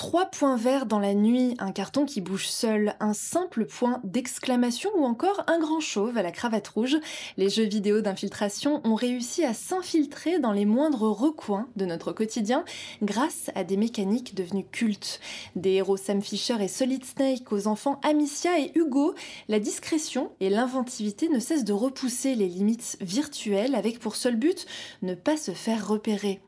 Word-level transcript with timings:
Trois 0.00 0.24
points 0.24 0.56
verts 0.56 0.86
dans 0.86 0.98
la 0.98 1.12
nuit, 1.12 1.56
un 1.58 1.72
carton 1.72 2.06
qui 2.06 2.22
bouge 2.22 2.48
seul, 2.48 2.94
un 3.00 3.12
simple 3.12 3.66
point 3.66 4.00
d'exclamation 4.02 4.88
ou 4.96 5.04
encore 5.04 5.44
un 5.46 5.58
grand 5.58 5.80
chauve 5.80 6.16
à 6.16 6.22
la 6.22 6.32
cravate 6.32 6.68
rouge. 6.68 6.96
Les 7.36 7.50
jeux 7.50 7.66
vidéo 7.66 8.00
d'infiltration 8.00 8.80
ont 8.84 8.94
réussi 8.94 9.44
à 9.44 9.52
s'infiltrer 9.52 10.38
dans 10.38 10.52
les 10.52 10.64
moindres 10.64 11.02
recoins 11.02 11.68
de 11.76 11.84
notre 11.84 12.12
quotidien 12.12 12.64
grâce 13.02 13.50
à 13.54 13.62
des 13.62 13.76
mécaniques 13.76 14.34
devenues 14.34 14.64
cultes. 14.64 15.20
Des 15.54 15.72
héros 15.72 15.98
Sam 15.98 16.22
Fisher 16.22 16.56
et 16.64 16.68
Solid 16.68 17.04
Snake 17.04 17.52
aux 17.52 17.66
enfants 17.66 18.00
Amicia 18.02 18.58
et 18.58 18.72
Hugo, 18.74 19.14
la 19.48 19.60
discrétion 19.60 20.32
et 20.40 20.48
l'inventivité 20.48 21.28
ne 21.28 21.40
cessent 21.40 21.66
de 21.66 21.74
repousser 21.74 22.34
les 22.36 22.48
limites 22.48 22.96
virtuelles 23.02 23.74
avec 23.74 23.98
pour 23.98 24.16
seul 24.16 24.36
but 24.36 24.64
ne 25.02 25.12
pas 25.14 25.36
se 25.36 25.50
faire 25.50 25.86
repérer. 25.86 26.40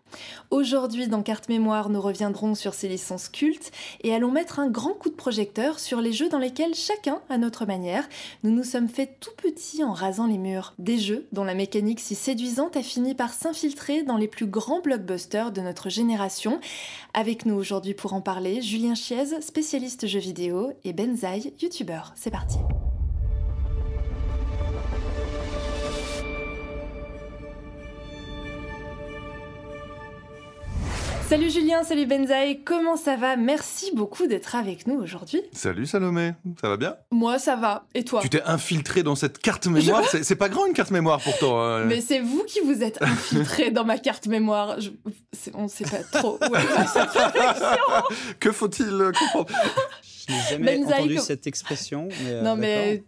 Aujourd'hui, 0.51 1.09
dans 1.09 1.23
Carte 1.23 1.49
Mémoire, 1.49 1.89
nous 1.89 2.01
reviendrons 2.01 2.55
sur 2.55 2.75
ces 2.75 2.89
licences 2.89 3.29
cultes 3.29 3.71
et 4.03 4.15
allons 4.15 4.31
mettre 4.31 4.59
un 4.59 4.69
grand 4.69 4.93
coup 4.93 5.09
de 5.09 5.15
projecteur 5.15 5.79
sur 5.79 6.01
les 6.01 6.13
jeux 6.13 6.29
dans 6.29 6.39
lesquels 6.39 6.75
chacun, 6.75 7.21
à 7.29 7.39
notre 7.39 7.67
manière, 7.67 8.09
nous 8.43 8.51
nous 8.51 8.65
sommes 8.65 8.89
fait 8.89 9.17
tout 9.21 9.35
petits 9.37 9.83
en 9.85 9.93
rasant 9.93 10.27
les 10.27 10.39
murs. 10.39 10.75
Des 10.79 10.99
jeux 10.99 11.27
dont 11.33 11.45
la 11.45 11.55
mécanique 11.55 12.01
si 12.01 12.15
séduisante 12.15 12.77
a 12.77 12.83
fini 12.83 13.15
par 13.15 13.33
s'infiltrer 13.33 14.03
dans 14.03 14.17
les 14.17 14.29
plus 14.29 14.47
grands 14.47 14.81
blockbusters 14.81 15.53
de 15.53 15.61
notre 15.61 15.89
génération. 15.89 16.61
Avec 17.15 17.47
nous 17.47 17.55
aujourd'hui 17.55 17.95
pour 17.95 18.13
en 18.13 18.21
parler, 18.21 18.63
Julien 18.63 18.95
Chiez, 18.95 19.41
spécialiste 19.41 20.07
jeux 20.07 20.19
vidéo, 20.19 20.73
et 20.85 20.93
Benzaï, 20.93 21.53
youtubeur. 21.61 22.13
C'est 22.15 22.31
parti. 22.31 22.59
Salut 31.33 31.49
Julien, 31.49 31.83
salut 31.83 32.05
Benzaï, 32.05 32.63
comment 32.63 32.99
ça 32.99 33.17
va? 33.17 33.37
Merci 33.37 33.91
beaucoup 33.97 34.27
d'être 34.27 34.55
avec 34.55 34.87
nous 34.87 35.01
aujourd'hui. 35.01 35.41
Salut 35.53 35.87
Salomé, 35.87 36.35
ça 36.61 36.69
va 36.69 36.77
bien? 36.77 36.95
Moi 37.11 37.39
ça 37.39 37.57
va, 37.57 37.87
et 37.95 38.05
toi? 38.05 38.21
Tu 38.21 38.29
t'es 38.29 38.43
infiltré 38.43 39.03
dans 39.03 39.15
cette 39.15 39.39
carte 39.39 39.67
mémoire, 39.67 40.03
c'est 40.05 40.37
pas 40.37 40.51
grand 40.51 40.67
une 40.67 40.75
carte 40.75 40.91
mémoire 40.91 41.23
pourtant. 41.23 41.59
Hein. 41.59 41.87
Mais 41.87 42.03
c'est 42.03 42.21
vous 42.21 42.45
qui 42.47 42.61
vous 42.61 42.83
êtes 42.83 43.01
infiltré 43.01 43.71
dans 43.71 43.87
ma 43.87 43.97
carte 43.97 44.27
mémoire. 44.27 44.77
On 45.55 45.69
sait 45.69 45.85
pas 45.85 46.03
trop 46.21 46.39
où 46.39 46.55
Que 48.39 48.53
faut-il 48.53 49.13
comprendre? 49.19 49.47
je 50.27 50.33
n'ai 50.33 50.41
jamais 50.51 50.85
entendu 50.85 51.19
cette 51.19 51.47
expression. 51.47 52.09
Euh, 52.25 52.43
non, 52.43 52.57
mais 52.57 53.05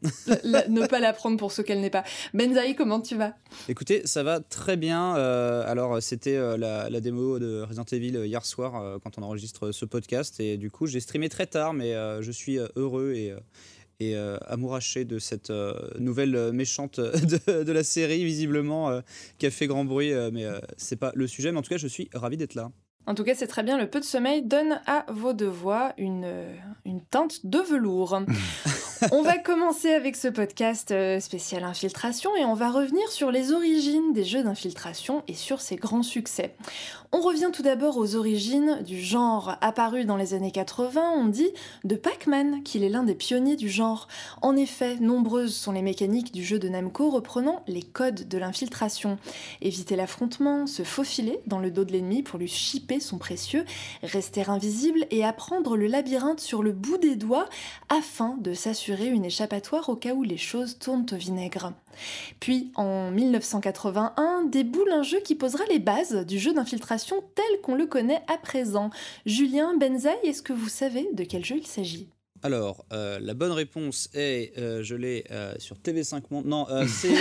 ne 0.46 0.86
pas 0.86 1.00
l'apprendre 1.00 1.36
pour 1.36 1.52
ce 1.52 1.62
qu'elle 1.62 1.80
n'est 1.80 1.90
pas. 1.90 2.04
Benzaï, 2.32 2.74
comment 2.74 3.00
tu 3.00 3.16
vas? 3.16 3.34
Écoutez, 3.68 4.02
ça 4.06 4.22
va 4.22 4.40
très 4.40 4.76
bien. 4.76 5.16
Euh, 5.16 5.64
alors, 5.66 6.02
c'était 6.02 6.36
euh, 6.36 6.56
la, 6.56 7.00
démo 7.00 7.38
de 7.38 7.62
Resident 7.62 7.84
Evil 7.92 8.26
hier 8.26 8.44
soir 8.44 8.98
quand 9.02 9.18
on 9.18 9.22
enregistre 9.22 9.72
ce 9.72 9.84
podcast. 9.84 10.40
Et 10.40 10.56
du 10.56 10.70
coup, 10.70 10.86
j'ai 10.86 11.00
streamé 11.00 11.28
très 11.28 11.46
tard, 11.46 11.72
mais 11.72 11.92
je 12.20 12.30
suis 12.30 12.58
heureux 12.76 13.12
et 13.14 13.34
et 14.00 14.16
amouraché 14.48 15.04
de 15.04 15.20
cette 15.20 15.52
nouvelle 16.00 16.52
méchante 16.52 16.98
de, 16.98 17.72
la 17.72 17.84
série, 17.84 18.24
visiblement, 18.24 19.00
qui 19.38 19.46
a 19.46 19.50
fait 19.50 19.68
grand 19.68 19.84
bruit. 19.84 20.12
mais 20.32 20.46
c'est 20.76 20.96
pas 20.96 21.12
le 21.14 21.26
sujet. 21.26 21.52
Mais 21.52 21.58
en 21.58 21.62
tout 21.62 21.70
cas, 21.70 21.76
je 21.76 21.86
suis 21.86 22.08
ravi 22.12 22.36
d'être 22.36 22.54
là. 22.54 22.72
En 23.06 23.14
tout 23.14 23.24
cas, 23.24 23.34
c'est 23.34 23.46
très 23.46 23.62
bien. 23.62 23.76
Le 23.76 23.88
peu 23.88 24.00
de 24.00 24.04
sommeil 24.04 24.42
donne 24.42 24.80
à 24.86 25.04
vos 25.08 25.32
deux 25.32 25.52
une, 25.98 26.26
une 26.84 27.04
teinte 27.04 27.44
de 27.44 27.58
velours. 27.58 28.22
on 29.12 29.22
va 29.22 29.38
commencer 29.38 29.92
avec 29.92 30.16
ce 30.16 30.28
podcast 30.28 30.90
euh, 30.90 31.20
spécial 31.20 31.64
infiltration 31.64 32.34
et 32.36 32.44
on 32.44 32.54
va 32.54 32.70
revenir 32.70 33.10
sur 33.10 33.30
les 33.30 33.52
origines 33.52 34.12
des 34.12 34.24
jeux 34.24 34.42
d'infiltration 34.42 35.22
et 35.28 35.34
sur 35.34 35.60
ses 35.60 35.76
grands 35.76 36.02
succès. 36.02 36.54
On 37.12 37.20
revient 37.20 37.50
tout 37.52 37.62
d'abord 37.62 37.96
aux 37.96 38.16
origines 38.16 38.82
du 38.84 39.00
genre. 39.00 39.56
Apparu 39.60 40.04
dans 40.04 40.16
les 40.16 40.34
années 40.34 40.50
80, 40.50 41.12
on 41.16 41.26
dit 41.26 41.50
de 41.84 41.94
Pac-Man 41.94 42.62
qu'il 42.64 42.82
est 42.82 42.88
l'un 42.88 43.04
des 43.04 43.14
pionniers 43.14 43.56
du 43.56 43.68
genre. 43.68 44.08
En 44.42 44.56
effet, 44.56 44.96
nombreuses 44.96 45.54
sont 45.54 45.72
les 45.72 45.82
mécaniques 45.82 46.32
du 46.32 46.44
jeu 46.44 46.58
de 46.58 46.68
Namco 46.68 47.10
reprenant 47.10 47.62
les 47.68 47.82
codes 47.82 48.26
de 48.26 48.38
l'infiltration. 48.38 49.18
Éviter 49.60 49.94
l'affrontement, 49.94 50.66
se 50.66 50.82
faufiler 50.82 51.38
dans 51.46 51.60
le 51.60 51.70
dos 51.70 51.84
de 51.84 51.92
l'ennemi 51.92 52.22
pour 52.22 52.38
lui 52.38 52.48
chipper 52.48 52.98
son 52.98 53.18
précieux, 53.18 53.64
rester 54.02 54.42
invisible 54.48 55.06
et 55.10 55.24
apprendre 55.24 55.76
le 55.76 55.86
labyrinthe 55.86 56.40
sur 56.40 56.62
le 56.62 56.72
bout 56.72 56.98
des 56.98 57.14
doigts 57.14 57.48
afin 57.90 58.36
de 58.40 58.54
s'assurer 58.54 58.93
une 59.02 59.24
échappatoire 59.24 59.88
au 59.88 59.96
cas 59.96 60.14
où 60.14 60.22
les 60.22 60.36
choses 60.36 60.78
tournent 60.78 61.06
au 61.12 61.16
vinaigre. 61.16 61.72
Puis 62.40 62.70
en 62.74 63.10
1981 63.10 64.44
déboule 64.44 64.90
un 64.92 65.02
jeu 65.02 65.20
qui 65.20 65.34
posera 65.34 65.64
les 65.70 65.78
bases 65.78 66.24
du 66.26 66.38
jeu 66.38 66.52
d'infiltration 66.52 67.22
tel 67.34 67.60
qu'on 67.62 67.74
le 67.74 67.86
connaît 67.86 68.22
à 68.32 68.38
présent. 68.38 68.90
Julien 69.26 69.76
Benzaï, 69.76 70.16
est-ce 70.24 70.42
que 70.42 70.52
vous 70.52 70.68
savez 70.68 71.08
de 71.12 71.24
quel 71.24 71.44
jeu 71.44 71.56
il 71.56 71.66
s'agit? 71.66 72.08
Alors, 72.42 72.84
euh, 72.92 73.18
la 73.20 73.32
bonne 73.32 73.52
réponse 73.52 74.10
est, 74.12 74.56
euh, 74.58 74.82
je 74.82 74.94
l'ai 74.94 75.24
euh, 75.30 75.54
sur 75.58 75.76
TV5 75.76 76.24
Monde. 76.30 76.44
Non, 76.44 76.66
c'est. 76.86 77.14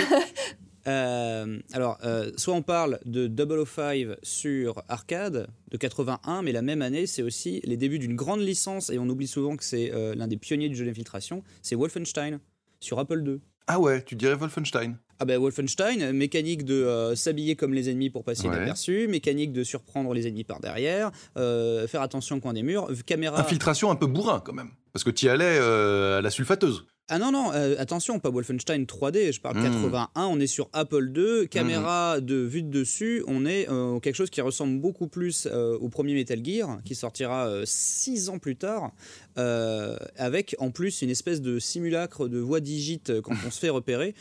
Alors, 0.86 1.98
soit 2.36 2.54
on 2.54 2.62
parle 2.62 2.98
de 3.04 3.30
005 3.64 4.16
sur 4.22 4.82
arcade 4.88 5.48
de 5.70 5.76
81, 5.76 6.42
mais 6.42 6.52
la 6.52 6.62
même 6.62 6.82
année, 6.82 7.06
c'est 7.06 7.22
aussi 7.22 7.60
les 7.64 7.76
débuts 7.76 7.98
d'une 7.98 8.16
grande 8.16 8.40
licence, 8.40 8.90
et 8.90 8.98
on 8.98 9.08
oublie 9.08 9.26
souvent 9.26 9.56
que 9.56 9.64
c'est 9.64 9.92
l'un 10.14 10.26
des 10.26 10.36
pionniers 10.36 10.68
du 10.68 10.76
jeu 10.76 10.84
d'infiltration, 10.84 11.42
c'est 11.62 11.74
Wolfenstein 11.74 12.40
sur 12.80 12.98
Apple 12.98 13.22
II. 13.26 13.40
Ah 13.66 13.80
ouais, 13.80 14.02
tu 14.02 14.14
dirais 14.14 14.34
Wolfenstein 14.34 14.98
ah 15.20 15.24
ben 15.24 15.38
Wolfenstein, 15.38 16.12
mécanique 16.12 16.64
de 16.64 16.74
euh, 16.74 17.14
s'habiller 17.14 17.54
comme 17.54 17.72
les 17.72 17.88
ennemis 17.88 18.10
pour 18.10 18.24
passer 18.24 18.46
inaperçu, 18.46 19.06
mécanique 19.06 19.52
de 19.52 19.62
surprendre 19.62 20.12
les 20.12 20.26
ennemis 20.26 20.44
par 20.44 20.60
derrière, 20.60 21.12
euh, 21.36 21.86
faire 21.86 22.02
attention 22.02 22.36
au 22.36 22.40
coin 22.40 22.52
des 22.52 22.62
murs, 22.62 22.88
caméra... 23.06 23.40
Infiltration 23.40 23.90
un 23.90 23.96
peu 23.96 24.06
bourrin 24.06 24.42
quand 24.44 24.52
même, 24.52 24.70
parce 24.92 25.04
que 25.04 25.10
tu 25.10 25.26
y 25.26 25.28
allais 25.28 25.58
euh, 25.60 26.18
à 26.18 26.20
la 26.20 26.30
sulfateuse. 26.30 26.86
Ah 27.08 27.18
non, 27.18 27.32
non, 27.32 27.50
attention, 27.50 28.18
pas 28.18 28.30
Wolfenstein 28.30 28.84
3D, 28.84 29.32
je 29.32 29.40
parle 29.40 29.62
81, 29.62 30.08
hmm. 30.14 30.30
on 30.30 30.40
est 30.40 30.46
sur 30.46 30.70
Apple 30.72 31.12
II, 31.14 31.48
caméra 31.48 32.16
hmm. 32.16 32.20
de 32.22 32.36
vue 32.36 32.62
de 32.62 32.70
dessus, 32.70 33.22
on 33.26 33.44
est 33.44 33.68
quelque 34.02 34.14
chose 34.14 34.30
qui 34.30 34.40
ressemble 34.40 34.80
beaucoup 34.80 35.06
plus 35.06 35.46
au 35.46 35.88
premier 35.90 36.14
Metal 36.14 36.42
Gear, 36.42 36.80
qui 36.84 36.94
sortira 36.94 37.50
six 37.64 38.30
ans 38.30 38.38
plus 38.38 38.56
tard, 38.56 38.92
avec 39.36 40.56
en 40.58 40.70
plus 40.70 41.02
une 41.02 41.10
espèce 41.10 41.42
de 41.42 41.58
simulacre 41.58 42.26
de 42.26 42.38
voix 42.38 42.60
digite 42.60 43.20
quand 43.20 43.34
on 43.46 43.50
se 43.50 43.58
fait 43.58 43.68
repérer, 43.70 44.14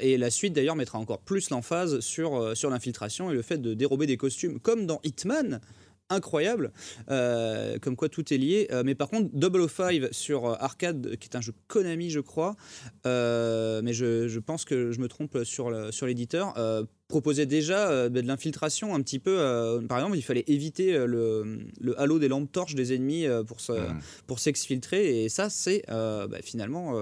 et 0.00 0.16
la 0.16 0.30
suite 0.30 0.52
d'ailleurs 0.52 0.76
mettra 0.76 0.98
encore 0.98 1.20
plus 1.20 1.50
l'emphase 1.50 2.00
sur, 2.00 2.36
euh, 2.36 2.54
sur 2.54 2.70
l'infiltration 2.70 3.30
et 3.30 3.34
le 3.34 3.42
fait 3.42 3.58
de 3.58 3.74
dérober 3.74 4.06
des 4.06 4.16
costumes 4.16 4.60
comme 4.60 4.86
dans 4.86 5.00
Hitman 5.04 5.60
incroyable, 6.10 6.72
euh, 7.10 7.78
comme 7.78 7.96
quoi 7.96 8.08
tout 8.08 8.32
est 8.32 8.38
lié. 8.38 8.68
Euh, 8.70 8.82
mais 8.84 8.94
par 8.94 9.08
contre, 9.08 9.30
Double 9.32 9.68
5 9.68 10.08
sur 10.12 10.46
arcade, 10.46 11.16
qui 11.16 11.28
est 11.28 11.36
un 11.36 11.40
jeu 11.40 11.52
Konami, 11.68 12.10
je 12.10 12.20
crois, 12.20 12.56
mais 13.04 13.92
je, 13.92 14.38
pense 14.38 14.64
que 14.64 14.92
je 14.92 15.00
me 15.00 15.08
trompe 15.08 15.44
sur, 15.44 15.92
sur 15.92 16.06
l'éditeur, 16.06 16.54
proposait 17.08 17.46
déjà 17.46 18.08
de 18.08 18.20
l'infiltration 18.20 18.94
un 18.94 19.02
petit 19.02 19.18
peu. 19.18 19.36
par 19.88 19.98
exemple, 19.98 20.16
il 20.16 20.22
fallait 20.22 20.44
éviter 20.46 20.92
le, 21.06 21.58
le 21.80 22.00
halo 22.00 22.18
des 22.18 22.28
lampes 22.28 22.50
torches 22.50 22.74
des 22.74 22.94
ennemis 22.94 23.26
pour, 23.46 23.58
pour 24.26 24.38
s'exfiltrer, 24.38 25.24
et 25.24 25.28
ça, 25.28 25.50
c'est 25.50 25.84
bah, 25.88 26.28
finalement 26.42 27.00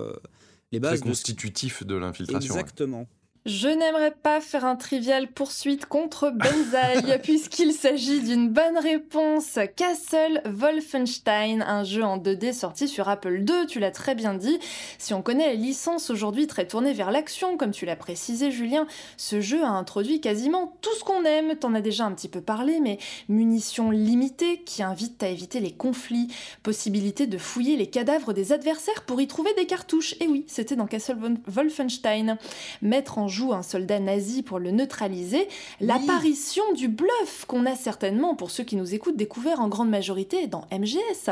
les 0.72 0.80
bases. 0.80 1.00
Très 1.00 1.08
constitutif 1.08 1.84
de, 1.84 1.94
l'infiltration. 1.94 2.54
Exactement. 2.54 3.08
Je 3.46 3.68
n'aimerais 3.68 4.10
pas 4.10 4.42
faire 4.42 4.66
un 4.66 4.76
trivial 4.76 5.26
poursuite 5.26 5.86
contre 5.86 6.28
Benzaï, 6.28 7.18
puisqu'il 7.22 7.72
s'agit 7.72 8.20
d'une 8.20 8.50
bonne 8.50 8.76
réponse. 8.76 9.58
Castle 9.76 10.42
Wolfenstein, 10.44 11.62
un 11.62 11.82
jeu 11.82 12.04
en 12.04 12.18
2D 12.18 12.52
sorti 12.52 12.86
sur 12.86 13.08
Apple 13.08 13.42
II, 13.48 13.66
tu 13.66 13.80
l'as 13.80 13.92
très 13.92 14.14
bien 14.14 14.34
dit. 14.34 14.58
Si 14.98 15.14
on 15.14 15.22
connaît 15.22 15.52
les 15.52 15.56
licences 15.56 16.10
aujourd'hui 16.10 16.48
très 16.48 16.66
tournées 16.66 16.92
vers 16.92 17.10
l'action, 17.10 17.56
comme 17.56 17.70
tu 17.70 17.86
l'as 17.86 17.96
précisé 17.96 18.50
Julien, 18.50 18.86
ce 19.16 19.40
jeu 19.40 19.64
a 19.64 19.70
introduit 19.70 20.20
quasiment 20.20 20.76
tout 20.82 20.94
ce 20.98 21.02
qu'on 21.02 21.24
aime. 21.24 21.56
T'en 21.56 21.74
as 21.74 21.80
déjà 21.80 22.04
un 22.04 22.12
petit 22.12 22.28
peu 22.28 22.42
parlé, 22.42 22.78
mais 22.78 22.98
munitions 23.30 23.90
limitées 23.90 24.60
qui 24.66 24.82
invitent 24.82 25.22
à 25.22 25.28
éviter 25.28 25.60
les 25.60 25.72
conflits, 25.72 26.28
possibilité 26.62 27.26
de 27.26 27.38
fouiller 27.38 27.78
les 27.78 27.88
cadavres 27.88 28.34
des 28.34 28.52
adversaires 28.52 29.02
pour 29.06 29.18
y 29.22 29.26
trouver 29.26 29.54
des 29.54 29.64
cartouches. 29.64 30.14
Et 30.20 30.28
oui, 30.28 30.44
c'était 30.46 30.76
dans 30.76 30.86
Castle 30.86 31.16
Wolfenstein. 31.46 32.36
Mettre 32.82 33.16
en 33.16 33.29
joue 33.30 33.54
un 33.54 33.62
soldat 33.62 34.00
nazi 34.00 34.42
pour 34.42 34.58
le 34.58 34.70
neutraliser, 34.70 35.48
l'apparition 35.80 36.62
du 36.74 36.88
bluff 36.88 37.46
qu'on 37.46 37.64
a 37.64 37.74
certainement, 37.74 38.34
pour 38.34 38.50
ceux 38.50 38.64
qui 38.64 38.76
nous 38.76 38.94
écoutent, 38.94 39.16
découvert 39.16 39.60
en 39.60 39.68
grande 39.68 39.88
majorité 39.88 40.46
dans 40.46 40.66
MGS. 40.70 41.30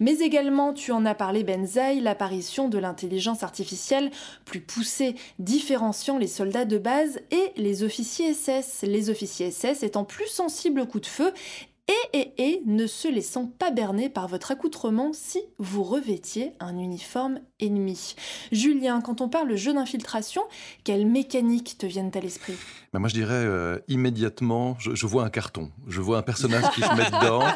Mais 0.00 0.18
également, 0.18 0.74
tu 0.74 0.92
en 0.92 1.06
as 1.06 1.14
parlé 1.14 1.44
Benzaï, 1.44 2.00
l'apparition 2.00 2.68
de 2.68 2.78
l'intelligence 2.78 3.42
artificielle 3.42 4.10
plus 4.44 4.60
poussée, 4.60 5.14
différenciant 5.38 6.18
les 6.18 6.26
soldats 6.26 6.64
de 6.64 6.78
base 6.78 7.20
et 7.30 7.52
les 7.56 7.82
officiers 7.82 8.34
SS. 8.34 8.82
Les 8.82 9.08
officiers 9.08 9.50
SS 9.50 9.82
étant 9.82 10.04
plus 10.04 10.28
sensibles 10.28 10.80
au 10.80 10.86
coup 10.86 11.00
de 11.00 11.06
feu 11.06 11.32
et, 11.88 12.18
et, 12.18 12.32
et 12.38 12.62
ne 12.66 12.86
se 12.86 13.06
laissant 13.06 13.46
pas 13.46 13.70
berner 13.70 14.08
par 14.08 14.26
votre 14.26 14.50
accoutrement 14.50 15.12
si 15.12 15.40
vous 15.58 15.84
revêtiez 15.84 16.52
un 16.58 16.76
uniforme 16.78 17.40
Julien, 18.52 19.00
quand 19.00 19.22
on 19.22 19.28
parle 19.30 19.56
jeu 19.56 19.72
d'infiltration, 19.72 20.42
quelles 20.84 21.06
mécaniques 21.06 21.78
te 21.78 21.86
viennent 21.86 22.10
à 22.14 22.20
l'esprit? 22.20 22.52
Ben 22.92 22.98
Moi, 22.98 23.08
je 23.08 23.14
dirais 23.14 23.32
euh, 23.32 23.78
immédiatement, 23.88 24.76
je, 24.78 25.06
vois 25.06 25.24
un 25.24 25.30
carton, 25.30 25.70
je 25.86 26.02
vois 26.02 26.18
un 26.18 26.22
personnage 26.22 26.70
qui 26.74 26.82
se 26.82 26.94
met 26.94 27.06
dedans, 27.06 27.46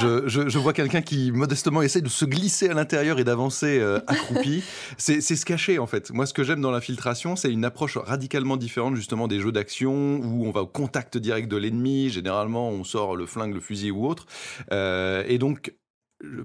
je, 0.00 0.48
je, 0.48 0.58
vois 0.58 0.72
quelqu'un 0.72 1.02
qui 1.02 1.32
modestement 1.32 1.82
essaie 1.82 2.00
de 2.00 2.08
se 2.08 2.24
glisser 2.24 2.70
à 2.70 2.74
l'intérieur 2.74 3.18
et 3.18 3.24
d'avancer 3.24 3.78
euh, 3.78 4.00
accroupi. 4.06 4.62
C'est 4.96 5.20
se 5.20 5.44
cacher 5.44 5.78
en 5.78 5.86
fait. 5.86 6.10
Moi, 6.12 6.24
ce 6.24 6.32
que 6.32 6.44
j'aime 6.44 6.62
dans 6.62 6.70
l'infiltration, 6.70 7.36
c'est 7.36 7.52
une 7.52 7.64
approche 7.66 7.98
radicalement 7.98 8.56
différente 8.56 8.96
justement 8.96 9.28
des 9.28 9.38
jeux 9.38 9.52
d'action 9.52 10.16
où 10.16 10.46
on 10.46 10.50
va 10.50 10.62
au 10.62 10.66
contact 10.66 11.18
direct 11.18 11.50
de 11.50 11.56
l'ennemi. 11.58 12.08
Généralement, 12.08 12.70
on 12.70 12.84
sort 12.84 13.16
le 13.16 13.26
flingue, 13.26 13.52
le 13.52 13.60
fusil 13.60 13.90
ou 13.90 14.06
autre. 14.06 14.26
Euh, 14.72 15.24
et 15.26 15.38
donc, 15.38 15.74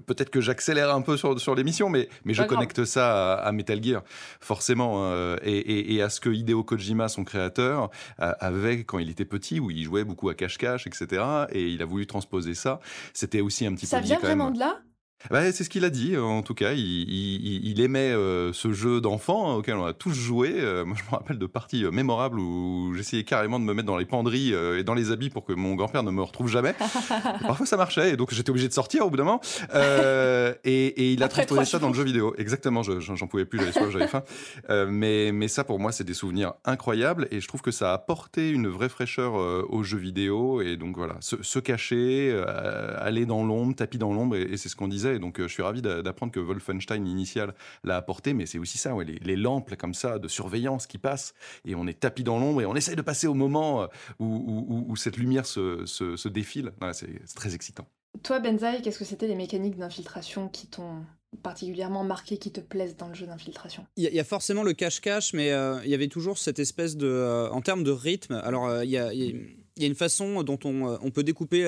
peut-être 0.06 0.30
que 0.30 0.40
j'accélère 0.40 0.94
un 0.94 1.02
peu 1.02 1.16
sur, 1.16 1.40
sur 1.40 1.54
l'émission, 1.54 1.88
mais, 1.88 2.08
mais 2.24 2.34
je 2.34 2.42
connecte 2.42 2.84
ça 2.84 3.34
à, 3.34 3.52
Metal 3.52 3.82
Gear, 3.82 4.02
forcément, 4.40 5.12
euh, 5.12 5.36
et, 5.42 6.02
à 6.02 6.10
ce 6.10 6.20
que 6.20 6.30
Hideo 6.30 6.62
Kojima, 6.64 7.08
son 7.08 7.24
créateur, 7.24 7.90
avait 8.18 8.84
quand 8.84 8.98
il 8.98 9.10
était 9.10 9.24
petit, 9.24 9.60
où 9.60 9.70
il 9.70 9.84
jouait 9.84 10.04
beaucoup 10.04 10.28
à 10.28 10.34
cache-cache, 10.34 10.86
etc. 10.86 11.22
Et 11.50 11.68
il 11.68 11.82
a 11.82 11.84
voulu 11.84 12.06
transposer 12.06 12.54
ça. 12.54 12.80
C'était 13.12 13.40
aussi 13.40 13.66
un 13.66 13.74
petit 13.74 13.86
ça 13.86 13.98
peu... 13.98 14.06
Ça 14.06 14.14
vient 14.14 14.18
vraiment 14.18 14.50
de 14.50 14.58
là? 14.58 14.78
Bah, 15.30 15.50
c'est 15.52 15.64
ce 15.64 15.68
qu'il 15.68 15.84
a 15.84 15.90
dit, 15.90 16.16
en 16.16 16.42
tout 16.42 16.54
cas. 16.54 16.72
Il, 16.72 17.80
aimait 17.80 18.10
euh, 18.10 18.52
ce 18.52 18.72
jeu 18.72 19.00
d'enfant 19.00 19.50
hein, 19.50 19.54
auquel 19.56 19.76
on 19.76 19.84
a 19.84 19.92
tous 19.92 20.12
joué. 20.12 20.54
Euh, 20.56 20.84
moi, 20.84 20.96
je 20.98 21.04
me 21.04 21.10
rappelle 21.10 21.38
de 21.38 21.46
parties 21.46 21.84
euh, 21.84 21.90
mémorables 21.90 22.40
où 22.40 22.92
j'essayais 22.96 23.24
carrément 23.24 23.60
de 23.60 23.64
me 23.64 23.74
mettre 23.74 23.86
dans 23.86 23.96
les 23.96 24.04
penderies 24.04 24.52
et 24.52 24.82
dans 24.84 24.94
les 24.94 25.10
habits 25.10 25.30
pour 25.30 25.44
que 25.44 25.52
mon 25.52 25.74
grand-père 25.74 26.02
ne 26.02 26.10
me 26.10 26.22
retrouve 26.22 26.48
jamais. 26.48 26.74
parfois, 27.46 27.66
ça 27.66 27.76
marchait, 27.76 28.12
et 28.12 28.16
donc 28.16 28.32
j'étais 28.32 28.50
obligé 28.50 28.68
de 28.68 28.72
sortir 28.72 29.06
au 29.06 29.10
bout 29.10 29.16
d'un 29.16 29.24
moment. 29.24 29.40
Et, 30.64 31.12
il 31.12 31.22
a 31.22 31.28
transposé 31.28 31.64
ça 31.64 31.78
dans 31.78 31.88
le 31.88 31.94
jeu 31.94 32.04
vidéo. 32.04 32.34
Exactement, 32.38 32.82
j'en 32.82 33.26
pouvais 33.26 33.44
plus, 33.44 33.58
j'avais 33.58 33.72
soif, 33.72 33.90
j'avais 33.90 34.08
faim. 34.08 34.22
mais, 34.88 35.32
mais 35.32 35.48
ça, 35.48 35.64
pour 35.64 35.78
moi, 35.78 35.92
c'est 35.92 36.04
des 36.04 36.14
souvenirs 36.14 36.54
incroyables, 36.64 37.28
et 37.30 37.40
je 37.40 37.48
trouve 37.48 37.62
que 37.62 37.70
ça 37.70 37.90
a 37.90 37.94
apporté 37.94 38.50
une 38.50 38.68
vraie 38.68 38.88
fraîcheur 38.88 39.34
au 39.34 39.82
jeu 39.82 39.98
vidéo. 39.98 40.62
Et 40.62 40.76
donc 40.76 40.96
voilà, 40.96 41.16
se, 41.20 41.58
cacher, 41.58 42.42
aller 42.98 43.26
dans 43.26 43.44
l'ombre, 43.44 43.74
tapis 43.74 43.98
dans 43.98 44.12
l'ombre, 44.12 44.36
et 44.36 44.56
c'est 44.56 44.68
ce 44.68 44.76
qu'on 44.76 44.88
disait 44.88 45.07
et 45.14 45.18
donc, 45.18 45.40
euh, 45.40 45.48
je 45.48 45.52
suis 45.52 45.62
ravi 45.62 45.82
d'apprendre 45.82 46.32
que 46.32 46.40
Wolfenstein 46.40 47.06
initial 47.06 47.54
l'a 47.84 47.96
apporté. 47.96 48.34
Mais 48.34 48.46
c'est 48.46 48.58
aussi 48.58 48.78
ça, 48.78 48.94
ouais, 48.94 49.04
les, 49.04 49.36
lampes 49.36 49.74
comme 49.76 49.94
ça 49.94 50.18
de 50.18 50.28
surveillance 50.28 50.86
qui 50.86 50.98
passent 50.98 51.34
et 51.64 51.74
on 51.74 51.86
est 51.86 52.00
tapis 52.00 52.24
dans 52.24 52.38
l'ombre 52.38 52.62
et 52.62 52.66
on 52.66 52.74
essaye 52.74 52.96
de 52.96 53.02
passer 53.02 53.26
au 53.26 53.34
moment 53.34 53.82
euh, 53.82 53.86
où, 54.18 54.96
cette 54.96 55.16
lumière 55.16 55.46
se, 55.46 56.28
défile. 56.28 56.72
c'est 56.92 57.34
très 57.34 57.54
excitant. 57.54 57.86
Toi, 58.22 58.40
Benzaï, 58.40 58.82
qu'est-ce 58.82 58.98
que 58.98 59.04
c'était 59.04 59.28
les 59.28 59.36
mécaniques 59.36 59.76
d'infiltration 59.76 60.48
qui 60.48 60.66
t'ont 60.66 61.04
particulièrement 61.42 62.04
marqué, 62.04 62.38
qui 62.38 62.50
te 62.50 62.60
plaisent 62.60 62.96
dans 62.96 63.08
le 63.08 63.14
jeu 63.14 63.26
d'infiltration? 63.26 63.86
Il 63.96 64.04
y, 64.04 64.18
a 64.18 64.24
forcément 64.24 64.62
le 64.62 64.72
cache-cache, 64.72 65.34
mais 65.34 65.52
euh, 65.52 65.78
il 65.84 65.90
y 65.90 65.94
avait 65.94 66.08
toujours 66.08 66.38
cette 66.38 66.58
espèce 66.58 66.96
de... 66.96 67.48
en 67.52 67.60
termes 67.60 67.84
de 67.84 67.90
rythme, 67.90 68.34
alors 68.42 68.82
il 68.82 68.90
y, 68.90 68.98
a, 68.98 69.12
une 69.12 69.94
façon 69.94 70.42
dont 70.42 70.58
on, 70.64 71.10
peut 71.10 71.22
découper 71.22 71.62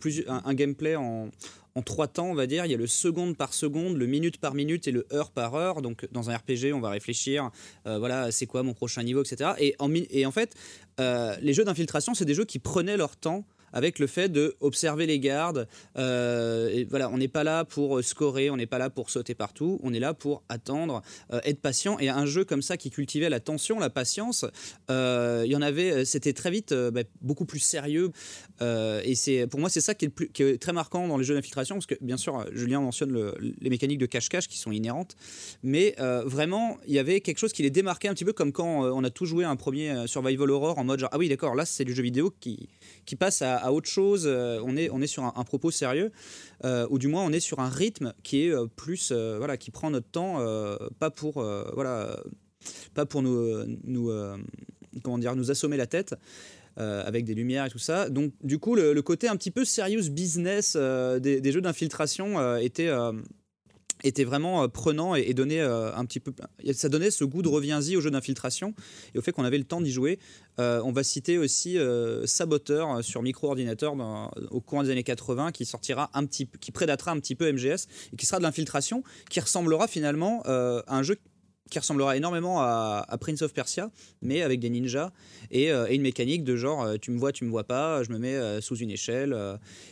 plus, 0.00 0.24
un, 0.26 0.54
gameplay 0.54 0.96
en, 0.96 1.30
en 1.74 1.82
trois 1.82 2.08
temps, 2.08 2.26
on 2.26 2.34
va 2.34 2.46
dire. 2.46 2.64
Il 2.64 2.70
y 2.70 2.74
a 2.74 2.78
le 2.78 2.86
seconde 2.86 3.36
par 3.36 3.54
seconde, 3.54 3.96
le 3.96 4.06
minute 4.06 4.38
par 4.38 4.54
minute 4.54 4.86
et 4.88 4.92
le 4.92 5.06
heure 5.12 5.30
par 5.30 5.54
heure. 5.54 5.82
Donc, 5.82 6.06
dans 6.12 6.30
un 6.30 6.36
RPG, 6.36 6.72
on 6.74 6.80
va 6.80 6.90
réfléchir, 6.90 7.50
euh, 7.86 7.98
voilà, 7.98 8.30
c'est 8.30 8.46
quoi 8.46 8.62
mon 8.62 8.74
prochain 8.74 9.02
niveau, 9.02 9.22
etc. 9.22 9.50
Et 9.58 9.74
en, 9.78 10.30
fait, 10.30 10.54
euh, 11.00 11.36
les 11.40 11.52
jeux 11.52 11.64
d'infiltration, 11.64 12.14
c'est 12.14 12.24
des 12.24 12.34
jeux 12.34 12.44
qui 12.44 12.58
prenaient 12.58 12.96
leur 12.96 13.16
temps 13.16 13.44
avec 13.72 13.98
le 13.98 14.06
fait 14.06 14.28
de 14.28 14.56
observer 14.60 15.06
les 15.06 15.18
gardes. 15.18 15.68
Euh, 15.96 16.84
voilà, 16.90 17.10
on 17.10 17.18
n'est 17.18 17.28
pas 17.28 17.44
là 17.44 17.64
pour 17.64 17.98
euh, 17.98 18.02
scorer, 18.02 18.50
on 18.50 18.56
n'est 18.56 18.66
pas 18.66 18.78
là 18.78 18.90
pour 18.90 19.10
sauter 19.10 19.34
partout, 19.34 19.80
on 19.82 19.92
est 19.92 20.00
là 20.00 20.14
pour 20.14 20.42
attendre, 20.48 21.02
euh, 21.32 21.40
être 21.44 21.60
patient. 21.60 21.98
Et 21.98 22.08
un 22.08 22.26
jeu 22.26 22.44
comme 22.44 22.62
ça 22.62 22.76
qui 22.76 22.90
cultivait 22.90 23.28
la 23.28 23.40
tension, 23.40 23.78
la 23.78 23.90
patience, 23.90 24.44
il 24.88 25.50
y 25.50 25.56
en 25.56 25.62
avait, 25.62 26.04
c'était 26.04 26.32
très 26.32 26.50
vite 26.50 26.72
bah, 26.72 27.02
beaucoup 27.20 27.44
plus 27.44 27.58
sérieux. 27.58 28.10
et 28.60 29.14
c'est 29.14 29.46
pour 29.46 29.60
moi 29.60 29.68
c'est 29.68 29.80
ça 29.80 29.94
qui 29.94 30.06
est, 30.06 30.58
très 30.58 30.72
marquant 30.72 31.08
dans 31.08 31.16
les 31.16 31.24
jeux 31.24 31.34
d'infiltration, 31.34 31.76
parce 31.76 31.86
que 31.86 31.94
bien 32.00 32.16
sûr 32.16 32.46
Julien 32.52 32.80
mentionne 32.80 33.32
les 33.60 33.70
mécaniques 33.70 33.98
de 33.98 34.06
cache-cache 34.06 34.48
qui 34.48 34.58
sont 34.58 34.72
inhérentes, 34.72 35.16
mais 35.62 35.94
vraiment 36.24 36.78
il 36.86 36.94
y 36.94 36.98
avait 36.98 37.20
quelque 37.20 37.38
chose 37.38 37.52
qui 37.52 37.62
les 37.62 37.70
démarquait 37.70 38.08
un 38.08 38.14
petit 38.14 38.24
peu 38.24 38.32
comme 38.32 38.52
quand 38.52 38.84
on 38.84 39.04
a 39.04 39.10
tout 39.10 39.26
joué 39.26 39.44
un 39.44 39.56
premier 39.56 40.06
Survival 40.06 40.50
Horror 40.50 40.78
en 40.78 40.84
mode 40.84 41.00
genre 41.00 41.10
ah 41.12 41.18
oui 41.18 41.28
d'accord 41.28 41.54
là 41.54 41.64
c'est 41.64 41.84
du 41.84 41.94
jeu 41.94 42.02
vidéo 42.02 42.32
qui 42.40 42.68
qui 43.04 43.16
passe 43.16 43.42
à, 43.42 43.61
autre 43.70 43.88
chose. 43.88 44.24
Euh, 44.26 44.60
on 44.64 44.76
est, 44.76 45.06
sur 45.06 45.24
un, 45.24 45.44
propos 45.44 45.70
sérieux, 45.70 46.10
euh, 46.64 46.86
ou 46.90 46.98
du 46.98 47.06
moins 47.06 47.22
on 47.24 47.32
est 47.32 47.40
sur 47.40 47.60
un 47.60 47.68
rythme 47.68 48.12
qui 48.22 48.46
est 48.46 48.50
euh, 48.50 48.66
plus, 48.66 49.12
voilà, 49.12 49.56
qui 49.56 49.70
prend 49.70 49.90
notre 49.90 50.08
temps, 50.08 50.38
pas 50.98 51.10
pour, 51.10 51.34
voilà, 51.74 52.18
pas 52.94 53.06
pour 53.06 53.22
nous, 53.22 53.64
nous 53.84 54.10
comment 55.02 55.18
dire, 55.18 55.36
nous 55.36 55.50
assommer 55.50 55.76
la 55.76 55.86
tête. 55.86 56.14
avec 56.76 57.26
des 57.26 57.34
lumières 57.34 57.66
et 57.66 57.70
tout 57.70 57.78
ça. 57.78 58.08
Donc, 58.08 58.32
du 58.42 58.58
coup, 58.58 58.74
le, 58.74 59.00
côté 59.02 59.28
un 59.28 59.36
petit 59.36 59.50
peu 59.50 59.64
serious 59.64 60.08
business 60.10 60.74
des, 60.76 61.40
des, 61.40 61.52
jeux 61.52 61.60
d'infiltration 61.60 62.56
était, 62.56 62.90
était 64.04 64.24
vraiment 64.24 64.64
euh, 64.64 64.68
prenant 64.68 65.14
et, 65.14 65.32
donnait 65.34 65.60
euh, 65.60 65.94
un 65.94 66.04
petit 66.04 66.20
peu 66.20 66.32
ça 66.72 66.88
donnait 66.88 67.10
ce 67.10 67.24
goût 67.24 67.42
de 67.42 67.48
reviens-y 67.48 67.96
au 67.96 68.00
jeu 68.00 68.10
d'infiltration 68.10 68.74
et 69.14 69.18
au 69.18 69.22
fait 69.22 69.32
qu'on 69.32 69.44
avait 69.44 69.58
le 69.58 69.64
temps 69.64 69.80
d'y 69.80 69.90
jouer 69.90 70.18
euh, 70.58 70.80
on 70.84 70.92
va 70.92 71.02
citer 71.02 71.38
aussi 71.38 71.78
Saboteur 72.24 73.02
sur 73.02 73.22
micro-ordinateur 73.22 73.94
au 74.50 74.60
courant 74.60 74.82
des 74.82 74.90
années 74.90 75.02
80 75.02 75.52
qui 75.52 75.64
sortira 75.64 76.10
un 76.14 76.26
petit 76.26 76.48
qui 76.60 76.72
prédatera 76.72 77.12
un 77.12 77.18
petit 77.18 77.34
peu 77.34 77.50
MGS 77.50 77.86
et 78.12 78.16
qui 78.16 78.26
sera 78.26 78.38
de 78.38 78.42
l'infiltration 78.42 79.02
qui 79.30 79.40
ressemblera 79.40 79.88
finalement 79.88 80.42
à 80.44 80.84
un 80.88 81.02
jeu 81.02 81.16
qui 81.70 81.78
ressemblera 81.78 82.16
énormément 82.16 82.60
à, 82.60 83.16
Prince 83.18 83.40
of 83.40 83.54
Persia, 83.54 83.90
mais 84.20 84.42
avec 84.42 84.60
des 84.60 84.68
ninjas 84.68 85.10
et 85.50 85.70
une 85.70 86.02
mécanique 86.02 86.44
de 86.44 86.54
genre 86.54 86.98
tu 87.00 87.10
me 87.10 87.18
vois, 87.18 87.32
tu 87.32 87.44
me 87.44 87.50
vois 87.50 87.64
pas, 87.64 88.02
je 88.02 88.10
me 88.10 88.18
mets 88.18 88.60
sous 88.60 88.76
une 88.76 88.90
échelle. 88.90 89.34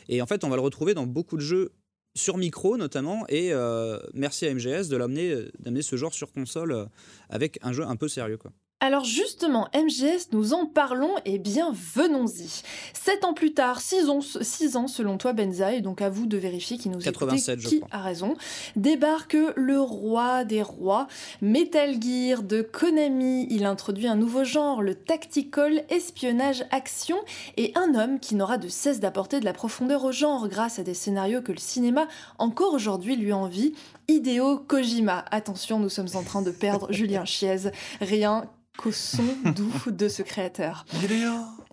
et 0.08 0.20
en 0.20 0.26
fait, 0.26 0.44
on 0.44 0.50
va 0.50 0.56
le 0.56 0.62
retrouver 0.62 0.92
dans 0.92 1.06
beaucoup 1.06 1.36
de 1.36 1.42
jeux 1.42 1.72
sur 2.14 2.36
micro 2.36 2.76
notamment, 2.76 3.24
et 3.28 3.52
euh, 3.52 3.98
merci 4.14 4.46
à 4.46 4.54
MGS 4.54 4.88
de 4.88 4.96
l'amener, 4.96 5.48
d'amener 5.58 5.82
ce 5.82 5.96
genre 5.96 6.12
sur 6.12 6.32
console 6.32 6.72
euh, 6.72 6.86
avec 7.28 7.58
un 7.62 7.72
jeu 7.72 7.84
un 7.84 7.96
peu 7.96 8.08
sérieux. 8.08 8.36
Quoi. 8.36 8.52
Alors 8.82 9.04
justement, 9.04 9.68
MGS, 9.74 10.28
nous 10.32 10.54
en 10.54 10.64
parlons, 10.64 11.14
et 11.26 11.38
bien 11.38 11.70
venons-y. 11.94 12.62
Sept 12.94 13.26
ans 13.26 13.34
plus 13.34 13.52
tard, 13.52 13.78
six 13.82 14.08
ans, 14.08 14.20
six 14.22 14.74
ans 14.74 14.86
selon 14.86 15.18
toi 15.18 15.34
Benzaï, 15.34 15.82
donc 15.82 16.00
à 16.00 16.08
vous 16.08 16.24
de 16.24 16.38
vérifier 16.38 16.78
qui 16.78 16.88
nous 16.88 16.98
87, 16.98 17.58
qui 17.60 17.82
a 17.90 18.00
raison, 18.00 18.36
débarque 18.76 19.36
le 19.54 19.78
roi 19.78 20.44
des 20.44 20.62
rois, 20.62 21.08
Metal 21.42 22.00
Gear 22.00 22.42
de 22.42 22.62
Konami. 22.62 23.46
Il 23.50 23.66
introduit 23.66 24.06
un 24.06 24.16
nouveau 24.16 24.44
genre, 24.44 24.80
le 24.80 24.94
tactical 24.94 25.84
espionnage 25.90 26.64
action, 26.70 27.18
et 27.58 27.72
un 27.74 27.94
homme 27.94 28.18
qui 28.18 28.34
n'aura 28.34 28.56
de 28.56 28.68
cesse 28.68 28.98
d'apporter 28.98 29.40
de 29.40 29.44
la 29.44 29.52
profondeur 29.52 30.04
au 30.04 30.12
genre 30.12 30.48
grâce 30.48 30.78
à 30.78 30.84
des 30.84 30.94
scénarios 30.94 31.42
que 31.42 31.52
le 31.52 31.58
cinéma 31.58 32.08
encore 32.38 32.72
aujourd'hui 32.72 33.16
lui 33.16 33.34
envie. 33.34 33.74
Hideo 34.10 34.58
Kojima. 34.58 35.24
Attention, 35.30 35.78
nous 35.78 35.88
sommes 35.88 36.08
en 36.14 36.24
train 36.24 36.42
de 36.42 36.50
perdre 36.50 36.88
Julien 36.92 37.24
Chiez. 37.24 37.70
Rien 38.00 38.50
qu'au 38.76 38.90
son 38.90 39.22
doux 39.54 39.90
de 39.92 40.08
ce 40.08 40.22
créateur. 40.22 40.84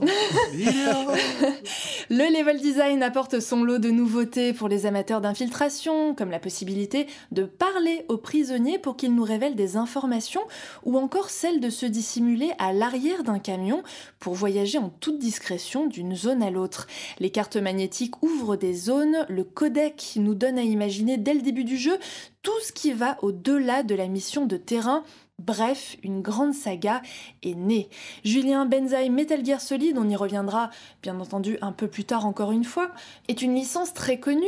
le 2.10 2.38
level 2.38 2.60
design 2.60 3.02
apporte 3.02 3.40
son 3.40 3.64
lot 3.64 3.78
de 3.78 3.88
nouveautés 3.88 4.52
pour 4.52 4.68
les 4.68 4.84
amateurs 4.84 5.22
d'infiltration, 5.22 6.14
comme 6.14 6.30
la 6.30 6.38
possibilité 6.38 7.06
de 7.32 7.44
parler 7.44 8.04
aux 8.08 8.18
prisonniers 8.18 8.78
pour 8.78 8.98
qu'ils 8.98 9.14
nous 9.14 9.24
révèlent 9.24 9.54
des 9.54 9.78
informations, 9.78 10.42
ou 10.84 10.98
encore 10.98 11.30
celle 11.30 11.60
de 11.60 11.70
se 11.70 11.86
dissimuler 11.86 12.50
à 12.58 12.74
l'arrière 12.74 13.22
d'un 13.22 13.38
camion 13.38 13.82
pour 14.18 14.34
voyager 14.34 14.76
en 14.76 14.90
toute 14.90 15.18
discrétion 15.18 15.86
d'une 15.86 16.14
zone 16.14 16.42
à 16.42 16.50
l'autre. 16.50 16.88
Les 17.18 17.30
cartes 17.30 17.56
magnétiques 17.56 18.22
ouvrent 18.22 18.56
des 18.56 18.74
zones, 18.74 19.24
le 19.30 19.44
codec 19.44 20.14
nous 20.16 20.34
donne 20.34 20.58
à 20.58 20.62
imaginer 20.62 21.16
dès 21.16 21.32
le 21.32 21.40
début 21.40 21.64
du 21.64 21.78
jeu 21.78 21.96
tout 22.42 22.58
ce 22.62 22.72
qui 22.72 22.92
va 22.92 23.16
au-delà 23.22 23.82
de 23.82 23.94
la 23.94 24.08
mission 24.08 24.46
de 24.46 24.56
terrain 24.56 25.04
Bref, 25.38 25.98
une 26.02 26.22
grande 26.22 26.54
saga 26.54 27.02
est 27.42 27.54
née. 27.54 27.90
Julien 28.24 28.64
Benzaï 28.64 29.10
Metal 29.10 29.44
Gear 29.44 29.60
Solid, 29.60 29.98
on 29.98 30.08
y 30.08 30.16
reviendra 30.16 30.70
bien 31.02 31.20
entendu 31.20 31.58
un 31.60 31.72
peu 31.72 31.88
plus 31.88 32.04
tard 32.04 32.24
encore 32.24 32.52
une 32.52 32.64
fois, 32.64 32.90
est 33.28 33.42
une 33.42 33.54
licence 33.54 33.92
très 33.92 34.18
connue. 34.18 34.46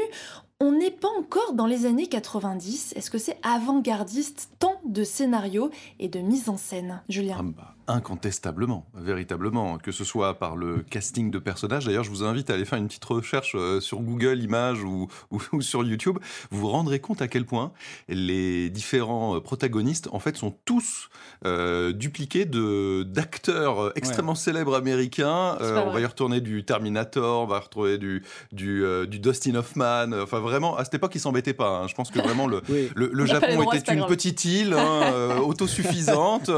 On 0.60 0.72
n'est 0.72 0.90
pas 0.90 1.10
encore 1.18 1.52
dans 1.52 1.66
les 1.66 1.84
années 1.84 2.06
90. 2.06 2.94
Est-ce 2.96 3.10
que 3.10 3.18
c'est 3.18 3.38
avant-gardiste 3.42 4.50
tant 4.58 4.80
de 4.86 5.04
scénarios 5.04 5.70
et 5.98 6.08
de 6.08 6.20
mise 6.20 6.48
en 6.48 6.56
scène, 6.56 7.02
Julien 7.08 7.36
ah 7.38 7.42
bah, 7.42 7.74
Incontestablement, 7.90 8.86
véritablement, 8.92 9.78
que 9.78 9.92
ce 9.92 10.04
soit 10.04 10.38
par 10.38 10.56
le 10.56 10.84
casting 10.90 11.30
de 11.30 11.38
personnages. 11.38 11.86
D'ailleurs, 11.86 12.04
je 12.04 12.10
vous 12.10 12.22
invite 12.22 12.50
à 12.50 12.54
aller 12.54 12.66
faire 12.66 12.78
une 12.78 12.86
petite 12.86 13.04
recherche 13.06 13.54
euh, 13.54 13.80
sur 13.80 14.00
Google 14.00 14.42
Images 14.42 14.84
ou, 14.84 15.08
ou, 15.52 15.62
sur 15.62 15.82
YouTube. 15.82 16.18
Vous 16.50 16.60
vous 16.60 16.68
rendrez 16.68 17.00
compte 17.00 17.22
à 17.22 17.28
quel 17.28 17.46
point 17.46 17.72
les 18.08 18.68
différents 18.68 19.36
euh, 19.36 19.40
protagonistes, 19.40 20.10
en 20.12 20.18
fait, 20.18 20.36
sont 20.36 20.54
tous 20.66 21.08
euh, 21.46 21.92
dupliqués 21.92 22.44
de 22.44 23.04
d'acteurs 23.04 23.92
extrêmement 23.96 24.34
célèbres 24.34 24.74
américains. 24.74 25.56
on 25.58 25.90
va 25.90 26.00
y 26.00 26.04
retourner 26.06 26.42
du 26.42 26.64
Terminator, 26.66 27.44
on 27.44 27.46
va 27.46 27.58
retrouver 27.58 27.96
du 27.96 28.22
du, 28.52 28.84
du 29.06 29.18
Dustin 29.18 29.54
Hoffman. 29.54 30.12
Enfin, 30.12 30.40
vraiment, 30.40 30.76
à 30.76 30.84
cette 30.84 30.94
époque, 30.94 31.14
ils 31.14 31.20
s'embêtaient 31.20 31.54
pas. 31.54 31.78
Hein. 31.78 31.86
Je 31.88 31.94
pense 31.94 32.10
que 32.10 32.18
vraiment 32.18 32.46
le 32.46 32.60
le, 32.94 33.26
Japon 33.26 33.70
était 33.72 33.94
une 33.94 34.04
petite 34.04 34.44
île 34.44 34.74
hein, 34.74 35.38
autosuffisante. 35.46 36.50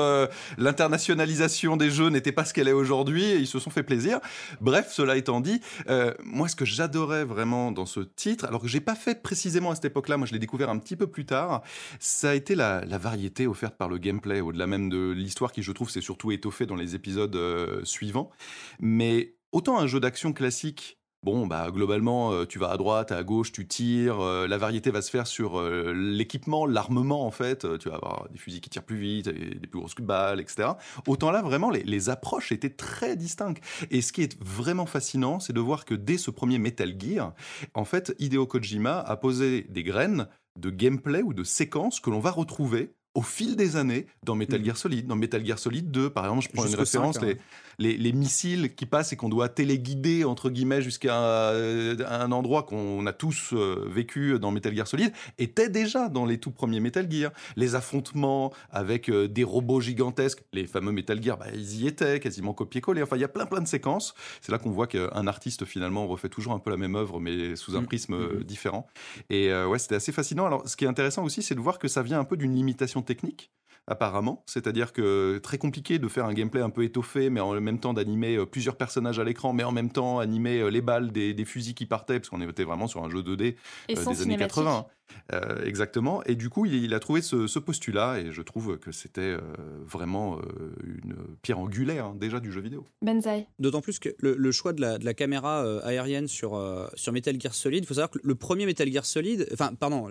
L'international 0.59 1.20
des 1.77 1.91
jeux 1.91 2.09
n'était 2.09 2.33
pas 2.33 2.45
ce 2.45 2.55
qu'elle 2.55 2.69
est 2.69 2.73
aujourd'hui 2.73 3.25
et 3.25 3.37
ils 3.37 3.47
se 3.47 3.59
sont 3.59 3.71
fait 3.71 3.83
plaisir. 3.83 4.21
Bref, 4.61 4.91
cela 4.93 5.17
étant 5.17 5.41
dit, 5.41 5.61
euh, 5.89 6.15
moi 6.23 6.49
ce 6.49 6.57
que 6.57 6.65
j'adorais 6.65 7.25
vraiment 7.25 7.73
dans 7.73 7.87
ce 7.87 8.01
titre, 8.01 8.45
alors 8.45 8.61
que 8.61 8.69
j'ai 8.69 8.81
pas 8.81 8.95
fait 8.95 9.23
précisément 9.23 9.71
à 9.71 9.75
cette 9.75 9.87
époque-là, 9.87 10.17
moi 10.17 10.27
je 10.27 10.33
l'ai 10.33 10.39
découvert 10.39 10.71
un 10.71 10.79
petit 10.79 10.97
peu 10.97 11.07
plus 11.07 11.27
tard, 11.27 11.63
ça 11.99 12.31
a 12.31 12.35
été 12.35 12.55
la, 12.55 12.85
variété 13.01 13.47
offerte 13.47 13.77
par 13.77 13.89
le 13.89 13.99
gameplay, 13.99 14.41
au-delà 14.41 14.67
même 14.67 14.91
de 14.91 15.11
l'histoire 15.11 15.53
qui 15.53 15.63
je 15.63 15.73
trouve 15.73 15.91
s'est 15.91 16.03
surtout 16.03 16.33
étoffée 16.33 16.67
dans 16.67 16.77
les 16.77 16.95
épisodes 16.95 17.35
euh, 17.35 17.83
suivants. 17.85 18.31
Mais 18.79 19.35
autant 19.53 19.79
un 19.79 19.87
jeu 19.87 20.01
d'action 20.01 20.33
classique 20.33 21.00
Bon, 21.23 21.47
bah 21.47 21.71
globalement, 21.71 22.33
euh, 22.33 22.47
tu 22.47 22.59
vas 22.59 22.71
à 22.71 22.79
droite, 22.79 23.13
à 23.13 23.23
gauche, 23.23 23.53
tu 23.53 23.69
tires. 23.69 24.21
Euh, 24.21 24.47
la 24.49 24.57
variété 24.57 24.91
va 24.91 25.03
se 25.03 25.11
faire 25.11 25.27
sur 25.27 25.61
euh, 25.61 25.93
l'équipement, 25.93 26.65
l'armement 26.65 27.27
en 27.27 27.31
fait. 27.31 27.67
tu 27.79 27.91
vas 27.91 27.97
avoir 27.97 28.27
des 28.31 28.39
fusils 28.39 28.63
qui 28.63 28.71
tirent 28.71 28.85
plus 28.85 28.97
vite, 28.97 29.29
des 29.29 29.67
plus 29.67 29.81
grosses 29.81 29.95
balles, 29.97 30.41
etc. 30.41 30.71
Autant 31.07 31.31
là, 31.31 31.43
vraiment, 31.43 31.69
les, 31.69 31.83
les, 31.83 32.09
approches 32.09 32.53
étaient 32.53 32.71
très 32.71 33.17
distinctes. 33.17 33.63
Et 33.91 34.01
ce 34.01 34.15
qui 34.15 34.23
est 34.23 34.43
vraiment 34.43 34.87
fascinant, 34.87 35.41
c'est 35.41 35.53
de 35.53 35.61
voir 35.61 35.85
que 35.85 35.95
dès 35.95 36.17
ce 36.17 36.31
premier 36.31 36.59
Metal 36.59 36.95
Gear, 36.99 37.35
en 37.75 37.85
fait, 37.85 38.15
Hideo 38.19 38.47
Kojima 38.47 38.99
a 38.99 39.17
posé 39.19 39.67
des 39.69 39.83
graines 39.83 40.27
de 40.57 40.71
gameplay 40.71 41.23
ou 41.23 41.35
de 41.35 41.45
séquences 41.45 42.01
que 42.01 42.09
l'on 42.09 42.21
va 42.21 42.31
retrouver 42.31 42.95
au 43.15 43.23
fil 43.23 43.57
des 43.57 43.77
années 43.77 44.07
dans 44.23 44.35
Metal 44.35 44.61
mmh. 44.61 44.65
Gear 44.65 44.77
Solid. 44.77 45.07
Dans 45.07 45.17
Metal 45.17 45.45
Gear 45.45 45.59
Solid 45.59 45.91
2, 45.91 46.11
par 46.11 46.25
exemple, 46.25 46.43
je 46.43 46.49
prends 46.49 46.67
une 46.67 46.75
référence, 46.75 47.19
les, 47.81 47.97
les, 47.97 48.13
missiles 48.13 48.75
qui 48.75 48.87
passent 48.87 49.13
et 49.13 49.17
qu'on 49.17 49.29
doit 49.29 49.49
téléguider, 49.49 50.25
entre 50.25 50.51
guillemets, 50.51 50.83
jusqu'à 50.83 51.19
euh, 51.23 51.97
un 52.09 52.31
endroit 52.31 52.63
qu'on 52.63 53.07
a 53.07 53.13
tous 53.13 53.53
euh, 53.53 53.87
vécu 53.89 54.39
dans 54.39 54.51
Metal 54.51 54.75
Gear 54.75 54.87
Solid, 54.87 55.13
étaient 55.39 55.71
déjà 55.71 56.09
dans 56.09 56.27
les 56.27 56.39
tout 56.39 56.51
premiers 56.51 56.79
Metal 56.79 57.11
Gear. 57.11 57.33
Les 57.57 57.75
affrontements 57.75 58.53
avec 58.71 59.09
euh, 59.09 59.27
des 59.27 59.45
robots 59.45 59.81
gigantesques, 59.81 60.43
les 60.53 60.67
fameux 60.67 60.93
Metal 60.93 61.21
Gear, 61.23 61.39
bah, 61.39 61.47
ils 61.55 61.83
y 61.83 61.87
étaient, 61.87 62.21
quasiment 62.21 62.53
copier-coller. 62.53 63.03
Enfin, 63.03 63.17
il 63.17 63.23
y 63.23 63.25
a 63.25 63.29
plein 63.29 63.47
plein 63.47 63.61
de 63.61 63.69
séquences. 63.69 64.15
C'est 64.41 64.53
là 64.53 64.59
qu'on 64.59 64.71
voit 64.71 64.87
qu'un 64.87 65.27
artiste, 65.27 65.65
finalement, 65.65 66.07
refait 66.07 66.29
toujours 66.29 66.53
un 66.53 66.59
peu 66.59 66.71
la 66.71 66.77
même 66.77 66.95
œuvre, 66.95 67.19
mais 67.19 67.57
sous 67.57 67.77
un 67.77 67.81
mmh. 67.81 67.87
prisme 67.87 68.17
mmh. 68.17 68.45
différent. 68.45 68.87
Et 69.31 69.53
ouais, 69.53 69.79
c'était 69.79 69.97
assez 69.97 70.13
fascinant. 70.13 70.47
Alors, 70.47 70.69
ce 70.69 70.77
qui 70.77 70.85
est 70.85 70.89
intéressant 70.89 71.25
aussi, 71.25 71.43
c'est 71.43 71.55
de 71.55 71.61
voir 71.61 71.79
que 71.79 71.89
ça 71.89 72.03
vient 72.03 72.21
un 72.21 72.25
peu 72.25 72.37
d'une 72.37 72.55
limitation 72.55 73.00
technique 73.03 73.51
apparemment. 73.91 74.45
C'est-à-dire 74.47 74.93
que 74.93 75.39
très 75.39 75.59
compliqué 75.59 75.99
de 75.99 76.09
faire 76.09 76.25
un 76.25 76.33
gameplay 76.33 76.63
un 76.63 76.71
peu 76.71 76.85
étoffé, 76.85 77.29
mais 77.29 77.41
en 77.41 77.61
même 77.61 77.81
temps 77.81 77.93
d'animer 77.93 78.37
euh, 78.37 78.47
plusieurs 78.47 78.77
personnages 78.77 79.19
à 79.19 79.25
l'écran, 79.25 79.53
mais 79.53 79.65
en 79.65 79.73
même 79.73 79.91
temps 79.91 80.21
animer 80.21 80.61
euh, 80.61 80.71
les 80.71 80.81
balles 80.81 81.11
des, 81.11 81.45
fusils 81.45 81.75
qui 81.75 81.87
partaient, 81.87 82.21
parce 82.21 82.29
qu'on 82.29 82.41
était 82.41 82.65
vraiment 82.65 82.87
sur 82.87 83.05
un 83.05 83.11
jeu 83.11 83.23
2D 83.23 83.57
euh, 83.91 84.05
des 84.05 84.23
années 84.23 84.37
80. 84.37 84.87
Euh, 85.33 85.65
exactement. 85.65 86.23
Et 86.25 86.35
du 86.35 86.49
coup, 86.49 86.67
il, 86.67 86.93
a 86.95 87.01
trouvé 87.01 87.23
ce, 87.23 87.59
postulat 87.59 88.21
et 88.21 88.33
je 88.33 88.43
trouve 88.43 88.79
que 88.79 88.91
c'était 88.91 89.21
euh, 89.21 89.41
vraiment 89.85 90.39
euh, 90.39 90.41
une 90.83 91.15
pierre 91.43 91.59
angulaire 91.59 92.07
hein, 92.07 92.17
déjà 92.19 92.41
du 92.41 92.51
jeu 92.53 92.61
vidéo. 92.61 92.87
Benzaï. 93.03 93.47
D'autant 93.59 93.81
plus 93.81 93.99
que 93.99 94.09
le, 94.19 94.53
choix 94.53 94.73
de 94.73 94.81
la, 94.81 95.15
caméra 95.15 95.63
aérienne 95.85 96.29
sur, 96.29 96.61
sur 96.95 97.13
Metal 97.13 97.39
Gear 97.41 97.55
Solid, 97.55 97.85
il 97.85 97.87
faut 97.87 97.95
savoir 97.95 98.11
que 98.11 98.19
le 98.23 98.35
premier 98.35 98.67
Metal 98.67 98.91
Gear 98.91 99.05
Solid, 99.05 99.47
enfin, 99.53 99.73
pardon, 99.79 100.09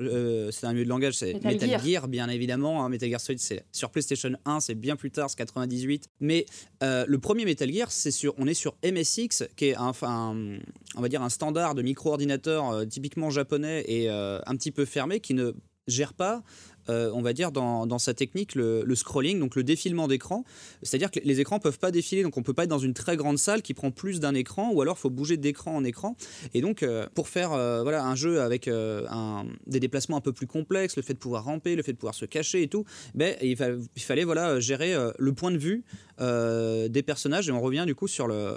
c'est 0.52 0.68
un 0.68 0.74
milieu 0.74 0.86
de 0.86 0.90
langage, 0.90 1.16
c'est 1.16 1.34
Metal, 1.44 1.82
Gear. 1.82 2.08
bien 2.08 2.30
évidemment. 2.30 2.84
Hein. 2.84 2.90
Metal 2.90 3.10
Gear 3.10 3.20
Solid, 3.20 3.40
c'est 3.40 3.66
sur 3.72 3.90
PlayStation 3.90 4.32
1, 4.46 4.60
c'est 4.60 4.76
bien 4.76 4.96
plus 4.96 5.12
tard, 5.12 5.30
c'est 5.30 5.38
98. 5.38 6.10
Mais 6.20 6.46
le 6.82 7.18
premier 7.18 7.46
Metal 7.46 7.72
Gear, 7.72 7.92
c'est 7.92 8.12
sur, 8.12 8.34
on 8.38 8.48
est 8.48 8.54
sur 8.54 8.76
MSX, 8.84 9.48
qui 9.56 9.66
est 9.66 9.76
un, 9.76 9.94
on 10.96 11.02
va 11.02 11.10
dire 11.10 11.22
un 11.22 11.30
standard 11.30 11.76
de 11.76 11.82
micro-ordinateur 11.82 12.88
typiquement 12.88 13.30
japonais 13.30 13.84
et 13.88 14.10
un 14.10 14.56
petit 14.56 14.72
peu 14.72 14.86
fermé 14.90 15.20
qui 15.20 15.34
ne 15.34 15.54
gère 15.88 16.14
pas 16.14 16.44
euh, 16.90 17.12
on 17.14 17.22
va 17.22 17.34
dire, 17.34 17.52
dans, 17.52 18.00
sa 18.00 18.14
technique, 18.14 18.56
le, 18.56 18.96
scrolling, 18.96 19.40
donc 19.40 19.56
le 19.56 19.64
défilement 19.64 20.08
d'écran. 20.08 20.44
C'est-à-dire 20.82 21.12
que 21.12 21.20
les 21.24 21.40
écrans 21.40 21.60
peuvent 21.60 21.80
pas 21.80 21.92
défiler, 21.92 22.24
donc 22.24 22.38
on 22.38 22.44
peut 22.44 22.54
pas 22.54 22.64
être 22.64 22.70
dans 22.70 22.80
une 22.80 22.94
très 22.94 23.16
grande 23.16 23.38
salle 23.38 23.62
qui 23.62 23.74
prend 23.74 23.92
plus 23.92 24.20
d'un 24.20 24.34
écran, 24.34 24.72
ou 24.74 24.82
alors 24.82 24.98
il 24.98 25.02
faut 25.02 25.10
bouger 25.10 25.38
d'écran 25.38 25.76
en 25.76 25.84
écran. 25.84 26.16
Et 26.54 26.62
donc, 26.62 26.84
euh, 26.84 27.08
pour 27.14 27.30
faire 27.30 27.54
euh, 27.54 27.84
voilà, 27.84 28.06
un 28.06 28.16
jeu 28.16 28.42
avec 28.42 28.70
des 29.68 29.80
déplacements 29.80 30.18
un 30.18 30.22
peu 30.22 30.34
plus 30.34 30.48
complexes, 30.48 30.96
le 30.96 31.04
fait 31.04 31.14
de 31.14 31.20
pouvoir 31.20 31.44
ramper, 31.44 31.76
le 31.76 31.84
fait 31.84 31.94
de 31.94 31.98
pouvoir 31.98 32.16
se 32.16 32.26
cacher 32.26 32.64
et 32.64 32.68
tout, 32.68 32.86
ben, 33.14 33.36
il, 33.42 33.56
fallait 34.02 34.24
voilà, 34.24 34.60
gérer 34.60 34.96
le 35.18 35.34
point 35.34 35.52
de 35.52 35.58
vue 35.58 35.84
des 36.20 37.04
personnages. 37.04 37.50
Et 37.50 37.52
on 37.52 37.62
revient 37.62 37.84
du 37.86 37.96
coup 37.96 38.08
sur 38.08 38.28
le, 38.28 38.56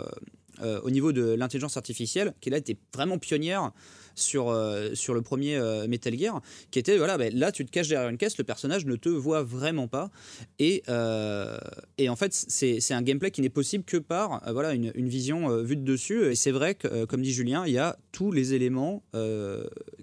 au 0.63 0.91
niveau 0.91 1.13
de 1.13 1.35
l'intelligence 1.35 1.77
artificielle, 1.77 2.35
qui 2.41 2.51
là 2.51 2.59
était 2.59 2.77
vraiment 2.95 3.19
pionnière 3.19 3.73
sur, 4.15 4.49
euh, 4.49 4.95
sur 4.95 5.15
le 5.15 5.23
premier 5.23 5.57
euh, 5.57 5.87
Metal 5.89 6.17
Gear, 6.19 6.41
qui 6.71 6.79
était 6.79 6.99
voilà, 6.99 7.19
ben, 7.19 7.33
là 7.35 7.53
tu 7.53 7.65
te 7.65 7.71
caches 7.71 7.89
derrière 7.89 8.09
une 8.09 8.19
caisse, 8.19 8.39
le 8.39 8.45
personnage 8.45 8.87
ne 8.87 8.97
te 8.97 9.09
voit 9.09 9.43
vraiment 9.43 9.89
pas. 9.89 10.11
Et, 10.59 10.83
euh, 10.89 11.57
et 11.99 12.09
en 12.09 12.17
fait, 12.17 12.33
c'est 12.33 12.95
un 12.95 13.03
gameplay 13.03 13.31
qui 13.31 13.41
n'est 13.41 13.49
possible 13.49 13.85
que 13.85 13.97
par 13.97 14.43
voilà, 14.53 14.75
une, 14.75 14.93
une 14.95 15.09
vision 15.09 15.63
vue 15.63 15.77
de 15.77 15.83
dessus. 15.83 16.27
Et 16.27 16.35
c'est 16.35 16.51
vrai 16.51 16.75
que, 16.75 17.05
comme 17.05 17.23
dit 17.23 17.33
Julien, 17.33 17.65
il 17.67 17.73
y 17.73 17.79
a 17.79 17.97
tous 18.13 18.33
les 18.33 18.55
éléments 18.55 19.03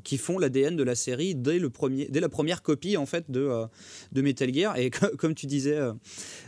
qui 0.03 0.17
font 0.17 0.39
l'ADN 0.39 0.75
de 0.75 0.83
la 0.83 0.95
série 0.95 1.35
dès, 1.35 1.59
le 1.59 1.69
premier, 1.69 2.05
dès 2.09 2.19
la 2.19 2.29
première 2.29 2.61
copie 2.61 2.97
en 2.97 3.05
fait, 3.05 3.29
de, 3.29 3.49
de 4.11 4.21
Metal 4.21 4.53
Gear. 4.53 4.77
Et 4.77 4.89
comme 4.89 5.35
tu 5.35 5.45
disais, 5.45 5.77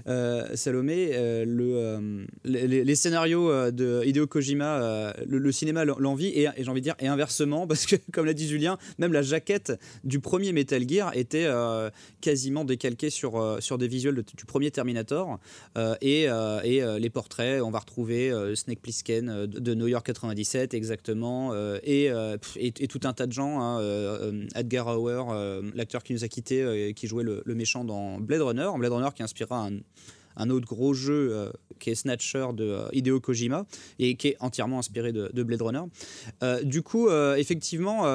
Salomé, 0.06 1.12
le, 1.46 2.26
les, 2.44 2.96
scénarios 2.96 3.72
de 3.72 4.01
Hideo 4.04 4.28
Kojima, 4.28 5.14
le, 5.28 5.52
cinéma 5.52 5.86
l'envie, 5.86 6.28
et, 6.28 6.48
j'ai 6.58 6.70
envie 6.70 6.82
de 6.82 6.86
dire, 6.86 6.96
et 7.00 7.08
inversement 7.08 7.68
parce 7.68 7.86
que, 7.86 7.96
comme 8.12 8.26
l'a 8.26 8.34
dit 8.34 8.48
Julien, 8.48 8.78
même 8.98 9.14
la 9.14 9.22
jaquette 9.22 9.74
du 10.04 10.20
premier 10.20 10.52
Metal 10.52 10.88
Gear 10.88 11.16
était 11.16 11.46
euh, 11.46 11.90
quasiment 12.22 12.66
décalquée 12.66 13.10
sur, 13.10 13.40
euh, 13.40 13.60
sur 13.60 13.78
des 13.78 13.88
visuels 13.88 14.16
du 14.16 14.46
premier 14.46 14.72
Terminator. 14.72 15.40
Euh, 15.78 15.96
et, 16.02 16.24
et 16.64 17.00
les 17.00 17.10
portraits, 17.10 17.62
on 17.62 17.72
va 17.72 17.80
retrouver 17.80 18.32
Snake 18.56 18.82
Plissken 18.82 19.46
de, 19.46 19.74
New 19.74 19.88
York 19.88 20.06
97, 20.06 20.74
exactement, 20.74 21.54
et, 21.84 22.12
et, 22.56 22.88
tout 22.88 23.00
un 23.04 23.14
tas 23.14 23.28
de 23.28 23.32
gens. 23.32 23.62
Hein, 23.62 24.48
Edgar 24.56 24.88
Hauer, 24.88 25.24
l'acteur 25.74 26.04
qui 26.04 26.14
nous 26.14 26.24
a 26.24 26.28
quittés, 26.28 26.94
qui 26.96 27.08
jouait 27.08 27.24
le, 27.24 27.42
le, 27.46 27.56
méchant 27.56 27.84
dans 27.84 28.20
Blade 28.20 28.42
Runner, 28.42 28.70
Blade 28.78 28.92
Runner 28.92 29.10
qui 29.16 29.24
inspira 29.24 29.68
un 29.68 29.80
un 30.36 30.50
autre 30.50 30.68
gros 30.68 30.94
jeu 30.94 31.30
euh, 31.32 31.52
qui 31.80 31.90
est 31.90 31.96
Snatcher 31.96 32.48
de 32.54 32.64
euh, 32.64 32.90
Hideo 32.94 33.20
Kojima 33.20 33.66
et 34.00 34.16
qui 34.16 34.30
est 34.30 34.38
entièrement 34.40 34.80
inspiré 34.80 35.12
de, 35.12 35.44
Blade 35.44 35.62
Runner. 35.62 35.84
Euh, 36.44 36.62
du 36.64 36.82
coup, 36.82 37.10
effectivement, 37.10 38.06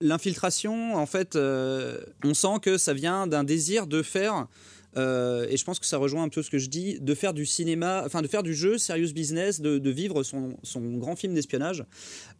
l'infiltration, 0.00 0.96
en 0.96 1.06
fait, 1.06 1.36
on 1.36 2.34
sent 2.34 2.60
que 2.62 2.78
ça 2.78 2.94
vient 2.94 3.26
d'un 3.26 3.44
désir 3.44 3.86
de 3.86 4.02
faire 4.02 4.46
et 4.96 5.56
je 5.56 5.64
pense 5.64 5.78
que 5.78 5.86
ça 5.86 5.96
rejoint 5.96 6.24
un 6.24 6.28
peu 6.28 6.42
ce 6.42 6.50
que 6.50 6.58
je 6.58 6.68
dis, 6.68 6.98
de 6.98 7.14
faire 7.14 7.32
du 7.32 7.46
cinéma, 7.46 8.02
enfin 8.04 8.20
de 8.20 8.26
faire 8.26 8.42
du 8.42 8.52
jeu, 8.52 8.78
serious 8.78 9.12
business, 9.12 9.60
de, 9.60 9.90
vivre 9.90 10.24
son, 10.24 10.56
son, 10.64 10.80
grand 10.96 11.14
film 11.14 11.34
d'espionnage 11.34 11.84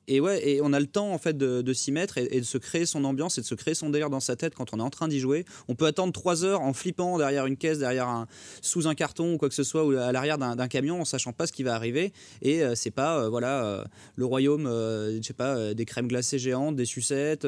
et 0.08 0.20
ouais, 0.20 0.48
et 0.48 0.60
on 0.62 0.72
a 0.72 0.80
le 0.80 0.86
temps 0.86 1.12
en 1.12 1.18
fait 1.18 1.36
de, 1.36 1.72
s'y 1.72 1.92
mettre 1.92 2.18
et, 2.18 2.40
de 2.40 2.44
se 2.44 2.58
créer 2.58 2.86
son 2.86 3.04
ambiance 3.04 3.36
et 3.38 3.42
de 3.42 3.46
se 3.46 3.54
créer 3.54 3.74
son 3.74 3.90
délire 3.90 4.08
dans 4.08 4.20
sa 4.20 4.36
tête 4.36 4.54
quand 4.54 4.72
on 4.72 4.78
est 4.78 4.82
en 4.82 4.90
train 4.90 5.06
d'y 5.06 5.20
jouer. 5.20 5.44
On 5.68 5.74
peut 5.74 5.86
attendre 5.86 6.12
trois 6.12 6.44
heures 6.44 6.62
en 6.62 6.72
flippant 6.72 7.18
derrière 7.18 7.46
une 7.46 7.58
caisse, 7.58 7.78
derrière 7.78 8.08
un 8.08 8.26
sous 8.62 8.88
un 8.88 8.94
carton 8.94 9.34
ou 9.34 9.38
quoi 9.38 9.48
que 9.48 9.54
ce 9.54 9.62
soit, 9.62 9.84
ou 9.84 9.92
à 9.92 10.10
l'arrière 10.10 10.38
d'un 10.38 10.68
camion, 10.68 11.02
en 11.02 11.04
sachant 11.04 11.32
pas 11.32 11.46
ce 11.46 11.52
qui 11.52 11.62
va 11.62 11.74
arriver. 11.74 12.12
Et 12.40 12.62
euh, 12.62 12.74
c'est 12.74 12.90
pas 12.90 13.20
euh, 13.20 13.28
voilà 13.28 13.64
euh, 13.64 13.84
le 14.16 14.24
royaume, 14.24 14.64
je 14.64 15.20
sais 15.22 15.34
pas, 15.34 15.74
des 15.74 15.84
crèmes 15.84 16.08
glacées 16.08 16.38
géantes, 16.38 16.74
des 16.74 16.86
sucettes, 16.86 17.46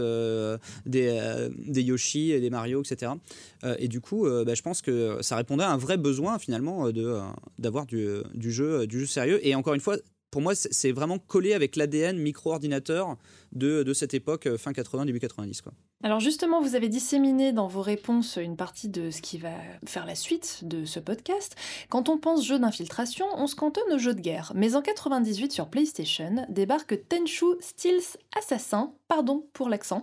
des, 0.87 1.83
Yoshi 1.83 2.33
et 2.33 2.41
des 2.41 2.51
Mario, 2.51 2.83
etc. 2.83 3.13
et 3.79 3.89
du 3.89 4.01
coup, 4.01 4.29
bah, 4.45 4.55
je 4.55 4.63
pense 4.63 4.83
que 4.83 5.19
ça 5.23 5.37
répondait 5.37 5.65
à 5.65 5.71
un 5.71 5.79
vrai 5.79 5.97
besoin 5.97 6.39
finalement 6.39 6.91
de 6.91 7.19
d'avoir 7.59 7.87
du 7.87 8.53
jeu 8.53 8.87
du 8.87 9.01
jeu 9.01 9.07
sérieux. 9.07 9.45
Et 9.47 9.55
encore 9.55 9.75
une 9.75 9.81
fois, 9.81 9.97
pour 10.31 10.41
moi, 10.43 10.55
c'est 10.55 10.93
vraiment 10.93 11.19
collé 11.19 11.55
avec 11.55 11.77
l'ADN 11.77 12.17
micro-ordinateur 12.19 13.17
de, 13.53 13.83
de 13.83 13.93
cette 13.93 14.15
époque 14.15 14.57
fin 14.57 14.73
80, 14.73 15.07
début 15.07 15.21
90. 15.21 15.63
Quoi. 15.63 15.73
Alors 16.03 16.21
justement, 16.21 16.63
vous 16.63 16.77
avez 16.77 16.89
disséminé 16.89 17.53
dans 17.53 17.67
vos 17.67 17.83
réponses 17.83 18.39
une 18.41 18.57
partie 18.57 18.89
de 18.89 19.11
ce 19.11 19.21
qui 19.21 19.37
va 19.37 19.51
faire 19.85 20.07
la 20.07 20.15
suite 20.15 20.61
de 20.63 20.87
ce 20.87 20.99
podcast. 20.99 21.57
Quand 21.91 22.09
on 22.09 22.17
pense 22.17 22.47
jeu 22.47 22.59
d'infiltration, 22.59 23.27
on 23.37 23.47
se 23.47 23.55
cantonne 23.55 23.93
au 23.93 23.99
jeu 23.99 24.15
de 24.15 24.21
guerre. 24.21 24.53
Mais 24.55 24.77
en 24.77 24.83
98 24.83 25.53
sur 25.53 25.69
PlayStation 25.69 26.47
débarque 26.49 27.07
Tenchu 27.09 27.45
Stealth 27.61 28.17
Assassin, 28.39 28.95
pardon 29.09 29.45
pour 29.53 29.69
l'accent, 29.69 30.01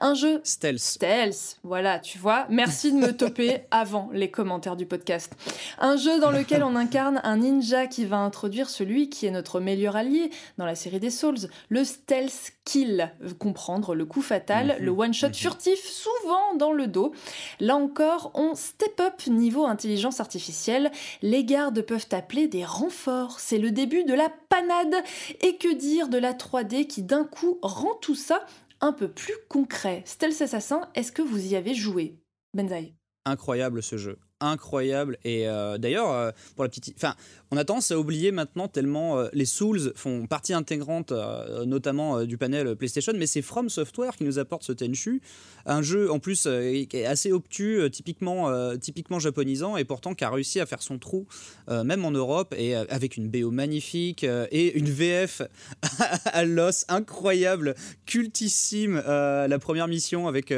un 0.00 0.14
jeu 0.14 0.40
stealth. 0.44 0.78
Stealth, 0.78 1.58
voilà, 1.64 1.98
tu 1.98 2.18
vois. 2.18 2.46
Merci 2.48 2.92
de 2.92 2.98
me 2.98 3.12
toper 3.16 3.62
avant 3.72 4.08
les 4.12 4.30
commentaires 4.30 4.76
du 4.76 4.86
podcast. 4.86 5.34
Un 5.80 5.96
jeu 5.96 6.20
dans 6.20 6.30
lequel 6.30 6.62
on 6.62 6.76
incarne 6.76 7.20
un 7.24 7.38
ninja 7.38 7.88
qui 7.88 8.04
va 8.04 8.18
introduire 8.18 8.70
celui 8.70 9.08
qui 9.08 9.26
est 9.26 9.32
notre 9.32 9.58
meilleur 9.58 9.96
allié 9.96 10.30
dans 10.58 10.66
la 10.66 10.76
série 10.76 11.00
des 11.00 11.10
Souls, 11.10 11.48
le 11.70 11.82
stealth 11.82 12.52
kill, 12.64 12.89
comprendre 13.38 13.94
le 13.94 14.04
coup 14.06 14.22
fatal, 14.22 14.76
Mhm. 14.78 14.84
le 14.84 14.90
one 14.90 15.14
shot 15.14 15.32
furtif, 15.32 15.80
souvent 15.84 16.54
dans 16.56 16.72
le 16.72 16.86
dos. 16.86 17.12
Là 17.60 17.76
encore, 17.76 18.30
on 18.34 18.54
step 18.54 19.00
up 19.00 19.26
niveau 19.26 19.64
intelligence 19.66 20.20
artificielle. 20.20 20.90
Les 21.22 21.44
gardes 21.44 21.82
peuvent 21.82 22.06
appeler 22.12 22.48
des 22.48 22.64
renforts. 22.64 23.40
C'est 23.40 23.58
le 23.58 23.70
début 23.70 24.04
de 24.04 24.14
la 24.14 24.30
panade. 24.48 24.94
Et 25.42 25.56
que 25.56 25.72
dire 25.74 26.08
de 26.08 26.18
la 26.18 26.32
3D 26.34 26.86
qui 26.86 27.02
d'un 27.02 27.24
coup 27.24 27.58
rend 27.62 27.94
tout 28.00 28.14
ça 28.14 28.44
un 28.80 28.92
peu 28.92 29.08
plus 29.08 29.34
concret? 29.48 30.02
Stealth 30.06 30.40
Assassin, 30.42 30.88
est-ce 30.94 31.12
que 31.12 31.22
vous 31.22 31.52
y 31.52 31.56
avez 31.56 31.74
joué 31.74 32.16
Benzaï? 32.54 32.94
Incroyable 33.26 33.82
ce 33.82 33.96
jeu. 33.96 34.18
Incroyable. 34.40 35.18
Et 35.24 35.46
euh, 35.46 35.76
d'ailleurs, 35.76 36.10
euh, 36.10 36.30
pour 36.54 36.64
la 36.64 36.70
petite. 36.70 36.94
Enfin, 36.96 37.14
on 37.52 37.56
a 37.56 37.64
tendance 37.64 37.90
à 37.90 37.98
oublier 37.98 38.30
maintenant 38.32 38.68
tellement 38.68 39.18
euh, 39.18 39.28
les 39.32 39.44
Souls 39.44 39.92
font 39.96 40.26
partie 40.26 40.52
intégrante, 40.52 41.10
euh, 41.12 41.64
notamment 41.64 42.18
euh, 42.18 42.24
du 42.26 42.36
panel 42.38 42.76
PlayStation, 42.76 43.12
mais 43.16 43.26
c'est 43.26 43.42
From 43.42 43.68
Software 43.68 44.16
qui 44.16 44.24
nous 44.24 44.38
apporte 44.38 44.62
ce 44.62 44.72
Tenchu. 44.72 45.20
Un 45.66 45.82
jeu 45.82 46.10
en 46.10 46.18
plus 46.20 46.42
qui 46.88 46.96
est 46.96 47.04
assez 47.06 47.32
obtus, 47.32 47.90
typiquement, 47.92 48.50
typiquement 48.78 49.18
japonisant, 49.18 49.76
et 49.76 49.84
pourtant 49.84 50.14
qui 50.14 50.24
a 50.24 50.30
réussi 50.30 50.58
à 50.58 50.64
faire 50.64 50.82
son 50.82 50.98
trou, 50.98 51.26
même 51.68 52.04
en 52.06 52.10
Europe, 52.12 52.54
et 52.56 52.74
avec 52.74 53.18
une 53.18 53.28
BO 53.28 53.50
magnifique 53.50 54.24
et 54.24 54.78
une 54.78 54.88
VF 54.88 55.42
à 56.24 56.44
l'os 56.44 56.86
incroyable, 56.88 57.74
cultissime. 58.06 59.02
la 59.06 59.58
première 59.58 59.86
mission 59.86 60.28
avec, 60.28 60.52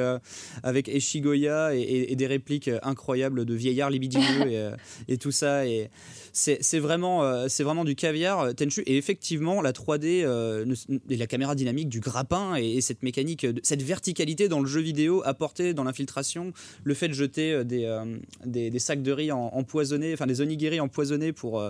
avec 0.62 0.88
Eshigoya 0.88 1.74
et, 1.74 1.80
et- 1.80 2.12
et 2.12 2.16
des 2.16 2.26
répliques 2.26 2.70
incroyables 2.82 3.44
de 3.44 3.54
vieillards 3.54 3.90
libidineux 3.90 4.46
et, 4.50 4.70
et 5.08 5.18
tout 5.18 5.32
ça. 5.32 5.66
Et 5.66 5.90
c'est 6.32 6.78
vraiment, 6.78 7.24
euh, 7.24 7.46
c'est 7.48 7.62
vraiment 7.62 7.84
du 7.84 7.94
caviar, 7.94 8.40
euh, 8.40 8.52
Tenchu. 8.52 8.82
Et 8.86 8.96
effectivement, 8.96 9.60
la 9.60 9.72
3D 9.72 10.22
euh, 10.24 10.64
et 11.10 11.16
la 11.16 11.26
caméra 11.26 11.54
dynamique 11.54 11.90
du 11.90 12.00
grappin 12.00 12.56
et, 12.56 12.76
et 12.76 12.80
cette 12.80 13.02
mécanique, 13.02 13.46
cette 13.62 13.82
verticalité 13.82 14.48
dans 14.48 14.60
le 14.60 14.66
jeu 14.66 14.80
vidéo 14.80 15.22
apportée 15.26 15.74
dans 15.74 15.84
l'infiltration, 15.84 16.52
le 16.84 16.94
fait 16.94 17.08
de 17.08 17.12
jeter 17.12 17.64
des, 17.64 18.78
sacs 18.78 19.02
de 19.02 19.12
riz 19.12 19.30
empoisonnés, 19.30 20.14
enfin 20.14 20.26
des 20.26 20.40
onigiri 20.40 20.80
empoisonnés 20.80 21.32
pour, 21.32 21.62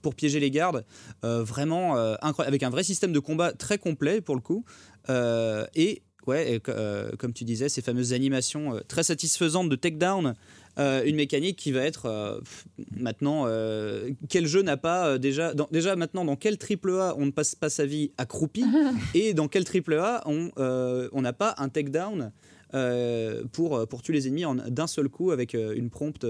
pour 0.00 0.14
piéger 0.14 0.40
les 0.40 0.50
gardes, 0.50 0.84
vraiment 1.22 1.96
incroyable, 2.22 2.48
avec 2.48 2.62
un 2.62 2.70
vrai 2.70 2.82
système 2.82 3.12
de 3.12 3.18
combat 3.18 3.52
très 3.52 3.78
complet 3.78 4.20
pour 4.20 4.34
le 4.34 4.40
coup. 4.40 4.64
Et 5.74 6.02
ouais, 6.26 6.60
comme 7.18 7.32
tu 7.32 7.44
disais, 7.44 7.68
ces 7.68 7.82
fameuses 7.82 8.12
animations 8.12 8.80
très 8.88 9.02
satisfaisantes 9.02 9.68
de 9.68 9.76
takedown. 9.76 10.34
Euh, 10.78 11.02
une 11.04 11.16
mécanique 11.16 11.56
qui 11.56 11.72
va 11.72 11.80
être 11.82 12.06
euh, 12.06 12.40
maintenant 12.96 13.44
euh, 13.46 14.10
quel 14.28 14.46
jeu 14.46 14.62
n'a 14.62 14.76
pas 14.76 15.18
déjà 15.18 15.54
dans- 15.54 15.68
déjà 15.72 15.96
maintenant 15.96 16.24
dans 16.24 16.36
quel 16.36 16.56
triple 16.58 16.90
A 16.92 17.14
on 17.18 17.26
ne 17.26 17.30
passe 17.30 17.54
pas 17.54 17.68
sa 17.70 17.84
vie 17.86 18.12
accroupi 18.18 18.64
et 19.14 19.34
dans 19.34 19.48
quel 19.48 19.64
triple 19.64 19.94
A 19.94 20.22
on 20.26 20.50
on 20.56 21.22
n'a 21.22 21.32
pas 21.32 21.54
un 21.58 21.68
takedown 21.68 22.32
pour, 23.52 23.86
pour 23.88 24.02
tuer 24.02 24.14
les 24.14 24.26
ennemis 24.28 24.44
en- 24.44 24.54
d'un 24.54 24.86
seul 24.86 25.08
coup 25.08 25.30
avec 25.30 25.54
une 25.54 25.90
prompte 25.90 26.26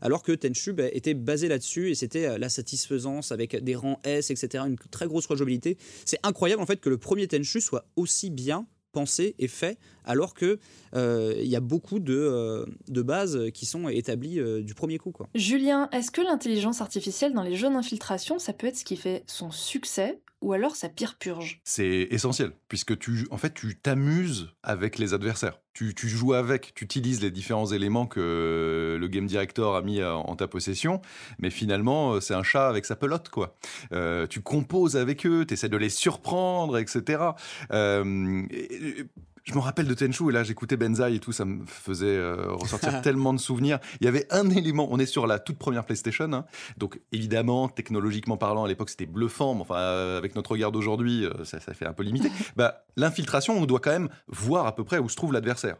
alors 0.00 0.22
que 0.22 0.32
Tenchu 0.32 0.72
bah, 0.72 0.84
était 0.92 1.14
basé 1.14 1.48
là-dessus 1.48 1.90
et 1.90 1.94
c'était 1.94 2.38
la 2.38 2.48
satisfaisance 2.48 3.32
avec 3.32 3.62
des 3.62 3.74
rangs 3.74 4.00
S 4.04 4.30
etc 4.30 4.64
une 4.66 4.76
très 4.90 5.06
grosse 5.06 5.26
rejouabilité. 5.26 5.76
C'est 6.04 6.18
incroyable 6.22 6.62
en 6.62 6.66
fait 6.66 6.80
que 6.80 6.88
le 6.90 6.98
premier 6.98 7.26
Tenchu 7.28 7.60
soit 7.60 7.86
aussi 7.96 8.30
bien 8.30 8.66
pensé 8.92 9.34
et 9.38 9.48
fait 9.48 9.78
alors 10.08 10.34
que 10.34 10.58
euh, 10.96 11.34
il 11.38 11.46
y 11.46 11.54
a 11.54 11.60
beaucoup 11.60 12.00
de, 12.00 12.16
euh, 12.18 12.66
de 12.88 13.02
bases 13.02 13.50
qui 13.54 13.64
sont 13.66 13.88
établies 13.88 14.40
euh, 14.40 14.62
du 14.62 14.74
premier 14.74 14.98
coup 14.98 15.12
quoi. 15.12 15.28
Julien, 15.36 15.88
est-ce 15.92 16.10
que 16.10 16.20
l'intelligence 16.22 16.80
artificielle 16.80 17.32
dans 17.34 17.42
les 17.42 17.54
jeux 17.54 17.68
d'infiltration, 17.70 18.38
ça 18.40 18.52
peut 18.52 18.66
être 18.66 18.76
ce 18.76 18.84
qui 18.84 18.96
fait 18.96 19.22
son 19.26 19.50
succès 19.52 20.20
ou 20.40 20.52
alors 20.52 20.76
sa 20.76 20.88
pire 20.88 21.16
purge? 21.18 21.60
C'est 21.64 22.06
essentiel, 22.10 22.52
puisque 22.68 22.96
tu, 22.96 23.26
en 23.32 23.36
fait, 23.38 23.54
tu 23.54 23.76
t'amuses 23.76 24.50
avec 24.62 24.96
les 24.98 25.12
adversaires. 25.12 25.58
Tu, 25.74 25.94
tu 25.96 26.08
joues 26.08 26.32
avec, 26.32 26.74
tu 26.74 26.84
utilises 26.84 27.20
les 27.20 27.32
différents 27.32 27.66
éléments 27.72 28.06
que 28.06 28.96
le 29.00 29.08
game 29.08 29.26
director 29.26 29.74
a 29.74 29.82
mis 29.82 30.00
en 30.02 30.36
ta 30.36 30.46
possession, 30.46 31.00
mais 31.40 31.50
finalement, 31.50 32.20
c'est 32.20 32.34
un 32.34 32.44
chat 32.44 32.68
avec 32.68 32.84
sa 32.84 32.94
pelote, 32.94 33.30
quoi. 33.30 33.56
Euh, 33.92 34.28
tu 34.28 34.40
composes 34.40 34.96
avec 34.96 35.26
eux, 35.26 35.44
tu 35.44 35.54
essaies 35.54 35.68
de 35.68 35.76
les 35.76 35.88
surprendre, 35.90 36.78
etc. 36.78 37.30
Euh, 37.72 38.42
et- 38.50 38.74
et- 39.00 39.04
je 39.48 39.54
me 39.54 39.60
rappelle 39.60 39.86
de 39.86 39.94
Tenchu 39.94 40.28
et 40.28 40.32
là 40.32 40.44
j'écoutais 40.44 40.76
Benzaï 40.76 41.16
et 41.16 41.18
tout, 41.20 41.32
ça 41.32 41.46
me 41.46 41.64
faisait 41.64 42.06
euh, 42.06 42.52
ressortir 42.52 43.00
tellement 43.02 43.32
de 43.32 43.38
souvenirs. 43.38 43.78
Il 44.00 44.04
y 44.04 44.08
avait 44.08 44.26
un 44.30 44.50
élément, 44.50 44.88
on 44.90 44.98
est 44.98 45.06
sur 45.06 45.26
la 45.26 45.38
toute 45.38 45.56
première 45.56 45.84
PlayStation, 45.84 46.30
hein, 46.32 46.44
donc 46.76 47.00
évidemment, 47.12 47.68
technologiquement 47.68 48.36
parlant, 48.36 48.64
à 48.64 48.68
l'époque 48.68 48.90
c'était 48.90 49.06
bluffant, 49.06 49.54
mais 49.54 49.62
enfin 49.62 49.76
euh, 49.76 50.18
avec 50.18 50.34
notre 50.34 50.50
regard 50.50 50.70
d'aujourd'hui, 50.70 51.24
euh, 51.24 51.44
ça, 51.44 51.60
ça 51.60 51.72
fait 51.72 51.86
un 51.86 51.94
peu 51.94 52.02
limité. 52.02 52.30
bah, 52.56 52.84
L'infiltration, 52.96 53.56
on 53.56 53.64
doit 53.64 53.80
quand 53.80 53.92
même 53.92 54.08
voir 54.26 54.66
à 54.66 54.74
peu 54.74 54.84
près 54.84 54.98
où 54.98 55.08
se 55.08 55.16
trouve 55.16 55.32
l'adversaire. 55.32 55.76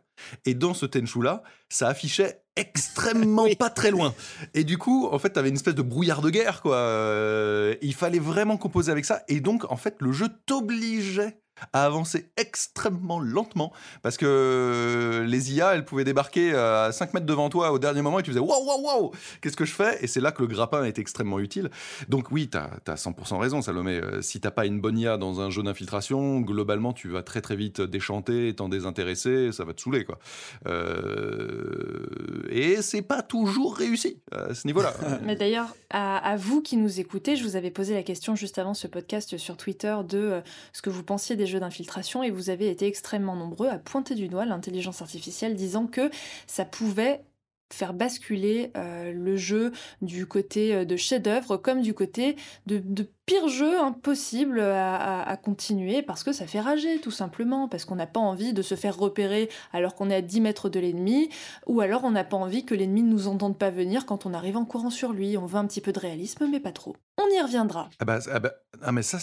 Et 0.46 0.54
dans 0.54 0.72
ce 0.72 0.86
Tenchu-là, 0.86 1.42
ça 1.68 1.88
affichait 1.88 2.40
extrêmement 2.56 3.42
Oui. 3.44 3.56
pas 3.56 3.70
très 3.70 3.90
loin. 3.90 4.14
Et 4.54 4.64
du 4.64 4.78
coup, 4.78 5.08
en 5.10 5.18
fait, 5.18 5.30
t'avais 5.30 5.48
une 5.48 5.56
espèce 5.56 5.74
de 5.74 5.82
brouillard 5.82 6.22
de 6.22 6.30
guerre, 6.30 6.62
quoi. 6.62 7.76
Il 7.82 7.94
fallait 7.94 8.18
vraiment 8.18 8.56
composer 8.56 8.92
avec 8.92 9.04
ça. 9.04 9.22
Et 9.28 9.40
donc, 9.40 9.70
en 9.70 9.76
fait, 9.76 9.96
le 10.00 10.12
jeu 10.12 10.28
t'obligeait 10.46 11.38
à 11.72 11.84
avancer 11.84 12.30
extrêmement 12.36 13.20
lentement 13.20 13.72
parce 14.02 14.16
que 14.16 15.24
les 15.26 15.54
IA, 15.54 15.74
elles 15.74 15.84
pouvaient 15.84 16.04
débarquer 16.04 16.54
à 16.54 16.90
5 16.92 17.14
mètres 17.14 17.26
devant 17.26 17.48
toi 17.48 17.72
au 17.72 17.78
dernier 17.78 18.02
moment 18.02 18.18
et 18.18 18.22
tu 18.22 18.30
faisais 18.30 18.40
waouh, 18.40 18.64
waouh, 18.64 18.84
waouh, 18.84 19.10
qu'est-ce 19.40 19.56
que 19.56 19.64
je 19.64 19.74
fais? 19.74 19.98
Et 20.02 20.06
c'est 20.06 20.20
là 20.20 20.32
que 20.32 20.42
le 20.42 20.48
grappin 20.48 20.84
est 20.84 20.98
extrêmement 20.98 21.38
utile. 21.38 21.70
Donc, 22.08 22.30
oui, 22.30 22.48
t'as 22.48 22.70
as 22.86 22.94
100% 22.94 23.38
raison, 23.38 23.62
Salomé. 23.62 24.00
Euh, 24.02 24.22
Si 24.22 24.40
t'as 24.40 24.50
pas 24.50 24.66
une 24.66 24.80
bonne 24.80 24.98
IA 24.98 25.16
dans 25.16 25.40
un 25.40 25.50
jeu 25.50 25.62
d'infiltration, 25.62 26.40
globalement, 26.40 26.92
tu 26.92 27.08
vas 27.08 27.22
très 27.22 27.40
très 27.40 27.56
vite 27.56 27.80
déchanter, 27.80 28.54
t'en 28.54 28.68
désintéresser, 28.68 29.52
ça 29.52 29.64
va 29.64 29.72
te 29.74 29.80
saouler, 29.80 30.04
quoi. 30.04 30.18
Euh, 30.66 32.46
Et 32.50 32.82
c'est 32.82 33.02
pas 33.02 33.22
toujours 33.22 33.76
réussi 33.76 34.18
à 34.32 34.54
ce 34.54 34.66
niveau-là. 34.66 34.94
Mais 35.22 35.36
d'ailleurs, 35.36 35.74
à, 35.90 36.36
vous 36.36 36.60
qui 36.62 36.76
nous 36.76 37.00
écoutez, 37.00 37.36
je 37.36 37.44
vous 37.44 37.56
avais 37.56 37.70
posé 37.70 37.94
la 37.94 38.02
question 38.02 38.34
juste 38.34 38.58
avant 38.58 38.74
ce 38.74 38.86
podcast 38.86 39.36
sur 39.36 39.56
Twitter 39.56 39.96
de 40.08 40.18
euh, 40.18 40.40
ce 40.72 40.82
que 40.82 40.90
vous 40.90 41.02
pensiez 41.02 41.36
des 41.36 41.46
jeux 41.48 41.60
d'infiltration 41.60 42.22
et 42.22 42.30
vous 42.30 42.50
avez 42.50 42.70
été 42.70 42.86
extrêmement 42.86 43.34
nombreux 43.34 43.68
à 43.68 43.78
pointer 43.78 44.14
du 44.14 44.28
doigt 44.28 44.44
l'intelligence 44.44 45.02
artificielle 45.02 45.56
disant 45.56 45.86
que 45.86 46.10
ça 46.46 46.64
pouvait 46.64 47.22
faire 47.72 47.94
basculer 47.94 48.72
euh, 48.76 49.12
le 49.12 49.36
jeu 49.36 49.72
du 50.02 50.26
côté 50.26 50.74
euh, 50.74 50.84
de 50.84 50.96
chef-d'œuvre 50.96 51.56
comme 51.56 51.82
du 51.82 51.94
côté 51.94 52.36
de, 52.66 52.82
pire 53.26 53.48
jeu 53.48 53.78
impossible 53.78 54.58
à, 54.58 55.38
continuer 55.42 56.00
parce 56.00 56.24
que 56.24 56.32
ça 56.32 56.46
fait 56.46 56.60
rager 56.60 56.98
tout 56.98 57.10
simplement, 57.10 57.68
parce 57.68 57.84
qu'on 57.84 57.96
n'a 57.96 58.06
pas 58.06 58.20
envie 58.20 58.54
de 58.54 58.62
se 58.62 58.74
faire 58.74 58.96
repérer 58.96 59.50
alors 59.74 59.94
qu'on 59.94 60.08
est 60.08 60.14
à 60.14 60.22
10 60.22 60.40
mètres 60.40 60.70
de 60.70 60.80
l'ennemi, 60.80 61.28
ou 61.66 61.82
alors 61.82 62.04
on 62.04 62.10
n'a 62.10 62.24
pas 62.24 62.38
envie 62.38 62.64
que 62.64 62.74
l'ennemi 62.74 63.02
ne 63.02 63.10
nous 63.10 63.28
entende 63.28 63.58
pas 63.58 63.68
venir 63.68 64.06
quand 64.06 64.24
on 64.24 64.32
arrive 64.32 64.56
en 64.56 64.64
courant 64.64 64.88
sur 64.88 65.12
lui. 65.12 65.36
On 65.36 65.44
veut 65.44 65.58
un 65.58 65.66
petit 65.66 65.82
peu 65.82 65.92
de 65.92 65.98
réalisme, 65.98 66.48
mais 66.50 66.58
pas 66.58 66.72
trop. 66.72 66.96
On 67.18 67.28
y 67.28 67.38
reviendra. 67.42 67.90
Ah 67.98 68.06
bah, 68.06 68.20
ah 68.32 68.40
bah- 68.40 68.54
ah 68.80 68.92
mais 68.92 69.02
ça- 69.02 69.18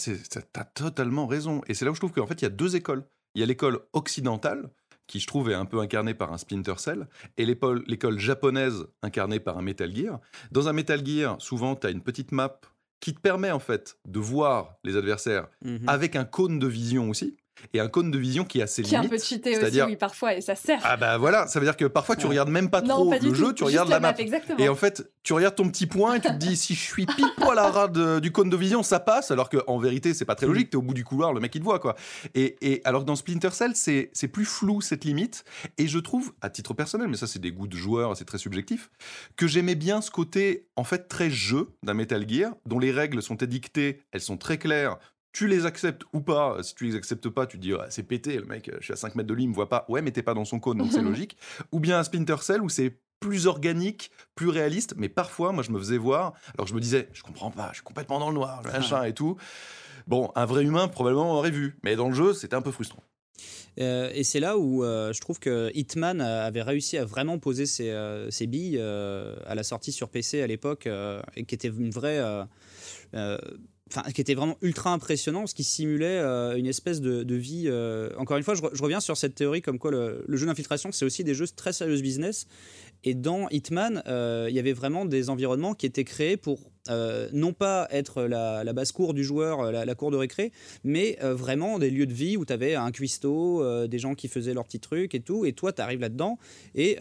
t'as 0.53 0.63
totalement 0.65 1.25
raison. 1.25 1.61
Et 1.67 1.73
c'est 1.73 1.85
là 1.85 1.89
où 1.89 1.95
je 1.95 1.99
trouve 1.99 2.11
qu'en 2.11 2.27
fait, 2.27 2.41
il 2.41 2.43
y 2.43 2.47
a 2.47 2.49
deux 2.51 2.75
écoles. 2.75 3.05
Il 3.33 3.41
y 3.41 3.43
a 3.43 3.47
l'école 3.47 3.79
occidentale, 3.93 4.69
qui 5.07 5.19
je 5.19 5.27
trouve 5.27 5.49
est 5.49 5.53
un 5.55 5.65
peu 5.65 5.79
incarnée 5.79 6.13
par 6.13 6.33
un 6.33 6.37
Splinter 6.37 6.75
Cell, 6.77 7.07
et 7.37 7.45
l'école, 7.45 7.83
l'école 7.87 8.19
japonaise 8.19 8.85
incarnée 9.01 9.39
par 9.39 9.57
un 9.57 9.61
Metal 9.61 9.93
Gear. 9.95 10.19
Dans 10.51 10.67
un 10.67 10.73
Metal 10.73 11.05
Gear, 11.05 11.35
souvent, 11.41 11.75
tu 11.75 11.87
as 11.87 11.91
une 11.91 12.01
petite 12.01 12.31
map 12.31 12.59
qui 12.99 13.13
te 13.13 13.19
permet 13.19 13.51
en 13.51 13.59
fait 13.59 13.97
de 14.07 14.19
voir 14.19 14.75
les 14.83 14.95
adversaires 14.95 15.47
Mhm. 15.63 15.87
avec 15.87 16.15
un 16.15 16.25
cône 16.25 16.57
de 16.59 16.67
vision 16.67 17.09
aussi, 17.09 17.37
et 17.73 17.79
un 17.79 17.87
cône 17.87 18.11
de 18.11 18.17
vision 18.17 18.43
qui 18.45 18.61
a 18.61 18.67
ses 18.67 18.81
Qui 18.83 18.93
est 18.93 18.97
un 18.97 19.01
limites. 19.01 19.19
peu 19.19 19.23
cheaté 19.25 19.51
aussi, 19.51 19.59
c'est-à-dire- 19.59 19.85
oui, 19.87 19.95
parfois, 19.95 20.35
et 20.35 20.41
ça 20.41 20.55
sert. 20.55 20.79
Ah 20.83 20.97
bah 20.97 21.17
voilà, 21.17 21.47
ça 21.47 21.59
veut 21.59 21.65
dire 21.65 21.77
que 21.77 21.85
parfois 21.85 22.15
tu 22.15 22.23
Ouais. 22.23 22.29
regardes 22.29 22.49
même 22.49 22.69
pas 22.69 22.81
non, 22.81 22.95
trop 22.95 23.09
pas 23.09 23.19
du 23.19 23.25
le 23.27 23.31
tout. 23.31 23.37
jeu, 23.37 23.53
tu 23.53 23.63
Juste 23.63 23.67
regardes 23.67 23.89
la 23.89 23.99
map. 23.99 24.13
exactement. 24.17 24.57
Et 24.59 24.69
en 24.69 24.75
fait, 24.75 25.09
tu 25.23 25.33
regardes 25.33 25.55
ton 25.55 25.69
petit 25.69 25.85
point 25.87 26.15
et 26.15 26.19
tu 26.21 26.27
te 26.27 26.33
dis 26.33 26.55
si 26.55 26.75
je 26.75 26.81
suis 26.81 27.05
pile 27.05 27.27
poil 27.37 27.57
à 27.59 27.69
ras 27.69 27.87
de- 27.87 28.19
du 28.19 28.31
cône 28.31 28.49
de 28.49 28.57
vision, 28.57 28.83
ça 28.83 28.99
passe. 28.99 29.31
Alors 29.31 29.49
qu'en 29.49 29.77
vérité, 29.77 30.13
c'est 30.13 30.25
pas 30.25 30.35
très 30.35 30.45
logique. 30.47 30.69
T'es 30.69 30.77
au 30.77 30.81
bout 30.81 30.93
du 30.93 31.03
couloir, 31.03 31.33
le 31.33 31.39
mec 31.39 31.53
il 31.55 31.59
te 31.59 31.63
voit 31.65 31.79
quoi. 31.79 31.95
Et, 32.33 32.55
et 32.61 32.81
alors 32.85 33.01
que 33.01 33.05
dans 33.07 33.15
Splinter 33.15 33.51
Cell, 33.51 33.71
c'est 33.75 34.09
c'est 34.13 34.27
plus 34.27 34.45
flou 34.45 34.81
cette 34.81 35.03
limite. 35.05 35.43
Et 35.77 35.87
je 35.87 35.99
trouve, 35.99 36.33
à 36.41 36.49
titre 36.49 36.73
personnel, 36.73 37.07
mais 37.07 37.17
ça 37.17 37.27
c'est 37.27 37.39
des 37.39 37.51
goûts 37.51 37.67
de 37.67 37.75
joueur, 37.77 38.15
c'est 38.17 38.25
très 38.25 38.37
subjectif, 38.37 38.89
que 39.35 39.47
j'aimais 39.47 39.75
bien 39.75 40.01
ce 40.01 40.11
côté 40.11 40.67
en 40.75 40.83
fait 40.83 41.07
très 41.07 41.29
jeu 41.29 41.69
d'un 41.83 41.93
Metal 41.93 42.27
Gear, 42.29 42.53
dont 42.65 42.79
les 42.79 42.91
règles 42.91 43.21
sont 43.21 43.35
édictées, 43.37 44.01
elles 44.11 44.21
sont 44.21 44.37
très 44.37 44.57
claires. 44.57 44.97
Tu 45.35 45.47
les 45.47 45.65
acceptes 45.65 46.03
ou 46.13 46.21
pas. 46.21 46.63
Si 46.63 46.73
tu 46.75 46.85
les 46.85 46.95
acceptes 46.95 47.27
pas, 47.27 47.45
tu 47.45 47.57
te 47.57 47.61
dis 47.61 47.73
c'est 47.89 48.03
pété, 48.03 48.37
le 48.37 48.45
mec, 48.45 48.71
je 48.79 48.83
suis 48.85 48.93
à 48.93 48.95
5 48.95 49.15
mètres 49.15 49.27
de 49.27 49.33
lui, 49.33 49.43
il 49.43 49.49
me 49.49 49.53
voit 49.53 49.67
pas. 49.67 49.85
Ouais, 49.89 50.01
mais 50.01 50.11
t'es 50.11 50.23
pas 50.23 50.33
dans 50.33 50.45
son 50.45 50.59
code, 50.59 50.77
donc 50.77 50.93
c'est 50.93 51.01
logique. 51.01 51.37
Ou 51.73 51.81
bien 51.81 51.99
un 51.99 52.03
Splinter 52.03 52.37
Cell 52.41 52.61
où 52.61 52.69
c'est 52.69 52.97
plus 53.19 53.45
organique, 53.45 54.11
plus 54.35 54.47
réaliste, 54.47 54.93
mais 54.95 55.09
parfois, 55.09 55.51
moi, 55.51 55.61
je 55.61 55.71
me 55.71 55.79
faisais 55.79 55.97
voir. 55.97 56.33
Alors, 56.53 56.67
je 56.67 56.73
me 56.73 56.79
disais, 56.79 57.09
je 57.11 57.21
comprends 57.21 57.51
pas, 57.51 57.67
je 57.71 57.75
suis 57.75 57.83
complètement 57.83 58.19
dans 58.19 58.29
le 58.29 58.35
noir, 58.35 58.63
machin 58.63 59.03
et 59.03 59.13
tout. 59.13 59.35
Bon, 60.07 60.31
un 60.35 60.45
vrai 60.45 60.63
humain, 60.63 60.87
probablement, 60.87 61.33
aurait 61.33 61.51
vu. 61.51 61.77
Mais 61.83 61.97
dans 61.97 62.07
le 62.07 62.13
jeu, 62.13 62.33
c'était 62.33 62.55
un 62.55 62.61
peu 62.61 62.71
frustrant. 62.71 63.03
Euh, 63.81 64.09
et 64.13 64.23
c'est 64.23 64.39
là 64.39 64.57
où 64.57 64.85
euh, 64.85 65.11
je 65.11 65.19
trouve 65.19 65.39
que 65.39 65.69
Hitman 65.73 66.21
avait 66.21 66.61
réussi 66.61 66.97
à 66.97 67.03
vraiment 67.03 67.39
poser 67.39 67.65
ses, 67.65 67.89
euh, 67.89 68.29
billes 68.47 68.79
à 68.79 69.53
la 69.53 69.63
sortie 69.63 69.91
sur 69.91 70.07
PC 70.07 70.41
à 70.41 70.47
l'époque, 70.47 70.87
et 71.35 71.43
qui 71.43 71.55
était 71.55 71.67
une 71.67 71.91
vraie 71.91 72.21
enfin, 73.91 74.03
qui 74.11 74.21
était 74.21 74.33
vraiment 74.33 74.57
ultra 74.61 74.91
impressionnant, 74.91 75.41
parce 75.41 75.53
qu'il 75.53 75.65
simulait 75.65 76.05
euh, 76.07 76.57
une 76.57 76.65
espèce 76.65 77.01
de, 77.01 77.35
vie. 77.35 77.65
Euh, 77.67 78.09
encore 78.17 78.37
une 78.37 78.43
fois, 78.43 78.55
je, 78.55 78.81
reviens 78.81 78.99
sur 78.99 79.17
cette 79.17 79.35
théorie 79.35 79.61
comme 79.61 79.79
quoi 79.79 79.91
le, 79.91 80.25
jeu 80.29 80.45
d'infiltration, 80.45 80.91
c'est 80.91 81.05
aussi 81.05 81.23
des 81.23 81.35
jeux 81.35 81.47
très 81.47 81.73
sérieux 81.73 81.99
business. 82.01 82.47
Et 83.03 83.13
dans 83.13 83.47
Hitman, 83.49 84.01
euh, 84.07 84.47
il 84.49 84.55
y 84.55 84.59
avait 84.59 84.73
vraiment 84.73 85.05
des 85.05 85.29
environnements 85.29 85.75
qui 85.75 85.85
étaient 85.85 86.03
créés 86.03 86.37
pour 86.37 86.71
non 87.33 87.51
pas 87.51 87.87
être 87.89 88.25
la, 88.25 88.71
basse-cour 88.71 89.15
du 89.15 89.23
joueur, 89.23 89.71
la, 89.71 89.95
cour 89.95 90.11
de 90.11 90.17
récré, 90.17 90.51
mais 90.83 91.17
vraiment 91.19 91.79
des 91.79 91.89
lieux 91.89 92.05
de 92.05 92.13
vie 92.13 92.37
où 92.37 92.45
tu 92.45 92.53
avais 92.53 92.75
un 92.75 92.91
cuistot, 92.91 93.87
des 93.87 93.97
gens 93.97 94.13
qui 94.13 94.27
faisaient 94.27 94.53
leurs 94.53 94.65
petits 94.65 94.79
trucs 94.79 95.15
et 95.15 95.19
tout, 95.19 95.45
et 95.45 95.53
toi 95.53 95.73
tu 95.73 95.81
arrives 95.81 95.99
là-dedans 95.99 96.37
et 96.75 96.99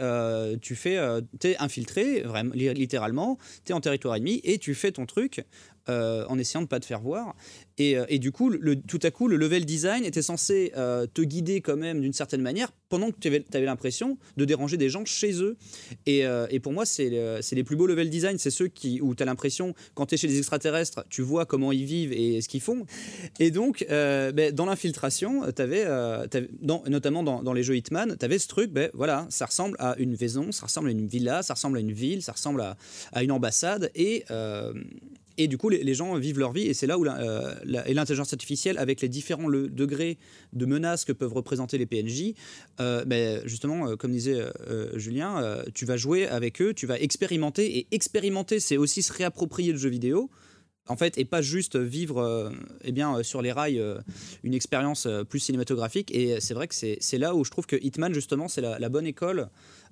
tu 0.63 0.75
fais, 0.75 0.99
es 1.43 1.57
infiltré, 1.59 2.23
vraiment, 2.23 2.55
littéralement, 2.55 3.37
tu 3.67 3.73
es 3.73 3.75
en 3.75 3.83
territoire 3.83 4.17
ennemi 4.17 4.41
et 4.43 4.57
tu 4.57 4.75
fais 4.75 4.91
ton 4.91 5.05
truc 5.05 5.45
euh, 5.91 6.25
en 6.29 6.39
essayant 6.39 6.63
de 6.63 6.67
pas 6.67 6.81
te 6.81 6.87
faire 6.87 7.01
voir. 7.01 7.37
Euh, 7.79 8.07
et, 8.09 8.19
du 8.19 8.33
coup, 8.33 8.51
tout 8.89 9.01
à 9.03 9.11
coup, 9.11 9.29
le 9.29 9.37
level 9.37 9.67
design 9.67 10.05
était 10.05 10.23
censé 10.23 10.73
euh, 10.79 11.07
te 11.13 11.21
guider 11.21 11.61
quand 11.61 11.77
même 11.77 12.01
d'une 12.01 12.15
certaine 12.15 12.41
manière 12.41 12.73
pendant 12.89 13.11
que 13.11 13.19
tu 13.21 13.29
avais, 13.29 13.67
l'impression 13.67 14.17
de 14.39 14.47
déranger 14.47 14.79
des 14.79 14.89
gens 14.89 15.05
chez 15.05 15.43
eux. 15.43 15.59
Et, 16.07 16.25
pour 16.63 16.73
moi, 16.73 16.87
c'est 16.87 17.11
les 17.53 17.65
plus 17.65 17.77
beaux 17.77 17.87
level 17.87 18.09
design, 18.09 18.39
c'est 18.39 18.51
ceux 18.51 18.69
qui, 18.69 19.03
où 19.03 19.15
tu 19.15 19.23
as 19.23 19.27
l'impression, 19.27 19.75
quand 19.95 20.07
tu 20.07 20.15
es 20.15 20.19
chez 20.19 20.27
les 20.27 20.39
extraterrestres, 20.39 21.05
tu 21.11 21.21
vois 21.21 21.45
comment 21.45 21.71
ils 21.71 21.85
vivent 21.85 22.13
et 22.13 22.41
ce 22.41 22.49
qu'ils 22.49 22.63
font. 22.63 22.87
Et 23.39 23.51
donc, 23.51 23.85
ben, 23.89 24.53
dans 24.53 24.65
l'infiltration, 24.65 25.43
notamment 26.63 27.23
dans, 27.23 27.53
les 27.53 27.63
jeux 27.63 27.77
Hitman, 27.77 28.17
tu 28.19 28.25
avais 28.25 28.39
ce 28.39 28.49
truc, 28.49 28.71
ben, 28.71 28.89
voilà, 28.95 29.27
ça 29.29 29.45
ressemble 29.45 29.77
à 29.81 29.97
une 29.99 30.17
maison, 30.19 30.51
ça 30.51 30.65
ressemble 30.65 30.89
à 30.89 30.93
une 30.93 31.07
villa, 31.07 31.43
ça 31.43 31.55
ressemble 31.55 31.77
à 31.77 31.81
une 31.81 31.93
ville, 31.93 32.23
ça 32.23 32.33
ressemble 32.33 32.63
à, 32.63 32.79
à 33.13 33.23
une 33.23 33.33
ambassade. 33.33 33.91
Et 33.97 34.25
et 35.37 35.49
du 35.49 35.59
coup, 35.59 35.69
les, 35.69 35.95
gens 35.95 36.15
vivent 36.17 36.39
leur 36.39 36.53
vie, 36.53 36.67
et 36.67 36.75
c'est 36.75 36.87
là 36.87 36.99
où 36.99 37.07
euh, 37.07 37.55
l'intelligence 37.65 38.33
artificielle, 38.33 38.79
avec 38.79 39.01
les 39.01 39.09
différents 39.09 39.51
degrés 39.51 40.19
de 40.53 40.67
menaces 40.67 41.05
que 41.05 41.13
peuvent 41.13 41.33
représenter 41.33 41.77
les 41.79 41.87
PNJ, 41.87 42.35
euh, 42.81 43.05
ben, 43.05 43.43
justement, 43.45 43.89
euh, 43.89 43.97
comme 43.97 44.13
disait 44.13 44.45
Julien, 44.95 45.63
tu 45.75 45.87
vas 45.87 45.97
jouer 45.97 46.27
avec 46.27 46.63
eux, 46.63 46.73
tu 46.75 46.87
vas 46.87 46.99
expérimenter, 46.99 47.79
et 47.79 47.87
expérimenter, 47.91 48.61
c'est 48.61 48.77
aussi 48.77 49.03
se 49.03 49.13
réapproprier 49.13 49.73
le 49.73 49.79
jeu 49.79 49.89
vidéo 49.89 50.31
en 50.89 50.97
fait, 50.97 51.19
et 51.19 51.25
pas 51.25 51.43
juste 51.43 51.77
vivre 51.77 52.53
eh 52.83 52.93
bien, 52.93 53.23
sur 53.23 53.41
les 53.41 53.53
rails 53.53 53.83
une 54.43 54.55
expérience 54.55 55.09
plus 55.29 55.41
cinématographique. 55.41 56.15
Et 56.15 56.41
c'est 56.41 56.55
vrai 56.55 56.69
que 56.69 56.75
c'est 56.75 57.19
là 57.19 57.35
où 57.35 57.45
je 57.45 57.51
trouve 57.51 57.67
que 57.67 57.77
Hitman, 57.77 58.13
justement, 58.13 58.49
c'est 58.49 58.61
la, 58.61 58.89
bonne 58.89 59.07
école 59.07 59.49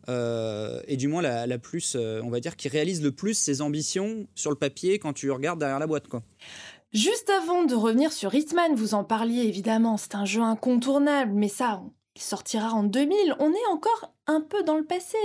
euh, 0.09 0.81
et 0.89 0.97
du 0.97 1.09
moins 1.09 1.23
la, 1.23 1.59
plus, 1.59 1.95
euh, 1.97 2.21
on 2.25 2.31
va 2.31 2.41
dire, 2.41 2.57
qui 2.57 2.69
réalise 2.69 3.03
le 3.03 3.13
plus 3.13 3.35
ses 3.35 3.63
ambitions 3.63 4.27
sur 4.35 4.51
le 4.51 4.57
papier 4.57 4.99
quand 4.99 5.13
tu 5.13 5.31
regardes 5.31 5.61
derrière 5.61 5.79
la 5.79 5.87
boîte. 5.87 6.09
Quoi. 6.09 6.23
Juste 6.93 7.31
avant 7.31 7.65
de 7.65 7.75
revenir 7.75 8.13
sur 8.13 8.35
Hitman, 8.35 8.75
vous 8.75 8.95
en 8.95 9.05
parliez 9.05 9.43
évidemment, 9.43 9.97
c'est 9.97 10.15
un 10.15 10.25
jeu 10.25 10.43
incontournable, 10.43 11.33
mais 11.35 11.49
ça, 11.49 11.83
il 12.17 12.23
sortira 12.23 12.73
en 12.73 12.83
2000, 12.83 13.37
on 13.39 13.51
est 13.51 13.67
encore 13.71 14.13
un 14.33 14.41
peu 14.41 14.63
dans 14.63 14.77
le 14.77 14.85
passé. 14.85 15.19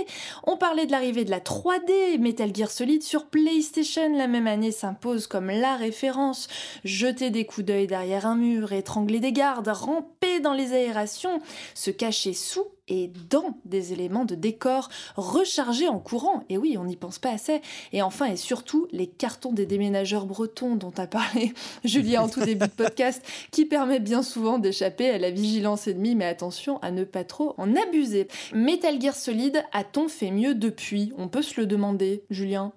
On 0.43 0.58
parlait 0.58 0.86
de 0.86 0.91
l'arrivée 0.91 1.26
de 1.26 1.32
la 1.32 1.39
3D, 1.39 2.20
Metal 2.20 2.54
Gear 2.54 2.70
Solid 2.70 3.02
sur 3.02 3.28
PlayStation 3.28 4.15
la 4.15 4.28
même 4.28 4.48
année 4.48 4.72
s'impose 4.72 5.28
comme 5.28 5.50
la 5.50 5.76
référence. 5.76 6.48
Jeter 6.84 7.30
des 7.30 7.46
coups 7.46 7.65
d'œil 7.65 7.88
derrière 7.88 8.26
un 8.26 8.36
mur, 8.36 8.74
étrangler 8.74 9.20
des 9.20 9.32
gardes, 9.32 9.67
ramper 9.67 10.39
dans 10.39 10.54
les 10.54 10.74
aérations, 10.74 11.41
se 11.74 11.91
cacher 11.91 12.34
sous 12.34 12.65
et 12.88 13.12
dans 13.30 13.58
des 13.65 13.93
éléments 13.93 14.26
de 14.26 14.36
décor 14.36 14.89
rechargés 15.15 15.88
en 15.88 16.00
courant. 16.00 16.43
Et 16.50 16.58
oui, 16.58 16.78
on 16.78 16.86
n'y 16.86 16.96
pense 16.96 17.20
pas 17.20 17.32
assez. 17.32 17.62
Et 17.91 18.02
enfin 18.02 18.28
et 18.28 18.38
surtout, 18.38 18.88
les 18.91 19.08
cartons 19.08 19.52
des 19.52 19.65
déménageurs 19.65 20.26
bretons 20.26 20.76
dont 20.76 20.93
a 20.98 21.08
parlé 21.08 21.54
Julien 21.84 22.24
en 22.24 22.30
tout 22.30 22.39
début 22.39 22.67
de 22.67 22.72
podcast, 22.72 23.22
qui 23.52 23.65
permet 23.65 24.00
bien 24.00 24.24
souvent 24.24 24.58
d'échapper 24.58 25.10
à 25.10 25.17
la 25.17 25.32
vigilance 25.32 25.88
ennemie, 25.88 26.15
mais 26.15 26.26
attention 26.26 26.80
à 26.82 26.91
ne 26.91 27.04
pas 27.04 27.24
trop 27.24 27.56
en 27.58 27.76
abuser. 27.76 28.28
Metal 28.54 28.96
Gear 28.99 29.15
Solid 29.15 29.63
a-t-on 29.71 30.07
fait 30.07 30.31
mieux 30.31 30.55
depuis? 30.55 31.13
On 31.17 31.27
peut 31.27 31.41
se 31.41 31.60
le 31.60 31.67
demander, 31.67 32.23
Julien. 32.29 32.73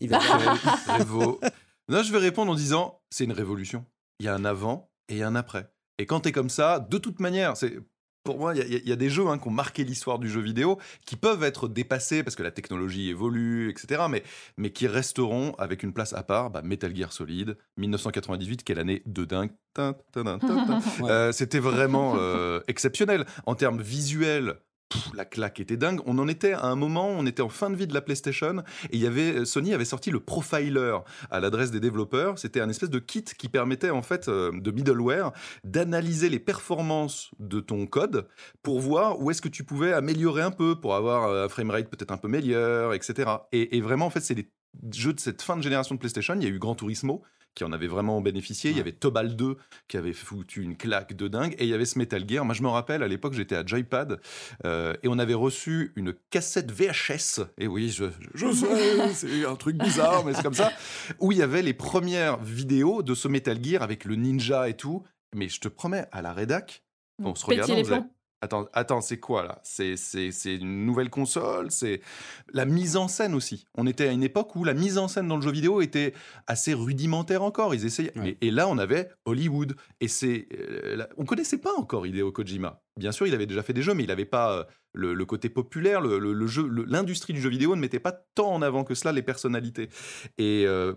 Il 0.00 0.10
va 0.10 0.18
Non, 1.88 2.02
je 2.02 2.12
vais 2.12 2.18
répondre 2.18 2.52
en 2.52 2.54
disant 2.54 3.00
c'est 3.10 3.24
une 3.24 3.32
révolution. 3.32 3.84
Il 4.18 4.26
y 4.26 4.28
a 4.28 4.34
un 4.34 4.44
avant 4.44 4.90
et 5.08 5.22
un 5.22 5.34
après. 5.34 5.70
Et 5.98 6.06
quand 6.06 6.20
t'es 6.20 6.32
comme 6.32 6.50
ça, 6.50 6.80
de 6.80 6.98
toute 6.98 7.20
manière, 7.20 7.56
c'est 7.56 7.78
pour 8.26 8.38
moi, 8.38 8.54
il 8.56 8.86
y, 8.86 8.92
a 8.92 8.96
des 8.96 9.08
jeux 9.08 9.28
hein, 9.28 9.38
qui 9.38 9.46
ont 9.46 9.52
marqué 9.52 9.84
l'histoire 9.84 10.18
du 10.18 10.28
jeu 10.28 10.40
vidéo, 10.40 10.78
qui 11.06 11.14
peuvent 11.14 11.44
être 11.44 11.68
dépassés 11.68 12.24
parce 12.24 12.34
que 12.34 12.42
la 12.42 12.50
technologie 12.50 13.08
évolue, 13.08 13.70
etc., 13.70 14.02
mais, 14.10 14.24
mais 14.56 14.70
qui 14.70 14.88
resteront 14.88 15.54
avec 15.58 15.84
une 15.84 15.92
place 15.92 16.12
à 16.12 16.24
part. 16.24 16.50
Bah, 16.50 16.60
Metal 16.60 16.94
Gear 16.94 17.12
Solid, 17.12 17.56
1998, 17.76 18.64
quelle 18.64 18.80
année 18.80 19.02
de 19.06 19.24
dingue. 19.24 19.52
Euh, 21.02 21.32
c'était 21.32 21.58
vraiment 21.58 22.14
euh, 22.16 22.60
exceptionnel. 22.66 23.26
En 23.44 23.54
termes 23.54 23.82
visuels, 23.82 24.56
la 25.14 25.24
claque 25.24 25.60
était 25.60 25.76
dingue. 25.76 26.00
On 26.06 26.18
en 26.18 26.28
était 26.28 26.52
à 26.52 26.66
un 26.66 26.76
moment, 26.76 27.08
on 27.08 27.26
était 27.26 27.42
en 27.42 27.48
fin 27.48 27.70
de 27.70 27.76
vie 27.76 27.86
de 27.86 27.94
la 27.94 28.00
PlayStation 28.00 28.62
et 28.90 29.06
avait 29.06 29.44
Sony 29.44 29.74
avait 29.74 29.84
sorti 29.84 30.10
le 30.10 30.20
Profiler 30.20 30.98
à 31.30 31.40
l'adresse 31.40 31.70
des 31.70 31.80
développeurs. 31.80 32.38
C'était 32.38 32.60
un 32.60 32.68
espèce 32.68 32.90
de 32.90 32.98
kit 32.98 33.24
qui 33.24 33.48
permettait 33.48 33.90
en 33.90 34.02
fait 34.02 34.28
euh, 34.28 34.50
de 34.52 34.70
middleware 34.70 35.32
d'analyser 35.64 36.28
les 36.28 36.38
performances 36.38 37.30
de 37.38 37.60
ton 37.60 37.86
code 37.86 38.26
pour 38.62 38.80
voir 38.80 39.20
où 39.20 39.30
est-ce 39.30 39.42
que 39.42 39.48
tu 39.48 39.64
pouvais 39.64 39.92
améliorer 39.92 40.42
un 40.42 40.50
peu 40.50 40.78
pour 40.80 40.94
avoir 40.94 41.24
euh, 41.24 41.46
un 41.46 41.48
framerate 41.48 41.88
peut-être 41.88 42.12
un 42.12 42.16
peu 42.16 42.28
meilleur, 42.28 42.94
etc. 42.94 43.30
Et, 43.52 43.76
et 43.76 43.80
vraiment 43.80 44.06
en 44.06 44.10
fait 44.10 44.20
c'est 44.20 44.34
des 44.34 44.50
jeux 44.92 45.12
de 45.12 45.20
cette 45.20 45.42
fin 45.42 45.56
de 45.56 45.62
génération 45.62 45.94
de 45.94 46.00
PlayStation. 46.00 46.34
Il 46.36 46.44
y 46.44 46.46
a 46.46 46.50
eu 46.50 46.58
Gran 46.58 46.74
Turismo 46.74 47.22
qui 47.56 47.64
en 47.64 47.72
avait 47.72 47.88
vraiment 47.88 48.20
bénéficié. 48.20 48.70
Il 48.70 48.76
y 48.76 48.80
avait 48.80 48.92
Tobal 48.92 49.34
2 49.34 49.56
qui 49.88 49.96
avait 49.96 50.12
foutu 50.12 50.62
une 50.62 50.76
claque 50.76 51.14
de 51.14 51.26
dingue. 51.26 51.54
Et 51.58 51.64
il 51.64 51.70
y 51.70 51.74
avait 51.74 51.86
ce 51.86 51.98
Metal 51.98 52.22
Gear. 52.28 52.44
Moi, 52.44 52.54
je 52.54 52.62
me 52.62 52.68
rappelle, 52.68 53.02
à 53.02 53.08
l'époque, 53.08 53.32
j'étais 53.32 53.56
à 53.56 53.64
Joypad 53.64 54.20
euh, 54.64 54.94
et 55.02 55.08
on 55.08 55.18
avait 55.18 55.34
reçu 55.34 55.92
une 55.96 56.14
cassette 56.30 56.70
VHS. 56.70 57.46
Et 57.58 57.66
oui, 57.66 57.88
je, 57.88 58.04
je 58.34 58.52
sais, 58.52 59.08
c'est 59.14 59.46
un 59.46 59.56
truc 59.56 59.78
bizarre, 59.78 60.24
mais 60.24 60.34
c'est 60.34 60.42
comme 60.42 60.54
ça. 60.54 60.70
Où 61.18 61.32
il 61.32 61.38
y 61.38 61.42
avait 61.42 61.62
les 61.62 61.74
premières 61.74 62.38
vidéos 62.38 63.02
de 63.02 63.14
ce 63.14 63.26
Metal 63.26 63.58
Gear 63.64 63.82
avec 63.82 64.04
le 64.04 64.16
ninja 64.16 64.68
et 64.68 64.74
tout. 64.74 65.02
Mais 65.34 65.48
je 65.48 65.60
te 65.60 65.68
promets, 65.68 66.06
à 66.12 66.22
la 66.22 66.32
rédac, 66.32 66.84
on 67.22 67.34
se 67.34 67.46
regardait, 67.46 67.82
Attends, 68.42 68.68
attends 68.74 69.00
c'est 69.00 69.18
quoi 69.18 69.44
là? 69.44 69.60
C'est, 69.62 69.96
une 70.44 70.84
nouvelle 70.84 71.08
console? 71.08 71.70
C'est 71.70 72.02
la 72.52 72.66
mise 72.66 72.96
en 72.96 73.08
scène 73.08 73.34
aussi. 73.34 73.66
On 73.76 73.86
était 73.86 74.08
à 74.08 74.12
une 74.12 74.22
époque 74.22 74.54
où 74.56 74.64
la 74.64 74.74
mise 74.74 74.98
en 74.98 75.08
scène 75.08 75.26
dans 75.26 75.36
le 75.36 75.42
jeu 75.42 75.50
vidéo 75.50 75.80
était 75.80 76.12
assez 76.46 76.74
rudimentaire 76.74 77.42
encore. 77.42 77.74
Ils 77.74 77.86
essayaient. 77.86 78.12
Et, 78.42 78.50
là, 78.50 78.68
on 78.68 78.78
avait 78.78 79.08
Hollywood. 79.24 79.74
Et 80.00 80.08
c'est, 80.08 80.48
euh, 80.52 81.06
on 81.16 81.24
connaissait 81.24 81.58
pas 81.58 81.72
encore 81.76 82.06
Hideo 82.06 82.30
Kojima. 82.30 82.82
Bien 82.98 83.12
sûr, 83.12 83.26
il 83.26 83.34
avait 83.34 83.46
déjà 83.46 83.62
fait 83.62 83.72
des 83.72 83.82
jeux, 83.82 83.94
mais 83.94 84.04
il 84.04 84.08
n'avait 84.08 84.24
pas 84.24 84.52
euh, 84.52 84.64
le, 84.92 85.24
côté 85.24 85.48
populaire. 85.48 86.00
Le, 86.00 86.46
jeu, 86.46 86.68
l'industrie 86.86 87.32
du 87.32 87.40
jeu 87.40 87.50
vidéo 87.50 87.74
ne 87.74 87.80
mettait 87.80 88.00
pas 88.00 88.12
tant 88.12 88.52
en 88.52 88.62
avant 88.62 88.84
que 88.84 88.94
cela 88.94 89.12
les 89.12 89.22
personnalités. 89.22 89.88
Et 90.38 90.64
euh, 90.66 90.94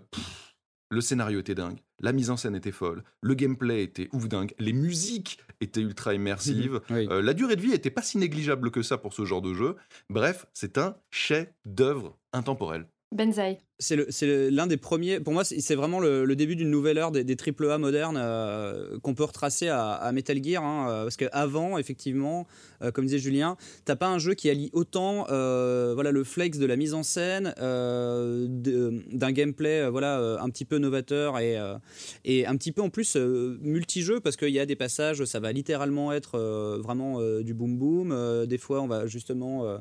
le 0.90 1.00
scénario 1.00 1.40
était 1.40 1.54
dingue, 1.54 1.78
la 2.00 2.12
mise 2.12 2.30
en 2.30 2.36
scène 2.36 2.56
était 2.56 2.72
folle, 2.72 3.04
le 3.22 3.34
gameplay 3.34 3.82
était 3.82 4.08
ouf 4.12 4.28
dingue, 4.28 4.52
les 4.58 4.72
musiques 4.72 5.38
étaient 5.60 5.80
ultra 5.80 6.14
immersives, 6.14 6.80
mhm, 6.90 6.96
euh, 7.10 7.22
la 7.22 7.32
durée 7.32 7.56
de 7.56 7.62
vie 7.62 7.72
était 7.72 7.90
pas 7.90 8.02
si 8.02 8.18
négligeable 8.18 8.70
que 8.70 8.82
ça 8.82 8.98
pour 8.98 9.12
ce 9.12 9.24
genre 9.24 9.42
de 9.42 9.54
jeu. 9.54 9.76
Bref, 10.08 10.46
c'est 10.52 10.78
un 10.78 10.96
chef-d'œuvre 11.10 12.18
intemporel. 12.32 12.86
Benzaï 13.12 13.58
c'est 13.80 14.50
l'un 14.50 14.66
des 14.66 14.76
premiers. 14.76 15.20
Pour 15.20 15.32
moi, 15.32 15.44
c'est 15.44 15.74
vraiment 15.74 16.00
le, 16.00 16.36
début 16.36 16.56
d'une 16.56 16.70
nouvelle 16.70 16.98
ère 16.98 17.10
des, 17.10 17.36
triple 17.36 17.70
A 17.70 17.78
modernes 17.78 18.18
euh, 18.18 18.98
qu'on 19.00 19.14
peut 19.14 19.24
retracer 19.24 19.68
à, 19.68 20.10
Metal 20.12 20.42
Gear. 20.42 20.62
Hein, 20.62 20.88
euh, 20.88 21.02
parce 21.04 21.16
qu'avant, 21.16 21.78
effectivement, 21.78 22.46
euh, 22.82 22.90
comme 22.90 23.06
disait 23.06 23.18
Julien, 23.18 23.56
t'as 23.84 23.96
pas 23.96 24.08
un 24.08 24.18
jeu 24.18 24.34
qui 24.34 24.50
allie 24.50 24.70
autant 24.72 25.26
voilà, 25.94 26.10
le 26.12 26.24
flex 26.24 26.58
de 26.58 26.66
la 26.66 26.76
mise 26.76 26.94
en 26.94 27.02
scène, 27.02 27.54
d'un 27.58 29.32
gameplay 29.32 29.88
voilà, 29.88 30.38
un 30.40 30.50
petit 30.50 30.64
peu 30.64 30.78
novateur 30.78 31.38
et, 31.38 31.56
et 32.24 32.46
un 32.46 32.56
petit 32.56 32.72
peu 32.72 32.82
en 32.82 32.90
plus 32.90 33.16
multijeu 33.16 34.20
parce 34.20 34.36
qu'il 34.36 34.50
y 34.50 34.60
a 34.60 34.66
des 34.66 34.76
passages, 34.76 35.24
ça 35.24 35.40
va 35.40 35.52
littéralement 35.52 36.12
être 36.12 36.38
vraiment 36.82 37.20
du 37.40 37.54
boom 37.54 37.76
boom. 37.76 38.46
des 38.46 38.58
fois, 38.58 38.82
on 38.82 38.86
va 38.86 39.06
justement 39.06 39.80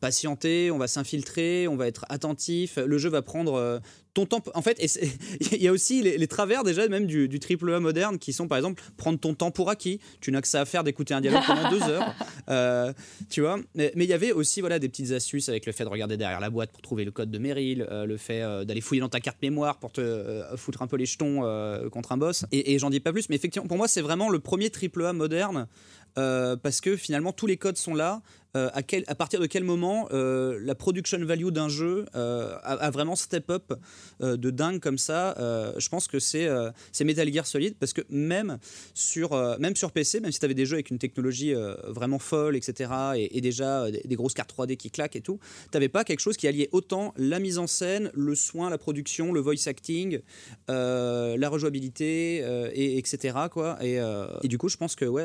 patienter, 0.00 0.70
on 0.70 0.78
va 0.78 0.86
s'infiltrer, 0.86 1.68
on 1.68 1.76
va 1.76 1.86
être 1.86 2.06
attentif 2.08 2.78
jeu 2.98 3.08
va 3.08 3.22
prendre 3.22 3.80
ton 4.14 4.26
temps. 4.26 4.42
En 4.54 4.62
fait, 4.62 4.80
il 5.52 5.62
y 5.62 5.68
a 5.68 5.72
aussi 5.72 6.02
les, 6.02 6.26
travers 6.26 6.64
déjà 6.64 6.88
même 6.88 7.06
du, 7.06 7.28
du, 7.28 7.40
triple 7.40 7.72
A 7.72 7.80
moderne 7.80 8.18
qui 8.18 8.32
sont 8.32 8.48
par 8.48 8.56
exemple 8.56 8.82
prendre 8.96 9.18
ton 9.18 9.34
temps 9.34 9.50
pour 9.50 9.68
acquis. 9.68 10.00
Tu 10.20 10.32
n'as 10.32 10.40
que 10.40 10.48
ça 10.48 10.62
à 10.62 10.64
faire 10.64 10.84
d'écouter 10.84 11.12
un 11.12 11.20
dialogue 11.20 11.42
pendant 11.46 11.70
deux 11.70 11.82
heures. 11.82 12.14
Euh, 12.50 12.92
tu 13.30 13.40
vois. 13.40 13.58
Mais 13.74 13.90
il 13.96 14.04
y 14.04 14.12
avait 14.12 14.30
aussi 14.30 14.60
voilà 14.60 14.78
des 14.78 14.90
petites 14.90 15.12
astuces 15.12 15.48
avec 15.48 15.64
le 15.64 15.72
fait 15.72 15.84
de 15.84 15.88
regarder 15.88 16.18
derrière 16.18 16.40
la 16.40 16.50
boîte 16.50 16.70
pour 16.72 16.82
trouver 16.82 17.06
le 17.06 17.10
code 17.10 17.30
de 17.30 17.38
Meryl, 17.38 17.86
euh, 17.90 18.04
le 18.04 18.18
fait 18.18 18.42
euh, 18.42 18.64
d'aller 18.64 18.82
fouiller 18.82 19.00
dans 19.00 19.08
ta 19.08 19.20
carte 19.20 19.40
mémoire 19.40 19.78
pour 19.78 19.92
te 19.92 20.42
foutre 20.56 20.82
un 20.82 20.86
peu 20.86 20.96
les 20.96 21.06
jetons 21.06 21.40
contre 21.90 22.12
un 22.12 22.18
boss. 22.18 22.44
Et, 22.52 22.74
et 22.74 22.78
j'en 22.78 22.90
dis 22.90 23.00
pas 23.00 23.12
plus, 23.12 23.30
mais 23.30 23.36
effectivement 23.36 23.66
pour 23.66 23.78
moi 23.78 23.88
c'est 23.88 24.02
vraiment 24.02 24.28
le 24.28 24.40
premier 24.40 24.68
triple 24.68 25.06
A 25.06 25.14
moderne 25.14 25.66
parce 26.14 26.82
que 26.82 26.96
finalement 26.96 27.32
tous 27.32 27.46
les 27.46 27.56
codes 27.56 27.78
sont 27.78 27.94
là. 27.94 28.20
Euh, 28.56 28.70
à, 28.72 29.14
partir 29.16 29.40
de 29.40 29.46
quel 29.46 29.64
moment 29.64 30.08
euh, 30.12 30.60
la 30.62 30.76
production 30.76 31.18
value 31.24 31.48
d'un 31.48 31.68
jeu 31.68 32.04
euh, 32.14 32.56
a, 32.62 32.90
vraiment 32.90 33.16
step 33.16 33.50
up 33.50 33.72
de 34.20 34.50
dingue 34.50 34.80
comme 34.80 34.98
ça 34.98 35.34
Je 35.76 35.88
pense 35.88 36.06
que 36.06 36.18
c'est 36.18 36.48
Metal 37.04 37.32
Gear 37.32 37.46
Solid 37.46 37.74
parce 37.76 37.92
que 37.92 38.02
même 38.08 38.58
sur, 38.94 39.34
même 39.58 39.74
sur 39.74 39.90
PC, 39.92 40.20
même 40.20 40.32
si 40.32 40.38
tu 40.38 40.44
avais 40.44 40.54
des 40.54 40.66
jeux 40.66 40.74
avec 40.74 40.90
une 40.90 40.98
technologie 40.98 41.54
vraiment 41.88 42.18
folle, 42.18 42.56
etc., 42.56 42.90
et, 43.16 43.40
déjà 43.40 43.90
des, 43.90 44.16
grosses 44.16 44.34
cartes 44.34 44.54
3D 44.56 44.76
qui 44.76 44.90
claquent 44.90 45.16
et 45.16 45.20
tout, 45.20 45.38
tu 45.64 45.70
n'avais 45.74 45.88
pas 45.88 46.04
quelque 46.04 46.20
chose 46.20 46.36
qui 46.36 46.46
alliait 46.46 46.68
autant 46.72 47.12
la 47.16 47.38
mise 47.38 47.58
en 47.58 47.66
scène, 47.66 48.10
le 48.14 48.34
soin, 48.34 48.70
la 48.70 48.78
production, 48.78 49.32
le 49.32 49.40
voice 49.40 49.66
acting, 49.66 50.20
la 50.68 51.48
rejouabilité, 51.48 52.36
et, 52.74 52.98
etc. 52.98 53.36
Quoi. 53.50 53.78
Et, 53.82 53.98
et, 54.42 54.48
du 54.48 54.58
coup, 54.58 54.68
je 54.68 54.76
pense 54.76 54.94
que, 54.94 55.04
ouais, 55.04 55.24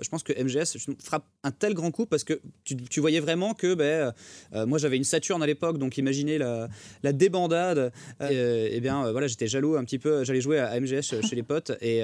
je 0.00 0.08
pense 0.08 0.22
que 0.22 0.32
MGS 0.32 0.78
frappe 1.02 1.26
un 1.44 1.50
tel 1.50 1.74
grand 1.74 1.90
coup 1.90 2.06
parce 2.06 2.24
que 2.24 2.40
tu, 2.88 3.00
voyais 3.00 3.20
vraiment 3.20 3.54
que 3.54 3.74
ben, 3.74 4.12
euh, 4.54 4.66
moi 4.66 4.78
j'avais 4.78 4.96
une 4.96 5.04
Saturne 5.04 5.42
à 5.42 5.46
l'époque, 5.46 5.78
donc 5.78 5.98
imaginez 5.98 6.38
la, 6.38 6.68
débandade. 7.12 7.92
Euh, 8.20 8.68
et 8.70 8.80
bien 8.80 9.06
euh, 9.06 9.12
voilà, 9.12 9.26
j'étais 9.26 9.46
jaloux 9.46 9.76
un 9.76 9.84
petit 9.84 9.98
peu. 9.98 10.24
J'allais 10.24 10.40
jouer 10.40 10.58
à 10.58 10.78
MGS 10.78 11.20
chez 11.22 11.36
les 11.36 11.42
potes 11.42 11.72
et, 11.80 12.02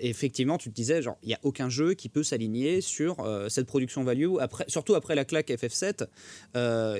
effectivement, 0.00 0.58
tu 0.58 0.70
te 0.70 0.74
disais 0.74 1.02
genre 1.02 1.18
il 1.22 1.30
y 1.30 1.34
a 1.34 1.38
aucun 1.42 1.68
jeu 1.68 1.94
qui 1.94 2.08
peut 2.08 2.22
s'aligner 2.22 2.80
sur 2.80 3.16
cette 3.48 3.66
production 3.66 4.04
value. 4.04 4.36
Après, 4.40 4.64
surtout 4.68 4.94
après 4.94 5.14
la 5.14 5.24
claque 5.24 5.50
FF7, 5.50 6.06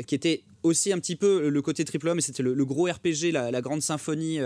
qui 0.05 0.15
était 0.15 0.43
aussi 0.63 0.93
un 0.93 0.99
petit 0.99 1.17
peu 1.17 1.49
le 1.49 1.63
côté 1.63 1.85
triple 1.85 2.09
A, 2.09 2.15
mais 2.15 2.21
c'était 2.21 2.43
le, 2.43 2.65
gros 2.65 2.85
RPG, 2.87 3.33
la, 3.33 3.61
grande 3.61 3.83
symphonie 3.83 4.39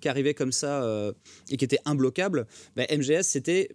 qui 0.00 0.08
arrivait 0.08 0.34
comme 0.34 0.52
ça 0.52 1.12
et 1.50 1.56
qui 1.56 1.64
était 1.64 1.80
imbloquable. 1.84 2.46
Ben, 2.76 2.86
MGS, 2.90 3.22
c'était 3.22 3.70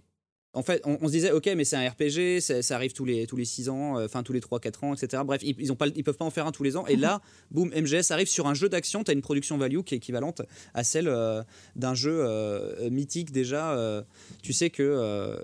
en 0.55 0.61
fait, 0.61 0.81
on, 0.85 1.07
se 1.07 1.11
disait, 1.11 1.31
ok, 1.31 1.49
mais 1.55 1.63
c'est 1.63 1.75
un 1.75 1.89
RPG, 1.89 2.39
ça 2.61 2.75
arrive 2.75 2.93
tous 2.93 3.05
les, 3.05 3.25
tous 3.25 3.35
les 3.35 3.45
6 3.45 3.69
ans, 3.69 3.97
euh, 3.97 4.05
enfin 4.05 4.21
tous 4.21 4.33
les 4.33 4.39
3-4 4.39 4.85
ans, 4.85 4.93
etc. 4.93 5.23
Bref, 5.25 5.41
ils, 5.43 5.55
ne 5.57 5.91
ils 5.95 6.03
peuvent 6.03 6.17
pas 6.17 6.25
en 6.25 6.29
faire 6.29 6.45
un 6.45 6.51
tous 6.51 6.61
les 6.61 6.77
ans. 6.77 6.85
Et 6.85 6.95
là, 6.95 7.21
boum, 7.49 7.69
MGS 7.69 8.11
arrive 8.11 8.27
sur 8.27 8.47
un 8.47 8.53
jeu 8.53 8.69
d'action, 8.69 9.03
tu 9.03 9.09
as 9.09 9.15
une 9.15 9.23
production 9.23 9.57
value 9.57 9.81
qui 9.81 9.95
est 9.95 9.97
équivalente 9.97 10.43
à 10.75 10.83
celle 10.83 11.07
euh, 11.07 11.41
d'un 11.75 11.95
jeu 11.95 12.19
euh, 12.23 12.89
mythique 12.91 13.31
déjà. 13.31 14.03
tu 14.43 14.53
sais 14.53 14.69
que 14.69 15.41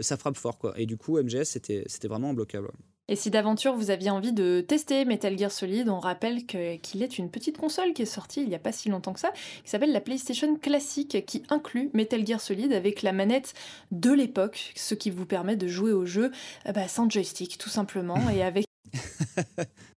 ça 0.00 0.16
frappe 0.16 0.36
fort, 0.36 0.58
quoi. 0.58 0.72
Et 0.78 0.86
du 0.86 0.96
coup, 0.96 1.18
MGS, 1.18 1.44
c'était 1.44 2.08
vraiment 2.08 2.30
imbloquable. 2.30 2.68
Et 3.12 3.14
si 3.14 3.28
d'aventure 3.30 3.74
vous 3.74 3.90
aviez 3.90 4.08
envie 4.08 4.32
de 4.32 4.64
tester 4.66 5.04
Metal 5.04 5.38
Gear 5.38 5.52
Solid, 5.52 5.86
on 5.90 6.00
rappelle 6.00 6.46
qu'il 6.46 7.02
est 7.02 7.18
une 7.18 7.30
petite 7.30 7.58
console 7.58 7.92
qui 7.92 8.00
est 8.00 8.06
sortie 8.06 8.40
il 8.40 8.48
n'y 8.48 8.54
a 8.54 8.58
pas 8.58 8.72
si 8.72 8.88
longtemps 8.88 9.12
que 9.12 9.20
ça, 9.20 9.32
qui 9.62 9.68
s'appelle 9.68 9.92
la 9.92 10.00
PlayStation 10.00 10.56
Classique, 10.56 11.22
qui 11.26 11.42
inclut 11.50 11.90
Metal 11.92 12.26
Gear 12.26 12.40
Solid 12.40 12.72
avec 12.72 13.02
la 13.02 13.12
manette 13.12 13.52
de 13.90 14.12
l'époque, 14.12 14.72
ce 14.76 14.94
qui 14.94 15.10
vous 15.10 15.26
permet 15.26 15.56
de 15.56 15.68
jouer 15.68 15.92
au 15.92 16.06
jeu 16.06 16.30
euh, 16.66 16.72
bah, 16.72 16.88
sans 16.88 17.10
joystick 17.10 17.58
tout 17.58 17.68
simplement, 17.68 18.30
et 18.30 18.42
avec 18.42 18.64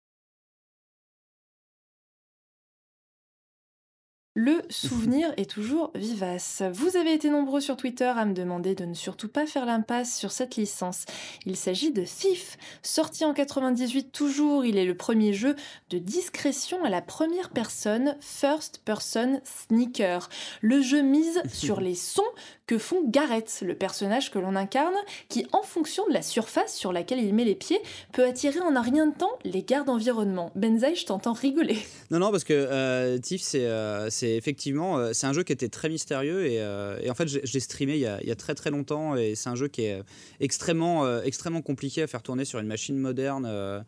Le 4.37 4.63
souvenir 4.69 5.33
est 5.37 5.49
toujours 5.49 5.93
vivace. 5.95 6.65
Vous 6.73 6.97
avez 6.97 7.15
été 7.15 7.31
nombreux 7.31 7.61
sur 7.61 7.77
Twitter 7.77 8.13
à 8.17 8.25
me 8.25 8.35
demander 8.35 8.75
de 8.75 8.85
ne 8.85 8.95
surtout 8.95 9.29
pas 9.29 9.47
faire 9.47 9.65
l'impasse 9.65 10.19
sur 10.19 10.33
cette 10.33 10.57
licence. 10.57 11.05
Il 11.47 11.55
s'agit 11.55 11.93
de 11.93 12.03
Thief, 12.03 12.59
sorti 12.83 13.25
en 13.25 13.33
98 13.33 14.11
toujours, 14.11 14.65
il 14.65 14.77
est 14.77 14.87
le 14.87 14.97
premier 14.97 15.35
jeu 15.35 15.55
de 15.91 15.99
discrétion 15.99 16.83
à 16.83 16.91
la 16.91 17.01
première 17.01 17.51
personne, 17.51 18.17
first 18.19 18.83
person 18.85 19.41
sneaker. 19.45 20.29
Le 20.63 20.83
jeu 20.83 21.03
mise 21.03 21.41
sur 21.53 21.81
les 21.81 21.95
sons 21.95 22.23
que 22.67 22.79
font 22.79 23.03
Garrett, 23.07 23.61
le 23.65 23.77
personnage 23.77 24.33
que 24.33 24.41
l'on 24.41 24.57
incarne, 24.57 24.97
qui 25.29 25.47
en 25.53 25.63
fonction 25.63 26.09
de 26.09 26.13
la 26.13 26.23
surface 26.23 26.75
sur 26.75 26.93
laquelle 26.93 27.21
il 27.21 27.35
met 27.35 27.45
les 27.45 27.55
pieds, 27.55 27.81
peut 28.13 28.25
attirer 28.25 28.59
en 28.61 28.75
un 28.75 28.83
rien 28.83 29.07
de 29.07 29.15
temps 29.15 29.39
les 29.45 29.63
gardes 29.63 29.87
d'environnement. 29.87 30.51
Benzaï, 30.57 30.97
je 30.97 31.07
t'entends 31.07 31.35
rigoler. 31.35 31.79
Non, 32.11 32.19
non, 32.19 32.31
parce 32.33 32.43
que 32.43 32.53
euh, 32.53 33.19
Thief, 33.19 33.43
c'est 33.43 33.67
euh, 33.67 34.09
effectivement 34.25 34.99
euh, 34.99 35.13
c'est 35.13 35.27
un 35.27 35.33
jeu 35.33 35.43
qui 35.43 35.53
était 35.53 35.69
très 35.69 35.89
mystérieux 35.89 36.47
et, 36.47 36.61
euh, 36.61 36.99
et 37.03 37.11
en 37.11 37.15
fait, 37.15 37.29
j'ai 37.29 37.61
streamé 37.61 37.95
il 37.95 38.01
y, 38.01 38.07
a, 38.07 38.21
il 38.23 38.29
y, 38.29 38.33
a, 38.33 38.37
très 38.37 38.55
très 38.55 38.71
longtemps 38.71 39.17
et 39.17 39.35
c'est 39.35 39.49
un 39.49 39.55
jeu 39.55 39.69
qui 39.69 39.83
est 39.83 40.03
extrêmement, 40.41 41.21
extrêmement 41.23 41.63
compliqué 41.63 42.03
à 42.03 42.07
faire 42.07 42.23
tourner 42.23 42.45
sur 42.45 42.59
une 42.59 42.67
machine 42.67 42.97
moderne 42.99 43.85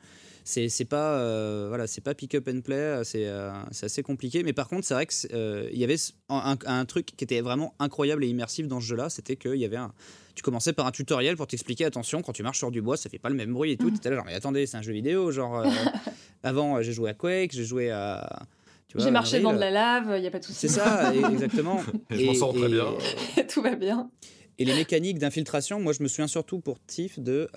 c'est 0.47 0.85
pas 0.85 1.19
euh, 1.19 1.67
voilà 1.69 1.87
c'est 1.87 2.01
pas 2.01 2.15
pick 2.15 2.35
up 2.37 2.49
and 2.49 2.61
play 2.61 2.77
euh, 2.77 3.03
euh, 3.17 3.53
c'est 3.73 3.87
assez 3.87 4.03
compliqué 4.03 4.45
mais 4.45 4.53
par 4.53 4.69
contre 4.69 4.87
c'est 4.87 4.95
vrai 4.95 5.07
que 5.07 5.71
il 5.73 5.79
y 5.79 5.83
avait 5.83 5.97
un, 6.29 6.85
truc 6.85 7.07
qui 7.07 7.25
était 7.25 7.41
vraiment 7.41 7.75
incroyable 7.81 8.25
et 8.25 8.29
immersif 8.29 8.69
dans 8.69 8.81
ce 8.81 8.87
jeu 8.87 8.97
là 8.97 9.11
c'était 9.11 9.37
qu'il 9.37 9.57
y 9.57 9.65
avait 9.65 9.77
un 9.77 9.93
tu 10.37 10.43
commençais 10.43 10.73
par 10.73 10.87
un 10.87 10.93
tutoriel 10.93 11.37
pour 11.37 11.49
t'expliquer 11.49 11.85
attention 11.85 12.23
quand 12.23 12.33
tu 12.33 12.45
marches 12.45 12.59
sur 12.59 12.71
du 12.71 12.81
bois 12.81 12.97
ça 12.97 13.11
fait 13.11 13.19
pas 13.19 13.29
le 13.29 13.35
même 13.35 13.53
bruit 13.53 13.73
et 13.73 13.77
tout 13.77 13.91
mmh. 13.91 13.99
tu 13.99 14.09
là 14.09 14.17
genre 14.17 14.25
mais 14.25 14.35
attendez 14.35 14.67
c'est 14.67 14.77
un 14.77 14.83
jeu 14.83 14.93
vidéo 14.93 15.33
genre 15.33 15.65
avant 16.45 16.81
j'ai 16.81 16.93
joué 16.93 17.11
à 17.11 17.15
Quake 17.15 17.51
j'ai 17.53 17.65
joué 17.65 17.91
à 17.91 18.47
j'ai 18.95 19.11
marché 19.11 19.41
dans 19.41 19.53
de 19.53 19.59
la 19.59 19.71
lave, 19.71 20.13
il 20.17 20.21
n'y 20.21 20.27
a 20.27 20.31
pas 20.31 20.39
de 20.39 20.45
souci. 20.45 20.61
C'est 20.61 20.69
ça, 20.69 21.13
exactement. 21.15 21.81
et, 22.11 22.19
je 22.19 22.25
m'en 22.25 22.35
sors 22.35 22.55
très 22.55 22.69
bien. 22.69 22.87
Tout 23.49 23.63
va 23.63 23.75
bien. 23.75 24.11
Et 24.59 24.65
les 24.65 24.75
mécaniques 24.75 25.19
d'infiltration, 25.19 25.81
moi 25.81 25.93
je 25.93 26.03
me 26.03 26.09
souviens 26.09 26.29
surtout 26.29 26.61
pour 26.61 26.79
Tiff 26.87 27.19
de 27.19 27.49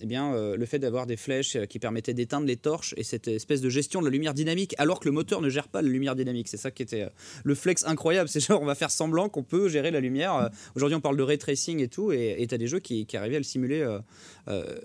eh 0.00 0.06
bien, 0.06 0.34
euh, 0.34 0.56
le 0.56 0.66
fait 0.66 0.78
d'avoir 0.78 1.06
des 1.06 1.16
flèches 1.16 1.54
euh, 1.56 1.66
qui 1.66 1.78
permettaient 1.78 2.14
d'éteindre 2.14 2.46
les 2.46 2.56
torches 2.56 2.94
et 2.96 3.04
cette 3.04 3.28
espèce 3.28 3.60
de 3.60 3.70
gestion 3.70 4.00
de 4.00 4.06
la 4.06 4.10
lumière 4.10 4.34
dynamique, 4.34 4.74
alors 4.78 4.98
que 4.98 5.06
le 5.06 5.12
moteur 5.12 5.40
ne 5.40 5.48
gère 5.48 5.68
pas 5.68 5.82
la 5.82 5.88
lumière 5.88 6.16
dynamique. 6.16 6.48
C'est 6.48 6.56
ça 6.56 6.72
qui 6.72 6.82
était 6.82 7.02
euh, 7.02 7.08
le 7.44 7.54
flex 7.54 7.84
incroyable. 7.86 8.28
C'est 8.28 8.40
genre, 8.40 8.60
on 8.60 8.66
va 8.66 8.74
faire 8.74 8.90
semblant 8.90 9.28
qu'on 9.28 9.44
peut 9.44 9.68
gérer 9.68 9.92
la 9.92 10.00
lumière. 10.00 10.50
Aujourd'hui, 10.74 10.96
on 10.96 11.00
parle 11.00 11.16
de 11.16 11.22
ray 11.22 11.38
tracing 11.38 11.80
et 11.80 11.88
tout, 11.88 12.12
et 12.12 12.44
tu 12.48 12.54
as 12.54 12.58
des 12.58 12.66
jeux 12.66 12.80
qui, 12.80 13.06
qui, 13.06 13.16
arrivaient 13.16 13.36
à 13.36 13.38
le 13.38 13.44
simuler. 13.44 13.98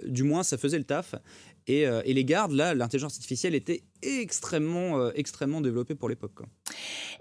du 0.05 0.23
moins, 0.23 0.43
ça 0.43 0.57
faisait 0.57 0.77
le 0.77 0.83
taf. 0.83 1.15
Et, 1.69 1.83
et 1.83 2.13
les 2.13 2.25
gardes, 2.25 2.51
là, 2.51 2.73
l'intelligence 2.73 3.15
artificielle 3.15 3.55
était 3.55 3.83
extrêmement, 4.01 5.11
extrêmement 5.11 5.61
développée 5.61 5.95
pour 5.95 6.09
l'époque. 6.09 6.41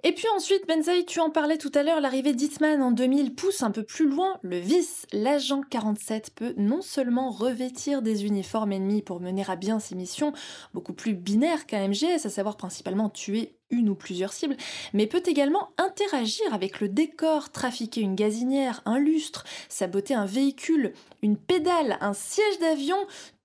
Et 0.04 0.12
puis 0.12 0.26
ensuite, 0.36 0.66
Benzaï, 0.68 1.04
tu 1.04 1.18
en 1.18 1.30
parlais 1.30 1.58
tout 1.58 1.72
à 1.74 1.82
l'heure, 1.82 2.00
l'arrivée 2.00 2.32
d'Hitman 2.32 2.82
en 2.82 2.92
2000 2.92 3.34
pousse 3.34 3.62
un 3.62 3.72
peu 3.72 3.82
plus 3.82 4.08
loin 4.08 4.38
le 4.42 4.58
vice. 4.58 5.06
L'agent 5.12 5.62
47 5.68 6.30
peut 6.34 6.54
non 6.56 6.82
seulement 6.82 7.30
revêtir 7.30 8.00
des 8.00 8.24
uniformes 8.24 8.72
ennemis 8.72 9.02
pour 9.02 9.20
mener 9.20 9.44
à 9.48 9.56
bien 9.56 9.80
ses 9.80 9.96
missions 9.96 10.32
beaucoup 10.72 10.92
plus 10.92 11.14
binaires 11.14 11.66
qu'un 11.66 11.88
MGS, 11.88 12.26
à 12.26 12.30
savoir 12.30 12.56
principalement 12.56 13.10
tuer 13.10 13.56
une 13.70 13.88
ou 13.88 13.94
plusieurs 13.94 14.32
cibles, 14.32 14.56
mais 14.94 15.06
peut 15.06 15.22
également 15.26 15.70
interagir 15.76 16.54
avec 16.54 16.80
le 16.80 16.88
décor, 16.88 17.50
trafiquer 17.50 18.00
une 18.00 18.14
gazinière, 18.14 18.80
un 18.86 18.98
lustre, 18.98 19.44
saboter 19.68 20.14
un 20.14 20.24
véhicule, 20.24 20.92
une 21.22 21.36
pédale, 21.36 21.98
un 22.00 22.14
siège 22.14 22.58
d'avion, 22.60 22.96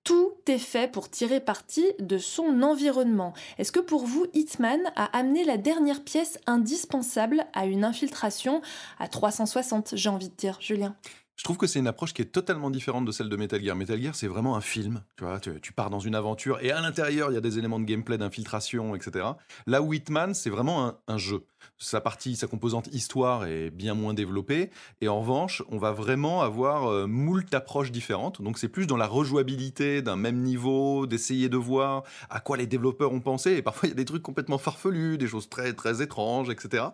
tout 0.03 0.33
est 0.47 0.57
fait 0.57 0.91
pour 0.91 1.09
tirer 1.09 1.39
parti 1.39 1.85
de 1.99 2.17
son 2.17 2.61
environnement. 2.61 3.33
Est-ce 3.57 3.71
que 3.71 3.79
pour 3.79 4.05
vous, 4.05 4.25
Hitman 4.33 4.81
a 4.95 5.05
amené 5.17 5.43
la 5.43 5.57
dernière 5.57 6.03
pièce 6.03 6.39
indispensable 6.45 7.45
à 7.53 7.65
une 7.65 7.85
infiltration 7.85 8.61
à 8.99 9.07
360, 9.07 9.93
j'ai 9.95 10.09
envie 10.09 10.29
de 10.29 10.35
dire, 10.35 10.57
Julien? 10.59 10.95
Je 11.36 11.43
trouve 11.43 11.58
que 11.58 11.65
c'est 11.65 11.80
une 11.80 11.88
approche 11.88 12.13
qui 12.13 12.22
est 12.22 12.32
totalement 12.32 12.69
différente 12.69 13.06
de 13.06 13.12
celle 13.12 13.28
de 13.28 13.36
Metal 13.36 13.62
Gear. 13.62 13.76
Metal 13.76 14.00
Gear, 14.02 14.15
c'est 14.15 14.28
vraiment 14.28 14.56
un 14.56 14.62
film. 14.62 15.04
Tu 15.17 15.24
vois, 15.24 15.39
tu, 15.39 15.74
pars 15.74 15.89
dans 15.89 16.00
une 16.00 16.13
aventure 16.13 16.60
et 16.62 16.72
à 16.72 16.80
l'intérieur, 16.80 17.32
il 17.32 17.34
y 17.34 17.38
a 17.38 17.41
des 17.41 17.58
éléments 17.58 17.80
de 17.80 17.86
gameplay, 17.86 18.17
d'infiltration, 18.17 18.96
etc. 18.96 19.26
Là 19.65 19.82
où 19.82 19.93
Hitman, 19.93 20.34
c'est 20.36 20.52
vraiment 20.52 21.00
un, 21.08 21.17
jeu. 21.17 21.46
Sa 21.80 22.02
partie, 22.02 22.36
sa 22.36 22.48
composante 22.48 22.88
histoire 22.88 23.46
est 23.46 23.72
bien 23.72 23.96
moins 23.96 24.13
développée. 24.13 24.69
Et 25.02 25.08
en 25.08 25.22
revanche, 25.22 25.63
on 25.69 25.78
va 25.80 25.91
vraiment 25.91 26.41
avoir 26.41 26.86
euh, 26.86 27.08
moult 27.08 27.52
approches 27.54 27.91
différentes. 27.91 28.41
Donc 28.41 28.60
c'est 28.60 28.69
plus 28.69 28.86
dans 28.86 28.98
la 28.98 29.08
rejouabilité 29.08 30.02
d'un 30.02 30.15
même 30.15 30.41
niveau, 30.41 31.08
d'essayer 31.08 31.50
de 31.50 31.58
voir 31.58 32.04
à 32.30 32.41
quoi 32.41 32.58
les 32.58 32.67
développeurs 32.67 33.12
ont 33.12 33.22
pensé. 33.22 33.54
Et 33.54 33.62
parfois, 33.63 33.88
il 33.88 33.91
y 33.91 33.93
a 33.93 33.96
des 33.96 34.06
trucs 34.06 34.24
complètement 34.24 34.60
farfelus, 34.60 35.17
des 35.17 35.28
choses 35.28 35.50
très, 35.50 35.74
très 35.74 36.02
étranges, 36.04 36.50
etc. 36.50 36.86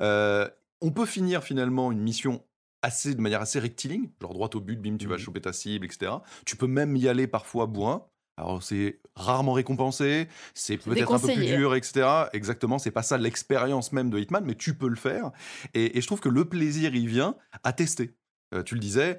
Euh, 0.00 0.48
on 0.80 0.92
peut 0.92 1.06
finir 1.06 1.42
finalement 1.42 1.90
une 1.90 2.00
mission 2.00 2.44
assez, 2.82 3.14
de 3.14 3.20
manière 3.20 3.40
assez 3.40 3.58
rectiligne, 3.58 4.10
genre 4.20 4.34
droit 4.34 4.50
au 4.54 4.60
but, 4.60 4.80
bim, 4.80 4.96
tu 4.96 5.06
vas 5.06 5.16
mmh 5.16 5.18
choper 5.18 5.40
ta 5.40 5.52
cible, 5.52 5.86
etc. 5.86 6.12
Tu 6.46 6.56
peux 6.56 6.66
même 6.66 6.96
y 6.96 7.08
aller 7.08 7.26
parfois 7.26 7.66
bourrin. 7.66 8.06
Alors 8.36 8.62
c'est 8.62 9.00
rarement 9.16 9.52
récompensé, 9.52 10.28
c'est 10.54 10.76
peut-être 10.76 11.12
un 11.12 11.18
peu 11.18 11.26
plus 11.26 11.46
dur, 11.46 11.74
etc. 11.74 12.28
Exactement, 12.32 12.78
c'est 12.78 12.92
pas 12.92 13.02
ça 13.02 13.18
l'expérience 13.18 13.90
même 13.92 14.10
de 14.10 14.18
Hitman, 14.18 14.44
mais 14.44 14.54
tu 14.54 14.74
peux 14.74 14.88
le 14.88 14.96
faire. 14.96 15.32
Et, 15.74 16.00
je 16.00 16.06
trouve 16.06 16.20
que 16.20 16.28
le 16.28 16.44
plaisir, 16.44 16.94
il 16.94 17.08
vient 17.08 17.34
à 17.64 17.72
tester. 17.72 18.14
Euh, 18.54 18.62
tu 18.62 18.74
le 18.74 18.80
disais, 18.80 19.18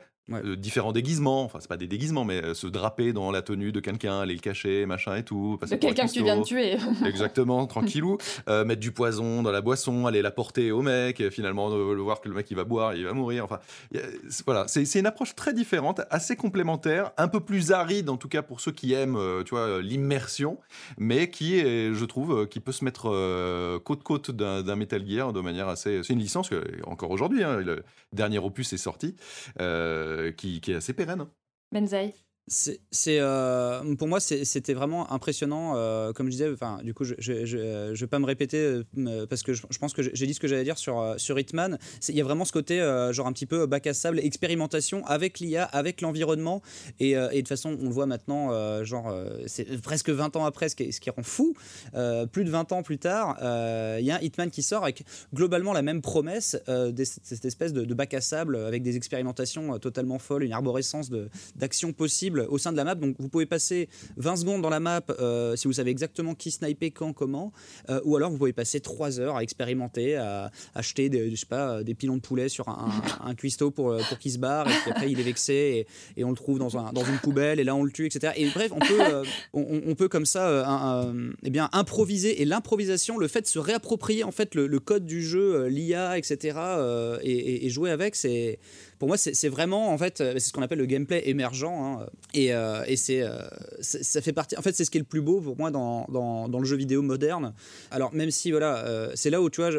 différents 0.58 0.92
déguisements, 0.92 1.44
enfin 1.44 1.60
c'est 1.62 1.68
pas 1.68 1.78
des 1.78 1.88
déguisements, 1.88 2.26
mais 2.26 2.54
se 2.54 2.68
draper 2.68 3.14
dans 3.14 3.32
la 3.32 3.42
tenue 3.42 3.72
de 3.72 3.80
quelqu'un, 3.80 4.20
aller 4.22 4.34
le 4.34 4.40
cacher, 4.40 4.86
machin 4.86 5.16
et 5.16 5.24
tout. 5.24 5.60
De 5.62 5.76
quelqu'un 5.76 6.08
que 6.08 6.12
tu 6.12 6.24
viens 6.24 6.38
de 6.38 6.44
tuer. 6.44 6.78
Exactement, 7.06 7.66
tranquillou. 7.68 8.18
mettre 8.48 8.80
du 8.80 8.92
poison 8.92 9.44
dans 9.44 9.52
la 9.52 9.62
boisson, 9.62 10.06
aller 10.06 10.22
la 10.22 10.32
porter 10.32 10.72
au 10.72 10.82
mec, 10.82 11.20
et 11.20 11.32
finalement 11.32 11.70
le 11.70 12.02
voir 12.02 12.22
que 12.22 12.30
le 12.30 12.36
mec 12.36 12.50
il 12.52 12.56
va 12.56 12.64
boire, 12.64 12.96
il 12.96 13.06
va 13.06 13.14
mourir. 13.14 13.44
Enfin, 13.44 13.60
voilà, 14.46 14.68
c'est 14.68 15.00
une 15.00 15.06
approche 15.06 15.36
très 15.36 15.54
différente, 15.54 16.02
assez 16.10 16.36
complémentaire, 16.36 17.12
un 17.18 17.28
peu 17.28 17.40
plus 17.40 17.72
aride 17.72 18.10
en 18.10 18.18
tout 18.18 18.30
cas 18.30 18.42
pour 18.42 18.62
ceux 18.62 18.72
qui 18.72 18.94
aiment, 18.94 19.20
tu 19.46 19.56
vois, 19.56 19.82
l'immersion, 19.82 20.58
mais 20.98 21.30
qui 21.30 21.60
est, 21.60 21.94
je 21.94 22.06
trouve, 22.06 22.48
qui 22.48 22.60
peut 22.60 22.72
se 22.72 22.84
mettre 22.86 23.80
côte 23.84 24.04
côte 24.04 24.32
d'un 24.32 24.76
Metal 24.76 25.06
Gear 25.08 25.34
de 25.34 25.42
manière 25.42 25.68
assez. 25.68 26.02
C'est 26.04 26.14
une 26.14 26.20
licence 26.20 26.50
que 26.50 26.64
encore 26.86 27.12
aujourd'hui, 27.12 27.44
hein, 27.44 27.58
le 27.58 27.84
dernier 28.14 28.40
opus 28.40 28.74
est 28.74 28.78
sorti, 28.78 29.16
euh, 29.60 30.19
qui, 30.38 30.62
qui, 30.62 30.72
est 30.72 30.76
assez 30.76 30.94
pérenne. 30.94 31.22
Hein. 31.22 31.32
Benzaï 31.72 32.14
c'est 32.50 33.20
euh, 33.20 33.96
pour 33.96 34.08
moi 34.08 34.20
c'était 34.20 34.74
vraiment 34.74 35.12
impressionnant 35.12 35.74
euh, 35.76 36.14
comme 36.14 36.28
je 36.28 36.32
disais 36.32 36.52
enfin 36.52 36.80
du 36.84 36.94
coup 36.94 37.04
je, 37.04 37.14
je, 37.20 37.46
je, 37.46 38.00
vais 38.00 38.08
pas 38.08 38.18
me 38.18 38.26
répéter 38.26 38.58
euh, 38.98 39.26
parce 39.28 39.44
que 39.44 39.54
je, 39.54 39.62
pense 39.80 39.94
que 39.94 40.02
j'ai 40.02 40.26
dit 40.26 40.34
ce 40.34 40.40
que 40.40 40.48
j'allais 40.48 40.64
dire 40.64 40.78
sur 40.78 41.16
sur 41.18 41.38
Hitman. 41.38 41.78
Il 42.08 42.16
y 42.16 42.22
a 42.22 42.24
vraiment 42.24 42.46
ce 42.46 42.52
côté 42.52 42.80
genre 43.12 43.28
un 43.28 43.34
petit 43.34 43.46
peu 43.46 43.66
bac 43.68 43.86
à 43.88 43.94
sable 43.94 44.20
expérimentation 44.20 45.06
avec 45.06 45.40
l'IA 45.40 45.64
avec 45.64 46.02
l'environnement. 46.02 46.62
Et, 47.00 47.12
et, 47.12 47.42
de 47.42 47.48
façon 47.48 47.78
on 47.80 47.86
le 47.86 47.92
voit 47.92 48.08
maintenant 48.08 48.84
genre 48.84 49.14
c'est 49.46 49.82
presque 49.82 50.10
20 50.10 50.36
ans 50.36 50.46
après 50.46 50.70
ce 50.70 50.76
qui, 50.76 50.92
ce 50.92 51.00
qui 51.00 51.10
rend 51.10 51.24
fou. 51.24 51.56
Plus 52.32 52.46
de 52.46 52.50
20 52.50 52.72
ans 52.72 52.84
plus 52.84 52.98
tard 52.98 53.38
il 54.00 54.06
y 54.06 54.12
a 54.12 54.16
un 54.16 54.20
Hitman 54.20 54.50
qui 54.50 54.64
sort 54.64 54.84
avec 54.84 55.04
globalement 55.34 55.74
la 55.74 55.82
même 55.82 56.02
promesse 56.02 56.58
de 56.68 57.04
cette 57.04 57.46
espèce 57.46 57.74
de, 57.74 57.86
de, 57.86 57.94
bac 57.94 58.14
à 58.14 58.22
sable 58.22 58.56
avec 58.56 58.82
des 58.82 58.98
expérimentations 58.98 59.78
totalement 59.80 60.20
folles 60.20 60.44
une 60.44 60.54
arborescence 60.54 61.12
d'action 61.56 61.94
au 62.48 62.58
sein 62.58 62.72
de 62.72 62.78
la 62.78 62.84
map. 62.84 62.96
Donc 62.96 63.16
vous 63.20 63.30
pouvez 63.30 63.46
passer 63.46 63.90
20 64.18 64.38
secondes 64.38 64.62
dans 64.62 64.70
la 64.70 64.80
map 64.80 65.02
euh, 65.20 65.56
si 65.56 65.68
vous 65.68 65.74
savez 65.74 65.92
exactement 65.92 66.36
qui 66.36 66.52
sniper, 66.52 66.92
quand, 66.92 67.14
comment. 67.14 67.52
Euh, 67.90 68.02
ou 68.06 68.16
alors 68.16 68.32
vous 68.32 68.38
pouvez 68.38 68.54
passer 68.54 68.80
3 68.80 69.20
heures 69.20 69.36
à 69.36 69.44
expérimenter, 69.44 70.16
à 70.16 70.52
acheter 70.76 71.10
des, 71.10 71.30
je 71.30 71.36
sais 71.36 71.46
pas, 71.46 71.84
des 71.84 71.96
pilons 71.96 72.18
de 72.18 72.22
poulet 72.22 72.50
sur 72.50 72.70
un, 72.70 72.92
un, 73.24 73.36
cuistot 73.36 73.72
pour, 73.72 73.92
euh, 73.92 74.02
pour 74.08 74.18
qu'il 74.20 74.32
se 74.32 74.38
barre. 74.38 74.68
Et 74.68 74.74
puis 74.82 74.92
après 74.92 75.12
il 75.12 75.20
est 75.20 75.24
vexé 75.24 75.88
et, 76.16 76.24
on 76.24 76.30
le 76.30 76.36
trouve 76.36 76.60
dans, 76.60 76.78
un, 76.78 76.92
dans, 76.94 77.04
une 77.04 77.18
poubelle 77.18 77.60
et 77.60 77.64
là 77.64 77.76
on 77.76 77.84
le 77.84 77.92
tue, 77.92 78.06
etc. 78.06 78.34
Et 78.36 78.48
bref, 78.50 78.72
on 78.74 78.80
peut, 78.80 79.24
on, 79.54 79.96
peut 79.96 80.08
comme 80.08 80.26
ça 80.26 81.06
eh 81.44 81.50
bien, 81.50 81.70
improviser. 81.72 82.42
Et 82.42 82.46
l'improvisation, 82.46 83.18
le 83.18 83.28
fait 83.28 83.42
de 83.42 83.48
se 83.48 83.60
réapproprier 83.60 84.24
en 84.24 84.32
fait 84.32 84.56
le, 84.56 84.80
code 84.80 85.06
du 85.06 85.22
jeu, 85.22 85.68
l'IA, 85.68 86.18
etc. 86.18 86.58
Et, 87.22 87.66
et 87.66 87.70
jouer 87.70 87.90
avec, 87.92 88.16
c'est 88.16 88.60
pour 89.00 89.08
moi, 89.08 89.18
c'est 89.18 89.48
vraiment, 89.48 89.94
en 89.94 89.98
fait, 89.98 90.20
euh, 90.20 90.34
c'est 90.34 90.50
ce 90.50 90.54
qu'on 90.54 90.62
appelle 90.62 90.78
le 90.78 90.86
gameplay 90.86 91.24
émergent. 91.30 91.64
Hein. 91.64 92.06
et, 92.34 92.54
euh, 92.54 92.84
et 92.86 92.98
c'est, 92.98 93.22
euh, 93.22 93.40
ça 93.80 94.22
fait 94.22 94.34
partie. 94.34 94.58
En 94.58 94.62
fait, 94.62 94.76
c'est 94.76 94.84
ce 94.84 94.92
qui 94.92 94.98
est 94.98 95.02
le 95.02 95.06
plus 95.06 95.22
beau 95.22 95.40
pour 95.40 95.58
moi 95.58 95.72
dans, 95.72 96.06
dans, 96.10 96.60
le 96.60 96.66
jeu 96.66 96.76
vidéo 96.76 97.02
moderne. 97.02 97.54
Alors, 97.92 98.14
même 98.14 98.30
si, 98.30 98.52
voilà, 98.52 99.10
c'est 99.16 99.30
là 99.30 99.42
où, 99.42 99.50
tu 99.50 99.62
vois, 99.62 99.72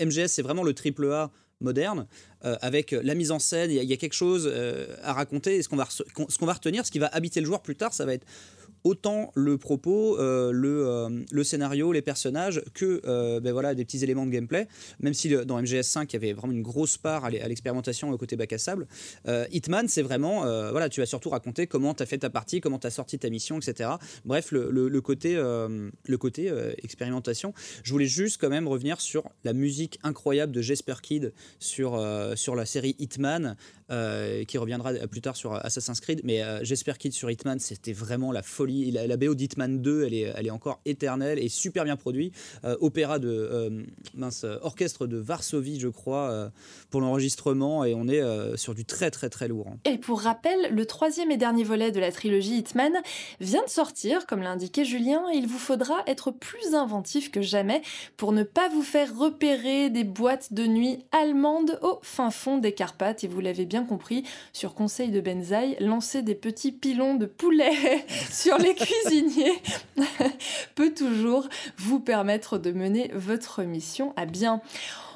MGS, 0.00 0.28
c'est 0.28 0.42
vraiment 0.42 0.62
le 0.62 0.72
triple 0.72 1.12
A 1.12 1.30
moderne, 1.60 2.06
avec 2.40 2.90
la 2.90 3.14
mise 3.14 3.30
en 3.30 3.38
scène, 3.38 3.70
il 3.70 3.84
y, 3.84 3.92
a 3.92 3.96
quelque 3.96 4.14
chose 4.14 4.52
à 5.02 5.12
raconter. 5.12 5.56
Et 5.56 5.62
ce 5.62 5.68
qu'on 5.68 5.76
va, 5.76 5.86
ce 5.90 6.38
qu'on 6.38 6.46
va 6.46 6.54
retenir, 6.54 6.86
ce 6.86 6.90
qui 6.90 6.98
va 6.98 7.08
habiter 7.08 7.40
le 7.40 7.46
joueur 7.46 7.60
plus 7.62 7.76
tard, 7.76 7.92
ça 7.92 8.06
va 8.06 8.14
être 8.14 8.26
autant 8.84 9.30
le 9.34 9.58
propos, 9.58 10.18
euh, 10.18 10.50
le, 10.52 10.86
euh, 10.86 11.08
le, 11.30 11.44
scénario, 11.44 11.92
les 11.92 12.02
personnages, 12.02 12.62
que 12.74 13.00
euh, 13.06 13.40
ben 13.40 13.52
voilà, 13.52 13.74
des 13.74 13.84
petits 13.84 14.02
éléments 14.02 14.26
de 14.26 14.30
gameplay. 14.30 14.66
Même 15.00 15.14
si 15.14 15.28
dans 15.44 15.60
MGS5, 15.60 16.06
il 16.08 16.12
y 16.14 16.16
avait 16.16 16.32
vraiment 16.32 16.52
une 16.52 16.62
grosse 16.62 16.98
part 16.98 17.24
à 17.24 17.30
l'expérimentation 17.30 18.10
au 18.10 18.18
côté 18.18 18.36
bac 18.36 18.52
à 18.52 18.58
sable. 18.58 18.86
Hitman, 19.50 19.88
c'est 19.88 20.02
vraiment, 20.02 20.40
voilà, 20.70 20.88
tu 20.88 21.00
vas 21.00 21.06
surtout 21.06 21.30
raconter 21.30 21.66
comment 21.66 21.94
tu 21.94 22.02
as 22.02 22.06
fait 22.06 22.18
ta 22.18 22.30
partie, 22.30 22.60
comment 22.60 22.78
tu 22.78 22.86
as 22.86 22.90
sorti 22.90 23.18
ta 23.18 23.30
mission, 23.30 23.58
etc. 23.58 23.90
Bref, 24.24 24.50
le, 24.52 25.00
côté, 25.00 25.34
le 25.34 26.16
côté 26.18 26.52
expérimentation. 26.82 27.54
Je 27.82 27.92
voulais 27.92 28.06
juste 28.06 28.40
quand 28.40 28.50
même 28.50 28.68
revenir 28.68 29.00
sur 29.00 29.24
la 29.44 29.52
musique 29.52 29.98
incroyable 30.02 30.52
de 30.52 30.60
Jesper 30.60 30.94
Kid 31.02 31.32
sur, 31.58 32.00
sur 32.36 32.54
la 32.54 32.66
série 32.66 32.96
Hitman. 32.98 33.56
Qui 34.46 34.58
reviendra 34.58 34.92
plus 35.10 35.20
tard 35.20 35.36
sur 35.36 35.54
Assassin's 35.54 36.00
Creed. 36.00 36.22
Mais 36.24 36.42
Jesper 36.64 36.94
Kid 36.98 37.12
sur 37.12 37.30
Hitman, 37.30 37.58
c'était 37.58 37.92
vraiment 37.92 38.32
la 38.32 38.42
folie 38.42 38.90
la, 38.90 39.06
la 39.06 39.16
BO 39.16 39.34
d'Hitman 39.34 39.80
2, 39.80 40.04
elle 40.04 40.14
est, 40.14 40.32
elle 40.34 40.46
est 40.46 40.50
encore 40.50 40.80
éternelle 40.84 41.38
et 41.38 41.48
super 41.48 41.84
bien 41.84 41.96
produite. 41.96 42.34
Euh, 42.64 42.76
opéra 42.80 43.18
de 43.18 43.28
euh, 43.28 43.82
mince, 44.14 44.44
orchestre 44.62 45.06
de 45.06 45.16
Varsovie, 45.16 45.80
je 45.80 45.88
crois, 45.88 46.30
euh, 46.30 46.48
pour 46.90 47.00
l'enregistrement 47.00 47.84
et 47.84 47.94
on 47.94 48.08
est 48.08 48.22
sur 48.56 48.74
du 48.74 48.84
très 48.84 49.10
très 49.10 49.28
très 49.28 49.48
lourd. 49.48 49.66
Hein. 49.68 49.78
Et 49.84 49.98
pour 49.98 50.20
rappel, 50.20 50.74
le 50.74 50.86
troisième 50.86 51.30
et 51.30 51.36
dernier 51.36 51.64
volet 51.64 51.90
de 51.90 52.00
la 52.00 52.12
trilogie 52.12 52.58
Hitman 52.58 52.92
vient 53.40 53.64
de 53.64 53.70
sortir, 53.70 54.26
comme 54.26 54.42
l'indiquait 54.42 54.84
Julien. 54.84 55.22
Il 55.34 55.46
vous 55.46 55.58
faudra 55.58 56.02
être 56.06 56.30
plus 56.30 56.74
inventif 56.74 57.30
que 57.30 57.40
jamais 57.40 57.82
pour 58.16 58.32
ne 58.32 58.42
pas 58.42 58.68
vous 58.68 58.82
faire 58.82 59.16
repérer 59.16 59.90
des 59.90 60.04
boîtes 60.04 60.52
de 60.52 60.66
nuit 60.66 61.04
allemandes 61.12 61.78
au 61.82 61.98
fin 62.02 62.30
fond 62.30 62.58
des 62.58 62.72
Carpates. 62.72 63.24
Et 63.24 63.28
vous 63.28 63.40
l'avez 63.40 63.64
bien 63.64 63.81
compris, 63.84 64.24
sur 64.52 64.74
conseil 64.74 65.10
de 65.10 65.20
Benzaï, 65.20 65.76
lancer 65.80 66.22
des 66.22 66.34
petits 66.34 66.72
pilons 66.72 67.14
de 67.14 67.26
poulet 67.26 68.04
sur 68.30 68.58
les 68.58 68.74
cuisiniers 68.74 69.62
peut 70.74 70.92
toujours 70.92 71.48
vous 71.78 72.00
permettre 72.00 72.58
de 72.58 72.72
mener 72.72 73.10
votre 73.14 73.62
mission 73.62 74.12
à 74.16 74.26
bien. 74.26 74.60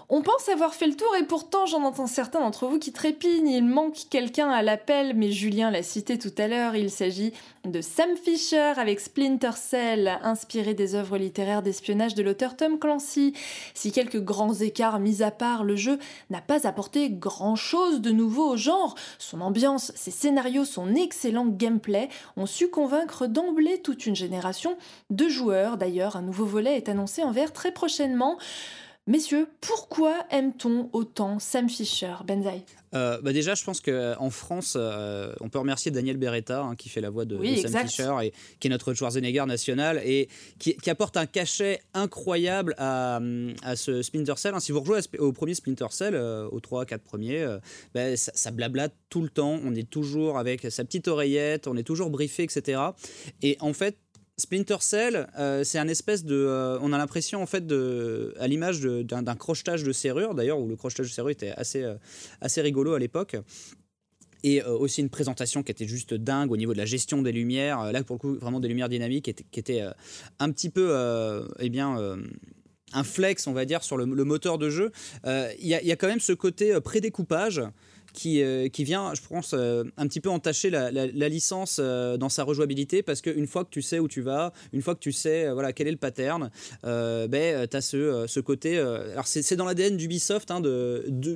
On 0.08 0.22
pense 0.22 0.48
avoir 0.48 0.72
fait 0.72 0.86
le 0.86 0.94
tour 0.94 1.16
et 1.18 1.24
pourtant 1.24 1.66
j'en 1.66 1.82
entends 1.82 2.06
certains 2.06 2.38
d'entre 2.38 2.68
vous 2.68 2.78
qui 2.78 2.92
trépignent. 2.92 3.48
Il 3.48 3.64
manque 3.64 4.06
quelqu'un 4.08 4.48
à 4.50 4.62
l'appel, 4.62 5.16
mais 5.16 5.32
Julien 5.32 5.72
l'a 5.72 5.82
cité 5.82 6.16
tout 6.16 6.32
à 6.38 6.46
l'heure. 6.46 6.76
Il 6.76 6.92
s'agit 6.92 7.32
de 7.64 7.80
Sam 7.80 8.10
Fisher 8.16 8.74
avec 8.76 9.00
Splinter 9.00 9.50
Cell, 9.56 10.20
inspiré 10.22 10.74
des 10.74 10.94
œuvres 10.94 11.18
littéraires 11.18 11.60
d'espionnage 11.62 12.14
de 12.14 12.22
l'auteur 12.22 12.56
Tom 12.56 12.78
Clancy. 12.78 13.34
Si 13.74 13.90
quelques 13.90 14.22
grands 14.22 14.54
écarts 14.54 15.00
mis 15.00 15.24
à 15.24 15.32
part, 15.32 15.64
le 15.64 15.74
jeu 15.74 15.98
n'a 16.30 16.40
pas 16.40 16.68
apporté 16.68 17.10
grand 17.10 17.56
chose 17.56 18.00
de 18.00 18.12
nouveau 18.12 18.52
au 18.52 18.56
genre. 18.56 18.94
Son 19.18 19.40
ambiance, 19.40 19.90
ses 19.96 20.12
scénarios, 20.12 20.64
son 20.64 20.94
excellent 20.94 21.46
gameplay 21.46 22.10
ont 22.36 22.46
su 22.46 22.68
convaincre 22.68 23.26
d'emblée 23.26 23.82
toute 23.82 24.06
une 24.06 24.14
génération 24.14 24.76
de 25.10 25.26
joueurs. 25.26 25.78
D'ailleurs, 25.78 26.14
un 26.14 26.22
nouveau 26.22 26.44
volet 26.44 26.76
est 26.76 26.88
annoncé 26.88 27.24
en 27.24 27.32
vert 27.32 27.52
très 27.52 27.72
prochainement. 27.72 28.38
Messieurs, 29.08 29.46
pourquoi 29.60 30.24
aime-t-on 30.30 30.90
autant 30.92 31.38
Sam 31.38 31.68
Fisher, 31.68 32.14
Benzaï? 32.26 32.64
Euh, 32.92 33.20
bah 33.20 33.32
déjà, 33.32 33.54
je 33.54 33.62
pense 33.62 33.80
qu'en 33.80 34.30
France, 34.30 34.76
euh, 34.76 35.32
on 35.40 35.48
peut 35.48 35.60
remercier 35.60 35.92
Daniel 35.92 36.16
Beretta, 36.16 36.62
hein, 36.62 36.74
qui 36.74 36.88
fait 36.88 37.00
la 37.00 37.10
voix 37.10 37.24
de, 37.24 37.36
Sam 37.56 37.86
Fisher, 37.86 38.14
et 38.24 38.32
qui 38.58 38.66
est 38.66 38.70
notre 38.70 38.94
Schwarzenegger 38.94 39.44
national, 39.46 40.02
et 40.04 40.28
qui, 40.58 40.74
apporte 40.90 41.16
un 41.16 41.26
cachet 41.26 41.80
incroyable 41.94 42.74
à, 42.78 43.20
ce 43.76 44.02
Splinter 44.02 44.34
Cell. 44.38 44.54
Hein. 44.54 44.60
si 44.60 44.72
vous 44.72 44.80
rejouez 44.80 45.00
au 45.20 45.32
premier 45.32 45.54
Splinter 45.54 45.86
Cell, 45.90 46.16
euh, 46.16 46.48
aux 46.48 46.58
3-4 46.58 46.98
premiers, 46.98 47.46
bah, 47.94 48.16
ça, 48.16 48.32
ça 48.34 48.50
blablate 48.50 48.94
tout 49.08 49.22
le 49.22 49.28
temps. 49.28 49.60
On 49.64 49.72
est 49.76 49.88
toujours 49.88 50.36
avec 50.36 50.66
sa 50.72 50.84
petite 50.84 51.06
oreillette, 51.06 51.68
on 51.68 51.76
est 51.76 51.84
toujours 51.84 52.10
briefé, 52.10 52.42
etc. 52.42 52.80
Et 53.40 53.56
en 53.60 53.72
fait, 53.72 53.98
Splinter 54.38 54.76
Cell, 54.80 55.28
euh, 55.38 55.64
c'est 55.64 55.78
un 55.78 55.88
espèce 55.88 56.24
de. 56.24 56.36
Euh, 56.36 56.78
on 56.82 56.92
a 56.92 56.98
l'impression, 56.98 57.42
en 57.42 57.46
fait, 57.46 57.66
de, 57.66 58.34
à 58.38 58.46
l'image 58.46 58.80
d'un 58.80 59.34
crochetage 59.34 59.82
de 59.82 59.92
serrure, 59.92 60.34
d'ailleurs, 60.34 60.60
où 60.60 60.68
le 60.68 60.76
crochetage 60.76 61.08
de 61.08 61.12
serrure 61.12 61.30
était 61.30 61.52
assez, 61.52 61.82
euh, 61.82 61.94
assez 62.42 62.60
rigolo 62.60 62.92
à 62.92 62.98
l'époque. 62.98 63.36
Et 64.42 64.62
aussi 64.62 65.00
une 65.00 65.08
présentation 65.08 65.64
qui 65.64 65.72
était 65.72 65.88
juste 65.88 66.14
dingue 66.14 66.52
au 66.52 66.56
niveau 66.56 66.72
de 66.72 66.78
la 66.78 66.84
gestion 66.84 67.20
des 67.20 67.32
lumières. 67.32 67.90
là, 67.90 68.04
pour 68.04 68.14
le 68.14 68.20
coup, 68.20 68.34
vraiment 68.34 68.60
des 68.60 68.68
lumières 68.68 68.88
dynamiques 68.88 69.34
qui 69.50 69.58
étaient, 69.58 69.82
un 70.38 70.52
petit 70.52 70.70
peu. 70.70 70.94
eh 71.58 71.68
bien 71.68 72.16
un 72.92 73.02
flex, 73.02 73.48
on 73.48 73.52
va 73.52 73.64
dire, 73.64 73.82
sur 73.82 73.96
le, 73.96 74.06
moteur 74.06 74.58
de 74.58 74.70
jeu. 74.70 74.92
Il 75.24 75.66
y, 75.66 75.70
y, 75.70 75.90
a 75.90 75.96
quand 75.96 76.06
même 76.06 76.20
ce 76.20 76.32
côté 76.32 76.78
prédécoupage 76.80 77.60
qui, 78.16 78.42
euh, 78.42 78.68
qui 78.68 78.82
vient, 78.82 79.14
je 79.14 79.20
pense, 79.20 79.52
euh, 79.52 79.84
un 79.98 80.08
petit 80.08 80.20
peu 80.20 80.30
entacher 80.30 80.70
la, 80.70 80.88
licence 81.28 81.78
euh, 81.78 82.16
dans 82.16 82.30
sa 82.30 82.44
rejouabilité 82.44 83.02
parce 83.02 83.20
qu'une 83.20 83.46
fois 83.46 83.64
que 83.64 83.70
tu 83.70 83.82
sais 83.82 83.98
où 83.98 84.08
tu 84.08 84.22
vas, 84.22 84.54
une 84.72 84.80
fois 84.80 84.94
que 84.94 85.00
tu 85.00 85.12
sais 85.12 85.52
voilà, 85.52 85.74
quel 85.74 85.86
est 85.86 85.92
le 85.92 85.98
pattern, 85.98 86.50
ben, 86.82 87.68
tu 87.68 87.76
as 87.76 87.80
ce, 87.82 88.40
côté. 88.40 88.78
alors, 88.78 89.26
c'est 89.26 89.56
dans 89.56 89.66
l'ADN 89.66 89.96
d'Ubisoft, 89.96 90.50
hein, 90.50 90.62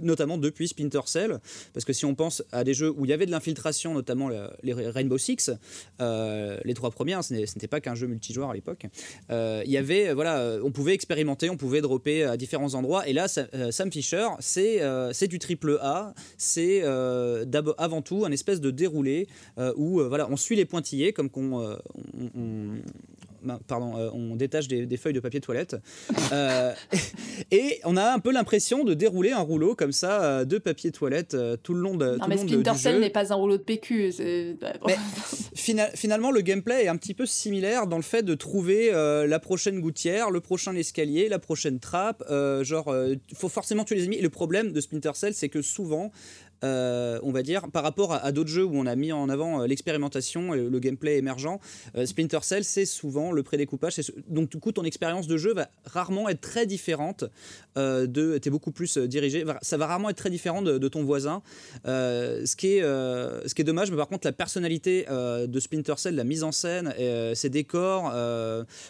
notamment 0.02 0.38
depuis 0.38 0.68
Splinter 0.68 1.00
Cell, 1.04 1.38
parce 1.74 1.84
que 1.84 1.92
si 1.92 2.06
on 2.06 2.14
pense 2.14 2.42
à 2.50 2.64
des 2.64 2.72
jeux 2.72 2.90
où 2.90 3.04
il 3.04 3.10
y 3.10 3.12
avait 3.12 3.26
de 3.26 3.30
l'infiltration, 3.30 3.92
notamment 3.92 4.30
les 4.62 4.72
Rainbow 4.72 5.18
Six, 5.18 5.50
les 6.00 6.74
trois 6.74 6.90
premiers, 6.90 7.14
hein, 7.14 7.22
ce 7.22 7.34
n'était 7.34 7.68
pas 7.68 7.80
qu'un 7.80 7.94
jeu 7.94 8.06
multijoueur 8.06 8.50
à 8.50 8.54
l'époque, 8.54 8.86
il 9.30 9.70
y 9.70 9.76
avait, 9.76 10.14
voilà, 10.14 10.58
on 10.64 10.70
pouvait 10.70 10.94
expérimenter, 10.94 11.50
on 11.50 11.58
pouvait 11.58 11.82
dropper 11.82 12.24
à 12.24 12.38
différents 12.38 12.74
endroits, 12.74 13.06
et 13.06 13.12
là, 13.12 13.28
Sam 13.28 13.92
Fisher, 13.92 14.28
c'est 14.40 15.28
du 15.28 15.38
triple 15.38 15.78
A, 15.82 16.14
c'est 16.38 16.69
euh, 16.82 17.44
avant 17.78 18.02
tout 18.02 18.24
un 18.24 18.32
espèce 18.32 18.60
de 18.60 18.70
déroulé 18.70 19.28
euh, 19.58 19.72
où 19.76 20.00
euh, 20.00 20.08
voilà, 20.08 20.28
on 20.30 20.36
suit 20.36 20.56
les 20.56 20.64
pointillés 20.64 21.12
comme 21.12 21.30
qu'on 21.30 21.76
pardon, 23.66 23.94
on 24.12 24.36
détache 24.36 24.68
des, 24.68 24.96
feuilles 24.98 25.14
de 25.14 25.20
papier 25.20 25.40
toilette. 25.40 25.74
et 27.50 27.80
on 27.84 27.96
a 27.96 28.12
un 28.12 28.18
peu 28.18 28.32
l'impression 28.32 28.84
de 28.84 28.92
dérouler 28.92 29.30
un 29.30 29.40
rouleau 29.40 29.74
comme 29.74 29.92
ça 29.92 30.44
de 30.44 30.58
papier 30.58 30.92
toilette 30.92 31.34
tout 31.62 31.72
le 31.72 31.80
long 31.80 31.96
de. 31.96 32.18
Non, 32.18 32.26
mais 32.28 32.36
Splinter 32.36 32.74
Cell 32.74 33.00
n'est 33.00 33.08
pas 33.08 33.32
un 33.32 33.36
rouleau 33.36 33.56
de 33.56 33.62
PQ. 33.62 34.12
Mais, 34.86 34.96
finalement, 35.54 36.30
le 36.30 36.42
gameplay 36.42 36.84
est 36.84 36.88
un 36.88 36.98
petit 36.98 37.14
peu 37.14 37.24
similaire 37.24 37.86
dans 37.86 37.96
le 37.96 38.02
fait 38.02 38.22
de 38.22 38.34
trouver 38.34 38.90
la 38.92 39.38
prochaine 39.38 39.80
gouttière, 39.80 40.30
le 40.30 40.40
prochain 40.40 40.74
escalier, 40.74 41.30
la 41.30 41.38
prochaine 41.38 41.80
trappe. 41.80 42.22
genre, 42.62 42.94
il 43.06 43.36
faut 43.36 43.48
forcément 43.48 43.84
tuer 43.84 43.96
les 43.96 44.02
ennemis. 44.02 44.16
Et 44.16 44.22
le 44.22 44.28
problème 44.28 44.72
de 44.72 44.80
Splinter 44.82 45.12
Cell, 45.14 45.32
c'est 45.32 45.48
que 45.48 45.62
souvent, 45.62 46.12
euh, 46.62 47.18
on 47.22 47.32
va 47.32 47.42
dire, 47.42 47.70
par 47.70 47.82
rapport 47.82 48.12
à, 48.12 48.32
d'autres 48.32 48.50
jeux 48.50 48.64
où 48.64 48.74
on 48.74 48.86
a 48.86 48.94
mis 48.94 49.12
en 49.12 49.28
avant 49.28 49.62
euh, 49.62 49.66
l'expérimentation 49.66 50.54
et 50.54 50.58
le, 50.58 50.78
gameplay 50.78 51.16
émergent, 51.16 51.58
euh, 51.96 52.04
Splinter 52.04 52.40
Cell, 52.42 52.64
c'est 52.64 52.84
souvent 52.84 53.32
le 53.32 53.42
prédécoupage. 53.42 54.00
Donc, 54.28 54.50
du 54.50 54.58
coup, 54.58 54.72
ton 54.72 54.84
expérience 54.84 55.26
de 55.26 55.36
jeu 55.36 55.54
va 55.54 55.68
rarement 55.84 56.28
être 56.28 56.40
très 56.40 56.66
différente 56.66 57.24
de. 57.76 58.38
Tu 58.38 58.48
es 58.48 58.50
beaucoup 58.50 58.72
plus 58.72 58.98
dirigé. 58.98 59.44
Ça 59.62 59.76
va 59.76 59.86
rarement 59.86 60.10
être 60.10 60.16
très 60.16 60.30
différent 60.30 60.62
de, 60.62 60.88
ton 60.88 61.04
voisin. 61.04 61.42
ce, 61.84 62.56
qui 62.56 62.74
est, 62.74 62.82
ce 62.82 63.54
qui 63.54 63.62
est 63.62 63.64
dommage, 63.64 63.90
mais 63.90 63.96
par 63.96 64.08
contre, 64.08 64.26
la 64.26 64.32
personnalité 64.32 65.06
de 65.08 65.60
Splinter 65.60 65.94
Cell, 65.96 66.14
la 66.14 66.24
mise 66.24 66.42
en 66.42 66.52
scène, 66.52 66.92
ses 67.34 67.48
décors 67.48 68.12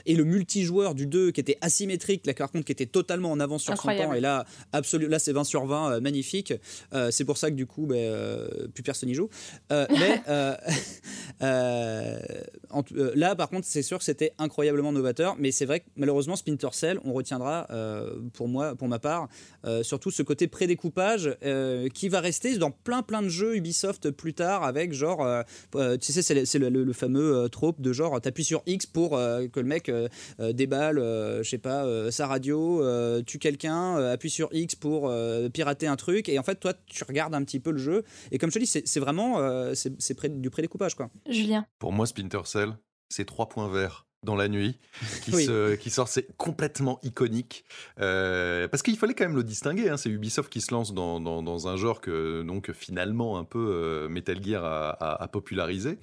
et 0.07 0.14
le 0.14 0.25
multijoueur 0.25 0.95
du 0.95 1.07
2 1.07 1.31
qui 1.31 1.41
était 1.41 1.59
asymétrique, 1.61 2.27
là, 2.27 2.35
par 2.35 2.51
contre, 2.51 2.64
qui 2.64 2.73
était 2.73 2.87
totalement 2.87 3.31
en 3.31 3.41
avance 3.41 3.62
sur 3.62 3.77
son 3.77 3.89
temps. 3.89 4.14
Et 4.14 4.21
là, 4.21 4.45
absolument, 4.73 5.11
là 5.11 5.18
c'est 5.18 5.33
20 5.33 5.45
sur 5.45 5.66
20, 5.66 6.01
magnifique. 6.01 6.55
c'est 7.11 7.25
pour 7.25 7.37
ça 7.37 7.51
que 7.51 7.60
du 7.61 7.67
coup, 7.67 7.85
ben, 7.85 7.99
euh, 7.99 8.69
plus 8.73 8.83
personne 8.83 9.11
n'y 9.11 9.15
joue. 9.15 9.29
Euh, 9.71 9.87
mais 9.91 10.23
euh, 11.43 12.19
là, 13.15 13.37
par 13.37 13.51
contre, 13.51 13.67
c'est 13.67 13.83
sûr 13.83 13.99
que 13.99 14.05
c'était 14.05 14.33
incroyablement 14.39 14.93
novateur. 14.93 15.37
Mais 15.39 15.53
c'est 15.53 15.67
vrai 15.67 15.81
que 15.81 15.85
malheureusement, 15.97 16.37
Splinter 16.37 16.71
Cell, 16.73 16.99
on 17.05 17.13
retiendra 17.13 17.69
pour 18.33 18.49
moi, 18.49 18.75
pour 18.77 18.89
ma 18.89 18.99
part, 18.99 19.29
surtout 19.83 20.11
ce 20.11 20.23
côté 20.23 20.47
prédécoupage 20.47 21.37
qui 21.93 22.09
va 22.09 22.21
rester 22.21 22.57
dans 22.57 22.71
plein 22.71 23.03
plein 23.03 23.21
de 23.21 23.29
jeux 23.29 23.57
Ubisoft 23.57 24.11
plus 24.11 24.33
tard 24.33 24.65
avec 24.65 24.95
genre, 24.95 25.27
tu 25.73 26.13
sais, 26.13 26.23
c'est 26.23 26.59
le, 26.59 26.93
fameux 26.93 27.49
trope 27.51 27.81
de 27.83 27.93
genre, 27.93 28.21
t'appuies 28.21 28.45
sur 28.45 28.63
X 28.67 28.87
pour 28.87 29.11
que 29.11 29.61
le 29.61 29.67
mec 29.67 29.93
déballe, 30.39 30.97
je 30.97 31.49
sais 31.49 31.59
pas, 31.59 32.11
sa 32.11 32.27
radio, 32.27 32.83
tue 33.27 33.39
quelqu'un, 33.39 33.97
appuie 33.97 34.31
sur 34.31 34.49
X 34.53 34.75
pour 34.77 35.13
pirater 35.53 35.87
un 35.87 35.97
truc. 35.97 36.29
Et 36.31 36.39
en 36.39 36.43
fait, 36.43 36.57
toi, 36.57 36.73
tu 36.87 37.05
regardes 37.05 37.35
un 37.35 37.45
petit 37.45 37.50
peu 37.59 37.71
le 37.71 37.79
jeu. 37.79 38.05
Et 38.31 38.39
comme 38.39 38.51
je 38.51 38.55
te 38.55 38.59
dis, 38.61 38.67
c'est 38.67 39.01
vraiment 39.01 39.41
euh, 39.41 39.75
c'est 39.75 40.15
près, 40.15 40.29
du 40.29 40.51
prédécoupage. 40.51 40.95
Quoi. 40.95 41.11
Julien 41.29 41.67
Pour 41.79 41.93
moi, 41.93 42.07
Splinter 42.07 42.43
Cell, 42.45 42.79
c'est 43.09 43.25
trois 43.25 43.49
points 43.49 43.69
verts 43.69 44.07
dans 44.23 44.37
la 44.37 44.49
nuit 44.49 44.79
qui, 45.23 45.33
se, 45.33 45.75
qui 45.77 45.91
sort, 45.91 46.09
c'est 46.09 46.37
complètement 46.37 46.99
iconique. 47.03 47.64
Euh, 48.01 48.68
parce 48.68 48.83
qu'il 48.83 48.97
fallait 48.97 49.14
quand 49.14 49.25
même 49.25 49.37
le 49.37 49.45
distinguer, 49.45 49.89
hein, 49.89 49.97
c'est 49.97 50.11
Ubisoft 50.11 50.53
qui 50.53 50.61
se 50.61 50.75
lance 50.75 50.93
dans, 50.93 51.21
dans, 51.21 51.68
un 51.68 51.77
genre 51.77 52.01
que 52.01 52.43
donc 52.43 52.73
finalement 52.73 53.39
un 53.39 53.45
peu 53.45 53.59
euh, 53.59 54.09
Metal 54.09 54.43
Gear 54.43 54.64
a, 54.64 55.23
a, 55.23 55.29
popularisé, 55.29 55.99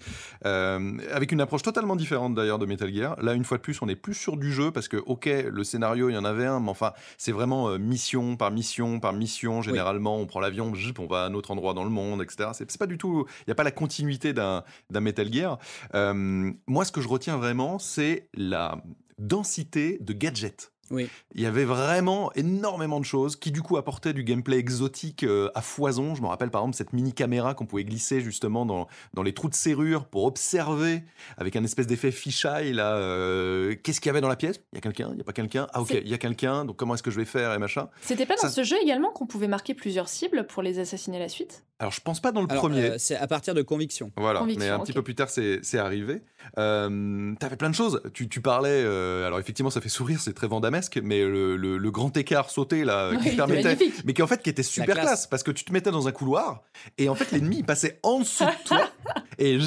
euh, 0.46 0.98
avec 1.12 1.32
une 1.32 1.42
approche 1.42 1.64
totalement 1.64 1.96
différente 1.96 2.36
d'ailleurs 2.36 2.60
de 2.60 2.66
Metal 2.66 2.94
Gear. 2.94 3.22
Là, 3.22 3.34
une 3.34 3.44
fois 3.44 3.58
de 3.58 3.64
plus, 3.64 3.82
on 3.82 3.88
est 3.88 3.96
plus 3.96 4.14
sur 4.14 4.38
du 4.38 4.52
jeu 4.52 4.72
parce 4.72 4.88
que 4.88 4.98
ok, 4.98 5.26
le 5.50 5.64
scénario 5.64 6.10
il 6.10 6.14
y 6.14 6.18
en 6.18 6.26
avait 6.26 6.46
un, 6.46 6.60
mais 6.60 6.70
enfin 6.70 6.94
c'est 7.18 7.32
vraiment 7.32 7.78
mission 7.78 8.36
par 8.36 8.52
mission 8.52 9.00
par 9.00 9.14
mission. 9.14 9.62
Généralement, 9.62 10.18
on 10.18 10.26
prend 10.26 10.40
l'avion, 10.40 10.72
on 11.00 11.08
va 11.08 11.24
à 11.24 11.28
un 11.28 11.34
autre 11.34 11.52
endroit 11.52 11.74
dans 11.74 11.84
le 11.84 11.90
monde, 11.90 12.22
etc. 12.22 12.50
C'est 12.54 12.78
pas 12.78 12.88
du 12.88 12.98
tout, 12.98 13.26
il 13.42 13.44
n'y 13.48 13.52
a 13.52 13.56
pas 13.56 13.64
la 13.64 13.72
continuité 13.72 14.34
d'un 14.34 14.64
Metal 14.92 15.32
Gear. 15.32 15.60
moi, 15.94 16.86
ce 16.86 16.92
que 16.92 17.02
je 17.02 17.08
retiens 17.08 17.38
vraiment, 17.38 17.80
c'est 17.80 18.07
la 18.34 18.82
densité 19.18 19.98
de 20.00 20.14
gadgets. 20.14 20.72
Oui. 20.90 21.10
Il 21.36 21.42
y 21.42 21.46
avait 21.46 21.66
vraiment 21.66 22.32
énormément 22.34 23.00
de 23.00 23.06
choses 23.06 23.36
qui 23.36 23.52
du 23.52 23.62
coup 23.62 23.76
apportaient 23.76 24.14
du 24.14 24.24
gameplay 24.24 24.58
exotique 24.58 25.24
euh, 25.24 25.50
à 25.54 25.62
foison. 25.62 26.16
Je 26.16 26.22
me 26.22 26.28
rappelle 26.28 26.50
par 26.50 26.62
exemple 26.62 26.78
cette 26.78 26.94
mini 26.94 27.14
caméra 27.14 27.54
qu'on 27.54 27.66
pouvait 27.66 27.84
glisser 27.84 28.22
justement 28.22 28.66
dans, 28.66 28.88
dans 29.14 29.24
les 29.24 29.34
trous 29.34 29.50
de 29.50 29.56
serrure 29.56 30.06
pour 30.06 30.24
observer 30.24 31.04
avec 31.38 31.58
un 31.58 31.64
espèce 31.66 31.88
d'effet 31.88 32.12
fisheye 32.12 32.72
là. 32.72 32.96
Euh, 32.96 33.76
qu'est-ce 33.84 34.00
qu'il 34.00 34.10
y 34.10 34.12
avait 34.12 34.22
dans 34.22 34.30
la 34.30 34.38
pièce? 34.38 34.62
Il 34.72 34.76
y 34.76 34.80
a 34.80 34.82
quelqu'un? 34.82 35.10
Il 35.12 35.18
y 35.18 35.22
a 35.22 35.26
pas 35.26 35.34
quelqu'un? 35.34 35.68
Ah 35.74 35.82
ok, 35.82 35.92
il 35.92 36.08
y 36.08 36.14
a 36.14 36.18
quelqu'un. 36.18 36.64
Donc 36.64 36.78
comment 36.78 36.94
est-ce 36.94 37.04
que 37.04 37.12
je 37.12 37.20
vais 37.20 37.26
faire 37.26 37.54
et 37.54 37.60
machin? 37.60 37.90
C'était 38.02 38.26
pas 38.26 38.36
dans 38.42 38.50
ce 38.50 38.64
jeu 38.64 38.78
également 38.82 39.12
qu'on 39.12 39.28
pouvait 39.28 39.50
marquer 39.50 39.74
plusieurs 39.74 40.08
cibles 40.08 40.48
pour 40.48 40.64
les 40.64 40.80
assassiner 40.80 41.20
la 41.20 41.28
suite? 41.28 41.66
Alors 41.80 41.92
je 41.92 42.02
pense 42.02 42.20
pas 42.20 42.32
dans 42.32 42.42
le 42.42 42.48
premier. 42.48 42.92
Euh, 42.92 42.96
c'est 42.98 43.16
à 43.16 43.28
partir 43.28 43.54
de 43.54 43.62
conviction. 43.62 44.12
Voilà, 44.18 44.44
mais 44.58 44.70
un 44.70 44.80
petit 44.80 44.94
peu 44.94 45.04
plus 45.04 45.16
tard 45.16 45.30
c'est 45.30 45.78
arrivé. 45.78 46.22
Euh, 46.58 47.34
T'avais 47.40 47.58
plein 47.58 47.70
de 47.70 47.76
choses. 47.76 48.02
Tu, 48.14 48.30
tu 48.30 48.42
parlais. 48.42 48.82
alors 49.26 49.40
effectivement 49.40 49.70
ça 49.70 49.82
fait 49.82 49.90
sourire, 49.90 50.20
c'est 50.20 50.34
très 50.34 50.48
vendamé 50.48 50.78
mais 51.04 51.24
le, 51.24 51.92
grand 51.92 52.16
écart 52.18 52.50
sauté 52.50 52.84
là, 52.84 53.16
qui 53.22 53.36
permettait, 53.36 53.78
mais 54.06 54.14
qui 54.14 54.22
en 54.22 54.28
fait 54.28 54.42
qui 54.44 54.50
était 54.50 54.64
super 54.64 54.96
classe. 54.96 55.28
parce 55.28 55.44
que 55.44 55.52
tu 55.52 55.64
te 55.64 55.74
mettais 55.74 55.92
dans 55.92 56.08
un 56.08 56.12
couloir 56.12 56.64
et 56.98 57.10
en 57.10 57.16
fait 57.16 57.32
l'ennemi 57.32 57.58
il 57.60 57.66
passait 57.66 58.00
en 58.04 58.20
dessous 58.20 58.44
de 58.44 58.68
toi 58.68 58.90
et 59.40 59.58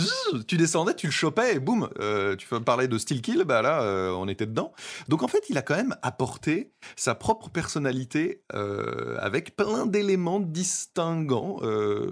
tu 0.46 0.56
descendais, 0.56 0.94
tu 0.94 1.06
le 1.06 1.12
chopais 1.12 1.56
et 1.56 1.58
boum, 1.58 1.88
euh, 2.00 2.36
tu 2.36 2.46
parlais 2.64 2.88
de 2.88 2.98
steel 2.98 3.22
kill, 3.22 3.44
bah 3.44 3.62
là 3.62 3.82
euh, 3.82 4.10
on 4.12 4.28
était 4.28 4.46
dedans. 4.46 4.72
Donc 5.08 5.22
en 5.22 5.28
fait 5.28 5.44
il 5.48 5.58
a 5.58 5.62
quand 5.62 5.76
même 5.76 5.96
apporté 6.02 6.72
sa 6.96 7.14
propre 7.14 7.50
personnalité 7.50 8.42
euh, 8.54 9.16
avec 9.20 9.56
plein 9.56 9.86
d'éléments 9.86 10.40
distinguants. 10.40 11.58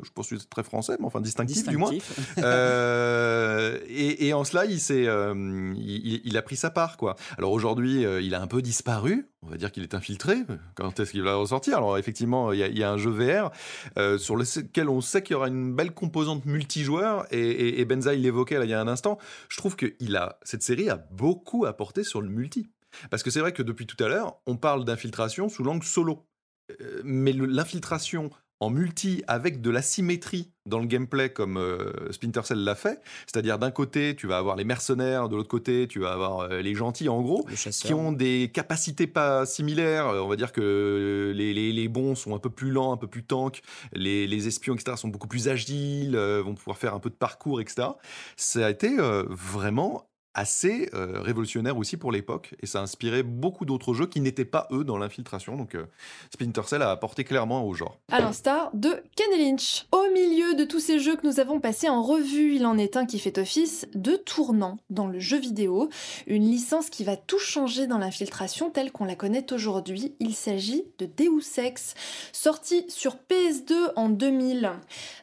Je 0.02 0.10
pense 0.12 0.28
que 0.28 0.38
c'est 0.38 0.48
très 0.48 0.62
français, 0.62 0.96
mais 0.98 1.06
enfin 1.06 1.20
distinctif, 1.20 1.66
du 1.68 1.76
moins. 1.76 1.92
et, 3.88 4.32
en 4.32 4.44
cela 4.44 4.64
il 4.66 4.80
s'est, 4.80 5.04
il, 5.04 6.20
il, 6.24 6.36
a 6.36 6.42
pris 6.42 6.56
sa 6.56 6.70
part 6.70 6.96
quoi. 6.96 7.16
Alors 7.36 7.52
aujourd'hui 7.52 8.02
il 8.02 8.34
a 8.34 8.40
un 8.40 8.46
peu 8.46 8.62
disparu 8.62 9.28
on 9.42 9.48
va 9.48 9.56
dire 9.56 9.70
qu'il 9.70 9.82
est 9.82 9.94
infiltré. 9.94 10.38
Quand 10.74 10.98
est-ce 10.98 11.12
qu'il 11.12 11.22
va 11.22 11.36
ressortir? 11.36 11.76
Alors 11.76 11.96
effectivement, 11.96 12.52
il 12.52 12.78
y, 12.78 12.82
a 12.82 12.90
un 12.90 12.96
jeu 12.96 13.10
VR 13.10 13.50
euh, 13.96 14.18
sur 14.18 14.36
lequel 14.36 14.88
on 14.88 15.00
sait 15.00 15.22
qu'il 15.22 15.34
y 15.34 15.36
aura 15.36 15.48
une 15.48 15.74
belle 15.74 15.92
composante 15.92 16.44
multijoueur 16.44 17.26
et, 17.30 17.80
et, 17.80 17.84
Benza 17.84 18.14
il 18.14 18.22
l'évoquait 18.22 18.58
il 18.62 18.68
y 18.68 18.74
a 18.74 18.80
un 18.80 18.88
instant. 18.88 19.18
Je 19.48 19.56
trouve 19.56 19.76
que 19.76 19.94
il 20.00 20.16
a 20.16 20.38
cette 20.42 20.62
série 20.62 20.90
a 20.90 20.96
beaucoup 20.96 21.66
apporté 21.66 22.02
sur 22.02 22.20
le 22.20 22.28
multi. 22.28 22.68
Parce 23.10 23.22
que 23.22 23.30
c'est 23.30 23.40
vrai 23.40 23.52
que 23.52 23.62
depuis 23.62 23.86
tout 23.86 24.02
à 24.02 24.08
l'heure, 24.08 24.40
on 24.46 24.56
parle 24.56 24.84
d'infiltration 24.84 25.48
sous 25.48 25.62
l'angle 25.62 25.84
solo. 25.84 26.26
Euh, 26.80 27.00
mais 27.04 27.32
l'infiltration 27.32 28.30
en 28.60 28.70
multi 28.70 29.22
avec 29.28 29.60
de 29.60 29.70
la 29.70 29.82
symétrie 29.82 30.50
dans 30.66 30.78
le 30.80 30.86
gameplay 30.86 31.30
comme 31.30 31.56
euh, 31.56 32.12
Splinter 32.12 32.42
Cell 32.44 32.58
l'a 32.58 32.74
fait. 32.74 33.00
C'est-à-dire 33.26 33.58
d'un 33.58 33.70
côté, 33.70 34.14
tu 34.16 34.26
vas 34.26 34.38
avoir 34.38 34.56
les 34.56 34.64
mercenaires, 34.64 35.28
de 35.28 35.36
l'autre 35.36 35.48
côté, 35.48 35.88
tu 35.88 36.00
vas 36.00 36.12
avoir 36.12 36.40
euh, 36.40 36.60
les 36.60 36.74
gentils 36.74 37.08
en 37.08 37.22
gros, 37.22 37.46
qui 37.82 37.94
ont 37.94 38.12
des 38.12 38.50
capacités 38.52 39.06
pas 39.06 39.46
similaires. 39.46 40.08
Euh, 40.08 40.20
on 40.20 40.28
va 40.28 40.36
dire 40.36 40.52
que 40.52 41.32
les, 41.34 41.54
les, 41.54 41.88
bons 41.88 42.14
sont 42.14 42.34
un 42.34 42.38
peu 42.38 42.50
plus 42.50 42.70
lents, 42.70 42.92
un 42.92 42.96
peu 42.96 43.06
plus 43.06 43.24
tank, 43.24 43.62
les, 43.92 44.26
les 44.26 44.46
espions, 44.46 44.74
etc., 44.74 44.96
sont 44.96 45.08
beaucoup 45.08 45.28
plus 45.28 45.48
agiles, 45.48 46.16
vont 46.16 46.54
pouvoir 46.54 46.76
faire 46.76 46.94
un 46.94 47.00
peu 47.00 47.08
de 47.08 47.14
parcours, 47.14 47.60
etc. 47.62 47.88
Ça 48.36 48.66
a 48.66 48.70
été 48.70 48.94
vraiment 48.98 50.06
assez 50.34 50.88
euh, 50.94 51.20
révolutionnaire 51.20 51.76
aussi 51.76 51.96
pour 51.96 52.12
l'époque 52.12 52.54
et 52.62 52.66
ça 52.66 52.78
a 52.78 52.82
inspiré 52.82 53.22
beaucoup 53.22 53.64
d'autres 53.64 53.94
jeux 53.94 54.06
qui 54.06 54.20
n'étaient 54.20 54.44
pas 54.44 54.68
eux 54.70 54.84
dans 54.84 54.98
l'infiltration. 54.98 55.56
Donc 55.56 55.74
euh, 55.74 55.86
Splinter 56.32 56.62
Cell 56.66 56.82
a 56.82 56.90
apporté 56.90 57.24
clairement 57.24 57.64
au 57.64 57.74
genre. 57.74 57.98
À 58.10 58.20
l'instar 58.20 58.70
de 58.74 59.02
Ken 59.16 59.38
Lynch. 59.38 59.86
Au 59.92 60.04
milieu 60.12 60.54
de 60.54 60.64
tous 60.64 60.80
ces 60.80 60.98
jeux 60.98 61.16
que 61.16 61.26
nous 61.26 61.40
avons 61.40 61.60
passés 61.60 61.88
en 61.88 62.02
revue, 62.02 62.54
il 62.54 62.66
en 62.66 62.78
est 62.78 62.96
un 62.96 63.06
qui 63.06 63.18
fait 63.18 63.38
office 63.38 63.86
de 63.94 64.16
tournant 64.16 64.78
dans 64.90 65.06
le 65.06 65.18
jeu 65.18 65.38
vidéo, 65.38 65.88
une 66.26 66.44
licence 66.44 66.90
qui 66.90 67.04
va 67.04 67.16
tout 67.16 67.38
changer 67.38 67.86
dans 67.86 67.98
l'infiltration 67.98 68.70
telle 68.70 68.92
qu'on 68.92 69.04
la 69.04 69.16
connaît 69.16 69.52
aujourd'hui. 69.52 70.14
Il 70.20 70.34
s'agit 70.34 70.84
de 70.98 71.06
Deus 71.06 71.58
Ex, 71.58 71.94
sorti 72.32 72.84
sur 72.88 73.16
PS2 73.28 73.92
en 73.96 74.08
2000. 74.08 74.70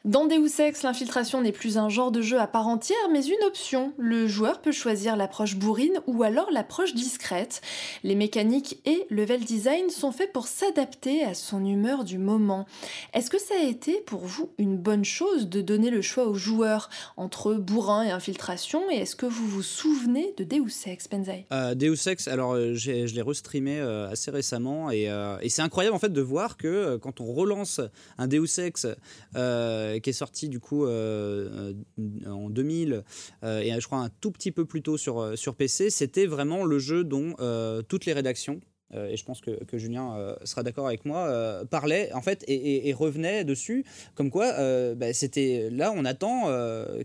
Dans 0.04 0.26
Deus 0.26 0.60
Ex, 0.60 0.84
l'infiltration 0.84 1.42
n'est 1.42 1.52
plus 1.52 1.78
un 1.78 1.90
genre 1.90 2.12
de 2.12 2.22
jeu 2.22 2.40
à 2.40 2.48
part 2.48 2.68
entière, 2.68 2.98
mais 3.12 3.26
une 3.26 3.44
option. 3.46 3.94
Le 3.98 4.28
joueur 4.28 4.62
peut 4.62 4.72
choisir 4.72 4.95
l'approche 5.16 5.56
bourrine 5.56 6.00
ou 6.08 6.24
alors 6.24 6.50
l'approche 6.52 6.94
discrète. 6.94 7.62
Les 8.04 8.16
mécaniques 8.16 8.80
et 8.86 9.06
level 9.10 9.44
design 9.44 9.90
sont 9.90 10.12
faits 10.12 10.32
pour 10.32 10.48
s'adapter 10.48 11.24
à 11.24 11.34
son 11.34 11.66
humeur 11.66 12.04
du 12.04 12.18
moment. 12.18 12.66
Est-ce 13.14 13.30
que 13.30 13.40
ça 13.40 13.56
a 13.60 13.64
été 13.64 14.02
pour 14.06 14.22
vous 14.22 14.50
une 14.58 14.78
bonne 14.78 15.06
chose 15.06 15.50
de 15.50 15.62
donner 15.62 15.90
le 15.90 16.02
choix 16.02 16.28
aux 16.28 16.36
joueurs 16.36 16.90
entre 17.18 17.54
bourrin 17.54 18.04
et 18.04 18.12
infiltration? 18.12 18.90
Et 18.92 18.96
est-ce 18.96 19.16
que 19.16 19.26
vous 19.26 19.48
vous 19.48 19.64
souvenez 19.64 20.34
de 20.38 20.44
Deus 20.44 20.88
Ex, 20.88 21.10
Benzaï? 21.10 21.46
Euh, 21.52 21.76
Deus 21.76 22.08
Ex, 22.08 22.28
alors 22.28 22.54
euh, 22.54 22.74
je 22.74 22.92
l'ai 22.92 23.22
restreamé 23.22 23.80
euh, 23.80 24.10
assez 24.10 24.32
récemment 24.32 24.92
et, 24.92 25.10
et 25.42 25.50
c'est 25.50 25.62
incroyable 25.62 25.96
en 25.96 26.00
fait 26.00 26.14
de 26.14 26.22
voir 26.22 26.58
que 26.58 26.98
quand 26.98 27.20
on 27.20 27.34
relance 27.34 27.82
un 28.18 28.28
Deus 28.28 28.60
Ex 28.60 28.88
qui 29.34 30.10
est 30.10 30.14
sorti 30.14 30.48
du 30.48 30.60
coup 30.60 30.86
en 30.86 32.50
2000 32.50 33.04
et 33.44 33.72
je 33.80 33.86
crois 33.86 34.00
un 34.00 34.10
tout 34.22 34.32
petit 34.32 34.52
peu 34.52 34.66
plus 34.66 34.82
sur, 34.98 35.20
euh, 35.20 35.36
sur 35.36 35.56
PC, 35.56 35.90
c'était 35.90 36.26
vraiment 36.26 36.64
le 36.64 36.80
jeu 36.80 37.04
dont 37.04 37.36
euh, 37.40 37.82
toutes 37.82 38.06
les 38.06 38.14
rédactions 38.14 38.62
euh, 38.96 39.10
et 39.10 39.18
je 39.18 39.26
pense 39.26 39.42
que, 39.42 39.52
Julien 39.78 40.36
sera 40.46 40.64
d'accord 40.64 40.88
avec 40.88 41.06
moi, 41.06 41.66
parlaient 41.70 42.12
en 42.14 42.22
fait 42.22 42.44
et, 42.48 42.94
revenaient 42.94 43.44
dessus, 43.44 43.84
comme 44.16 44.30
quoi 44.30 44.54
bah, 44.96 45.14
c'était 45.14 45.70
là 45.70 45.92
on 45.96 46.06
attend 46.06 46.48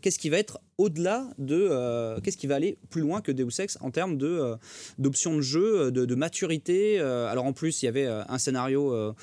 qu'est-ce 0.01 0.19
qui 0.19 0.31
va 0.31 0.39
être 0.39 0.61
au-delà 0.79 1.29
de 1.39 2.21
qu'est-ce 2.21 2.37
qui 2.37 2.47
va 2.47 2.55
aller 2.55 2.79
plus 2.91 3.01
loin 3.01 3.21
que 3.21 3.33
Deus 3.33 3.61
Ex 3.61 3.77
en 3.81 3.91
termes 3.91 4.17
de 4.17 4.55
d'options 4.99 5.37
de 5.37 5.41
jeu, 5.41 5.91
de, 5.91 6.15
maturité. 6.15 7.01
alors 7.01 7.45
en 7.45 7.53
plus, 7.53 7.83
il 7.83 7.87
y 7.87 7.89
avait 7.89 8.07
un 8.07 8.39
scénario 8.39 9.15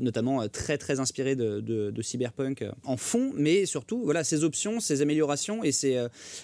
notamment 0.00 0.48
très 0.48 0.78
très 0.78 1.00
inspiré 1.00 1.36
de, 1.36 2.02
Cyberpunk 2.02 2.64
en 2.84 2.96
fond, 2.96 3.32
mais 3.34 3.66
surtout 3.66 4.02
voilà 4.04 4.24
ces 4.24 4.44
options, 4.44 4.80
ces 4.80 5.02
améliorations 5.02 5.62
et 5.64 5.72
c'est 5.72 5.96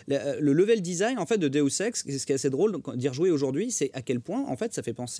le 0.08 0.52
level 0.52 0.82
design 0.82 1.18
en 1.18 1.26
fait 1.26 1.38
de 1.38 1.48
Deus 1.48 1.80
Ex. 1.80 2.04
Ce 2.04 2.26
qui 2.26 2.32
est 2.32 2.34
assez 2.34 2.50
drôle 2.50 2.76
d'y 2.96 3.08
rejouer 3.08 3.30
aujourd'hui, 3.30 3.70
c'est 3.70 3.90
à 3.94 4.02
quel 4.02 4.20
point 4.20 4.44
en 4.46 4.56
fait 4.56 4.74
ça 4.74 4.82
fait 4.82 4.92
penser 4.92 5.13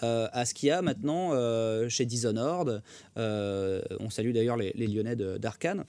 à 0.00 0.44
ce 0.44 0.54
qu'il 0.54 0.68
y 0.68 0.72
a 0.72 0.82
maintenant 0.82 1.30
chez 1.88 2.04
Dishonored. 2.06 2.82
on 3.16 4.10
salue 4.10 4.32
d'ailleurs 4.32 4.56
les, 4.56 4.72
les 4.74 4.86
Lyonnais 4.86 5.16
d'Arkane. 5.16 5.84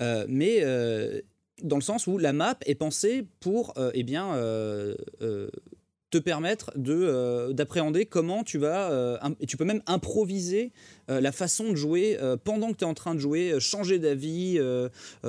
Euh, 0.00 0.26
mais 0.28 0.58
euh, 0.62 1.20
dans 1.62 1.76
le 1.76 1.82
sens 1.82 2.06
où 2.06 2.18
la 2.18 2.32
map 2.32 2.56
est 2.66 2.74
pensée 2.74 3.26
pour 3.40 3.74
euh, 3.78 3.90
eh 3.94 4.02
bien, 4.02 4.34
te 6.10 6.18
permettre 6.18 6.72
d'appréhender 7.52 8.06
comment 8.06 8.44
tu 8.44 8.58
vas, 8.58 9.20
et 9.40 9.46
tu 9.46 9.56
peux 9.56 9.64
même 9.64 9.82
improviser 9.86 10.72
euh, 11.03 11.03
la 11.08 11.32
façon 11.32 11.70
de 11.70 11.74
jouer 11.76 12.18
euh, 12.20 12.36
pendant 12.36 12.72
que 12.72 12.78
tu 12.78 12.84
es 12.84 12.86
en 12.86 12.94
train 12.94 13.14
de 13.14 13.20
jouer, 13.20 13.52
euh, 13.52 13.60
changer 13.60 13.98
d'avis, 13.98 14.58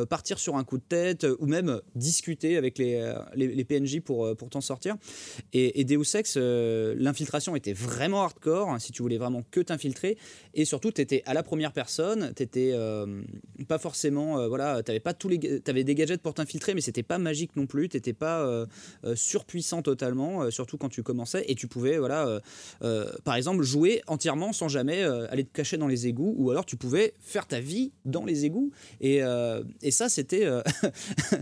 partir 0.10 0.40
sur 0.40 0.56
un 0.58 0.64
coup 0.64 0.78
de 0.78 0.84
tête 0.84 1.26
ou 1.40 1.46
même 1.46 1.82
discuter 1.96 2.58
avec 2.58 2.78
les, 2.78 3.14
les, 3.36 3.66
PNJ 3.66 4.02
pour, 4.02 4.36
pour 4.36 4.50
t'en 4.50 4.62
sortir. 4.62 4.96
Et, 5.54 5.80
et 5.80 5.84
Deus 5.84 6.16
Ex, 6.16 6.38
l'infiltration 6.38 7.56
était 7.56 7.74
vraiment 7.74 8.24
hardcore 8.24 8.70
hein, 8.70 8.80
si 8.80 8.92
tu 8.92 9.02
voulais 9.02 9.18
vraiment 9.18 9.44
que 9.52 9.60
t'infiltrer. 9.60 10.18
Et 10.54 10.66
surtout, 10.66 10.92
tu 10.92 11.02
étais 11.02 11.24
à 11.26 11.34
la 11.34 11.44
première 11.44 11.72
personne, 11.72 12.34
tu 12.36 12.48
pas 13.68 13.78
forcément, 13.78 14.48
voilà, 14.48 14.84
tu 14.84 15.00
pas 15.00 15.14
tous 15.14 15.30
les. 15.30 15.62
avais 15.68 15.84
des 15.84 15.96
gadgets 15.96 16.22
pour 16.22 16.34
t'infiltrer, 16.34 16.74
mais 16.74 16.82
c'était 16.82 17.04
pas 17.04 17.18
magique 17.18 17.56
non 17.56 17.66
plus, 17.66 17.90
tu 17.90 18.14
pas 18.14 18.66
surpuissant 19.16 19.82
totalement, 19.82 20.50
surtout 20.52 20.78
quand 20.78 20.90
tu 20.90 21.04
commençais. 21.04 21.46
Et 21.48 21.56
tu 21.56 21.68
pouvais, 21.68 21.98
voilà, 21.98 22.40
par 23.24 23.36
exemple, 23.36 23.64
jouer 23.64 24.02
entièrement 24.08 24.54
sans 24.54 24.68
jamais 24.68 25.04
aller 25.04 25.44
te 25.44 25.54
cacher 25.54 25.65
dans 25.74 25.88
les 25.88 26.08
égouts, 26.08 26.36
ou 26.38 26.52
alors 26.52 26.66
tu 26.66 26.78
pouvais 26.78 27.14
faire 27.20 27.48
ta 27.48 27.60
vie 27.60 27.92
dans 28.06 28.26
les 28.26 28.46
égouts. 28.46 28.72
Et, 29.02 29.22
euh, 29.22 29.64
et 29.82 29.92
ça, 29.92 30.10
c'était. 30.10 30.46
Euh, 30.46 30.62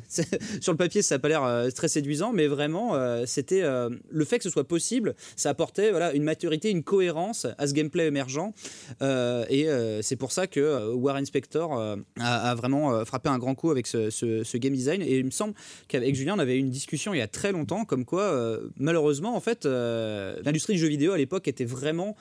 sur 0.62 0.72
le 0.72 0.78
papier, 0.78 1.02
ça 1.02 1.16
n'a 1.16 1.20
pas 1.20 1.28
l'air 1.28 1.44
euh, 1.44 1.70
très 1.70 1.88
séduisant, 1.88 2.32
mais 2.34 2.48
vraiment, 2.48 2.94
c'était. 3.26 3.62
le 3.62 4.26
fait 4.26 4.38
que 4.38 4.44
ce 4.44 4.50
soit 4.50 4.68
possible, 4.68 5.16
ça 5.36 5.50
apportait 5.50 5.92
voilà, 5.92 6.14
une 6.14 6.24
maturité, 6.24 6.70
une 6.70 6.84
cohérence 6.84 7.46
à 7.58 7.68
ce 7.68 7.74
gameplay 7.74 8.08
émergent. 8.08 8.54
et 9.02 9.68
c'est 10.02 10.16
pour 10.16 10.32
ça 10.32 10.48
que 10.48 10.94
War 10.94 11.18
Inspector 11.18 11.98
a, 12.20 12.56
vraiment 12.56 13.04
frappé 13.06 13.30
un 13.30 13.38
grand 13.38 13.56
coup 13.56 13.72
avec 13.72 13.88
ce, 13.88 14.10
ce, 14.10 14.58
game 14.58 14.74
design. 14.74 15.02
Et 15.02 15.18
il 15.18 15.26
me 15.26 15.32
semble 15.32 15.54
qu'avec 15.88 16.16
Julien, 16.16 16.36
on 16.36 16.40
avait 16.40 16.56
eu 16.56 16.60
une 16.60 16.70
discussion 16.70 17.14
il 17.14 17.18
y 17.18 17.22
a 17.22 17.28
très 17.28 17.52
longtemps, 17.52 17.86
comme 17.86 18.06
quoi, 18.06 18.60
malheureusement, 18.78 19.36
en 19.36 19.42
fait, 19.42 19.66
l'industrie 19.66 20.74
du 20.74 20.80
jeu 20.80 20.88
vidéo 20.88 21.12
à 21.12 21.18
l'époque 21.18 21.48
était 21.48 21.66
vraiment 21.66 22.16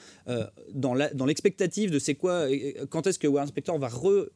dans 0.75 1.27
l'expectative 1.27 1.91
de 1.93 1.99
c'est 1.99 2.15
quoi, 2.15 2.47
quand 2.91 3.07
est-ce 3.07 3.19
que 3.19 3.29
War 3.29 3.45
Inspector 3.45 3.79
va 3.79 3.89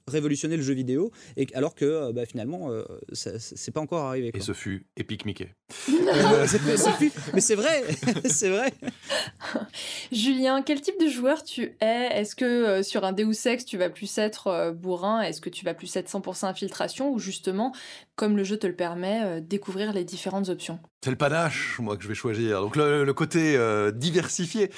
révolutionner 0.07 0.57
le 0.57 0.63
jeu 0.63 0.75
vidéo, 0.75 1.11
et 1.37 1.47
alors 1.55 1.75
que 1.75 1.85
euh, 1.85 2.13
bah, 2.13 2.27
finalement, 2.27 2.71
euh, 2.71 2.85
c'est 3.13 3.71
pas 3.73 3.81
encore 3.81 4.05
arrivé. 4.05 4.31
Et 4.35 4.41
ce 4.41 4.53
fut 4.53 4.87
Epic 4.97 5.25
Mickey. 5.25 5.49
Euh, 6.07 6.47
mais 7.35 7.41
c'est 7.41 7.57
vrai, 7.57 7.83
c'est 8.27 8.49
vrai. 8.49 8.73
Julien, 10.13 10.63
quel 10.63 10.81
type 10.81 10.99
de 11.01 11.09
joueur 11.09 11.43
tu 11.43 11.77
es? 11.81 12.09
Est-ce 12.13 12.37
que 12.37 12.83
sur 12.83 13.05
un 13.05 13.13
Deus 13.13 13.47
Ex, 13.47 13.65
tu 13.65 13.77
vas 13.77 13.91
plus 13.91 14.19
être 14.19 14.73
bourrin? 14.73 15.23
Est-ce 15.23 15.41
que 15.41 15.51
tu 15.51 15.65
vas 15.65 15.75
plus 15.75 15.95
être 15.97 16.09
100% 16.09 16.47
infiltration? 16.47 17.13
Ou 17.13 17.19
justement, 17.19 17.73
comme 18.17 18.37
le 18.37 18.45
jeu 18.45 18.57
te 18.57 18.67
le 18.67 18.75
permet, 18.75 19.41
découvrir 19.41 19.93
les 19.93 20.05
différentes 20.05 20.49
options 20.49 20.81
C'est 21.05 21.11
le 21.11 21.17
panache, 21.17 21.79
moi, 21.79 21.97
que 21.97 22.03
je 22.03 22.09
vais 22.09 22.15
choisir. 22.15 22.61
Donc 22.63 22.77
le, 22.77 23.05
côté 23.13 23.59
diversifié. 23.95 24.71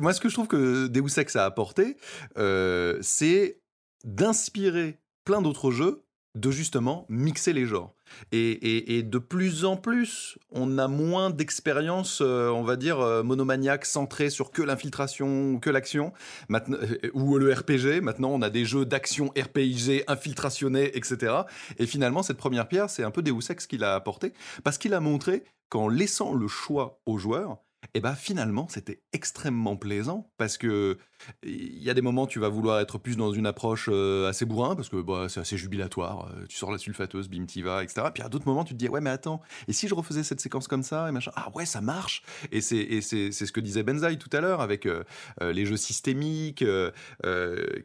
moi, 0.00 0.12
ce 0.12 0.20
que 0.20 0.28
je 0.28 0.34
trouve 0.34 0.48
que 0.48 0.86
Deus 0.86 1.18
Ex 1.18 1.36
a 1.36 1.44
apporté, 1.44 1.96
euh, 2.38 2.98
c'est 3.02 3.60
d'inspirer 4.04 5.00
plein 5.24 5.42
d'autres 5.42 5.70
jeux 5.70 6.05
de 6.36 6.50
justement 6.50 7.06
mixer 7.08 7.52
les 7.52 7.66
genres. 7.66 7.94
Et, 8.30 9.02
de 9.02 9.18
plus 9.18 9.64
en 9.64 9.76
plus, 9.76 10.38
on 10.52 10.78
a 10.78 10.86
moins 10.86 11.30
d'expériences, 11.30 12.20
euh, 12.22 12.48
on 12.50 12.62
va 12.62 12.76
dire, 12.76 13.00
euh, 13.00 13.22
monomaniaques, 13.22 13.84
centrées 13.84 14.30
sur 14.30 14.50
que 14.50 14.62
l'infiltration 14.62 15.52
ou 15.52 15.58
que 15.58 15.70
l'action, 15.70 16.12
ou 17.14 17.38
le 17.38 17.52
RPG. 17.52 18.00
Maintenant, 18.02 18.30
on 18.30 18.42
a 18.42 18.50
des 18.50 18.64
jeux 18.64 18.84
d'action 18.84 19.32
RPG, 19.36 20.04
infiltrationnés, 20.06 20.96
etc. 20.96 21.34
Et 21.78 21.86
finalement, 21.86 22.22
cette 22.22 22.38
première 22.38 22.68
pierre, 22.68 22.90
c'est 22.90 23.02
un 23.02 23.10
peu 23.10 23.22
Deus 23.22 23.50
Ex 23.50 23.66
qu'il 23.66 23.82
a 23.82 23.94
apporté, 23.94 24.32
parce 24.62 24.78
qu'il 24.78 24.94
a 24.94 25.00
montré 25.00 25.44
qu'en 25.68 25.88
laissant 25.88 26.34
le 26.34 26.46
choix 26.46 27.00
aux 27.06 27.18
joueurs, 27.18 27.58
et 27.94 28.00
bah 28.00 28.14
finalement 28.14 28.66
c'était 28.68 29.00
extrêmement 29.12 29.76
plaisant 29.76 30.30
parce 30.38 30.58
que 30.58 30.98
il 31.42 31.82
y 31.82 31.90
a 31.90 31.94
des 31.94 32.02
moments 32.02 32.24
où 32.24 32.26
tu 32.26 32.38
vas 32.38 32.48
vouloir 32.48 32.80
être 32.80 32.98
plus 32.98 33.16
dans 33.16 33.32
une 33.32 33.46
approche 33.46 33.88
euh, 33.92 34.28
assez 34.28 34.44
bourrin 34.44 34.76
parce 34.76 34.88
que 34.88 35.00
bah, 35.00 35.26
c'est 35.28 35.40
assez 35.40 35.56
jubilatoire, 35.56 36.28
euh, 36.28 36.46
tu 36.48 36.56
sors 36.56 36.70
la 36.70 36.78
sulfateuse, 36.78 37.28
bim 37.28 37.46
t'y 37.46 37.62
vas, 37.62 37.82
etc. 37.82 38.08
Puis 38.12 38.22
à 38.22 38.28
d'autres 38.28 38.46
moments 38.46 38.64
tu 38.64 38.74
te 38.74 38.78
dis 38.78 38.88
ouais 38.88 39.00
mais 39.00 39.10
attends 39.10 39.40
et 39.68 39.72
si 39.72 39.88
je 39.88 39.94
refaisais 39.94 40.22
cette 40.22 40.40
séquence 40.40 40.68
comme 40.68 40.82
ça 40.82 41.08
et 41.08 41.12
machin? 41.12 41.32
Ah 41.36 41.48
ouais 41.54 41.66
ça 41.66 41.80
marche. 41.80 42.22
Et 42.52 42.60
c'est 42.60 43.00
ce 43.00 43.52
que 43.52 43.60
disait 43.60 43.82
Benzaï 43.82 44.18
tout 44.18 44.30
à 44.32 44.40
l'heure 44.40 44.60
avec 44.60 44.86
euh, 44.86 45.04
les 45.40 45.66
jeux 45.66 45.76
systémiques 45.76 46.64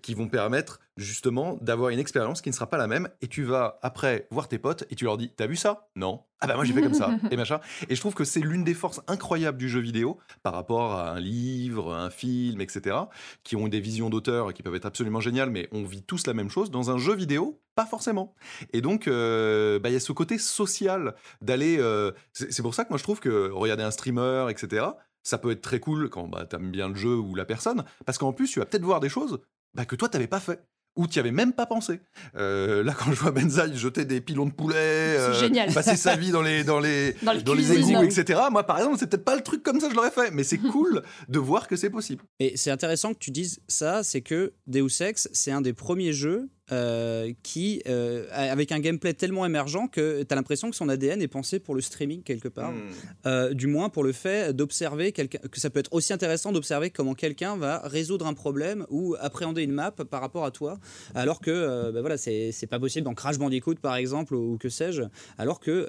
qui 0.02 0.14
vont 0.14 0.28
permettre 0.28 0.80
justement 0.98 1.58
d'avoir 1.62 1.90
une 1.90 2.00
expérience 2.00 2.42
qui 2.42 2.50
ne 2.50 2.54
sera 2.54 2.68
pas 2.68 2.78
la 2.78 2.88
même 2.88 3.10
et 3.22 3.28
tu 3.28 3.44
vas 3.44 3.80
après 3.82 4.28
voir 4.30 4.48
tes 4.48 4.58
potes 4.60 4.86
et 4.90 4.96
tu 4.96 5.06
leur 5.06 5.18
dis 5.18 5.30
t'as 5.36 5.48
vu 5.48 5.56
ça? 5.56 5.88
Non. 5.96 6.24
Ah 6.40 6.48
bah 6.48 6.56
moi 6.56 6.66
j'ai 6.66 6.74
fait 6.74 6.82
comme 6.82 6.96
ça. 6.96 7.12
Et 7.32 7.38
machin 7.38 7.60
et 7.88 7.96
je 7.96 8.00
trouve 8.00 8.16
que 8.16 8.24
c'est 8.24 8.40
l'une 8.40 8.64
des 8.64 8.74
forces 8.74 9.00
incroyables 9.08 9.58
du 9.60 9.70
jeu 9.70 9.80
vidéo 9.80 10.18
par 10.42 10.54
rapport 10.54 10.94
à 10.94 11.12
un 11.12 11.20
livre 11.20 11.94
un 11.94 12.10
film 12.10 12.62
etc 12.62 12.98
qui 13.44 13.56
ont 13.56 13.68
des 13.68 13.80
visions 13.80 14.10
d'auteur 14.10 14.54
qui 14.54 14.64
peuvent 14.64 14.76
être 14.76 14.86
absolument 14.86 15.20
géniales 15.20 15.50
mais 15.50 15.68
on 15.72 15.84
vit 15.84 16.04
tous 16.04 16.28
la 16.28 16.34
même 16.34 16.50
chose 16.50 16.72
dans 16.72 16.92
un 16.92 16.98
jeu 16.98 17.16
vidéo 17.16 17.60
pas 17.74 17.86
forcément. 17.86 18.36
Et 18.74 18.82
donc 18.82 19.08
euh, 19.08 19.80
bah, 19.80 19.90
il 19.90 19.94
y 19.94 19.96
a 19.96 20.00
ce 20.00 20.12
côté 20.12 20.38
social 20.38 21.16
d'aller 21.42 21.78
euh, 21.80 22.12
c'est 22.34 22.62
pour 22.62 22.76
ça 22.76 22.84
que 22.84 22.90
moi 22.90 22.98
je 22.98 23.04
trouve 23.04 23.20
que 23.20 23.50
regarder 23.50 23.84
un 23.84 23.92
streamer 23.92 24.48
etc 24.50 24.92
ça 25.24 25.38
peut 25.38 25.52
être 25.52 25.62
très 25.62 25.80
cool 25.80 26.10
quand 26.10 26.28
bah, 26.28 26.46
t'aimes 26.46 26.72
bien 26.72 26.90
le 26.90 26.96
jeu 26.96 27.16
ou 27.16 27.36
la 27.36 27.46
personne, 27.46 27.84
parce 28.06 28.18
qu'en 28.18 28.34
plus, 28.34 28.50
tu 28.50 28.60
vas 28.60 28.66
peut-être 28.66 28.84
voir 28.84 29.00
des 29.00 29.10
choses 29.10 29.40
bah, 29.74 29.86
que 29.86 29.96
toi, 29.96 30.10
t'avais 30.10 30.28
pas 30.28 30.40
fait 30.40 30.66
où 30.96 31.08
tu 31.08 31.18
n'y 31.18 31.22
avais 31.22 31.32
même 31.32 31.54
pas 31.54 31.66
pensé. 31.66 32.02
Euh, 32.36 32.84
là, 32.84 32.94
quand 32.98 33.12
je 33.12 33.20
vois 33.20 33.32
Benzaï 33.32 33.76
jeter 33.78 34.06
des 34.06 34.22
pilons 34.22 34.46
de 34.46 34.52
poulet, 34.52 34.76
euh, 34.78 35.50
passer 35.74 35.96
sa 35.96 36.16
vie 36.16 36.32
dans 36.32 36.42
les, 36.42 36.64
dans 36.64 36.80
les, 36.80 37.16
dans 37.46 37.54
les, 37.54 37.72
égouts, 37.74 38.04
etc. 38.04 38.42
Moi, 38.52 38.64
par 38.64 38.78
exemple, 38.78 38.98
c'est 39.00 39.08
peut-être 39.08 39.26
pas 39.26 39.36
le 39.36 39.42
truc 39.42 39.64
comme 39.64 39.80
ça 39.80 39.88
que 39.88 39.94
je 39.94 39.98
l'aurais 39.98 40.12
fait, 40.12 40.32
mais 40.32 40.44
c'est 40.44 40.58
cool 40.72 41.02
de 41.30 41.40
voir 41.40 41.68
que 41.68 41.76
c'est 41.76 41.90
possible. 41.90 42.24
Et 42.40 42.58
c'est 42.58 42.72
intéressant 42.72 43.14
que 43.14 43.20
tu 43.20 43.32
dises 43.32 43.62
ça, 43.68 44.04
c'est 44.04 44.22
que 44.22 44.54
Deus 44.68 45.02
Ex, 45.02 45.30
c'est 45.32 45.52
un 45.52 45.62
des 45.62 45.74
premiers 45.74 46.14
jeux 46.14 46.50
euh, 46.72 47.34
qui, 47.44 47.82
euh, 47.90 48.28
avec 48.32 48.72
un 48.72 48.80
gameplay 48.80 49.14
tellement 49.14 49.46
émergent 49.46 49.90
que 49.92 50.24
tu 50.24 50.32
as 50.32 50.36
l'impression 50.38 50.70
que 50.70 50.76
son 50.78 50.88
ADN 50.88 51.22
est 51.22 51.28
pensé 51.28 51.60
pour 51.60 51.76
le 51.76 51.82
streaming 51.82 52.24
quelque 52.24 52.48
part. 52.48 52.72
Hmm. 52.72 52.80
Euh, 53.26 53.54
du 53.54 53.68
moins 53.68 53.90
pour 53.90 54.06
le 54.06 54.14
fait 54.14 54.56
d'observer, 54.56 55.12
que 55.12 55.60
ça 55.60 55.70
peut 55.70 55.82
être 55.82 55.92
aussi 55.92 56.14
intéressant 56.14 56.54
d'observer 56.54 56.90
comment 56.90 57.14
quelqu'un 57.14 57.58
va 57.58 57.80
résoudre 57.80 58.26
un 58.26 58.34
problème 58.34 58.86
ou 58.90 59.18
appréhender 59.20 59.64
une 59.64 59.74
map 59.74 59.92
par 59.92 60.22
rapport 60.22 60.46
à 60.46 60.52
toi, 60.52 60.80
alors 61.14 61.42
que 61.42 61.92
bah 61.92 62.00
voilà, 62.00 62.16
c'est 62.16 62.70
pas 62.70 62.80
possible 62.80 63.04
dans 63.04 63.16
Crash 63.16 63.38
Bandicoot 63.38 63.76
par 63.82 63.98
exemple 63.98 64.34
ou, 64.34 64.58
que 64.58 64.70
sais-je, 64.70 65.04
alors 65.38 65.60
que 65.60 65.88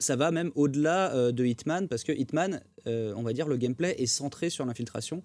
ça 0.00 0.16
va 0.16 0.32
même 0.32 0.50
au-delà 0.56 1.30
de 1.30 1.44
Hitman 1.44 1.86
parce 1.86 2.02
que 2.02 2.10
Hitman, 2.10 2.62
on 2.86 3.22
va 3.22 3.32
dire, 3.32 3.46
le 3.46 3.56
gameplay 3.58 3.94
est 3.98 4.06
centré 4.06 4.50
sur 4.50 4.66
l'infiltration, 4.66 5.22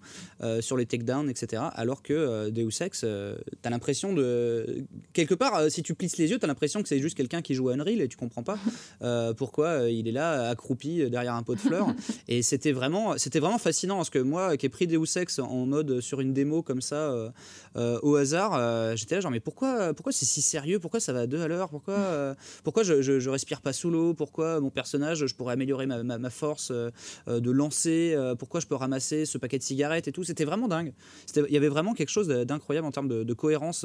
sur 0.60 0.76
les 0.76 0.86
takedowns, 0.86 1.28
etc. 1.28 1.62
Alors 1.72 2.02
que 2.02 2.50
Deus 2.50 2.82
Ex, 2.82 3.00
tu 3.00 3.06
as 3.06 3.70
l'impression 3.70 4.12
de 4.12 4.17
euh, 4.18 4.82
quelque 5.12 5.34
part, 5.34 5.54
euh, 5.56 5.68
si 5.68 5.82
tu 5.82 5.94
plisses 5.94 6.16
les 6.16 6.30
yeux, 6.30 6.38
tu 6.38 6.44
as 6.44 6.48
l'impression 6.48 6.82
que 6.82 6.88
c'est 6.88 6.98
juste 6.98 7.16
quelqu'un 7.16 7.42
qui 7.42 7.54
joue 7.54 7.68
à 7.68 7.74
Unreal 7.74 8.00
et 8.00 8.08
tu 8.08 8.16
comprends 8.16 8.42
pas 8.42 8.58
euh, 9.02 9.32
pourquoi 9.34 9.88
il 9.88 10.08
est 10.08 10.12
là 10.12 10.48
accroupi 10.48 11.08
derrière 11.10 11.34
un 11.34 11.42
pot 11.42 11.54
de 11.54 11.60
fleurs. 11.60 11.88
et 12.28 12.42
c'était 12.42 12.72
vraiment, 12.72 13.18
c'était 13.18 13.40
vraiment 13.40 13.58
fascinant 13.58 13.96
parce 13.96 14.10
que 14.10 14.18
moi, 14.18 14.56
qui 14.56 14.66
ai 14.66 14.68
pris 14.68 14.86
Deus 14.86 15.16
Ex 15.16 15.38
en 15.38 15.66
mode 15.66 16.00
sur 16.00 16.20
une 16.20 16.32
démo 16.32 16.62
comme 16.62 16.80
ça 16.80 17.32
au 17.76 18.16
hasard, 18.16 18.96
j'étais 18.96 19.16
là 19.16 19.20
genre 19.20 19.30
mais 19.30 19.40
pourquoi, 19.40 19.94
pourquoi 19.94 20.12
c'est 20.12 20.24
si 20.24 20.42
sérieux? 20.42 20.78
Pourquoi 20.78 21.00
ça 21.00 21.12
va 21.12 21.20
à 21.20 21.26
deux 21.26 21.40
à 21.40 21.48
l'heure 21.48 21.68
Pourquoi, 21.68 22.34
pourquoi 22.64 22.82
je, 22.82 23.02
je, 23.02 23.30
respire 23.30 23.60
pas 23.60 23.72
sous 23.72 23.90
l'eau? 23.90 24.14
Pourquoi 24.14 24.60
mon 24.60 24.70
personnage, 24.70 25.26
je 25.26 25.34
pourrais 25.34 25.54
améliorer 25.54 25.86
ma, 25.86 26.02
ma, 26.02 26.30
force 26.30 26.72
de 26.72 27.50
lancer 27.50 28.16
Pourquoi 28.38 28.60
je 28.60 28.66
peux 28.66 28.74
ramasser 28.74 29.26
ce 29.26 29.38
paquet 29.38 29.58
de 29.58 29.62
cigarettes 29.62 30.08
et 30.08 30.12
tout? 30.12 30.24
C'était 30.24 30.44
vraiment 30.44 30.68
dingue. 30.68 30.92
Il 31.36 31.52
y 31.52 31.56
avait 31.56 31.68
vraiment 31.68 31.94
quelque 31.94 32.10
chose 32.10 32.28
d'incroyable 32.28 32.86
en 32.86 32.92
termes 32.92 33.08
de, 33.08 33.24
de 33.24 33.34
cohérence 33.34 33.84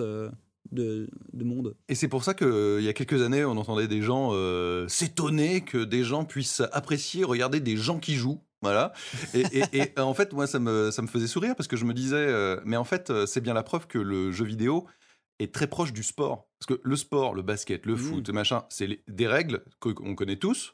de, 0.73 1.09
monde. 1.33 1.75
Et 1.87 1.95
c'est 1.95 2.07
pour 2.07 2.23
ça 2.23 2.33
qu'il 2.33 2.47
euh, 2.47 2.81
y 2.81 2.89
a 2.89 2.93
quelques 2.93 3.21
années, 3.21 3.45
on 3.45 3.57
entendait 3.57 3.87
des 3.87 4.01
gens 4.01 4.29
euh, 4.33 4.87
s'étonner 4.87 5.61
que 5.61 5.83
des 5.83 6.03
gens 6.03 6.25
puissent 6.25 6.63
apprécier, 6.71 7.23
regarder 7.23 7.59
des 7.59 7.77
gens 7.77 7.99
qui 7.99 8.15
jouent. 8.15 8.41
Voilà. 8.61 8.93
Et, 9.33 9.91
en 9.97 10.13
fait, 10.13 10.31
moi, 10.31 10.47
ça 10.47 10.57
me, 10.57 10.89
ça 10.89 11.01
me 11.01 11.07
faisait 11.07 11.27
sourire 11.27 11.53
parce 11.55 11.67
que 11.67 11.75
je 11.75 11.83
me 11.83 11.93
disais, 11.93 12.15
euh, 12.15 12.61
mais 12.63 12.77
en 12.77 12.85
fait, 12.85 13.11
c'est 13.25 13.41
bien 13.41 13.53
la 13.53 13.63
preuve 13.63 13.87
que 13.87 13.99
le 13.99 14.31
jeu 14.31 14.45
vidéo 14.45 14.87
est 15.39 15.53
très 15.53 15.67
proche 15.67 15.91
du 15.91 16.03
sport. 16.03 16.47
Parce 16.59 16.79
que 16.79 16.81
le 16.87 16.95
sport, 16.95 17.33
le 17.33 17.41
basket, 17.41 17.85
le 17.85 17.95
Mmh. 17.95 17.97
foot, 17.97 18.29
machin, 18.29 18.63
c'est 18.69 19.03
des 19.07 19.27
règles 19.27 19.65
qu'on 19.79 20.15
connaît 20.15 20.37
tous. 20.37 20.71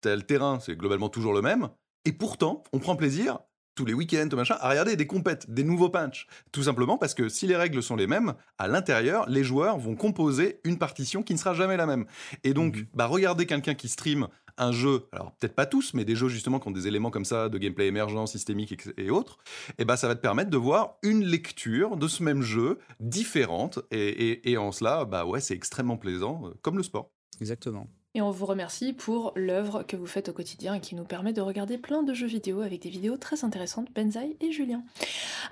Tel 0.00 0.26
terrain, 0.26 0.58
c'est 0.60 0.76
globalement 0.76 1.08
toujours 1.08 1.32
le 1.32 1.42
même. 1.42 1.68
Et 2.04 2.12
pourtant, 2.12 2.64
on 2.72 2.78
prend 2.78 2.96
plaisir 2.96 3.38
tous 3.78 3.84
les 3.84 3.94
week-ends, 3.94 4.28
machin, 4.34 4.56
à 4.60 4.70
regarder 4.70 4.96
des 4.96 5.06
compètes, 5.06 5.48
des 5.48 5.62
nouveaux 5.62 5.88
patchs. 5.88 6.26
Tout 6.50 6.64
simplement 6.64 6.98
parce 6.98 7.14
que 7.14 7.28
si 7.28 7.46
les 7.46 7.54
règles 7.54 7.80
sont 7.80 7.94
les 7.94 8.08
mêmes, 8.08 8.34
à 8.58 8.66
l'intérieur, 8.66 9.28
les 9.28 9.44
joueurs 9.44 9.78
vont 9.78 9.94
composer 9.94 10.58
une 10.64 10.78
partition 10.78 11.22
qui 11.22 11.32
ne 11.32 11.38
sera 11.38 11.54
jamais 11.54 11.76
la 11.76 11.86
même. 11.86 12.04
Et 12.42 12.54
donc, 12.54 12.76
Mhm. 12.76 12.86
bah, 12.94 13.06
regarder 13.06 13.46
quelqu'un 13.46 13.74
qui 13.74 13.88
stream 13.88 14.26
un 14.60 14.72
jeu, 14.72 15.06
alors 15.12 15.30
peut-être 15.36 15.54
pas 15.54 15.66
tous, 15.66 15.94
mais 15.94 16.04
des 16.04 16.16
jeux 16.16 16.26
justement 16.28 16.58
qui 16.58 16.66
ont 16.66 16.72
des 16.72 16.88
éléments 16.88 17.12
comme 17.12 17.24
ça 17.24 17.48
de 17.48 17.56
gameplay 17.58 17.86
émergent, 17.86 18.26
systémique 18.26 18.74
et, 18.96 19.10
autres, 19.10 19.38
et 19.78 19.84
bah 19.84 19.96
ça 19.96 20.08
va 20.08 20.16
te 20.16 20.20
permettre 20.20 20.50
de 20.50 20.56
voir 20.56 20.96
une 21.04 21.24
lecture 21.24 21.96
de 21.96 22.08
ce 22.08 22.24
même 22.24 22.42
jeu 22.42 22.78
différente. 22.98 23.78
Et, 23.92 24.08
et- 24.08 24.50
et 24.50 24.56
en 24.56 24.72
cela, 24.72 25.04
bah 25.04 25.24
ouais, 25.24 25.40
c'est 25.40 25.54
extrêmement 25.54 25.96
plaisant, 25.96 26.42
euh, 26.48 26.50
comme 26.62 26.76
le 26.76 26.82
sport. 26.82 27.12
Exactement. 27.40 27.88
Et 28.14 28.22
on 28.22 28.30
vous 28.30 28.46
remercie 28.46 28.94
pour 28.94 29.32
l'œuvre 29.36 29.82
que 29.82 29.94
vous 29.94 30.06
faites 30.06 30.30
au 30.30 30.32
quotidien 30.32 30.74
et 30.74 30.80
qui 30.80 30.94
nous 30.94 31.04
permet 31.04 31.34
de 31.34 31.42
regarder 31.42 31.76
plein 31.76 32.02
de 32.02 32.14
jeux 32.14 32.26
vidéo 32.26 32.62
avec 32.62 32.82
des 32.82 32.88
vidéos 32.88 33.18
très 33.18 33.44
intéressantes, 33.44 33.92
Benzaï 33.94 34.34
et 34.40 34.50
Julien. 34.50 34.82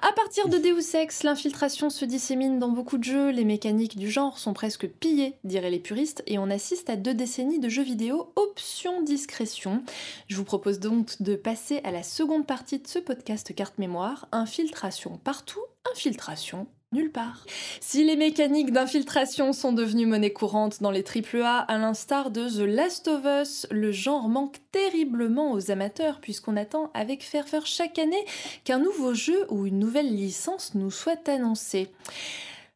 À 0.01 0.13
partir 0.13 0.49
de 0.49 0.57
Deus 0.57 0.97
Ex, 0.97 1.23
l'infiltration 1.23 1.91
se 1.91 2.07
dissémine 2.07 2.59
dans 2.59 2.71
beaucoup 2.71 2.97
de 2.97 3.05
jeux, 3.05 3.31
les 3.31 3.45
mécaniques 3.45 3.99
du 3.99 4.11
genre 4.11 4.39
sont 4.39 4.55
presque 4.55 4.89
pillées, 4.89 5.35
diraient 5.45 5.71
les 5.71 5.79
puristes, 5.79 6.23
et 6.27 6.39
on 6.39 6.51
assiste 6.51 6.89
à 6.89 6.97
deux 6.97 7.15
décennies 7.15 7.61
de 7.61 7.69
jeux 7.69 7.83
vidéo 7.83 8.33
option 8.37 9.03
discrétion. 9.03 9.83
Je 10.29 10.37
vous 10.37 10.45
propose 10.45 10.81
donc 10.81 11.21
de 11.21 11.37
passer 11.37 11.81
à 11.85 11.91
la 11.91 12.03
seconde 12.03 12.47
partie 12.47 12.79
de 12.79 12.87
ce 12.87 12.99
podcast 12.99 13.55
carte 13.55 13.79
mémoire, 13.79 14.29
infiltration 14.33 15.21
partout, 15.23 15.61
infiltration 15.93 16.67
nulle 16.97 17.13
part. 17.13 17.45
Si 17.81 18.03
les 18.03 18.17
mécaniques 18.17 18.73
d'infiltration 18.73 19.53
sont 19.53 19.73
devenues 19.73 20.07
monnaie 20.07 20.33
courante 20.33 20.83
dans 20.83 20.91
les 20.91 21.05
AAA, 21.05 21.59
à 21.61 21.79
l'instar 21.79 22.31
de 22.31 22.49
The 22.49 22.67
Last 22.69 23.07
of 23.09 23.23
Us, 23.25 23.67
le 23.71 23.93
genre 23.93 24.29
manque 24.29 24.57
terriblement 24.73 25.53
aux 25.53 25.71
amateurs 25.71 26.21
puisqu'on 26.21 26.57
attend 26.57 26.91
avec 26.95 27.23
ferveur 27.23 27.67
chaque 27.67 27.99
année 27.99 28.25
qu'un 28.65 28.79
nouveau 28.79 29.15
jeu 29.15 29.47
ou 29.51 29.67
une 29.67 29.79
nouvelle 29.79 30.15
licence 30.15 30.75
nous 30.75 30.91
soit 30.91 31.29
annoncé. 31.29 31.89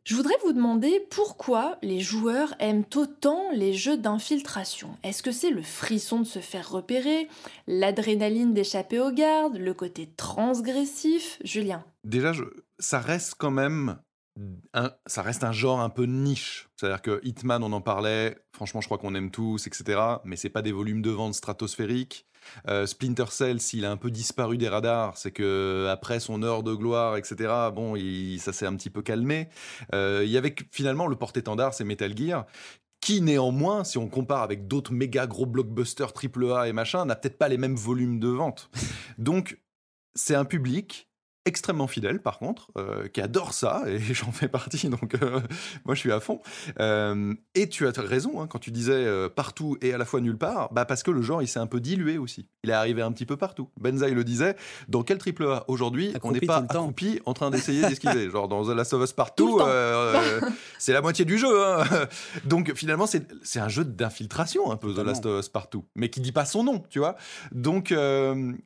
Je 0.04 0.14
voudrais 0.16 0.34
vous 0.44 0.52
demander 0.54 1.06
pourquoi 1.10 1.76
les 1.82 2.00
joueurs 2.00 2.54
aiment 2.58 2.84
autant 2.96 3.42
les 3.52 3.74
jeux 3.74 3.98
d'infiltration. 3.98 4.88
Est-ce 5.04 5.22
que 5.22 5.30
c'est 5.30 5.50
le 5.50 5.62
frisson 5.62 6.20
de 6.20 6.24
se 6.26 6.38
faire 6.38 6.70
repérer, 6.70 7.28
l'adrénaline 7.66 8.54
d'échapper 8.54 8.98
aux 8.98 9.12
gardes, 9.12 9.56
le 9.58 9.74
côté 9.74 10.08
transgressif? 10.16 11.38
Julien 11.44 11.84
Déjà, 12.04 12.32
je- 12.32 12.44
ça 12.78 12.98
reste 12.98 13.34
quand 13.38 13.50
même 13.50 13.98
ça 15.06 15.22
reste 15.22 15.44
un 15.44 15.52
genre 15.52 15.80
un 15.80 15.90
peu 15.90 16.04
niche. 16.04 16.68
C'est-à-dire 16.76 17.02
que 17.02 17.20
Hitman, 17.22 17.62
on 17.62 17.72
en 17.72 17.80
parlait, 17.80 18.38
franchement, 18.52 18.80
je 18.80 18.86
crois 18.86 18.98
qu'on 18.98 19.14
aime 19.14 19.30
tous, 19.30 19.66
etc. 19.66 20.00
Mais 20.24 20.36
c'est 20.36 20.50
pas 20.50 20.62
des 20.62 20.72
volumes 20.72 21.02
de 21.02 21.10
vente 21.10 21.34
stratosphériques. 21.34 22.26
Euh, 22.68 22.86
Splinter 22.86 23.26
Cell, 23.30 23.60
s'il 23.60 23.84
a 23.84 23.90
un 23.90 23.96
peu 23.96 24.10
disparu 24.10 24.56
des 24.56 24.68
radars, 24.68 25.16
c'est 25.16 25.30
que 25.30 25.86
après 25.90 26.20
son 26.20 26.42
heure 26.42 26.62
de 26.62 26.74
gloire, 26.74 27.16
etc. 27.16 27.52
Bon, 27.74 27.96
ça 28.38 28.52
s'est 28.52 28.66
un 28.66 28.76
petit 28.76 28.90
peu 28.90 29.02
calmé. 29.02 29.48
Euh, 29.94 30.22
Il 30.24 30.30
y 30.30 30.38
avait 30.38 30.54
finalement 30.70 31.06
le 31.06 31.16
porte-étendard, 31.16 31.74
c'est 31.74 31.84
Metal 31.84 32.16
Gear, 32.16 32.46
qui 33.00 33.20
néanmoins, 33.20 33.84
si 33.84 33.98
on 33.98 34.08
compare 34.08 34.42
avec 34.42 34.68
d'autres 34.68 34.92
méga 34.92 35.26
gros 35.26 35.46
blockbusters 35.46 36.12
AAA 36.14 36.68
et 36.68 36.72
machin, 36.72 37.04
n'a 37.04 37.16
peut-être 37.16 37.38
pas 37.38 37.48
les 37.48 37.58
mêmes 37.58 37.76
volumes 37.76 38.20
de 38.20 38.28
vente. 38.28 38.70
Donc, 39.18 39.60
c'est 40.14 40.34
un 40.34 40.44
public 40.44 41.09
extrêmement 41.46 41.86
fidèle 41.86 42.20
par 42.20 42.38
contre, 42.38 42.70
euh, 42.76 43.08
qui 43.08 43.20
adore 43.20 43.54
ça, 43.54 43.82
et 43.86 43.98
j'en 44.14 44.32
fais 44.32 44.48
partie, 44.48 44.88
donc 44.88 45.14
euh, 45.14 45.40
moi 45.84 45.94
je 45.94 46.00
suis 46.00 46.12
à 46.12 46.20
fond. 46.20 46.40
Euh, 46.78 47.34
et 47.54 47.68
tu 47.68 47.86
as 47.86 47.92
raison 47.96 48.40
hein, 48.40 48.46
quand 48.46 48.58
tu 48.58 48.70
disais 48.70 49.06
partout 49.30 49.76
et 49.80 49.92
à 49.92 49.98
la 49.98 50.04
fois 50.04 50.20
nulle 50.20 50.36
part, 50.36 50.72
bah 50.72 50.84
parce 50.84 51.02
que 51.02 51.10
le 51.10 51.22
genre 51.22 51.42
il 51.42 51.48
s'est 51.48 51.58
un 51.58 51.66
peu 51.66 51.80
dilué 51.80 52.18
aussi. 52.18 52.46
Il 52.62 52.70
est 52.70 52.74
arrivé 52.74 53.02
un 53.02 53.12
petit 53.12 53.26
peu 53.26 53.36
partout. 53.36 53.70
Benzaï 53.80 54.12
le 54.12 54.24
disait, 54.24 54.56
dans 54.88 55.02
quel 55.02 55.18
triple 55.18 55.46
A 55.46 55.64
aujourd'hui 55.68 56.12
on 56.22 56.32
n'est 56.32 56.40
pas 56.40 56.58
accroupi 56.58 57.20
en 57.24 57.32
train 57.32 57.50
d'essayer 57.50 57.86
d'esquiver 57.86 58.30
Genre 58.30 58.48
dans 58.48 58.64
The 58.64 58.76
Last 58.76 58.92
of 58.92 59.02
Us 59.02 59.10
Tout 59.10 59.16
partout, 59.16 59.60
c'est 60.78 60.92
la 60.92 61.00
moitié 61.00 61.24
du 61.24 61.38
jeu. 61.38 61.64
hein. 61.64 61.84
Donc 62.44 62.74
finalement 62.74 63.06
c'est 63.06 63.60
un 63.60 63.68
jeu 63.68 63.84
d'infiltration 63.84 64.70
un 64.70 64.76
peu 64.76 64.92
The. 64.92 64.98
Last 64.98 65.26
of 65.26 65.40
Us 65.40 65.48
partout, 65.48 65.86
mais 65.94 66.10
qui 66.10 66.20
dit 66.20 66.32
pas 66.32 66.44
son 66.44 66.64
nom, 66.64 66.84
tu 66.90 66.98
vois. 66.98 67.16
Donc 67.52 67.94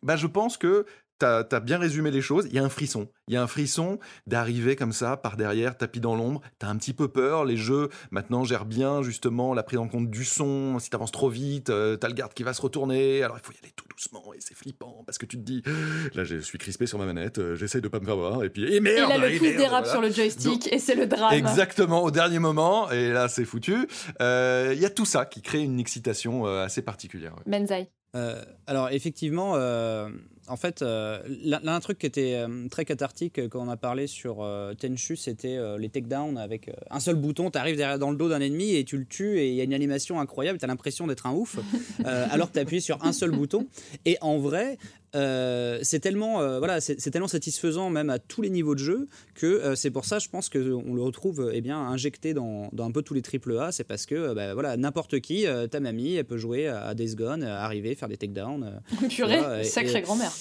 bah, 0.02 0.16
je 0.16 0.26
pense 0.26 0.56
que 0.56 0.86
T'as 1.24 1.56
as 1.56 1.60
bien 1.60 1.78
résumé 1.78 2.10
les 2.10 2.20
choses. 2.20 2.46
Il 2.50 2.54
y 2.54 2.58
a 2.58 2.64
un 2.64 2.68
frisson. 2.68 3.08
Il 3.28 3.34
y 3.34 3.36
a 3.38 3.42
un 3.42 3.46
frisson 3.46 3.98
d'arriver 4.26 4.76
comme 4.76 4.92
ça, 4.92 5.16
par 5.16 5.36
derrière, 5.36 5.76
tapis 5.78 6.00
dans 6.00 6.14
l'ombre. 6.14 6.40
T'as 6.58 6.68
un 6.68 6.76
petit 6.76 6.92
peu 6.92 7.08
peur. 7.08 7.44
Les 7.46 7.56
jeux, 7.56 7.88
maintenant, 8.10 8.44
gèrent 8.44 8.66
bien, 8.66 9.02
justement, 9.02 9.54
la 9.54 9.62
prise 9.62 9.78
en 9.78 9.88
compte 9.88 10.10
du 10.10 10.24
son. 10.24 10.78
Si 10.78 10.90
t'avances 10.90 11.12
trop 11.12 11.28
vite, 11.30 11.70
euh, 11.70 11.96
t'as 11.96 12.08
le 12.08 12.14
garde 12.14 12.34
qui 12.34 12.42
va 12.42 12.52
se 12.52 12.60
retourner. 12.60 13.22
Alors, 13.22 13.38
il 13.42 13.46
faut 13.46 13.52
y 13.52 13.56
aller 13.62 13.72
tout 13.74 13.86
doucement 13.88 14.34
et 14.34 14.38
c'est 14.40 14.54
flippant 14.54 15.02
parce 15.06 15.16
que 15.18 15.24
tu 15.26 15.36
te 15.38 15.42
dis, 15.42 15.62
là, 16.14 16.24
je 16.24 16.36
suis 16.38 16.58
crispé 16.58 16.86
sur 16.86 16.98
ma 16.98 17.06
manette, 17.06 17.38
euh, 17.38 17.54
j'essaye 17.54 17.80
de 17.80 17.88
pas 17.88 18.00
me 18.00 18.04
faire 18.04 18.16
voir. 18.16 18.44
Et 18.44 18.50
puis, 18.50 18.64
et 18.64 18.76
Et 18.76 18.80
merde 18.80 19.08
là, 19.08 19.18
le 19.18 19.30
et 19.32 19.38
pouce 19.38 19.48
merde, 19.48 19.58
dérape 19.58 19.84
voilà. 19.84 19.90
sur 19.92 20.00
le 20.02 20.10
joystick 20.10 20.62
Donc- 20.64 20.72
et 20.72 20.78
c'est 20.78 20.94
le 20.94 21.06
drame. 21.06 21.32
Exactement, 21.32 22.02
au 22.04 22.10
dernier 22.10 22.38
moment. 22.40 22.90
Et 22.90 23.10
là, 23.10 23.28
c'est 23.28 23.44
foutu. 23.44 23.88
Euh, 24.20 24.72
Il 24.74 24.80
y 24.80 24.84
a 24.84 24.90
tout 24.90 25.04
ça 25.06 25.24
qui 25.24 25.40
crée 25.42 25.60
une 25.60 25.78
excitation 25.80 26.46
euh, 26.46 26.64
assez 26.64 26.82
particulière. 26.82 27.34
ouais. 27.36 27.42
Benzaï. 27.58 27.88
Euh, 28.16 28.40
alors 28.66 28.90
effectivement, 28.90 29.54
euh, 29.56 30.08
en 30.48 30.56
fait, 30.56 30.82
euh, 30.82 31.20
l'un 31.42 31.80
truc 31.80 31.98
qui 31.98 32.06
était 32.06 32.34
euh, 32.34 32.68
très 32.68 32.84
cathartique 32.84 33.38
euh, 33.38 33.48
quand 33.48 33.64
on 33.66 33.68
a 33.70 33.76
parlé 33.76 34.06
sur 34.06 34.46
Tenchu, 34.78 35.16
c'était 35.16 35.58
les 35.78 35.88
takedowns 35.88 36.36
avec 36.36 36.70
un 36.90 37.00
seul 37.00 37.16
bouton, 37.16 37.50
tu 37.50 37.58
arrives 37.58 37.76
derrière 37.76 37.98
dans 37.98 38.10
le 38.10 38.16
dos 38.16 38.28
d'un 38.28 38.40
ennemi 38.40 38.74
et 38.74 38.84
tu 38.84 38.98
le 38.98 39.06
tues 39.06 39.38
et 39.38 39.48
il 39.48 39.54
y 39.54 39.60
a 39.60 39.64
une 39.64 39.74
animation 39.74 40.20
incroyable, 40.20 40.58
tu 40.58 40.64
as 40.64 40.68
l'impression 40.68 41.06
d'être 41.06 41.26
un 41.26 41.32
ouf, 41.32 41.58
alors 42.04 42.48
que 42.48 42.54
tu 42.54 42.60
appuies 42.60 42.80
sur 42.80 43.02
un 43.04 43.12
seul 43.12 43.30
bouton. 43.30 43.66
Et 44.04 44.16
en 44.20 44.38
vrai, 44.38 44.78
euh, 45.14 45.78
c'est 45.82 46.00
tellement, 46.00 46.40
euh, 46.40 46.58
voilà, 46.58 46.80
c'est 46.80 47.10
tellement 47.10 47.28
satisfaisant 47.28 47.88
même 47.90 48.10
à 48.10 48.18
tous 48.18 48.42
les 48.42 48.50
niveaux 48.50 48.74
de 48.74 48.80
jeu 48.80 49.06
que 49.34 49.46
euh, 49.46 49.74
c'est 49.74 49.90
pour 49.90 50.04
ça, 50.04 50.18
je 50.18 50.28
pense 50.28 50.48
qu'on 50.48 50.94
le 50.94 51.02
retrouve 51.02 51.50
eh 51.52 51.60
bien 51.60 51.78
injecté 51.78 52.34
dans, 52.34 52.68
dans 52.72 52.84
un 52.84 52.90
peu 52.90 53.02
tous 53.02 53.14
les 53.14 53.22
triple 53.22 53.56
A. 53.58 53.70
C'est 53.70 53.84
parce 53.84 54.06
que 54.06 54.34
bah, 54.34 54.54
voilà, 54.54 54.76
n'importe 54.76 55.20
qui, 55.20 55.46
ta 55.70 55.80
mamie, 55.80 56.14
elle 56.14 56.24
peut 56.24 56.38
jouer 56.38 56.66
à 56.68 56.94
Days 56.94 57.14
Gone, 57.14 57.44
arriver, 57.44 57.94
faire 57.94 58.08
des 58.08 58.16
takedowns. 58.16 58.80
Purée, 59.08 59.38
vois, 59.38 59.60
et- 59.60 59.64
sacrée 59.64 60.02
grand-mère. 60.02 60.32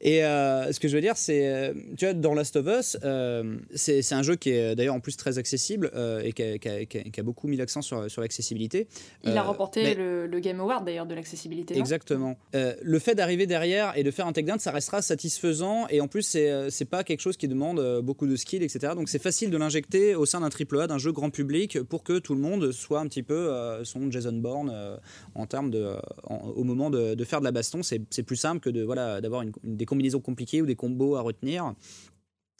Et 0.00 0.24
euh, 0.24 0.70
ce 0.72 0.78
que 0.78 0.86
je 0.88 0.94
veux 0.94 1.00
dire, 1.00 1.16
c'est, 1.16 1.48
euh, 1.48 1.74
tu 1.96 2.04
vois, 2.04 2.14
dans 2.14 2.32
Last 2.34 2.54
of 2.56 2.66
Us, 2.66 2.96
euh, 3.02 3.56
c'est 3.74 4.12
un 4.12 4.22
jeu 4.22 4.36
qui 4.36 4.50
est 4.50 4.76
d'ailleurs 4.76 4.94
en 4.94 5.00
plus 5.00 5.16
très 5.16 5.38
accessible 5.38 5.90
euh, 5.94 6.20
et 6.22 6.32
qui 6.32 6.42
a, 6.42 6.58
qui 6.58 6.68
a- 6.68 6.84
qui 6.84 6.98
a- 6.98 7.02
qui 7.02 7.20
a 7.20 7.22
beaucoup 7.22 7.48
mis 7.48 7.56
l'accent 7.56 7.82
sur, 7.82 8.08
sur 8.10 8.22
l'accessibilité. 8.22 8.86
Il 9.24 9.36
a 9.36 9.42
remporté 9.42 9.82
mais- 9.82 9.94
le, 9.94 10.26
le 10.26 10.40
Game 10.40 10.60
Award 10.60 10.84
d'ailleurs 10.84 11.06
de 11.06 11.14
l'accessibilité. 11.14 11.76
Exactement. 11.76 12.36
Le 12.54 12.98
fait 13.00 13.14
d'arriver 13.16 13.46
derrière 13.46 13.92
et 13.96 14.02
de 14.04 14.10
faire 14.10 14.26
un 14.26 14.32
takedown, 14.32 14.58
ça 14.60 14.70
restera 14.70 15.02
satisfaisant 15.02 15.86
et 15.90 16.00
en 16.00 16.08
plus 16.08 16.22
c'est 16.22 16.70
c'est 16.70 16.84
pas 16.84 17.02
quelque 17.04 17.20
chose 17.20 17.36
qui 17.36 17.48
demande 17.48 18.00
beaucoup 18.02 18.26
de 18.26 18.36
skill, 18.36 18.62
etc. 18.62 18.92
Donc 18.94 19.08
c'est 19.08 19.22
facile 19.22 19.50
de 19.50 19.56
l'injecter 19.56 20.14
au 20.14 20.26
sein 20.26 20.40
d'un 20.40 20.48
triple 20.50 20.80
A, 20.80 20.86
d'un 20.86 20.98
jeu 20.98 21.12
grand 21.12 21.30
public, 21.30 21.80
pour 21.82 22.02
que 22.04 22.18
tout 22.18 22.34
le 22.34 22.40
monde 22.40 22.70
soit 22.72 23.00
un 23.00 23.08
petit 23.08 23.22
peu 23.22 23.50
son 23.84 24.10
Jason 24.10 24.32
Bourne 24.32 24.72
en 25.34 25.46
termes 25.46 25.70
de, 25.70 25.94
en- 26.24 26.48
au 26.54 26.64
moment 26.64 26.90
de, 26.90 27.14
de 27.14 27.24
faire 27.24 27.40
de 27.40 27.44
la 27.44 27.52
baston. 27.52 27.82
C'est 27.82 28.00
c'est 28.10 28.22
plus 28.22 28.36
simple 28.36 28.60
que 28.60 28.70
de 28.70 28.82
voilà 28.82 29.20
d'avoir 29.20 29.42
une- 29.42 29.52
une- 29.64 29.76
combinaisons 29.88 30.20
compliquées 30.20 30.62
ou 30.62 30.66
des 30.66 30.76
combos 30.76 31.16
à 31.16 31.22
retenir. 31.22 31.74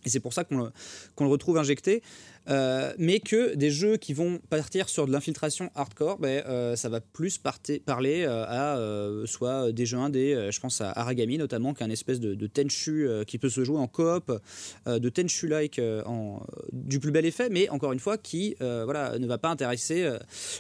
Et 0.05 0.11
c'est 0.11 0.20
pour 0.20 0.33
ça 0.33 0.45
qu'on 0.45 0.57
le, 0.59 1.31
retrouve 1.31 1.59
injecté. 1.59 2.03
Euh, 2.49 2.95
mais 2.99 3.20
que 3.20 3.55
des 3.57 3.70
jeux 3.70 3.99
qui 3.99 4.14
vont 4.14 4.39
partir 4.49 4.89
sur 4.89 5.07
de 5.07 5.12
l'infiltration 5.12 5.70
hardcore, 5.74 6.18
euh, 6.24 6.76
ça 6.76 6.89
va 6.89 7.01
plus 7.01 7.39
parler 7.85 8.24
euh, 8.24 8.45
à 8.49 9.26
soit 9.26 9.72
des 9.72 9.85
jeux 9.85 9.99
indés, 9.99 10.49
je 10.51 10.61
pense 10.61 10.81
à 10.81 10.91
Aragami 10.93 11.37
notamment, 11.37 11.74
qui 11.74 11.83
est 11.83 11.87
un 11.87 11.91
espèce 11.91 12.20
de, 12.20 12.35
de 12.35 12.47
Tenchu 12.47 13.09
qui 13.26 13.39
peut 13.39 13.51
se 13.51 13.64
jouer 13.64 13.79
en 13.79 13.89
coop, 13.89 14.33
de 14.87 15.09
Tenchu-like 15.09 15.81
en- 16.07 16.43
du 16.72 17.01
plus 17.01 17.11
bel 17.11 17.26
effet, 17.26 17.49
mais 17.51 17.68
encore 17.68 17.93
une 17.93 18.01
fois, 18.01 18.16
qui 18.16 18.55
voilà, 18.61 19.18
ne 19.18 19.26
va 19.26 19.37
pas 19.37 19.51
intéresser. 19.51 20.11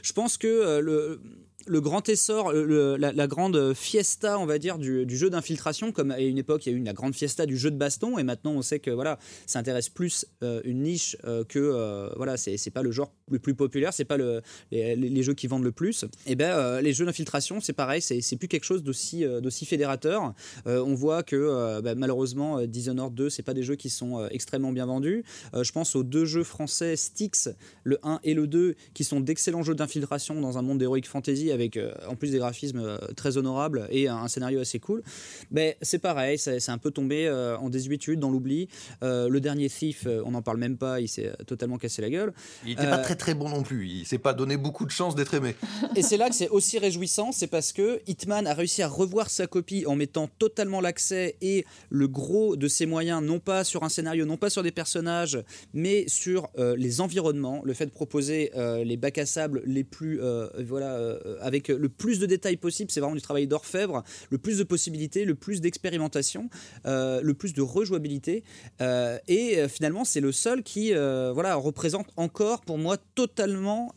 je 0.02 0.12
pense 0.12 0.36
que 0.36 0.80
le 0.80 1.20
le 1.66 1.80
grand 1.80 2.08
essor, 2.08 2.52
le- 2.52 2.96
la, 2.96 3.26
grande 3.26 3.74
fiesta, 3.74 4.38
on 4.38 4.46
va 4.46 4.58
dire, 4.58 4.78
du, 4.78 5.04
jeu 5.08 5.28
d'infiltration, 5.30 5.92
comme 5.92 6.10
à 6.10 6.20
une 6.20 6.38
époque 6.38 6.66
il 6.66 6.72
y 6.72 6.74
a 6.74 6.78
eu 6.78 6.82
la 6.82 6.92
grande 6.92 7.14
fiesta 7.14 7.46
du 7.46 7.56
jeu 7.56 7.70
de 7.70 7.76
baston, 7.76 8.18
et 8.18 8.22
maintenant 8.22 8.52
on 8.52 8.62
sait 8.62 8.78
que 8.78 8.90
voilà, 8.90 9.18
ça 9.46 9.58
intéresse 9.58 9.88
plus 9.88 10.26
euh, 10.42 10.60
une 10.64 10.82
niche 10.82 11.16
euh, 11.24 11.44
que 11.44 11.58
euh, 11.58 12.08
voilà, 12.16 12.36
c'est 12.36 12.70
pas 12.70 12.82
le 12.82 12.90
genre 12.92 13.12
le 13.30 13.38
plus 13.38 13.54
populaire, 13.54 13.92
c'est 13.92 14.04
pas 14.04 14.16
le, 14.16 14.42
les, 14.70 15.22
jeux 15.22 15.34
qui 15.34 15.46
vendent 15.46 15.64
le 15.64 15.72
plus. 15.72 16.04
Et 16.26 16.34
ben 16.34 16.50
euh, 16.50 16.80
les 16.80 16.92
jeux 16.92 17.04
d'infiltration, 17.04 17.60
c'est 17.60 17.72
pareil, 17.72 18.00
c'est 18.00 18.36
plus 18.36 18.48
quelque 18.48 18.64
chose 18.64 18.82
d'aussi 18.82 19.24
euh, 19.24 19.40
fédérateur. 19.50 20.34
Euh, 20.66 20.82
on 20.84 20.94
voit 20.94 21.22
que 21.22 21.36
euh, 21.36 21.80
bah, 21.82 21.94
malheureusement 21.94 22.58
euh, 22.58 22.66
Dishonored 22.66 23.14
2, 23.14 23.30
c'est 23.30 23.42
pas 23.42 23.54
des 23.54 23.62
jeux 23.62 23.76
qui 23.76 23.90
sont 23.90 24.18
euh, 24.18 24.28
extrêmement 24.30 24.72
bien 24.72 24.86
vendus. 24.86 25.24
Euh, 25.54 25.62
je 25.64 25.72
pense 25.72 25.96
aux 25.96 26.02
deux 26.02 26.24
jeux 26.24 26.44
français 26.44 26.96
Styx, 26.96 27.50
le 27.84 27.98
1 28.02 28.20
et 28.24 28.34
le 28.34 28.46
2, 28.46 28.74
qui 28.94 29.04
sont 29.04 29.20
d'excellents 29.20 29.62
jeux 29.62 29.74
d'infiltration 29.74 30.40
dans 30.40 30.58
un 30.58 30.62
monde 30.62 30.78
d'heroic 30.78 31.02
fantasy 31.04 31.47
avec 31.52 31.78
en 32.08 32.14
plus 32.14 32.30
des 32.30 32.38
graphismes 32.38 32.98
très 33.16 33.36
honorables 33.36 33.88
et 33.90 34.08
un, 34.08 34.28
scénario 34.28 34.60
assez 34.60 34.78
cool. 34.78 35.02
Mais 35.50 35.76
c'est 35.82 35.98
pareil, 35.98 36.38
c'est 36.38 36.68
un 36.70 36.78
peu 36.78 36.90
tombé 36.90 37.30
en 37.30 37.68
désuétude, 37.68 38.20
dans 38.20 38.30
l'oubli. 38.30 38.68
le 39.02 39.38
dernier 39.38 39.68
Thief, 39.68 40.06
on 40.24 40.32
n'en 40.32 40.42
parle 40.42 40.58
même 40.58 40.76
pas, 40.76 41.00
il 41.00 41.08
s'est 41.08 41.32
totalement 41.46 41.78
cassé 41.78 42.02
la 42.02 42.10
gueule. 42.10 42.32
Il 42.64 42.70
n'était 42.70 42.88
pas 42.88 42.98
très 42.98 43.16
très 43.16 43.34
bon 43.34 43.48
non 43.48 43.62
plus. 43.62 43.88
Il 43.88 44.06
s'est 44.06 44.18
pas 44.18 44.32
donné 44.32 44.56
beaucoup 44.56 44.84
de 44.84 44.90
chance 44.90 45.14
d'être 45.14 45.34
aimé. 45.34 45.54
Et 45.96 46.02
c'est 46.02 46.16
là 46.16 46.28
que 46.28 46.34
c'est 46.34 46.48
aussi 46.48 46.78
réjouissant, 46.78 47.32
c'est 47.32 47.46
parce 47.46 47.72
que 47.72 48.00
Hitman 48.06 48.46
a 48.46 48.54
réussi 48.54 48.82
à 48.82 48.88
revoir 48.88 49.30
sa 49.30 49.46
copie 49.46 49.84
en 49.86 49.96
mettant 49.96 50.28
totalement 50.38 50.80
l'accès 50.80 51.36
et 51.40 51.64
le 51.90 52.08
gros 52.08 52.56
de 52.56 52.68
ses 52.68 52.86
moyens, 52.86 53.22
non 53.22 53.38
pas 53.40 53.64
sur 53.64 53.82
un 53.82 53.88
scénario, 53.88 54.24
non 54.24 54.36
pas 54.36 54.50
sur 54.50 54.62
des 54.62 54.70
personnages, 54.70 55.38
mais 55.74 56.04
sur 56.08 56.48
euh, 56.58 56.76
les 56.76 57.00
environnements, 57.00 57.62
le 57.64 57.74
fait 57.74 57.86
de 57.86 57.90
proposer 57.90 58.50
euh, 58.56 58.84
les 58.84 58.96
bacs 58.96 59.18
à 59.18 59.26
sable 59.26 59.62
les 59.64 59.84
plus, 59.84 60.20
euh, 60.22 60.48
voilà, 60.66 61.18
avec 61.40 61.68
le 61.68 61.88
plus 61.88 62.18
de 62.18 62.26
détails 62.26 62.56
possible, 62.56 62.90
c'est 62.90 63.00
vraiment 63.00 63.14
du 63.14 63.22
travail 63.22 63.46
d'orfèvre, 63.46 64.02
le 64.30 64.38
plus 64.38 64.58
de 64.58 64.64
possibilités, 64.64 65.24
le 65.24 65.34
plus 65.34 65.60
d'expérimentation, 65.60 66.48
le 66.84 67.32
plus 67.32 67.52
de 67.52 67.62
rejouabilité, 67.62 68.44
et 68.80 69.68
finalement 69.68 70.04
c'est 70.04 70.20
le 70.20 70.32
seul 70.32 70.62
qui, 70.62 70.92
voilà, 70.92 71.54
représente 71.56 72.08
encore 72.16 72.62
pour 72.62 72.78
moi 72.78 72.96
totalement 73.14 73.92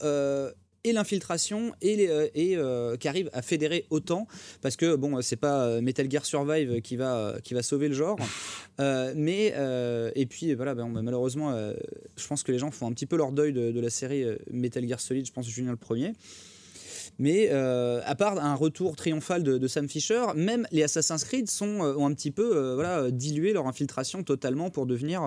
et 0.84 0.94
l'infiltration 0.94 1.74
et, 1.82 2.10
euh, 2.10 2.28
euh, 2.36 2.98
qui 2.98 3.08
arrive 3.08 3.30
à 3.34 3.42
fédérer 3.42 3.86
autant 3.90 4.28
parce 4.62 4.76
que 4.76 4.96
bon 4.96 5.22
c'est 5.22 5.36
pas 5.36 5.66
euh, 5.66 5.82
Metal 5.82 6.10
Gear 6.10 6.26
Survive 6.26 6.82
qui 6.82 6.96
va 6.96 7.36
qui 7.44 7.54
va 7.54 7.64
sauver 7.64 7.88
le 7.88 7.94
genre 7.94 8.18
mais 9.16 9.54
et 10.16 10.26
puis 10.26 10.54
voilà 10.54 10.74
ben, 10.76 10.88
malheureusement 10.88 11.56
je 12.16 12.28
pense 12.28 12.44
que 12.44 12.52
les 12.52 12.60
gens 12.60 12.72
font 12.72 12.88
un 12.88 12.94
petit 12.94 13.06
peu 13.06 13.16
leur 13.16 13.32
deuil 13.32 13.54
de, 13.54 13.72
de 13.72 13.80
la 13.80 13.90
série 13.90 14.26
Metal 14.52 14.88
Gear 14.88 15.00
Solid 15.00 15.26
je 15.26 15.32
pense 15.32 15.48
Julien 15.48 15.72
le 15.72 15.78
premier 15.78 16.14
mais 17.20 17.50
euh, 17.52 18.02
à 18.06 18.16
part 18.16 18.40
un 18.40 18.56
retour 18.56 18.96
triomphal 18.96 19.44
de, 19.44 19.68
Sam 19.68 19.88
Fisher, 19.88 20.26
même 20.36 20.68
les 20.72 20.84
Assassin's 20.84 21.24
Creed 21.24 21.50
sont, 21.50 21.84
euh, 21.84 21.96
ont 21.96 22.08
un 22.08 22.14
petit 22.14 22.32
peu 22.32 22.56
euh, 22.56 22.76
voilà, 22.76 23.12
dilué 23.12 23.54
leur 23.54 23.68
infiltration 23.68 24.24
totalement 24.24 24.70
pour 24.70 24.86
devenir 24.86 25.22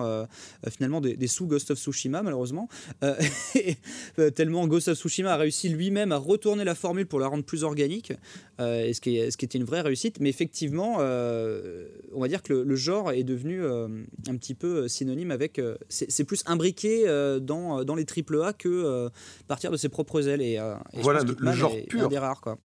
finalement 0.69 1.01
des, 1.01 1.27
sous 1.27 1.47
Ghost 1.47 1.71
of 1.71 1.79
Tsushima, 1.79 2.21
malheureusement. 2.21 2.67
tellement 4.35 4.67
Ghost 4.67 4.89
of 4.89 4.97
Tsushima 4.97 5.33
a 5.33 5.37
réussi 5.37 5.69
lui-même 5.69 6.11
à 6.11 6.17
retourner 6.17 6.63
la 6.63 6.75
formule 6.75 7.05
pour 7.05 7.19
la 7.19 7.27
rendre 7.27 7.43
plus 7.43 7.63
organique, 7.63 8.13
ce, 8.59 8.99
qui 8.99 9.17
est, 9.17 9.31
ce 9.31 9.37
qui 9.37 9.45
était 9.45 9.57
une 9.57 9.63
vraie 9.63 9.81
réussite. 9.81 10.19
Mais 10.19 10.29
effectivement, 10.29 10.97
on 10.97 12.19
va 12.19 12.27
dire 12.27 12.43
que 12.43 12.53
le, 12.53 12.75
genre 12.75 13.11
est 13.11 13.23
devenu 13.23 13.63
un 13.65 14.37
petit 14.37 14.53
peu 14.53 14.87
synonyme 14.87 15.31
avec. 15.31 15.61
c'est 15.89 16.23
plus 16.23 16.43
imbriqué 16.45 17.05
dans, 17.41 17.83
dans 17.83 17.95
les 17.95 18.05
AAA 18.05 18.53
que 18.53 19.09
partir 19.47 19.71
de 19.71 19.77
ses 19.77 19.89
propres 19.89 20.27
ailes. 20.27 20.41
Et, 20.41 20.59
voilà, 20.93 21.21
le, 21.23 21.51
genre 21.53 21.74
pur. 21.83 22.09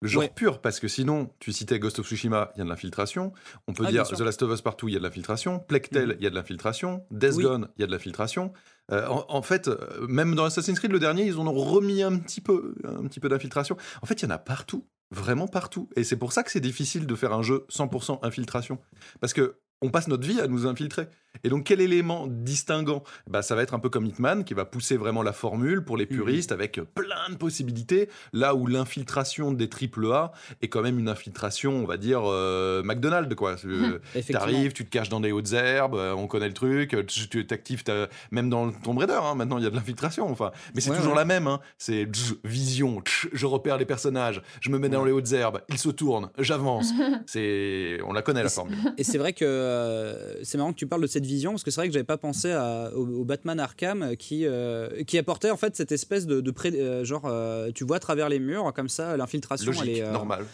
Le 0.02 0.08
genre 0.08 0.34
pur, 0.34 0.60
parce 0.60 0.78
que 0.78 0.88
sinon, 0.88 1.30
tu 1.40 1.52
citais 1.52 1.78
Ghost 1.78 1.98
of 1.98 2.06
Tsushima, 2.06 2.52
il 2.54 2.58
y 2.58 2.60
a 2.60 2.64
de 2.64 2.68
l'infiltration. 2.68 3.32
On 3.66 3.72
peut 3.72 3.84
ah, 3.86 3.90
dire 3.90 4.06
The 4.06 4.20
Last 4.20 4.42
of 4.42 4.52
Us 4.52 4.60
Partout, 4.60 4.88
il 4.88 4.92
y 4.92 4.96
a 4.96 4.98
de 4.98 5.04
l'infiltration. 5.04 5.58
Plectel, 5.58 6.10
mm. 6.10 6.16
il 6.18 6.24
y 6.24 6.26
a 6.26 6.30
de 6.30 6.34
l'infiltration. 6.34 7.04
Death 7.10 7.36
Gone, 7.36 7.68
il 7.76 7.80
y 7.80 7.84
a 7.84 7.86
de 7.86 7.92
l'infiltration. 7.92 8.52
Euh, 8.92 9.06
en, 9.08 9.42
fait, 9.42 9.68
euh, 9.68 10.06
même 10.06 10.34
dans 10.34 10.44
Assassin's 10.44 10.78
Creed, 10.78 10.92
le 10.92 10.98
dernier, 10.98 11.24
ils 11.24 11.38
en 11.38 11.46
ont 11.46 11.54
remis 11.54 12.02
un 12.02 12.18
petit 12.18 12.40
peu, 12.40 12.74
un 12.84 13.06
petit 13.06 13.20
peu 13.20 13.28
d'infiltration. 13.28 13.76
En 14.02 14.06
fait, 14.06 14.20
il 14.20 14.26
y 14.26 14.28
en 14.28 14.34
a 14.34 14.38
partout, 14.38 14.86
vraiment 15.10 15.48
partout. 15.48 15.88
Et 15.96 16.04
c'est 16.04 16.16
pour 16.16 16.32
ça 16.32 16.42
que 16.42 16.50
c'est 16.50 16.60
difficile 16.60 17.06
de 17.06 17.14
faire 17.14 17.32
un 17.32 17.42
jeu 17.42 17.66
100% 17.70 18.20
infiltration. 18.22 18.78
Parce 19.20 19.32
que 19.32 19.56
on 19.82 19.90
passe 19.90 20.08
notre 20.08 20.26
vie 20.26 20.40
à 20.40 20.46
nous 20.46 20.66
infiltrer. 20.66 21.08
Et 21.44 21.48
donc, 21.48 21.64
quel 21.64 21.80
élément 21.80 22.26
distinguant? 22.26 23.02
Bah, 23.28 23.42
Ça 23.42 23.54
va 23.54 23.62
être 23.62 23.74
un 23.74 23.78
peu 23.78 23.88
comme 23.88 24.06
Hitman, 24.06 24.44
qui 24.44 24.54
va 24.54 24.64
pousser 24.64 24.96
vraiment 24.96 25.22
la 25.22 25.32
formule 25.32 25.84
pour 25.84 25.96
les 25.96 26.04
mhm. 26.04 26.16
puristes 26.16 26.52
avec 26.52 26.80
plein 26.94 27.30
de 27.30 27.36
possibilités, 27.36 28.08
là 28.32 28.54
où 28.54 28.66
l'infiltration 28.66 29.52
des 29.52 29.68
AAA 29.68 30.32
est 30.62 30.68
quand 30.68 30.82
même 30.82 30.98
une 30.98 31.08
infiltration, 31.08 31.72
on 31.72 31.86
va 31.86 31.96
dire, 31.96 32.22
euh, 32.24 32.82
McDonald's, 32.82 33.34
quoi. 33.34 33.56
Euh, 33.64 33.98
tu 34.14 34.36
arrives, 34.36 34.72
tu 34.72 34.84
te 34.84 34.90
caches 34.90 35.08
dans 35.08 35.20
des 35.20 35.32
hautes 35.32 35.52
herbes, 35.52 35.94
euh, 35.94 36.14
on 36.14 36.26
connaît 36.26 36.48
le 36.48 36.54
truc, 36.54 36.96
tu 37.06 37.46
t'actives 37.46 37.84
même 38.30 38.50
dans 38.50 38.70
Tomb 38.72 38.98
Raider, 38.98 39.18
hein, 39.22 39.34
maintenant 39.34 39.58
il 39.58 39.64
y 39.64 39.66
a 39.66 39.70
de 39.70 39.76
l'infiltration, 39.76 40.28
enfin. 40.30 40.52
Mais 40.74 40.80
c'est 40.80 40.94
toujours 40.94 41.14
la 41.14 41.24
même, 41.24 41.46
hein. 41.46 41.60
c'est 41.78 42.08
vision, 42.44 43.02
je 43.32 43.46
repère 43.46 43.78
les 43.78 43.84
personnages, 43.84 44.42
je 44.60 44.70
me 44.70 44.78
mets 44.78 44.88
dans 44.88 45.04
les 45.04 45.12
hautes 45.12 45.32
herbes, 45.32 45.60
ils 45.68 45.78
se 45.78 45.90
tournent, 45.90 46.30
j'avance. 46.38 46.92
c'est, 47.26 47.98
on 48.06 48.12
la 48.12 48.22
connaît 48.22 48.42
la 48.42 48.48
formule. 48.48 48.76
Et 48.98 49.04
c'est 49.04 49.18
vrai 49.18 49.32
que 49.32 50.38
c'est 50.42 50.58
marrant 50.58 50.72
que 50.72 50.78
tu 50.78 50.86
parles 50.86 51.02
de 51.02 51.06
cette 51.06 51.25
vision 51.26 51.52
parce 51.52 51.64
que 51.64 51.70
c'est 51.70 51.80
vrai 51.80 51.88
que 51.88 51.92
j'avais 51.92 52.04
pas 52.04 52.16
pensé 52.16 52.54
au, 52.94 53.24
Batman 53.24 53.60
Arkham 53.60 54.16
qui 54.16 54.46
euh, 54.46 55.02
qui 55.04 55.18
apportait 55.18 55.50
en 55.50 55.56
fait 55.56 55.76
cette 55.76 55.92
espèce 55.92 56.26
de, 56.26 56.40
de 56.40 56.52
euh, 56.66 57.04
genre 57.04 57.24
euh, 57.26 57.70
tu 57.74 57.84
vois 57.84 57.96
à 57.96 58.00
travers 58.00 58.28
les 58.28 58.38
murs 58.38 58.72
comme 58.74 58.88
ça 58.88 59.16
l'infiltration 59.16 59.72
elle 59.82 59.88
est 59.88 60.12
normal 60.12 60.44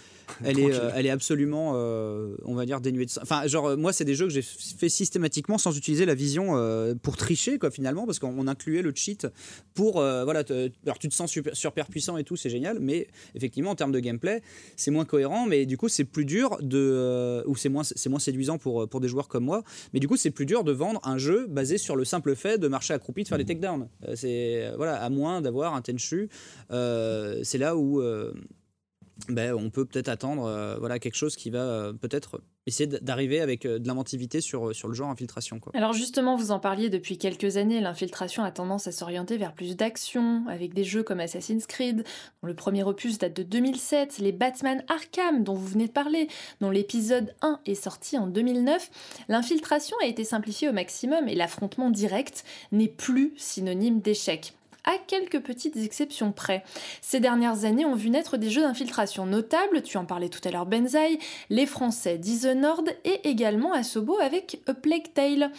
elle 0.45 0.59
est, 0.59 0.73
euh, 0.73 0.91
elle 0.95 1.07
est 1.07 1.11
absolument, 1.11 1.73
euh, 1.75 2.37
on 2.45 2.55
va 2.55 2.67
dire, 2.67 2.81
dénuée 2.81 3.07
de. 3.07 3.11
Enfin, 3.21 3.47
genre, 3.47 3.67
euh, 3.67 3.77
moi, 3.77 3.93
c'est 3.93 4.05
des 4.05 4.15
jeux 4.15 4.27
que 4.27 4.33
j'ai 4.33 4.43
fait 4.43 4.89
systématiquement 4.89 5.59
sans 5.59 5.77
utiliser 5.77 6.07
la 6.07 6.15
vision 6.15 6.53
pour 7.03 7.17
tricher, 7.17 7.59
quoi, 7.59 7.71
finalement, 7.71 8.07
parce 8.07 8.19
qu'on 8.19 8.47
incluait 8.47 8.83
le 8.83 8.93
cheat 8.95 9.27
pour. 9.75 9.95
voilà, 9.95 10.43
alors 10.85 10.99
tu 10.99 11.09
te 11.09 11.15
sens 11.15 11.31
super, 11.31 11.57
super 11.57 11.87
puissant 11.87 12.17
et 12.17 12.25
tout, 12.25 12.37
c'est 12.37 12.51
génial, 12.51 12.79
mais 12.81 13.09
effectivement, 13.35 13.71
en 13.71 13.75
termes 13.75 13.93
de 13.93 14.01
gameplay, 14.01 14.43
c'est 14.77 14.91
moins 14.91 15.05
cohérent, 15.05 15.47
mais 15.47 15.67
du 15.67 15.77
coup, 15.77 15.89
c'est 15.89 16.05
plus 16.05 16.25
dur 16.25 16.59
de. 16.61 17.43
ou 17.47 17.57
c'est 17.57 17.69
moins, 17.69 17.83
moins 18.09 18.19
séduisant 18.19 18.59
pour, 18.59 18.89
pour 18.89 19.01
des 19.01 19.09
joueurs 19.09 19.29
comme 19.29 19.45
moi, 19.45 19.63
mais 19.93 20.01
du 20.01 20.09
coup, 20.09 20.17
c'est 20.17 20.31
plus 20.31 20.47
dur 20.47 20.65
de 20.65 20.73
vendre 20.73 21.01
un 21.05 21.19
jeu 21.19 21.47
basé 21.49 21.79
sur 21.79 21.97
le 21.97 22.05
simple 22.05 22.35
fait 22.35 22.59
de 22.59 22.69
marcher 22.69 22.95
accroupi, 22.95 23.23
de 23.23 23.29
faire 23.29 23.39
des 23.39 23.45
takedowns. 23.45 23.89
c'est. 24.15 24.73
voilà, 24.77 24.97
à 24.97 25.09
moins 25.11 25.41
d'avoir 25.41 25.75
un 25.75 25.83
Tenchu. 25.83 26.29
c'est 26.71 27.59
là 27.59 27.77
où 27.77 28.03
ben, 29.29 29.55
on 29.55 29.71
peut 29.71 29.85
peut-être 29.85 30.09
attendre 30.09 30.47
euh, 30.47 30.77
voilà, 30.79 30.99
quelque 30.99 31.15
chose 31.15 31.37
qui 31.37 31.51
va 31.51 31.61
euh, 31.61 31.93
peut-être 31.93 32.41
essayer 32.67 32.87
d'arriver 32.87 33.41
avec 33.41 33.67
euh, 33.67 33.79
de 33.79 33.87
l'inventivité 33.87 34.41
sur, 34.41 34.67
le 34.67 34.95
genre 34.95 35.11
infiltration. 35.11 35.61
Alors 35.75 35.93
justement, 35.93 36.37
vous 36.37 36.51
en 36.51 36.59
parliez 36.59 36.91
depuis 36.91 37.19
quelques 37.19 37.57
années, 37.57 37.81
l'infiltration 37.81 38.43
a 38.43 38.51
tendance 38.51 38.87
à 38.87 38.93
s'orienter 38.93 39.37
vers 39.37 39.53
plus 39.53 39.77
d'action, 39.77 40.45
avec 40.49 40.75
des 40.75 40.85
jeux 40.85 41.03
comme 41.03 41.21
Assassin's 41.21 41.67
Creed, 41.67 42.05
dont 42.43 42.49
le 42.49 42.55
premier 42.55 42.83
opus 42.83 43.19
date 43.19 43.37
de 43.37 43.43
2007, 43.43 44.19
les 44.19 44.33
Batman 44.33 44.83
Arkham, 44.89 45.45
dont 45.45 45.55
vous 45.55 45.67
venez 45.67 45.87
de 45.87 45.93
parler, 45.93 46.29
dont 46.61 46.71
l'épisode 46.71 47.35
1 47.43 47.61
est 47.67 47.75
sorti 47.75 48.19
en 48.19 48.27
2009. 48.27 48.91
L'infiltration 49.29 49.97
a 50.03 50.07
été 50.07 50.25
simplifiée 50.25 50.69
au 50.69 50.73
maximum 50.73 51.29
et 51.29 51.35
l'affrontement 51.35 51.91
direct 51.91 52.45
n'est 52.73 52.89
plus 52.89 53.33
synonyme 53.37 54.01
d'échec 54.01 54.55
à 54.85 54.99
quelques 55.07 55.41
petites 55.41 55.77
exceptions 55.77 56.33
près. 56.33 56.65
Ces 57.01 57.21
dernières 57.21 57.65
années 57.65 57.85
ont 57.85 57.95
vu 57.95 58.11
naître 58.11 58.37
des 58.37 58.51
jeux 58.51 58.63
d'infiltration 58.63 59.27
notables, 59.27 59.83
tu 59.83 59.97
en 59.97 60.05
parlais 60.05 60.29
tout 60.29 60.47
à 60.47 60.51
l'heure 60.51 60.67
Benzaï, 60.67 61.19
les 61.51 61.67
Français 61.67 62.19
Dishonored 62.19 62.97
et 63.05 63.29
également 63.29 63.73
Asobo 63.73 64.19
avec 64.21 64.61
A 64.67 64.75
Plague 64.75 65.13
Tale. 65.15 65.53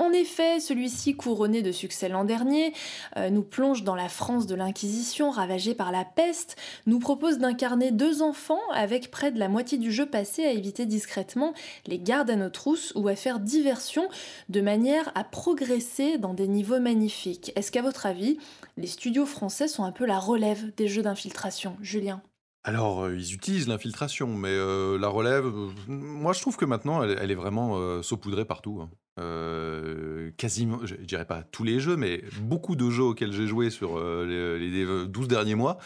En 0.00 0.12
effet, 0.12 0.60
celui-ci, 0.60 1.14
couronné 1.14 1.60
de 1.60 1.72
succès 1.72 2.08
l'an 2.08 2.24
dernier, 2.24 2.72
euh, 3.18 3.28
nous 3.28 3.42
plonge 3.42 3.84
dans 3.84 3.94
la 3.94 4.08
France 4.08 4.46
de 4.46 4.54
l'Inquisition 4.54 5.30
ravagée 5.30 5.74
par 5.74 5.92
la 5.92 6.06
peste, 6.06 6.56
nous 6.86 6.98
propose 6.98 7.36
d'incarner 7.36 7.90
deux 7.90 8.22
enfants 8.22 8.62
avec 8.72 9.10
près 9.10 9.30
de 9.30 9.38
la 9.38 9.48
moitié 9.48 9.76
du 9.76 9.92
jeu 9.92 10.06
passé 10.06 10.46
à 10.46 10.52
éviter 10.52 10.86
discrètement 10.86 11.52
les 11.86 11.98
gardes 11.98 12.30
à 12.30 12.36
nos 12.36 12.48
trousses 12.48 12.94
ou 12.96 13.08
à 13.08 13.14
faire 13.14 13.40
diversion 13.40 14.08
de 14.48 14.62
manière 14.62 15.12
à 15.14 15.22
progresser 15.22 16.16
dans 16.16 16.32
des 16.32 16.48
niveaux 16.48 16.80
magnifiques. 16.80 17.52
Est-ce 17.54 17.70
qu'à 17.70 17.82
votre 17.82 18.06
avis, 18.06 18.38
les 18.80 18.86
studios 18.86 19.26
français 19.26 19.68
sont 19.68 19.84
un 19.84 19.92
peu 19.92 20.06
la 20.06 20.18
relève 20.18 20.74
des 20.74 20.88
jeux 20.88 21.02
d'infiltration 21.02 21.76
Julien 21.80 22.22
alors, 22.62 23.04
euh, 23.04 23.16
ils 23.16 23.32
utilisent 23.32 23.68
l'infiltration, 23.68 24.26
mais 24.34 24.50
euh, 24.50 24.98
la 24.98 25.08
relève, 25.08 25.50
moi 25.88 26.34
je 26.34 26.42
trouve 26.42 26.58
que 26.58 26.66
maintenant, 26.66 27.02
elle, 27.02 27.30
est 27.30 27.34
vraiment 27.34 28.02
saupoudrée 28.02 28.44
partout. 28.44 28.82
Hein. 28.82 28.90
Euh, 29.20 30.30
quasiment, 30.36 30.80
je, 30.84 30.94
dirais 30.94 31.26
pas 31.26 31.42
tous 31.42 31.64
les 31.64 31.80
jeux, 31.80 31.96
mais 31.96 32.22
beaucoup 32.40 32.76
de 32.76 32.88
jeux 32.90 33.02
auxquels 33.02 33.32
j'ai 33.32 33.46
joué 33.46 33.70
sur 33.70 33.98
euh, 33.98 34.56
les, 34.58 35.06
12 35.06 35.28
derniers 35.28 35.54
mois 35.54 35.78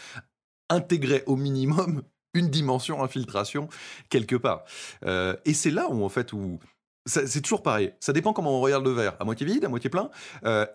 intégraient 0.69 1.23
au 1.25 1.35
minimum 1.35 2.03
une 2.33 2.49
dimension 2.49 3.03
infiltration 3.03 3.67
quelque 4.09 4.35
part. 4.35 4.63
Euh, 5.05 5.35
et 5.45 5.53
c'est 5.53 5.71
là 5.71 5.89
où, 5.89 6.03
en 6.03 6.09
fait, 6.09 6.33
où 6.33 6.59
c'est 7.07 7.41
toujours 7.41 7.61
pareil. 7.61 7.93
Ça 7.99 8.13
dépend 8.13 8.33
comment 8.33 8.57
on 8.57 8.61
regarde 8.61 8.83
le 8.83 8.91
verre, 8.91 9.15
à 9.19 9.25
moitié 9.25 9.45
vide, 9.45 9.65
à 9.65 9.69
moitié 9.69 9.91
plein. 9.91 10.09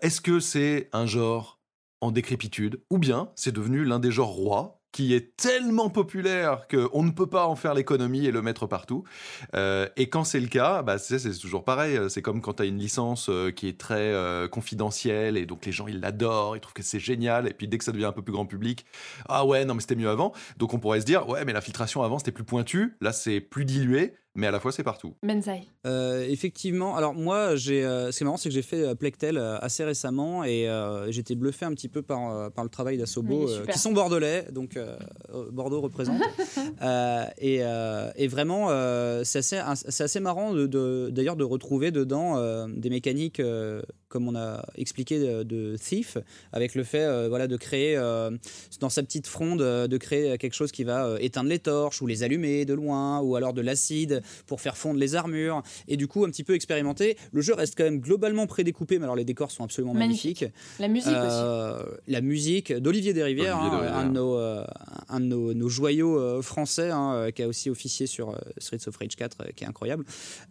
Est-ce 0.01 0.21
que 0.21 0.39
c'est 0.39 0.89
un 0.93 1.05
genre 1.05 1.60
en 2.01 2.11
décrépitude, 2.11 2.81
ou 2.89 2.97
bien 2.97 3.29
c'est 3.35 3.53
devenu 3.53 3.85
l'un 3.85 3.99
des 3.99 4.11
genres 4.11 4.33
rois 4.33 4.81
qui 4.91 5.13
est 5.13 5.35
tellement 5.37 5.89
populaire 5.89 6.67
qu'on 6.67 7.03
ne 7.03 7.11
peut 7.11 7.27
pas 7.27 7.47
en 7.47 7.55
faire 7.55 7.73
l'économie 7.73 8.25
et 8.25 8.31
le 8.31 8.41
mettre 8.41 8.67
partout. 8.67 9.03
Euh, 9.55 9.87
et 9.95 10.09
quand 10.09 10.23
c'est 10.23 10.39
le 10.39 10.47
cas, 10.47 10.81
bah, 10.81 10.97
c'est 10.97 11.37
toujours 11.39 11.63
pareil. 11.63 11.97
C'est 12.09 12.21
comme 12.21 12.41
quand 12.41 12.55
tu 12.55 12.63
as 12.63 12.65
une 12.65 12.77
licence 12.77 13.29
euh, 13.29 13.51
qui 13.51 13.67
est 13.67 13.79
très 13.79 14.11
euh, 14.11 14.47
confidentielle 14.47 15.37
et 15.37 15.45
donc 15.45 15.65
les 15.65 15.71
gens 15.71 15.87
ils 15.87 15.99
l'adorent, 15.99 16.57
ils 16.57 16.59
trouvent 16.59 16.73
que 16.73 16.83
c'est 16.83 16.99
génial. 16.99 17.47
Et 17.47 17.53
puis 17.53 17.67
dès 17.67 17.77
que 17.77 17.83
ça 17.83 17.91
devient 17.91 18.05
un 18.05 18.11
peu 18.11 18.21
plus 18.21 18.33
grand 18.33 18.45
public, 18.45 18.85
ah 19.29 19.45
ouais, 19.45 19.65
non 19.65 19.75
mais 19.75 19.81
c'était 19.81 19.95
mieux 19.95 20.09
avant. 20.09 20.33
Donc 20.57 20.73
on 20.73 20.79
pourrait 20.79 21.01
se 21.01 21.05
dire, 21.05 21.27
ouais, 21.29 21.45
mais 21.45 21.53
l'infiltration 21.53 22.03
avant 22.03 22.19
c'était 22.19 22.31
plus 22.31 22.43
pointu, 22.43 22.97
là 22.99 23.13
c'est 23.13 23.39
plus 23.39 23.65
dilué. 23.65 24.13
Mais 24.35 24.47
à 24.47 24.51
la 24.51 24.59
fois 24.59 24.71
c'est 24.71 24.83
partout. 24.83 25.13
Benzai. 25.23 25.61
Euh, 25.85 26.25
effectivement, 26.29 26.95
alors 26.95 27.13
moi, 27.13 27.55
j'ai, 27.55 27.83
euh, 27.83 28.11
ce 28.11 28.17
qui 28.17 28.23
est 28.23 28.25
marrant, 28.25 28.37
c'est 28.37 28.49
que 28.49 28.55
j'ai 28.55 28.61
fait 28.61 28.81
euh, 28.83 28.95
Plectel 28.95 29.37
euh, 29.37 29.57
assez 29.59 29.83
récemment 29.83 30.43
et 30.43 30.67
euh, 30.69 31.11
j'étais 31.11 31.35
bluffé 31.35 31.65
un 31.65 31.71
petit 31.73 31.89
peu 31.89 32.01
par, 32.01 32.51
par 32.51 32.63
le 32.63 32.69
travail 32.69 32.97
d'Assobo, 32.97 33.45
Oui, 33.47 33.53
euh, 33.53 33.65
qui 33.65 33.79
sont 33.79 33.91
bordelais, 33.91 34.47
donc 34.51 34.77
Bordeaux 35.51 35.81
représente. 35.81 36.21
Euh, 36.81 37.25
et, 37.37 37.59
euh, 37.61 38.09
et 38.15 38.27
vraiment, 38.27 38.67
euh, 38.69 39.23
c'est 39.23 39.39
assez, 39.39 39.59
c'est 39.89 40.03
assez 40.03 40.19
marrant 40.19 40.51
de, 40.53 40.65
de- 40.65 41.09
d'ailleurs 41.11 41.35
de 41.35 41.43
retrouver 41.43 41.91
dedans 41.91 42.37
euh, 42.37 42.65
des 42.75 42.89
mécaniques, 42.89 43.39
euh, 43.39 43.81
comme 44.11 44.27
on 44.27 44.35
a 44.35 44.63
expliqué 44.75 45.19
de, 45.19 45.43
de 45.43 45.77
Thief, 45.77 46.17
avec 46.51 46.75
le 46.75 46.83
fait 46.83 47.01
euh, 47.03 47.29
voilà, 47.29 47.47
de 47.47 47.55
créer 47.57 47.95
euh, 47.97 48.29
dans 48.81 48.89
sa 48.89 49.01
petite 49.03 49.25
fronde, 49.25 49.61
euh, 49.61 49.87
de 49.87 49.97
créer 49.97 50.37
quelque 50.37 50.53
chose 50.53 50.71
qui 50.71 50.83
va 50.83 51.05
euh, 51.07 51.17
éteindre 51.21 51.49
les 51.49 51.59
torches 51.59 52.01
ou 52.01 52.07
les 52.07 52.23
allumer 52.23 52.65
de 52.65 52.73
loin, 52.73 53.21
ou 53.21 53.35
alors 53.37 53.53
de 53.53 53.61
l'acide 53.61 54.21
pour 54.47 54.59
faire 54.61 54.75
fondre 54.77 54.99
les 54.99 55.15
armures, 55.15 55.63
et 55.87 55.95
du 55.97 56.07
coup 56.07 56.25
un 56.25 56.29
petit 56.29 56.43
peu 56.43 56.53
expérimenter. 56.53 57.17
Le 57.31 57.41
jeu 57.41 57.53
reste 57.53 57.75
quand 57.77 57.85
même 57.85 57.99
globalement 58.01 58.45
prédécoupé, 58.47 58.99
mais 58.99 59.05
alors 59.05 59.15
les 59.15 59.25
décors 59.25 59.49
sont 59.49 59.63
absolument 59.63 59.93
Magnifique. 59.93 60.41
magnifiques. 60.41 60.79
La 60.79 60.87
musique 60.89 61.07
aussi. 61.07 61.41
Euh, 61.43 61.83
La 62.07 62.21
musique 62.21 62.73
d'Olivier 62.73 63.13
Desrivières, 63.13 63.57
Olivier 63.59 63.87
hein, 63.87 63.93
un 63.95 64.05
de 64.07 64.11
nos, 64.13 64.35
euh, 64.35 64.65
un 65.07 65.19
de 65.21 65.25
nos, 65.25 65.53
nos 65.53 65.69
joyaux 65.69 66.19
euh, 66.19 66.41
français, 66.41 66.89
hein, 66.91 67.13
euh, 67.15 67.31
qui 67.31 67.43
a 67.43 67.47
aussi 67.47 67.69
officié 67.69 68.07
sur 68.07 68.31
euh, 68.31 68.35
Streets 68.57 68.87
of 68.87 68.97
Rage 68.97 69.15
4, 69.15 69.37
euh, 69.41 69.45
qui 69.55 69.63
est 69.63 69.67
incroyable. 69.67 70.03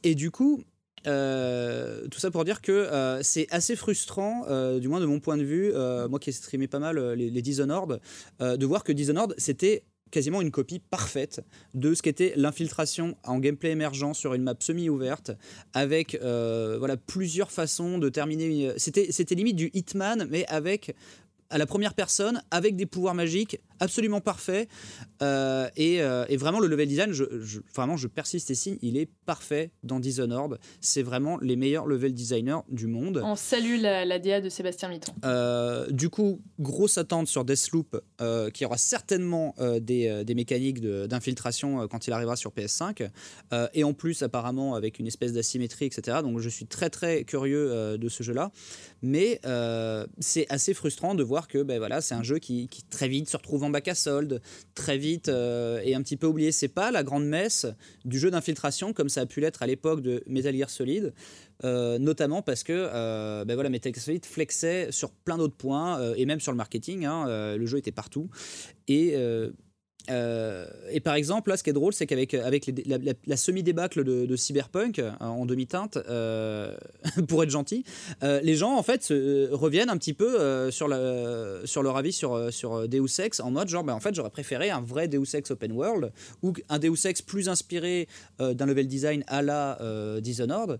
Et 0.02 0.14
du 0.14 0.30
coup, 0.30 0.62
euh, 1.06 2.06
tout 2.08 2.18
ça 2.18 2.30
pour 2.30 2.44
dire 2.44 2.60
que 2.60 2.72
euh, 2.72 3.22
c'est 3.22 3.46
assez 3.50 3.76
frustrant, 3.76 4.44
euh, 4.48 4.78
du 4.78 4.88
moins 4.88 5.00
de 5.00 5.06
mon 5.06 5.20
point 5.20 5.36
de 5.36 5.42
vue, 5.42 5.72
moi 6.08 6.18
qui 6.18 6.30
ai 6.30 6.32
streamé 6.32 6.68
pas 6.68 6.78
mal 6.78 6.98
les, 7.14 7.30
les 7.30 7.42
Dishonored, 7.42 8.00
de 8.40 8.66
voir 8.66 8.84
que 8.84 8.92
Dishonored, 8.92 9.34
c'était 9.38 9.84
quasiment 10.10 10.40
une 10.40 10.50
copie 10.50 10.80
parfaite 10.80 11.40
de 11.74 11.94
ce 11.94 12.02
qu'était 12.02 12.32
l'infiltration 12.36 13.16
en 13.24 13.38
gameplay 13.38 13.70
émergent 13.70 14.12
sur 14.12 14.34
une 14.34 14.42
map 14.42 14.54
semi-ouverte 14.58 15.30
avec 15.72 16.18
voilà 16.20 16.96
plusieurs 16.96 17.52
façons 17.52 17.98
de 17.98 18.08
terminer 18.08 18.46
une... 18.46 18.74
c'était 18.76 19.34
limite 19.36 19.54
du 19.54 19.70
Hitman 19.72 20.26
mais 20.28 20.44
avec 20.48 20.96
à 21.48 21.58
la 21.58 21.66
première 21.66 21.94
personne 21.94 22.42
avec 22.50 22.74
des 22.74 22.86
pouvoirs 22.86 23.14
magiques 23.14 23.60
absolument 23.80 24.20
parfaits 24.20 24.68
Euh, 25.22 25.68
et, 25.76 26.00
euh, 26.00 26.24
et 26.30 26.38
vraiment 26.38 26.60
le 26.60 26.66
level 26.66 26.88
design 26.88 27.12
je, 27.12 27.24
je- 27.42 27.60
vraiment 27.74 27.98
je 27.98 28.06
persiste 28.08 28.54
signe 28.54 28.78
il 28.80 28.96
est 28.96 29.08
parfait 29.26 29.70
dans 29.82 30.00
Dishonored 30.00 30.58
c'est 30.80 31.02
vraiment 31.02 31.36
les 31.42 31.56
meilleurs 31.56 31.86
level 31.86 32.14
designers 32.14 32.60
du 32.70 32.86
monde 32.86 33.20
On 33.22 33.36
salue 33.36 33.78
la, 33.80 34.06
la 34.06 34.18
DA 34.18 34.40
de 34.40 34.48
Sébastien 34.48 34.88
Mitton. 34.88 35.12
euh, 35.26 35.86
du 35.90 36.08
coup, 36.08 36.40
grosse 36.58 36.96
attente 36.96 37.28
sur 37.28 37.44
Deathloop, 37.44 38.00
qui 38.54 38.64
aura 38.64 38.78
certainement 38.78 39.54
des, 39.80 40.24
des 40.24 40.34
mécaniques 40.34 40.80
d'infiltration 40.80 41.86
quand 41.88 42.06
il 42.06 42.12
arrivera 42.12 42.36
sur 42.36 42.50
PS5. 42.52 43.10
Euh, 43.52 43.68
et 43.74 43.84
en 43.84 43.92
plus, 43.92 44.22
apparemment, 44.22 44.74
avec 44.74 44.98
une 44.98 45.06
espèce 45.06 45.32
d'asymétrie, 45.32 45.86
etc. 45.86 46.18
Donc, 46.22 46.38
je 46.40 46.48
suis 46.48 46.66
très, 46.66 46.90
très 46.90 47.24
curieux 47.24 47.98
de 47.98 48.08
ce 48.08 48.22
jeu-là. 48.22 48.52
Mais 49.02 49.40
c'est 50.18 50.46
assez 50.50 50.74
frustrant 50.74 51.14
de 51.14 51.22
voir 51.22 51.48
que 51.48 51.62
ben, 51.62 51.78
voilà, 51.78 52.00
c'est 52.00 52.14
un 52.14 52.22
jeu 52.22 52.38
qui, 52.38 52.68
qui 52.68 52.82
très 52.84 53.08
vite 53.08 53.28
se 53.28 53.36
retrouve 53.36 53.64
en 53.64 53.69
bac 53.70 53.88
à 53.88 53.94
solde, 53.94 54.40
très 54.74 54.98
vite 54.98 55.28
euh, 55.28 55.80
est 55.80 55.94
un 55.94 56.02
petit 56.02 56.16
peu 56.16 56.26
oublié. 56.26 56.52
C'est 56.52 56.68
pas 56.68 56.90
la 56.90 57.02
grande 57.02 57.26
messe 57.26 57.66
du 58.04 58.18
jeu 58.18 58.30
d'infiltration 58.30 58.92
comme 58.92 59.08
ça 59.08 59.22
a 59.22 59.26
pu 59.26 59.40
l'être 59.40 59.62
à 59.62 59.66
l'époque 59.66 60.02
de 60.02 60.22
Metal 60.26 60.54
Gear 60.54 60.70
Solid. 60.70 61.12
Euh, 61.62 61.98
notamment 61.98 62.40
parce 62.40 62.62
que 62.62 62.72
euh, 62.72 63.44
ben 63.44 63.54
voilà, 63.54 63.68
Metal 63.68 63.92
Gear 63.94 64.02
Solid 64.02 64.24
flexait 64.24 64.90
sur 64.90 65.10
plein 65.10 65.36
d'autres 65.36 65.56
points 65.56 66.14
et 66.14 66.24
même 66.26 66.40
sur 66.40 66.52
le 66.52 66.56
marketing. 66.56 67.04
hein, 67.04 67.56
le 67.56 67.66
jeu 67.66 67.78
était 67.78 67.92
partout. 67.92 68.28
Et, 68.88 69.14
euh, 70.10 70.20
euh, 70.20 70.66
et 70.90 71.00
par 71.00 71.14
exemple, 71.14 71.50
là, 71.50 71.56
ce 71.56 71.62
qui 71.62 71.70
est 71.70 71.74
drôle, 71.74 71.92
c'est 71.92 72.06
qu'avec 72.06 72.34
avec 72.34 72.66
les- 72.66 72.84
la, 73.26 73.36
semi-débâcle 73.36 74.04
de, 74.04 74.36
Cyberpunk 74.36 74.98
euh, 74.98 75.10
en 75.20 75.46
demi-teinte, 75.46 75.98
euh, 76.08 76.74
pour 77.28 77.42
être 77.42 77.50
gentil, 77.50 77.84
euh, 78.22 78.40
les 78.42 78.54
gens 78.54 78.76
en 78.76 78.82
fait 78.82 79.06
reviennent 79.50 79.90
un 79.90 79.96
petit 79.96 80.14
peu 80.14 80.40
euh, 80.40 80.70
sur, 80.70 80.88
leur 80.88 81.96
avis 81.96 82.12
sur, 82.12 82.34
euh, 82.34 82.50
sur 82.50 82.88
Deus 82.88 83.20
Ex 83.20 83.40
en 83.40 83.50
mode 83.50 83.68
genre, 83.68 83.84
ben, 83.84 83.94
en 83.94 84.00
fait, 84.00 84.14
j'aurais 84.14 84.30
préféré 84.30 84.70
un 84.70 84.80
vrai 84.80 85.08
Deus 85.08 85.34
Ex 85.34 85.50
open 85.50 85.72
world 85.72 86.12
ou 86.42 86.52
un 86.68 86.78
Deus 86.78 87.06
Ex 87.06 87.22
plus 87.22 87.48
inspiré 87.48 88.08
euh, 88.40 88.54
d'un 88.54 88.66
level 88.66 88.86
design 88.86 89.24
à 89.26 89.42
la 89.42 89.80
euh, 89.80 90.20
Dishonored 90.20 90.70
euh, 90.70 90.76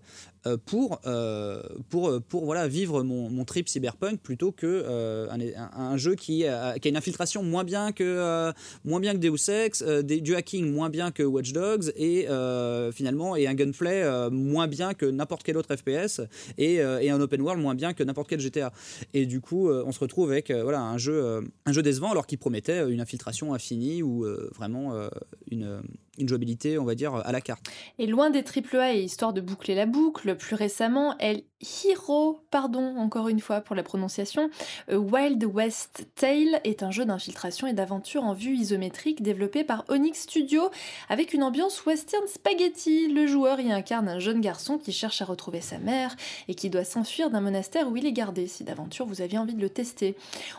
pour, 0.65 0.99
euh, 1.05 1.61
pour, 1.89 2.19
pour 2.27 2.45
voilà, 2.45 2.67
vivre 2.67 3.03
mon, 3.03 3.29
mon 3.29 3.45
trip 3.45 3.69
cyberpunk 3.69 4.19
plutôt 4.21 4.51
que 4.51 4.65
euh, 4.65 5.27
un, 5.29 5.79
un- 5.79 5.97
jeu 5.97 6.15
qui 6.15 6.45
a, 6.47 6.79
qui 6.79 6.87
a 6.87 6.89
une 6.89 6.97
infiltration 6.97 7.43
moins 7.43 7.63
bien 7.63 7.91
que, 7.91 8.03
euh, 8.03 8.51
moins 8.83 8.99
bien 8.99 9.13
que 9.13 9.19
Deus 9.19 9.49
Ex, 9.51 9.83
euh, 9.85 10.01
des- 10.01 10.19
du 10.21 10.35
hacking 10.35 10.71
moins 10.71 10.89
bien 10.89 11.11
que 11.11 11.21
Watch 11.23 11.51
Dogs 11.53 11.91
et 11.95 12.27
euh, 12.29 12.91
finalement 12.91 13.35
et 13.35 13.45
un 13.47 13.53
gunplay 13.53 14.01
euh, 14.03 14.29
moins 14.31 14.67
bien 14.67 14.93
que 14.93 15.05
n'importe 15.05 15.43
quel 15.43 15.57
autre 15.57 15.75
FPS 15.75 16.21
et, 16.57 16.81
euh, 16.81 16.99
et 16.99 17.09
un 17.11 17.21
open 17.21 17.41
world 17.41 17.61
moins 17.61 17.75
bien 17.75 17.93
que 17.93 18.03
n'importe 18.03 18.29
quel 18.29 18.39
GTA. 18.39 18.71
Et 19.13 19.25
du 19.25 19.41
coup, 19.41 19.69
euh, 19.69 19.83
on 19.85 19.91
se 19.91 19.99
retrouve 19.99 20.31
avec 20.31 20.49
euh, 20.49 20.63
voilà, 20.63 20.81
un, 20.81 20.97
jeu, 20.97 21.13
euh, 21.23 21.41
un 21.65 21.71
jeu 21.71 21.83
décevant 21.83 22.11
alors 22.11 22.25
qu'il 22.25 22.37
promettait 22.39 22.79
euh, 22.79 22.89
une 22.89 23.01
infiltration 23.01 23.53
infinie 23.53 24.01
ou 24.01 24.25
euh, 24.25 24.49
vraiment 24.55 24.95
euh, 24.95 25.09
une, 25.51 25.81
une 26.17 26.27
jouabilité, 26.27 26.77
on 26.77 26.85
va 26.85 26.95
dire, 26.95 27.13
à 27.15 27.31
la 27.31 27.41
carte. 27.41 27.65
Et 27.99 28.07
loin 28.07 28.29
des 28.29 28.39
AAA 28.43 28.95
et 28.95 29.01
histoire 29.03 29.33
de 29.33 29.41
boucler 29.41 29.75
la 29.75 29.85
boucle, 29.85 30.30
plus 30.35 30.55
récemment, 30.55 31.17
El 31.19 31.43
Hero, 31.61 32.39
pardon 32.49 32.97
encore 32.97 33.27
une 33.27 33.39
fois 33.39 33.61
pour 33.61 33.75
la 33.75 33.83
prononciation, 33.83 34.49
A 34.89 34.97
Wild 34.97 35.43
West 35.45 36.07
Tale 36.15 36.59
est 36.63 36.83
un 36.83 36.91
jeu 36.91 37.05
d'infiltration 37.05 37.67
et 37.67 37.73
d'aventure 37.73 38.23
en 38.23 38.33
vue 38.33 38.55
isométrique 38.55 39.21
développé 39.21 39.63
par 39.63 39.85
Onyx 39.89 40.21
Studio 40.21 40.69
avec 41.09 41.33
une 41.33 41.43
ambiance 41.43 41.85
western 41.85 42.25
spaghetti. 42.27 43.07
Le 43.07 43.27
joueur 43.27 43.59
y 43.59 43.71
incarne 43.71 44.09
un 44.09 44.19
jeune 44.19 44.41
garçon 44.41 44.77
qui 44.77 44.91
cherche 44.91 45.21
à 45.21 45.25
retrouver 45.25 45.61
sa 45.61 45.77
mère 45.77 46.15
et 46.47 46.55
qui 46.55 46.69
doit 46.69 46.83
s'enfuir 46.83 47.29
d'un 47.29 47.41
monastère 47.41 47.89
où 47.89 47.97
il 47.97 48.05
est 48.05 48.13
gardé, 48.13 48.47
si 48.47 48.63
d'aventure 48.63 49.05
vous 49.05 49.21
aviez 49.21 49.37
envie 49.37 49.55
de 49.55 49.61
le 49.61 49.69
tester. 49.69 50.15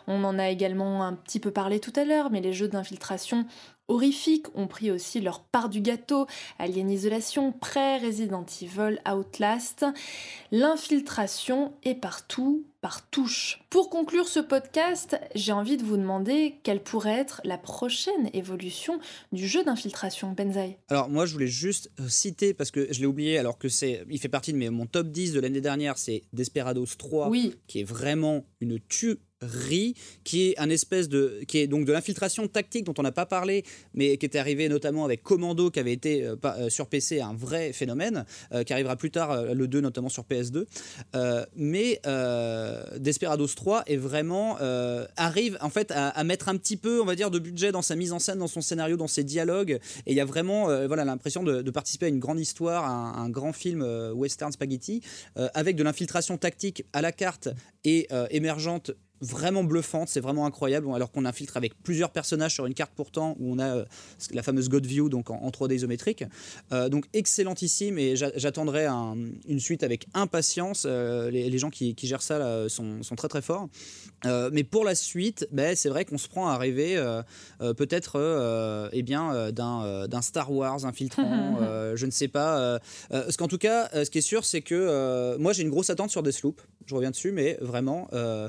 On 0.06 0.22
en 0.24 0.38
a 0.38 0.48
également 0.50 1.04
un 1.04 1.14
petit 1.14 1.40
peu 1.40 1.50
parlé 1.50 1.80
tout 1.80 1.92
à 1.96 2.04
l'heure, 2.04 2.30
mais 2.30 2.40
les 2.40 2.52
jeux 2.52 2.68
d'infiltration 2.68 3.46
horrifiques 3.92 4.46
ont 4.54 4.66
pris 4.66 4.90
aussi 4.90 5.20
leur 5.20 5.40
part 5.40 5.68
du 5.68 5.80
gâteau. 5.80 6.26
Alien 6.58 6.90
Isolation, 6.90 7.52
Prêt, 7.52 7.98
Resident 7.98 8.46
Evil, 8.60 8.98
Outlast. 9.08 9.84
L'infiltration 10.50 11.72
est 11.84 11.94
partout, 11.94 12.64
par 12.80 13.08
touche. 13.10 13.60
Pour 13.70 13.90
conclure 13.90 14.26
ce 14.26 14.40
podcast, 14.40 15.16
j'ai 15.36 15.52
envie 15.52 15.76
de 15.76 15.84
vous 15.84 15.96
demander 15.96 16.56
quelle 16.64 16.82
pourrait 16.82 17.18
être 17.18 17.40
la 17.44 17.56
prochaine 17.56 18.28
évolution 18.32 18.98
du 19.30 19.46
jeu 19.46 19.62
d'infiltration 19.62 20.32
Benzaï. 20.32 20.76
Alors 20.88 21.08
moi 21.08 21.24
je 21.24 21.32
voulais 21.32 21.46
juste 21.46 21.90
euh, 22.00 22.08
citer 22.08 22.54
parce 22.54 22.72
que 22.72 22.92
je 22.92 22.98
l'ai 22.98 23.06
oublié 23.06 23.38
alors 23.38 23.56
que 23.56 23.68
c'est 23.68 24.04
il 24.10 24.18
fait 24.18 24.28
partie 24.28 24.52
de 24.52 24.58
mes, 24.58 24.68
mon 24.68 24.86
top 24.86 25.08
10 25.08 25.32
de 25.32 25.40
l'année 25.40 25.60
dernière, 25.60 25.96
c'est 25.96 26.22
Desperados 26.32 26.86
3 26.98 27.28
Oui, 27.28 27.54
qui 27.68 27.80
est 27.80 27.84
vraiment 27.84 28.44
une 28.60 28.72
tuerie 29.42 29.94
qui 30.24 30.48
est 30.48 30.58
un 30.58 30.70
espèce 30.70 31.08
de 31.08 31.40
qui 31.46 31.58
est 31.58 31.66
donc 31.66 31.84
de 31.84 31.92
l'infiltration 31.92 32.46
tactique 32.48 32.84
dont 32.84 32.94
on 32.98 33.02
n'a 33.02 33.12
pas 33.12 33.26
parlé 33.26 33.64
mais 33.94 34.16
qui 34.16 34.26
était 34.26 34.38
arrivé 34.38 34.68
notamment 34.68 35.04
avec 35.04 35.22
Commando 35.22 35.70
qui 35.70 35.80
avait 35.80 35.92
été 35.92 36.24
euh, 36.24 36.36
euh, 36.44 36.68
sur 36.68 36.86
PC 36.86 37.20
un 37.20 37.34
vrai 37.34 37.72
phénomène 37.72 38.24
euh, 38.52 38.62
qui 38.64 38.72
arrivera 38.72 38.96
plus 38.96 39.10
tard 39.10 39.30
euh, 39.30 39.54
le 39.54 39.68
2 39.68 39.80
notamment 39.80 40.08
sur 40.08 40.24
PS2 40.24 40.64
Euh, 41.14 41.44
mais 41.56 42.00
Desperados 42.98 43.54
3 43.54 43.84
est 43.86 43.96
vraiment 43.96 44.56
arrive 45.16 45.58
en 45.60 45.70
fait 45.70 45.90
à, 45.90 46.08
à 46.08 46.24
mettre 46.24 46.48
un 46.48 46.56
petit 46.56 46.76
peu 46.76 47.00
on 47.00 47.04
va 47.04 47.14
dire 47.14 47.30
de 47.30 47.38
budget 47.38 47.72
dans 47.72 47.82
sa 47.82 47.96
mise 47.96 48.12
en 48.12 48.18
scène 48.18 48.38
dans 48.38 48.46
son 48.46 48.60
scénario 48.60 48.96
dans 48.96 49.08
ses 49.08 49.24
dialogues. 49.24 49.78
Et 50.06 50.12
il 50.12 50.16
y 50.16 50.20
a 50.20 50.24
vraiment 50.24 50.66
voilà 50.86 51.04
l'impression 51.04 51.42
de, 51.42 51.70
participer 51.70 52.06
à 52.06 52.08
une 52.08 52.18
grande 52.18 52.40
histoire 52.40 52.84
à 52.84 52.90
un, 52.90 53.24
un 53.24 53.30
grand 53.30 53.52
film 53.52 53.82
western 54.14 54.52
spaghetti 54.52 55.02
avec 55.54 55.76
de 55.76 55.82
l'infiltration 55.82 56.36
tactique 56.38 56.84
à 56.92 57.02
la 57.02 57.12
carte 57.12 57.48
et 57.84 58.08
émergente 58.30 58.92
vraiment 59.22 59.64
bluffante, 59.64 60.08
c'est 60.08 60.20
vraiment 60.20 60.44
incroyable. 60.44 60.88
Alors 60.94 61.10
qu'on 61.10 61.24
infiltre 61.24 61.56
avec 61.56 61.80
plusieurs 61.82 62.10
personnages 62.10 62.54
sur 62.54 62.66
une 62.66 62.74
carte 62.74 62.92
pourtant 62.94 63.36
où 63.38 63.52
on 63.54 63.58
a 63.58 63.76
euh, 63.76 63.84
la 64.32 64.42
fameuse 64.42 64.68
God 64.68 64.84
View 64.84 65.08
donc 65.08 65.30
en, 65.30 65.36
en 65.36 65.48
3D 65.50 65.74
isométrique. 65.76 66.24
Euh, 66.72 66.88
donc 66.88 67.06
excellentissime 67.12 67.98
et 67.98 68.16
j'a- 68.16 68.32
j'attendrai 68.36 68.86
un- 68.86 69.16
une 69.48 69.60
suite 69.60 69.82
avec 69.84 70.06
impatience. 70.12 70.84
Euh, 70.86 71.30
les, 71.30 71.48
les 71.48 71.58
gens 71.58 71.70
qui, 71.70 71.94
qui 71.94 72.06
gèrent 72.06 72.20
ça 72.22 72.38
là, 72.38 72.68
sont, 72.68 73.02
sont 73.02 73.14
très 73.14 73.28
très 73.28 73.42
forts. 73.42 73.68
Euh, 74.26 74.50
mais 74.52 74.64
pour 74.64 74.84
la 74.84 74.94
suite, 74.94 75.46
ben, 75.52 75.74
c'est 75.76 75.88
vrai 75.88 76.04
qu'on 76.04 76.18
se 76.18 76.28
prend 76.28 76.48
à 76.48 76.58
rêver 76.58 76.96
peut-être 77.76 78.88
eh 78.92 79.02
bien 79.02 79.50
d'un 79.52 80.22
Star 80.22 80.50
Wars 80.52 80.84
infiltrant, 80.84 81.58
je 81.94 82.06
ne 82.06 82.10
sais 82.10 82.28
pas. 82.28 82.78
parce 83.10 83.36
qu'en 83.36 83.48
tout 83.48 83.58
cas, 83.58 83.88
ce 84.04 84.10
qui 84.10 84.18
est 84.18 84.20
sûr, 84.20 84.44
c'est 84.44 84.62
que 84.62 85.36
moi 85.38 85.52
j'ai 85.52 85.62
une 85.62 85.70
grosse 85.70 85.90
attente 85.90 86.10
sur 86.10 86.22
Deathloop. 86.22 86.60
Je 86.86 86.94
reviens 86.96 87.10
dessus, 87.12 87.30
mais 87.30 87.56
vraiment, 87.60 88.08
euh, 88.12 88.48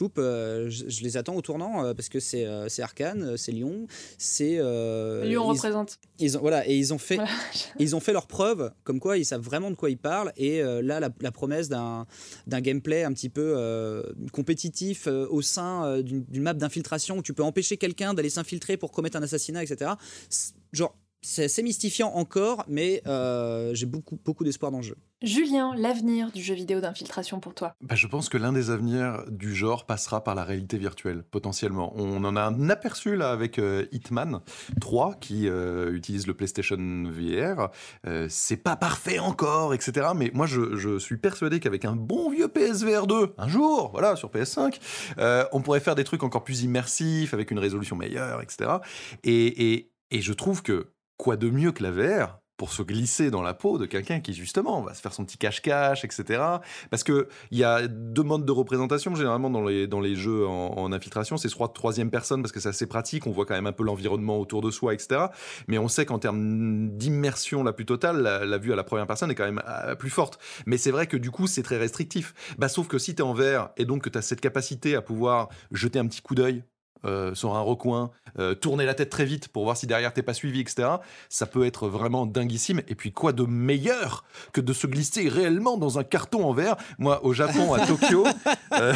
Deathloop, 0.00 0.18
euh, 0.18 0.70
je, 0.70 0.88
je 0.88 1.02
les 1.02 1.16
attends 1.16 1.34
au 1.34 1.42
tournant 1.42 1.84
euh, 1.84 1.94
parce 1.94 2.08
que 2.08 2.20
c'est 2.20 2.46
euh, 2.46 2.66
Arkane, 2.80 3.36
c'est 3.36 3.52
Lyon, 3.52 3.86
c'est. 4.18 4.54
Lyon 4.56 5.22
ils- 5.24 5.36
représente. 5.38 5.98
ils 6.18 6.36
ont, 6.38 6.40
voilà, 6.40 6.66
et 6.68 6.74
ils 6.76 6.94
ont 6.94 6.98
fait, 6.98 7.16
Voilà. 7.16 7.30
ils 7.78 7.94
ont 7.94 8.00
fait 8.00 8.12
leur 8.12 8.26
preuve, 8.26 8.72
comme 8.84 9.00
quoi 9.00 9.18
ils 9.18 9.24
savent 9.26 9.42
vraiment 9.42 9.70
de 9.70 9.76
quoi 9.76 9.90
ils 9.90 9.98
parlent. 9.98 10.32
Et 10.36 10.62
là, 10.62 11.00
la, 11.00 11.10
la 11.20 11.32
promesse 11.32 11.68
d'un 11.68 12.06
d'un 12.46 12.60
gameplay 12.60 13.04
un 13.04 13.12
petit 13.12 13.28
peu 13.28 13.54
compétitif 14.32 15.06
au 15.06 15.42
sein 15.42 16.00
d'une 16.00 16.24
map 16.42 16.54
d'infiltration 16.54 17.18
où 17.18 17.22
tu 17.22 17.34
peux 17.34 17.42
empêcher 17.42 17.76
quelqu'un 17.76 18.14
d'aller 18.14 18.30
s'infiltrer 18.30 18.76
pour 18.76 18.92
commettre 18.92 19.16
un 19.16 19.22
assassinat, 19.22 19.62
etc. 19.62 19.92
Genre, 20.72 20.94
c'est 21.22 21.44
assez 21.44 21.62
mystifiant 21.62 22.12
encore, 22.14 22.64
mais 22.66 23.02
euh, 23.06 23.74
j'ai 23.74 23.86
beaucoup, 23.86 24.18
beaucoup 24.24 24.42
d'espoir 24.42 24.72
dans 24.72 24.78
le 24.78 24.84
jeu. 24.84 24.96
Julien, 25.22 25.74
l'avenir 25.76 26.32
du 26.32 26.42
jeu 26.42 26.54
vidéo 26.54 26.80
d'infiltration 26.80 27.40
pour 27.40 27.54
toi 27.54 27.74
bah, 27.82 27.94
Je 27.94 28.06
pense 28.06 28.30
que 28.30 28.38
l'un 28.38 28.54
des 28.54 28.70
avenirs 28.70 29.24
du 29.28 29.54
genre 29.54 29.84
passera 29.84 30.24
par 30.24 30.34
la 30.34 30.44
réalité 30.44 30.78
virtuelle, 30.78 31.22
potentiellement. 31.30 31.92
On 31.96 32.24
en 32.24 32.36
a 32.36 32.40
un 32.40 32.70
aperçu 32.70 33.16
là 33.16 33.30
avec 33.30 33.58
euh, 33.58 33.84
Hitman 33.92 34.40
3 34.80 35.16
qui 35.20 35.46
euh, 35.46 35.92
utilise 35.92 36.26
le 36.26 36.32
PlayStation 36.32 36.78
VR. 36.78 37.68
c'est 38.30 38.56
pas 38.56 38.76
parfait 38.76 39.18
encore, 39.18 39.74
etc. 39.74 40.08
Mais 40.16 40.30
moi, 40.32 40.46
je, 40.46 40.76
je 40.76 40.98
suis 40.98 41.18
persuadé 41.18 41.60
qu'avec 41.60 41.84
un 41.84 41.96
bon 41.96 42.30
vieux 42.30 42.48
PSVR 42.48 43.06
2, 43.06 43.34
un 43.36 43.48
jour, 43.48 43.90
voilà, 43.92 44.16
sur 44.16 44.30
PS5, 44.30 44.78
on 45.52 45.60
pourrait 45.60 45.80
faire 45.80 45.96
des 45.96 46.04
trucs 46.04 46.22
encore 46.22 46.44
plus 46.44 46.62
immersifs, 46.62 47.34
avec 47.34 47.50
une 47.50 47.58
résolution 47.58 47.94
meilleure, 47.94 48.40
etc. 48.40 48.70
Et, 49.22 49.74
et, 49.74 49.92
et 50.10 50.22
je 50.22 50.32
trouve 50.32 50.62
que 50.62 50.88
quoi 51.20 51.36
de 51.36 51.50
mieux 51.50 51.70
que 51.70 51.82
la 51.82 51.90
VR 51.90 52.38
pour 52.56 52.72
se 52.72 52.82
glisser 52.82 53.30
dans 53.30 53.40
la 53.40 53.54
peau 53.54 53.78
de 53.78 53.86
quelqu'un 53.86 54.20
qui 54.20 54.34
justement 54.34 54.82
va 54.82 54.92
se 54.92 55.00
faire 55.00 55.14
son 55.14 55.24
petit 55.24 55.38
cache-cache, 55.38 56.04
etc. 56.04 56.42
Parce 56.90 57.04
que 57.04 57.28
il 57.50 57.58
y 57.58 57.64
a 57.64 57.88
deux 57.88 58.22
modes 58.22 58.44
de 58.44 58.52
représentation 58.52 59.14
généralement 59.14 59.48
dans 59.50 59.60
les 59.62 60.14
jeux 60.14 60.46
en, 60.46 60.92
infiltration, 60.92 61.36
c'est 61.36 61.48
soit 61.48 61.68
troisième 61.68 62.10
personne 62.10 62.42
parce 62.42 62.52
que 62.52 62.60
c'est 62.60 62.68
assez 62.68 62.86
pratique, 62.86 63.26
on 63.26 63.30
voit 63.30 63.46
quand 63.46 63.54
même 63.54 63.66
un 63.66 63.72
peu 63.72 63.82
l'environnement 63.82 64.38
autour 64.38 64.60
de 64.60 64.70
soi, 64.70 64.92
etc. 64.92 65.26
Mais 65.68 65.78
on 65.78 65.88
sait 65.88 66.04
qu'en 66.04 66.18
termes 66.18 66.90
d'immersion 66.90 67.62
la 67.62 67.72
plus 67.72 67.86
totale, 67.86 68.22
la, 68.22 68.58
vue 68.58 68.72
à 68.72 68.76
la 68.76 68.84
première 68.84 69.06
personne 69.06 69.30
est 69.30 69.34
quand 69.34 69.46
même 69.46 69.62
euh, 69.66 69.94
plus 69.94 70.10
forte. 70.10 70.38
Mais 70.66 70.76
c'est 70.76 70.90
vrai 70.90 71.06
que 71.06 71.16
du 71.16 71.30
coup 71.30 71.46
c'est 71.46 71.62
très 71.62 71.78
restrictif. 71.78 72.34
Bah 72.58 72.68
sauf 72.68 72.88
que 72.88 72.98
si 72.98 73.14
tu 73.14 73.22
es 73.22 73.24
en 73.24 73.32
VR 73.32 73.70
et 73.78 73.86
donc 73.86 74.04
que 74.04 74.10
tu 74.10 74.18
as 74.18 74.22
cette 74.22 74.40
capacité 74.40 74.96
à 74.96 75.02
pouvoir 75.02 75.48
jeter 75.70 75.98
un 75.98 76.06
petit 76.06 76.20
coup 76.20 76.34
d'œil 76.34 76.62
euh, 77.06 77.34
sur 77.34 77.56
un 77.56 77.62
recoin, 77.62 78.10
euh, 78.38 78.54
tourner 78.54 78.84
la 78.84 78.92
tête 78.92 79.08
très 79.08 79.24
vite 79.24 79.48
pour 79.48 79.64
voir 79.64 79.74
si 79.74 79.86
derrière 79.86 80.12
t'es 80.12 80.22
pas 80.22 80.34
suivi, 80.34 80.60
etc. 80.60 80.86
Ça 81.30 81.46
peut 81.46 81.64
être 81.64 81.88
vraiment 81.88 82.26
dinguissime. 82.26 82.82
Et 82.88 82.94
puis 82.94 83.10
quoi 83.10 83.32
de 83.32 83.44
meilleur 83.44 84.24
que 84.52 84.60
de 84.60 84.72
se 84.74 84.86
glisser 84.86 85.28
réellement 85.30 85.78
dans 85.78 85.98
un 85.98 86.04
carton 86.04 86.44
en 86.44 86.52
verre? 86.52 86.76
Moi, 86.98 87.24
au 87.24 87.32
Japon, 87.32 87.72
à 87.72 87.86
Tokyo, 87.86 88.26
euh, 88.74 88.92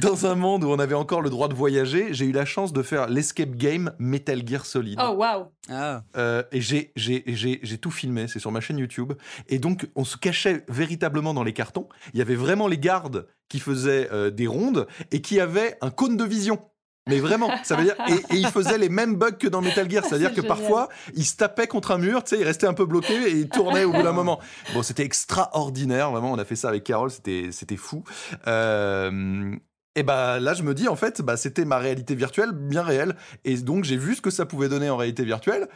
dans 0.00 0.26
un 0.26 0.36
monde 0.36 0.62
où 0.62 0.68
on 0.68 0.78
avait 0.78 0.94
encore 0.94 1.20
le 1.20 1.30
droit 1.30 1.48
de 1.48 1.54
voyager, 1.54 2.14
j'ai 2.14 2.26
eu 2.26 2.32
la 2.32 2.44
chance 2.44 2.72
de 2.72 2.82
faire 2.82 3.08
l'escape 3.08 3.56
game 3.56 3.92
Metal 3.98 4.46
Gear 4.46 4.64
Solid. 4.64 5.00
Oh 5.02 5.14
waouh 5.14 5.46
ah. 5.68 6.02
Et 6.52 6.60
j'ai 6.60 7.78
tout 7.80 7.90
filmé, 7.90 8.28
c'est 8.28 8.38
sur 8.38 8.52
ma 8.52 8.60
chaîne 8.60 8.78
YouTube. 8.78 9.14
Et 9.48 9.58
donc 9.58 9.88
on 9.96 10.04
se 10.04 10.16
cachait 10.16 10.64
véritablement 10.68 11.34
dans 11.34 11.44
les 11.44 11.52
cartons. 11.52 11.88
Il 12.12 12.18
y 12.20 12.22
avait 12.22 12.36
vraiment 12.36 12.68
les 12.68 12.78
gardes 12.78 13.26
qui 13.48 13.58
faisaient 13.58 14.08
des 14.30 14.46
rondes 14.46 14.86
et 15.10 15.20
qui 15.20 15.40
avaient 15.40 15.76
un 15.80 15.90
cône 15.90 16.16
de 16.16 16.24
vision. 16.24 16.60
Mais 17.08 17.18
vraiment, 17.18 17.50
ça 17.64 17.76
veut 17.76 17.84
dire. 17.84 17.96
Et, 18.08 18.36
il 18.36 18.46
faisait 18.48 18.78
les 18.78 18.88
mêmes 18.88 19.16
bugs 19.16 19.32
que 19.32 19.48
dans 19.48 19.60
Metal 19.60 19.90
Gear. 19.90 20.04
C'est-à-dire 20.04 20.32
que 20.32 20.40
parfois, 20.40 20.88
il 21.14 21.24
se 21.24 21.36
tapait 21.36 21.66
contre 21.66 21.90
un 21.90 21.98
mur, 21.98 22.22
tu 22.24 22.30
sais, 22.30 22.40
il 22.40 22.44
restait 22.44 22.66
un 22.66 22.74
peu 22.74 22.86
bloqué 22.86 23.14
et 23.14 23.32
il 23.32 23.48
tournait 23.48 23.84
au 23.84 23.92
bout 23.92 24.02
d'un 24.02 24.12
moment. 24.12 24.40
Bon, 24.74 24.82
c'était 24.82 25.04
extraordinaire, 25.04 26.10
vraiment. 26.10 26.32
On 26.32 26.38
a 26.38 26.44
fait 26.44 26.56
ça 26.56 26.68
avec 26.68 26.84
Carole, 26.84 27.10
c'était, 27.10 27.48
c'était 27.52 27.76
fou. 27.76 28.04
Euh, 28.46 29.54
et 29.98 30.04
bah 30.04 30.38
là, 30.38 30.54
je 30.54 30.62
me 30.62 30.74
dis, 30.74 30.86
en 30.86 30.94
fait, 30.94 31.22
bah, 31.22 31.36
c'était 31.36 31.64
ma 31.64 31.78
réalité 31.78 32.14
virtuelle 32.14 32.52
bien 32.52 32.82
réelle. 32.82 33.16
Et 33.44 33.56
donc, 33.56 33.82
j'ai 33.82 33.96
vu 33.96 34.14
ce 34.14 34.20
que 34.20 34.30
ça 34.30 34.46
pouvait 34.46 34.68
donner 34.68 34.88
en 34.90 34.96
réalité 34.96 35.24
virtuelle 35.24 35.66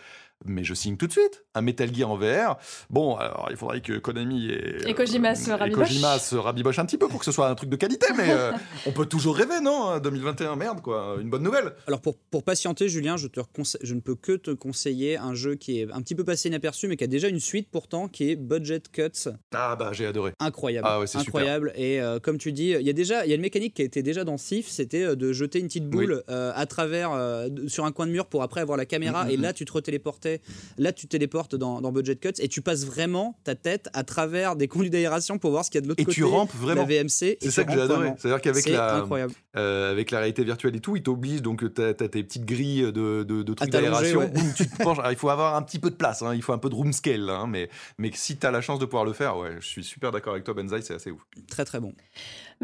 mais 0.45 0.65
je 0.65 0.75
signe 0.75 0.97
tout 0.97 1.07
de 1.07 1.13
suite 1.13 1.45
un 1.55 1.61
Metal 1.61 1.95
Gear 1.95 2.11
en 2.11 2.17
VR. 2.17 2.57
Bon, 2.91 3.17
alors 3.17 3.49
il 3.51 3.57
faudrait 3.57 3.81
que 3.81 3.99
Konami 3.99 4.51
et, 4.51 4.89
et 4.89 4.95
Kojima, 4.95 5.35
se, 5.35 5.51
rabibochent. 5.51 6.79
un 6.79 6.87
petit 6.87 6.99
peu 6.99 7.09
pour 7.09 7.19
que 7.19 7.25
ce 7.25 7.33
soit 7.33 7.49
un 7.49 7.55
truc 7.55 7.69
de 7.69 7.77
qualité, 7.77 8.07
mais 8.17 8.31
euh, 8.31 8.53
on 8.87 8.93
peut 8.93 9.07
toujours 9.07 9.37
rêver, 9.37 9.61
non 9.61 9.99
2021, 9.99 10.57
merde, 10.57 10.81
quoi, 10.81 11.17
une 11.21 11.31
bonne 11.31 11.43
nouvelle. 11.43 11.73
Alors 11.87 12.01
pour, 12.01 12.17
pour 12.17 12.43
patienter, 12.43 12.89
Julien, 12.89 13.17
je, 13.17 13.29
te 13.29 13.41
je 13.83 13.95
ne 13.95 14.01
peux 14.01 14.15
que 14.15 14.33
te 14.33 14.51
conseiller 14.51 15.17
un 15.17 15.35
jeu 15.35 15.55
qui 15.55 15.81
est 15.81 15.93
un 15.93 16.01
petit 16.01 16.15
peu 16.15 16.25
passé 16.25 16.49
inaperçu, 16.49 16.89
mais 16.89 16.97
qui 16.97 17.05
a 17.05 17.09
déjà 17.09 17.29
une 17.29 17.41
suite 17.41 17.69
pourtant, 17.71 18.09
qui 18.09 18.31
est 18.31 18.37
Budget 18.37 18.83
Cuts. 18.93 19.31
Ah 19.55 19.77
bah 19.77 19.91
j'ai 19.93 20.07
adoré. 20.07 20.33
Incroyable. 20.39 20.89
Ah 20.91 21.01
ouais, 21.01 21.17
incroyable. 21.17 21.73
Et 21.77 22.01
euh, 22.01 22.19
comme 22.19 22.39
tu 22.39 22.53
dis, 22.53 22.71
il 22.71 22.87
y 22.87 22.91
a 22.91 22.95
déjà, 22.95 23.25
il 23.27 23.29
y 23.29 23.33
a 23.33 23.37
une 23.37 23.43
mécanique 23.43 23.75
qui 23.75 23.83
a 23.83 23.85
été 23.85 24.03
déjà 24.03 24.25
dans 24.25 24.39
Sif, 24.39 24.69
c'était 24.69 25.03
euh, 25.03 25.17
de 25.17 25.33
jeter 25.33 25.59
une 25.59 25.67
petite 25.67 25.89
boule 25.89 26.23
à 26.29 26.67
travers 26.67 27.11
sur 27.67 27.85
un 27.85 27.93
coin 27.93 28.07
de 28.07 28.13
mur 28.13 28.27
pour 28.27 28.43
après 28.43 28.61
avoir 28.61 28.77
la 28.79 28.87
caméra, 28.87 29.25
mm, 29.25 29.29
mm, 29.29 29.31
et 29.31 29.37
mm. 29.37 29.43
là 29.43 29.53
tu 29.53 29.65
te 29.65 29.73
retéléportais 29.73 30.32
Là, 30.79 30.93
tu 30.93 31.07
téléportes 31.07 31.55
dans, 31.55 31.81
dans, 31.81 31.93
Budget 31.93 32.17
Cuts 32.17 32.31
et 32.39 32.49
tu 32.49 32.63
passes 32.63 32.85
vraiment 32.85 33.39
ta 33.45 33.55
tête 33.55 33.89
à 33.93 34.05
travers 34.05 34.57
des 34.57 34.69
conduits 34.69 34.91
d'aération 34.91 35.39
pour 35.39 35.51
voir 35.51 35.65
ce 35.65 35.71
qu'il 35.71 35.79
y 35.79 35.83
a 35.83 35.83
de 35.83 35.89
l'autre 35.89 36.03
côté. 36.03 36.13
Et 36.13 36.15
tu 36.15 36.25
rampes 36.25 36.55
vraiment. 36.55 36.83
La 36.83 37.03
VMC. 37.03 37.37
C'est 37.41 37.51
ça 37.51 37.65
que 37.65 37.73
j'ai 37.73 37.81
adoré. 37.81 38.13
C'est-à-dire 38.19 38.41
qu'avec 38.41 38.67
la, 38.67 39.07
euh, 39.57 39.91
avec 39.91 40.11
la 40.11 40.19
réalité 40.19 40.45
virtuelle 40.45 40.77
et 40.77 40.81
tout, 40.81 40.97
il 40.97 41.03
t'oblige, 41.03 41.43
donc 41.43 41.73
tu 41.75 41.83
as, 41.83 41.95
tes 41.95 42.23
petites 42.23 42.45
grilles 42.45 42.93
de, 42.93 43.23
de, 43.23 43.55
trucs 43.55 43.71
d'aération. 43.71 44.31
tu 44.57 44.69
te 44.69 44.83
penches. 44.83 44.99
il 45.11 45.17
faut 45.17 45.31
avoir 45.31 45.57
un 45.57 45.63
petit 45.63 45.79
peu 45.79 45.91
de 45.91 45.97
place, 45.97 46.23
hein. 46.23 46.35
il 46.35 46.43
faut 46.43 46.53
un 46.53 46.59
peu 46.59 46.71
de 46.71 46.75
room 46.75 46.93
scale. 46.93 47.29
Hein. 47.29 47.47
mais, 47.47 47.69
mais 47.99 48.11
si 48.15 48.37
tu 48.37 48.47
as 48.47 48.51
la 48.51 48.61
chance 48.61 48.79
de 48.79 48.85
pouvoir 48.85 49.05
le 49.05 49.13
faire, 49.13 49.37
ouais, 49.37 49.57
je 49.61 49.67
suis 49.67 49.85
super 49.85 50.11
d'accord 50.11 50.33
avec 50.33 50.45
toi, 50.45 50.55
Benzaï, 50.55 50.83
c'est 50.83 50.95
assez 50.95 51.11
ouf. 51.11 51.23
Très 51.49 51.65
très 51.65 51.81
bon. 51.81 51.93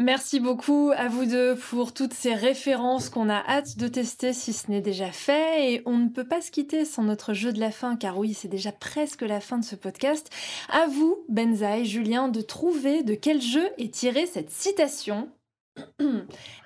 Merci 0.01 0.39
beaucoup 0.39 0.93
à 0.95 1.09
vous 1.09 1.25
deux 1.25 1.57
pour 1.57 1.93
toutes 1.93 2.13
ces 2.13 2.33
références 2.33 3.09
qu'on 3.09 3.27
a 3.27 3.43
hâte 3.45 3.77
de 3.77 3.89
tester 3.89 4.31
si 4.31 4.53
ce 4.53 4.71
n'est 4.71 4.79
déjà 4.79 5.11
fait. 5.11 5.73
Et 5.73 5.81
on 5.85 5.97
ne 5.97 6.07
peut 6.07 6.23
pas 6.23 6.39
se 6.39 6.51
quitter 6.51 6.85
sans 6.85 7.03
notre 7.03 7.33
jeu 7.33 7.51
de 7.51 7.59
la 7.59 7.69
fin, 7.69 7.97
car 7.97 8.17
oui, 8.17 8.33
c'est 8.33 8.47
déjà 8.47 8.71
presque 8.71 9.23
la 9.23 9.41
fin 9.41 9.57
de 9.57 9.65
ce 9.65 9.75
podcast. 9.75 10.29
À 10.69 10.87
vous, 10.87 11.17
Benzaï, 11.27 11.85
Julien, 11.85 12.29
de 12.29 12.39
trouver 12.39 13.03
de 13.03 13.13
quel 13.13 13.41
jeu 13.41 13.67
est 13.77 13.93
tirée 13.93 14.25
cette 14.25 14.51
citation. 14.51 15.27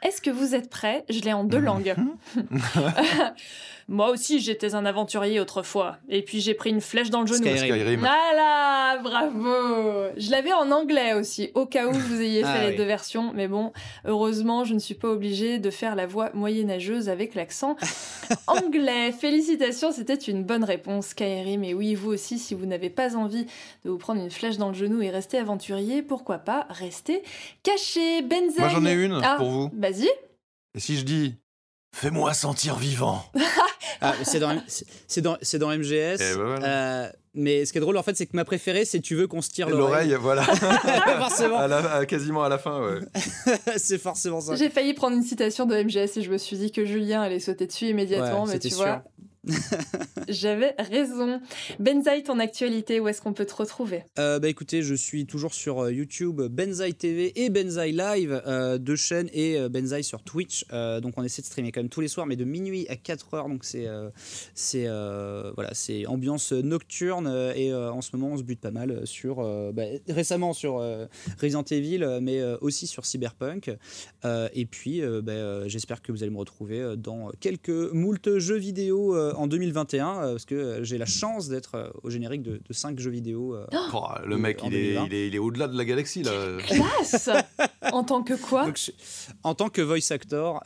Est-ce 0.03 0.21
que 0.21 0.29
vous 0.29 0.53
êtes 0.53 0.69
prêts? 0.69 1.03
Je 1.09 1.21
l'ai 1.21 1.34
en 1.34 1.43
deux 1.43 1.57
langues. 1.57 1.95
Moi 3.88 4.09
aussi, 4.09 4.39
j'étais 4.39 4.75
un 4.75 4.86
aventurier 4.86 5.39
autrefois. 5.39 5.97
Et 6.09 6.21
puis 6.21 6.41
j'ai 6.41 6.53
pris 6.53 6.69
une 6.69 6.81
flèche 6.81 7.09
dans 7.09 7.21
le 7.21 7.27
genou. 7.27 7.45
Skyrim. 7.45 8.05
Ah 8.05 8.36
là, 8.36 8.97
bravo 9.01 10.11
Je 10.17 10.31
l'avais 10.31 10.53
en 10.53 10.71
anglais 10.71 11.13
aussi, 11.13 11.51
au 11.55 11.65
cas 11.65 11.88
où 11.88 11.91
vous 11.91 12.21
ayez 12.21 12.41
fait 12.41 12.47
ah 12.47 12.69
les 12.69 12.75
deux 12.75 12.84
versions. 12.84 13.31
Mais 13.34 13.47
bon, 13.47 13.71
heureusement, 14.05 14.63
je 14.63 14.73
ne 14.73 14.79
suis 14.79 14.95
pas 14.95 15.09
obligée 15.09 15.59
de 15.59 15.69
faire 15.69 15.95
la 15.95 16.05
voix 16.05 16.31
moyenâgeuse 16.34 17.09
avec 17.09 17.36
l'accent 17.36 17.75
anglais. 18.47 19.11
Félicitations, 19.11 19.91
c'était 19.91 20.15
une 20.15 20.43
bonne 20.43 20.63
réponse, 20.63 21.07
Skyrim. 21.07 21.63
Et 21.63 21.73
oui, 21.73 21.95
vous 21.95 22.11
aussi, 22.11 22.39
si 22.39 22.53
vous 22.53 22.65
n'avez 22.65 22.89
pas 22.89 23.15
envie 23.15 23.45
de 23.86 23.89
vous 23.89 23.97
prendre 23.97 24.21
une 24.21 24.31
flèche 24.31 24.57
dans 24.57 24.69
le 24.69 24.75
genou 24.75 25.01
et 25.01 25.09
rester 25.09 25.38
aventurier, 25.38 26.01
pourquoi 26.01 26.38
pas 26.38 26.67
rester 26.69 27.23
caché? 27.63 28.21
Benzaï. 28.21 28.59
Moi 28.59 28.69
j'en 28.69 28.86
ai 28.86 28.93
une 28.93 29.19
ah, 29.23 29.36
pour 29.38 29.49
vous. 29.49 29.69
Vas-y. 29.73 30.09
Et 30.75 30.79
si 30.79 30.97
je 30.97 31.03
dis 31.03 31.36
Fais-moi 31.93 32.33
sentir 32.33 32.75
vivant. 32.75 33.23
ah, 34.01 34.13
c'est 34.23 34.39
dans, 34.39 34.55
dans, 34.55 35.37
dans, 35.59 35.77
MGS. 35.77 36.17
Ben 36.17 36.63
euh, 36.63 37.09
mais 37.35 37.65
ce 37.65 37.71
qui 37.71 37.77
est 37.77 37.81
drôle, 37.81 37.97
en 37.97 38.03
fait, 38.03 38.17
c'est 38.17 38.25
que 38.25 38.35
ma 38.35 38.45
préférée, 38.45 38.83
c'est 38.83 38.99
Tu 38.99 39.15
veux 39.15 39.27
qu'on 39.27 39.43
se 39.43 39.51
tire 39.51 39.69
l'oreille. 39.69 40.09
L'oreille, 40.09 40.17
voilà. 40.19 40.43
forcément. 41.19 41.59
À 41.59 42.05
quasiment 42.07 42.43
à 42.43 42.49
la 42.49 42.57
fin, 42.57 42.81
ouais. 42.81 42.99
c'est 43.77 43.99
forcément 43.99 44.41
ça. 44.41 44.55
J'ai 44.55 44.71
failli 44.71 44.93
prendre 44.93 45.15
une 45.15 45.23
citation 45.23 45.65
de 45.65 45.75
MGS 45.75 46.17
et 46.17 46.21
je 46.23 46.31
me 46.31 46.37
suis 46.37 46.57
dit 46.57 46.71
que 46.71 46.83
Julien 46.83 47.21
allait 47.21 47.39
sauter 47.39 47.67
dessus 47.67 47.87
immédiatement, 47.87 48.47
mais 48.47 48.57
tu 48.57 48.69
sûr. 48.69 48.79
vois. 48.79 49.03
J'avais 50.29 50.73
raison. 50.79 51.41
Benzaï, 51.79 52.23
ton 52.23 52.39
actualité, 52.39 52.99
où 52.99 53.07
est-ce 53.07 53.21
qu'on 53.21 53.33
peut 53.33 53.45
te 53.45 53.55
retrouver? 53.55 54.03
Euh, 54.17 54.39
Bah 54.39 54.47
écoutez, 54.47 54.81
je 54.81 54.95
suis 54.95 55.25
toujours 55.25 55.53
sur 55.53 55.79
euh, 55.79 55.91
YouTube, 55.91 56.41
Benzaï 56.41 56.93
TV 56.93 57.33
et 57.43 57.49
Benzaï 57.49 57.91
Live, 57.91 58.41
euh, 58.47 58.77
deux 58.77 58.95
chaînes, 58.95 59.29
et 59.33 59.57
Benzaï 59.69 60.03
sur 60.03 60.23
Twitch. 60.23 60.65
donc 60.69 61.13
on 61.17 61.23
essaie 61.23 61.41
de 61.41 61.47
streamer 61.47 61.71
quand 61.71 61.81
même 61.81 61.89
tous 61.89 62.01
les 62.01 62.07
soirs, 62.07 62.25
mais 62.25 62.35
de 62.35 62.45
minuit 62.45 62.85
à 62.89 62.95
4 62.95 63.33
heures. 63.33 63.49
Donc 63.49 63.65
c'est 63.65 63.87
c'est 64.53 64.87
voilà, 64.87 65.71
ambiance 66.07 66.51
nocturne 66.51 67.27
et 67.55 67.73
en 67.73 68.01
ce 68.01 68.15
moment 68.15 68.33
on 68.33 68.37
se 68.37 68.43
bute 68.43 68.61
pas 68.61 68.71
mal 68.71 69.05
sur 69.05 69.37
bah, 69.73 69.83
récemment 70.09 70.53
sur 70.53 70.75
Resident 71.41 71.63
Evil, 71.63 72.19
mais 72.21 72.41
aussi 72.61 72.87
sur 72.87 73.05
Cyberpunk. 73.05 73.71
et 74.53 74.65
puis 74.65 75.01
bah, 75.23 75.67
j'espère 75.67 76.01
que 76.01 76.11
vous 76.11 76.23
allez 76.23 76.31
me 76.31 76.37
retrouver 76.37 76.95
dans 76.97 77.31
quelques 77.39 77.69
moultes 77.69 78.37
jeux 78.37 78.57
vidéo 78.57 79.15
en 79.36 79.47
2021 79.47 80.07
euh, 80.07 80.31
parce 80.31 80.45
que 80.45 80.55
euh, 80.55 80.84
j'ai 80.84 80.97
la 80.97 81.05
chance 81.05 81.47
d'être 81.47 81.75
euh, 81.75 81.89
au 82.03 82.09
générique 82.09 82.43
de, 82.43 82.61
de 82.65 82.73
5 82.73 82.99
jeux 82.99 83.11
vidéo. 83.11 83.57
Oh, 83.93 84.07
le 84.25 84.38
mec, 84.38 84.61
il 84.65 84.75
est, 84.75 84.95
il 85.05 85.13
est, 85.13 85.27
il 85.27 85.36
est, 85.36 85.39
au-delà 85.39 85.67
de 85.67 85.77
la 85.77 85.86
galaxie 85.86 86.23
là. 86.23 86.31
Classe 86.65 87.29
En 87.91 88.03
tant 88.03 88.23
que 88.23 88.34
quoi? 88.34 88.65
En 89.43 89.55
tant 89.55 89.69
que 89.69 89.81
voice 89.81 90.11
actor, 90.11 90.63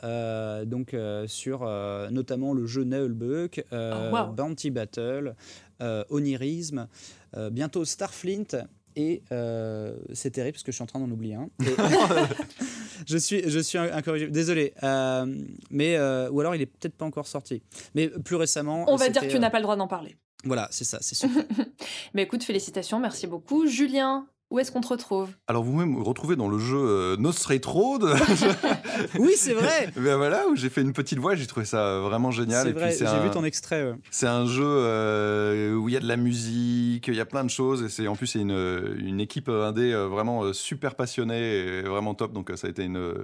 donc 0.66 0.96
sur 1.26 1.60
notamment 2.10 2.54
le 2.54 2.66
jeu 2.66 2.84
Nullbuck, 2.84 3.64
oh, 3.72 4.32
Bounty 4.34 4.70
Battle, 4.70 5.34
Onirism, 6.10 6.86
bientôt 7.50 7.84
Starflint 7.84 8.66
et 8.96 9.22
c'est 10.12 10.30
terrible 10.30 10.54
parce 10.54 10.64
que 10.64 10.72
je 10.72 10.76
suis 10.76 10.82
en 10.82 10.86
train 10.86 11.00
d'en 11.00 11.10
oublier 11.10 11.34
un. 11.34 11.48
je 13.06 13.16
suis, 13.16 13.48
je 13.48 13.58
suis 13.58 13.78
incorrigible. 13.78 14.32
Désolé. 14.32 14.74
Euh, 14.82 15.26
mais, 15.70 15.96
euh, 15.96 16.30
ou 16.30 16.40
alors 16.40 16.54
il 16.54 16.62
est 16.62 16.66
peut-être 16.66 16.94
pas 16.94 17.04
encore 17.04 17.26
sorti. 17.26 17.62
Mais 17.94 18.08
plus 18.08 18.36
récemment. 18.36 18.84
On 18.88 18.96
va 18.96 19.08
dire 19.08 19.22
que 19.22 19.28
tu 19.28 19.38
n'as 19.38 19.50
pas 19.50 19.58
le 19.58 19.64
droit 19.64 19.76
d'en 19.76 19.88
parler. 19.88 20.16
Voilà, 20.44 20.68
c'est 20.70 20.84
ça, 20.84 20.98
c'est 21.00 21.14
sûr. 21.14 21.28
mais 22.14 22.22
écoute, 22.22 22.44
félicitations, 22.44 23.00
merci 23.00 23.26
beaucoup. 23.26 23.66
Julien, 23.66 24.26
où 24.50 24.58
est-ce 24.58 24.72
qu'on 24.72 24.80
te 24.80 24.88
retrouve? 24.88 25.28
Alors 25.46 25.62
vous 25.62 25.72
pouvez 25.72 25.84
me 25.84 26.02
retrouver 26.02 26.34
dans 26.34 26.48
le 26.48 26.58
jeu 26.58 26.78
euh, 26.78 27.16
No 27.18 27.32
Straight 27.32 27.64
Road. 27.66 28.04
oui, 29.18 29.32
c'est 29.36 29.52
vrai. 29.52 29.90
ben 29.96 30.16
voilà, 30.16 30.48
où 30.48 30.56
j'ai 30.56 30.70
fait 30.70 30.80
une 30.80 30.94
petite 30.94 31.18
voix, 31.18 31.34
j'ai 31.34 31.46
trouvé 31.46 31.66
ça 31.66 32.00
vraiment 32.00 32.30
génial. 32.30 32.66
C'est 32.66 32.72
vrai, 32.72 32.96
j'ai 32.98 33.22
vu 33.22 33.30
ton 33.30 33.44
extrait. 33.44 33.92
C'est 34.10 34.26
un 34.26 34.46
jeu 34.46 34.64
euh, 34.64 35.74
où 35.74 35.88
il 35.88 35.92
y 35.92 35.98
a 35.98 36.00
de 36.00 36.08
la 36.08 36.16
musique, 36.16 37.08
il 37.08 37.14
y 37.14 37.20
a 37.20 37.26
plein 37.26 37.44
de 37.44 37.50
choses, 37.50 37.82
et 37.82 37.88
c'est 37.90 38.08
en 38.08 38.16
plus 38.16 38.26
c'est 38.26 38.40
une, 38.40 38.96
une 38.98 39.20
équipe 39.20 39.50
indé 39.50 39.92
euh, 39.92 40.06
vraiment 40.06 40.52
super 40.54 40.94
passionnée 40.94 41.40
et 41.40 41.82
vraiment 41.82 42.14
top. 42.14 42.32
Donc 42.32 42.50
ça 42.56 42.68
a 42.68 42.70
été 42.70 42.84
une, 42.84 43.14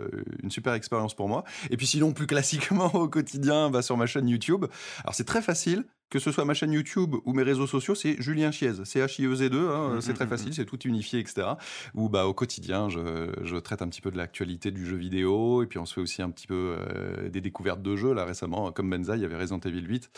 une 0.43 0.51
super 0.51 0.75
expérience 0.75 1.15
pour 1.15 1.29
moi. 1.29 1.45
Et 1.71 1.79
puis 1.79 1.87
sinon 1.87 2.13
plus 2.13 2.27
classiquement 2.27 2.91
au 2.95 3.09
quotidien, 3.09 3.71
bah, 3.71 3.81
sur 3.81 3.97
ma 3.97 4.07
chaîne 4.07 4.29
YouTube. 4.29 4.67
Alors 5.03 5.15
c'est 5.15 5.25
très 5.25 5.41
facile 5.41 5.85
que 6.15 6.21
ce 6.21 6.31
soit 6.31 6.45
ma 6.45 6.55
chaîne 6.55 6.71
YouTube 6.71 7.17
ou 7.25 7.33
mes 7.33 7.43
réseaux 7.43 7.67
sociaux, 7.67 7.97
c'est 7.97 8.23
Julien 8.23 8.53
Chiez, 8.53 8.85
c 8.85 9.01
h 9.01 9.21
i 9.21 9.27
e 9.27 9.35
z 9.35 9.51
2 9.51 9.69
hein, 9.69 9.97
mmh, 9.97 10.01
c'est 10.01 10.15
très 10.15 10.27
mmh, 10.27 10.29
facile, 10.29 10.51
mmh. 10.51 10.53
c'est 10.53 10.65
tout 10.65 10.79
unifié, 10.83 11.19
etc. 11.19 11.49
Où 11.93 12.09
bah, 12.09 12.27
au 12.27 12.33
quotidien, 12.33 12.89
je, 12.89 13.59
traite 13.59 13.83
un 13.83 13.89
petit 13.89 14.01
peu 14.01 14.13
de 14.13 14.17
l'actualité 14.17 14.71
du 14.71 14.87
jeu 14.87 14.95
vidéo, 14.95 15.65
et 15.65 15.67
puis 15.67 15.81
on 15.81 15.87
se 15.87 15.95
fait 15.95 16.01
aussi 16.01 16.23
un 16.23 16.31
petit 16.31 16.47
peu 16.47 16.77
euh, 16.79 17.29
des 17.31 17.41
découvertes 17.41 17.83
de 17.83 17.97
jeux. 17.97 18.15
Là 18.15 18.25
récemment, 18.25 18.71
comme 18.71 18.91
Benza, 18.91 19.17
il 19.17 19.23
y 19.23 19.25
avait 19.25 19.37
Resident 19.37 19.59
Evil 19.59 19.85
8, 19.85 20.09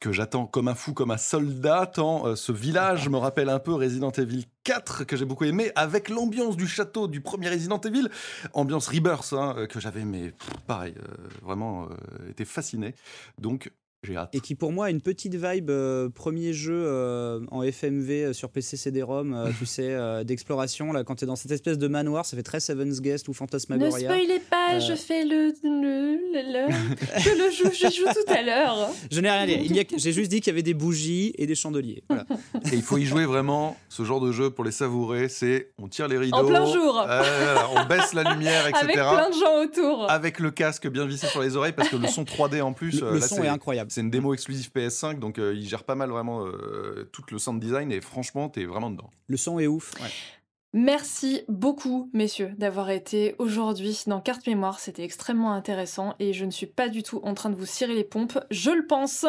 que 0.00 0.12
j'attends 0.12 0.44
comme 0.44 0.68
un 0.68 0.74
fou, 0.74 0.92
comme 0.92 1.12
un 1.12 1.16
soldat, 1.16 1.86
tant 1.86 2.26
euh, 2.26 2.36
ce 2.36 2.52
village 2.52 3.08
me 3.08 3.16
rappelle 3.16 3.48
un 3.48 3.58
peu 3.58 3.72
Resident 3.72 4.10
Evil 4.10 4.44
4, 4.64 5.04
que 5.04 5.16
j'ai 5.16 5.24
beaucoup 5.24 5.44
aimé, 5.44 5.72
avec 5.76 6.10
l'ambiance 6.10 6.58
du 6.58 6.66
château 6.66 7.08
du 7.08 7.22
premier 7.22 7.48
Resident 7.48 7.80
Evil, 7.80 8.10
ambiance 8.52 8.86
Rebirth, 8.88 9.32
hein, 9.32 9.66
que 9.70 9.80
j'avais, 9.80 10.04
mais 10.04 10.34
pareil, 10.66 10.92
euh, 10.98 11.28
vraiment 11.42 11.88
été 12.28 12.44
fasciné. 12.44 12.94
Donc 13.38 13.72
et 14.32 14.40
qui 14.40 14.54
pour 14.54 14.72
moi 14.72 14.86
a 14.86 14.90
une 14.90 15.00
petite 15.00 15.34
vibe 15.34 15.70
euh, 15.70 16.08
premier 16.08 16.52
jeu 16.52 16.84
euh, 16.86 17.40
en 17.50 17.62
FMV 17.62 18.10
euh, 18.10 18.32
sur 18.32 18.50
PC 18.50 18.76
CD-ROM, 18.76 19.52
tu 19.58 19.66
sais, 19.66 20.24
d'exploration. 20.24 20.92
Là, 20.92 21.04
quand 21.04 21.16
tu 21.16 21.24
es 21.24 21.26
dans 21.26 21.36
cette 21.36 21.50
espèce 21.50 21.78
de 21.78 21.88
manoir, 21.88 22.24
ça 22.24 22.36
fait 22.36 22.42
très 22.42 22.60
Seven's 22.60 23.00
Guest 23.00 23.28
ou 23.28 23.32
Phantasmagoria. 23.32 24.08
Ne 24.08 24.14
spoilez 24.14 24.40
pas, 24.50 24.78
je 24.78 24.94
fais 24.94 25.24
le. 25.24 25.52
le, 25.64 26.18
le, 26.32 26.72
je 27.18 27.30
le 27.30 27.50
joue, 27.50 27.72
je 27.72 27.94
joue 27.94 28.04
tout 28.04 28.32
à 28.32 28.42
l'heure. 28.42 28.90
Je 29.10 29.20
n'ai 29.20 29.30
rien 29.30 29.46
dit. 29.46 29.86
J'ai 29.96 30.12
juste 30.12 30.30
dit 30.30 30.40
qu'il 30.40 30.52
y 30.52 30.54
avait 30.54 30.62
des 30.62 30.74
bougies 30.74 31.34
et 31.36 31.46
des 31.46 31.54
chandeliers. 31.54 32.02
Et 32.70 32.74
il 32.74 32.82
faut 32.82 32.98
y 32.98 33.04
jouer 33.04 33.24
vraiment. 33.24 33.76
Ce 33.88 34.04
genre 34.04 34.20
de 34.20 34.30
jeu, 34.30 34.50
pour 34.50 34.64
les 34.64 34.70
savourer, 34.70 35.28
c'est 35.28 35.72
on 35.78 35.88
tire 35.88 36.08
les 36.08 36.18
rideaux. 36.18 36.36
En 36.36 36.44
plein 36.44 36.66
jour. 36.66 37.06
on 37.74 37.84
baisse 37.86 38.12
la 38.12 38.34
lumière, 38.34 38.66
etc. 38.66 38.78
Avec 38.82 38.94
plein 38.94 39.30
de 39.30 39.34
gens 39.34 39.62
autour. 39.62 40.10
Avec 40.10 40.38
le 40.38 40.50
casque 40.50 40.88
bien 40.88 41.06
vissé 41.06 41.26
sur 41.26 41.42
les 41.42 41.56
oreilles, 41.56 41.72
parce 41.72 41.88
que 41.88 41.96
le 41.96 42.06
son 42.06 42.22
3D 42.22 42.62
en 42.62 42.72
plus. 42.72 43.00
Le, 43.00 43.20
son 43.20 43.42
est 43.42 43.48
incroyable. 43.48 43.87
C'est 43.88 44.00
une 44.00 44.10
démo 44.10 44.34
exclusive 44.34 44.70
PS5, 44.74 45.18
donc 45.18 45.38
euh, 45.38 45.54
il 45.54 45.66
gère 45.66 45.84
pas 45.84 45.94
mal 45.94 46.10
vraiment 46.10 46.46
euh, 46.46 47.08
tout 47.12 47.22
le 47.30 47.38
sound 47.38 47.60
design 47.60 47.90
et 47.90 48.00
franchement, 48.00 48.48
t'es 48.48 48.64
vraiment 48.64 48.90
dedans. 48.90 49.10
Le 49.26 49.36
son 49.36 49.58
est 49.58 49.66
ouf. 49.66 49.94
Merci 50.74 51.40
beaucoup, 51.48 52.10
messieurs, 52.12 52.52
d'avoir 52.58 52.90
été 52.90 53.34
aujourd'hui 53.38 54.02
dans 54.06 54.20
Carte 54.20 54.46
Mémoire. 54.46 54.80
C'était 54.80 55.02
extrêmement 55.02 55.54
intéressant 55.54 56.14
et 56.20 56.34
je 56.34 56.44
ne 56.44 56.50
suis 56.50 56.66
pas 56.66 56.90
du 56.90 57.02
tout 57.02 57.20
en 57.22 57.32
train 57.32 57.48
de 57.48 57.54
vous 57.54 57.64
cirer 57.64 57.94
les 57.94 58.04
pompes, 58.04 58.38
je 58.50 58.70
le 58.70 58.86
pense. 58.86 59.24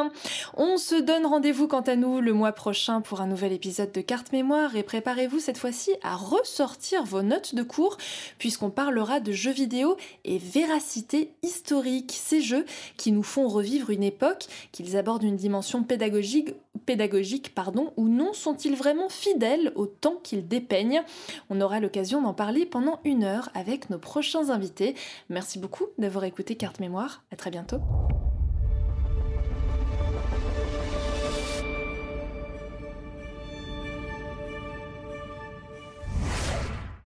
On 0.57 0.75
se 0.75 0.95
donne 0.95 1.25
rendez-vous 1.25 1.69
quant 1.69 1.79
à 1.79 1.95
nous 1.95 2.19
le 2.19 2.33
mois 2.33 2.51
prochain 2.51 2.99
pour 2.99 3.21
un 3.21 3.27
nouvel 3.27 3.53
épisode 3.53 3.93
de 3.93 4.01
Carte 4.01 4.33
Mémoire 4.33 4.75
et 4.75 4.83
préparez-vous 4.83 5.39
cette 5.39 5.57
fois-ci 5.57 5.91
à 6.03 6.17
ressortir 6.17 7.05
vos 7.05 7.21
notes 7.21 7.55
de 7.55 7.63
cours 7.63 7.95
puisqu'on 8.37 8.69
parlera 8.69 9.21
de 9.21 9.31
jeux 9.31 9.53
vidéo 9.53 9.95
et 10.25 10.39
véracité 10.39 11.31
historique. 11.41 12.11
Ces 12.21 12.41
jeux 12.41 12.65
qui 12.97 13.13
nous 13.13 13.23
font 13.23 13.47
revivre 13.47 13.91
une 13.91 14.03
époque, 14.03 14.47
qu'ils 14.73 14.97
abordent 14.97 15.23
une 15.23 15.37
dimension 15.37 15.83
pédagogique, 15.83 16.53
pédagogique 16.89 17.53
pardon, 17.53 17.93
ou 17.97 18.07
non, 18.07 18.33
sont-ils 18.33 18.75
vraiment 18.75 19.09
fidèles 19.09 19.71
au 19.75 19.85
temps 19.85 20.15
qu'ils 20.23 20.47
dépeignent? 20.47 21.03
On 21.51 21.61
aura 21.61 21.79
l'occasion 21.79 22.19
d'en 22.19 22.33
parler 22.33 22.65
pendant 22.65 22.99
une 23.05 23.23
heure 23.23 23.49
avec 23.53 23.91
nos 23.91 23.99
prochains 23.99 24.49
invités. 24.49 24.95
Merci 25.29 25.59
beaucoup 25.59 25.85
d'avoir 25.99 26.23
écouté 26.23 26.55
Carte 26.55 26.79
Mémoire. 26.79 27.21
À 27.31 27.35
très 27.35 27.51
bientôt. 27.51 27.77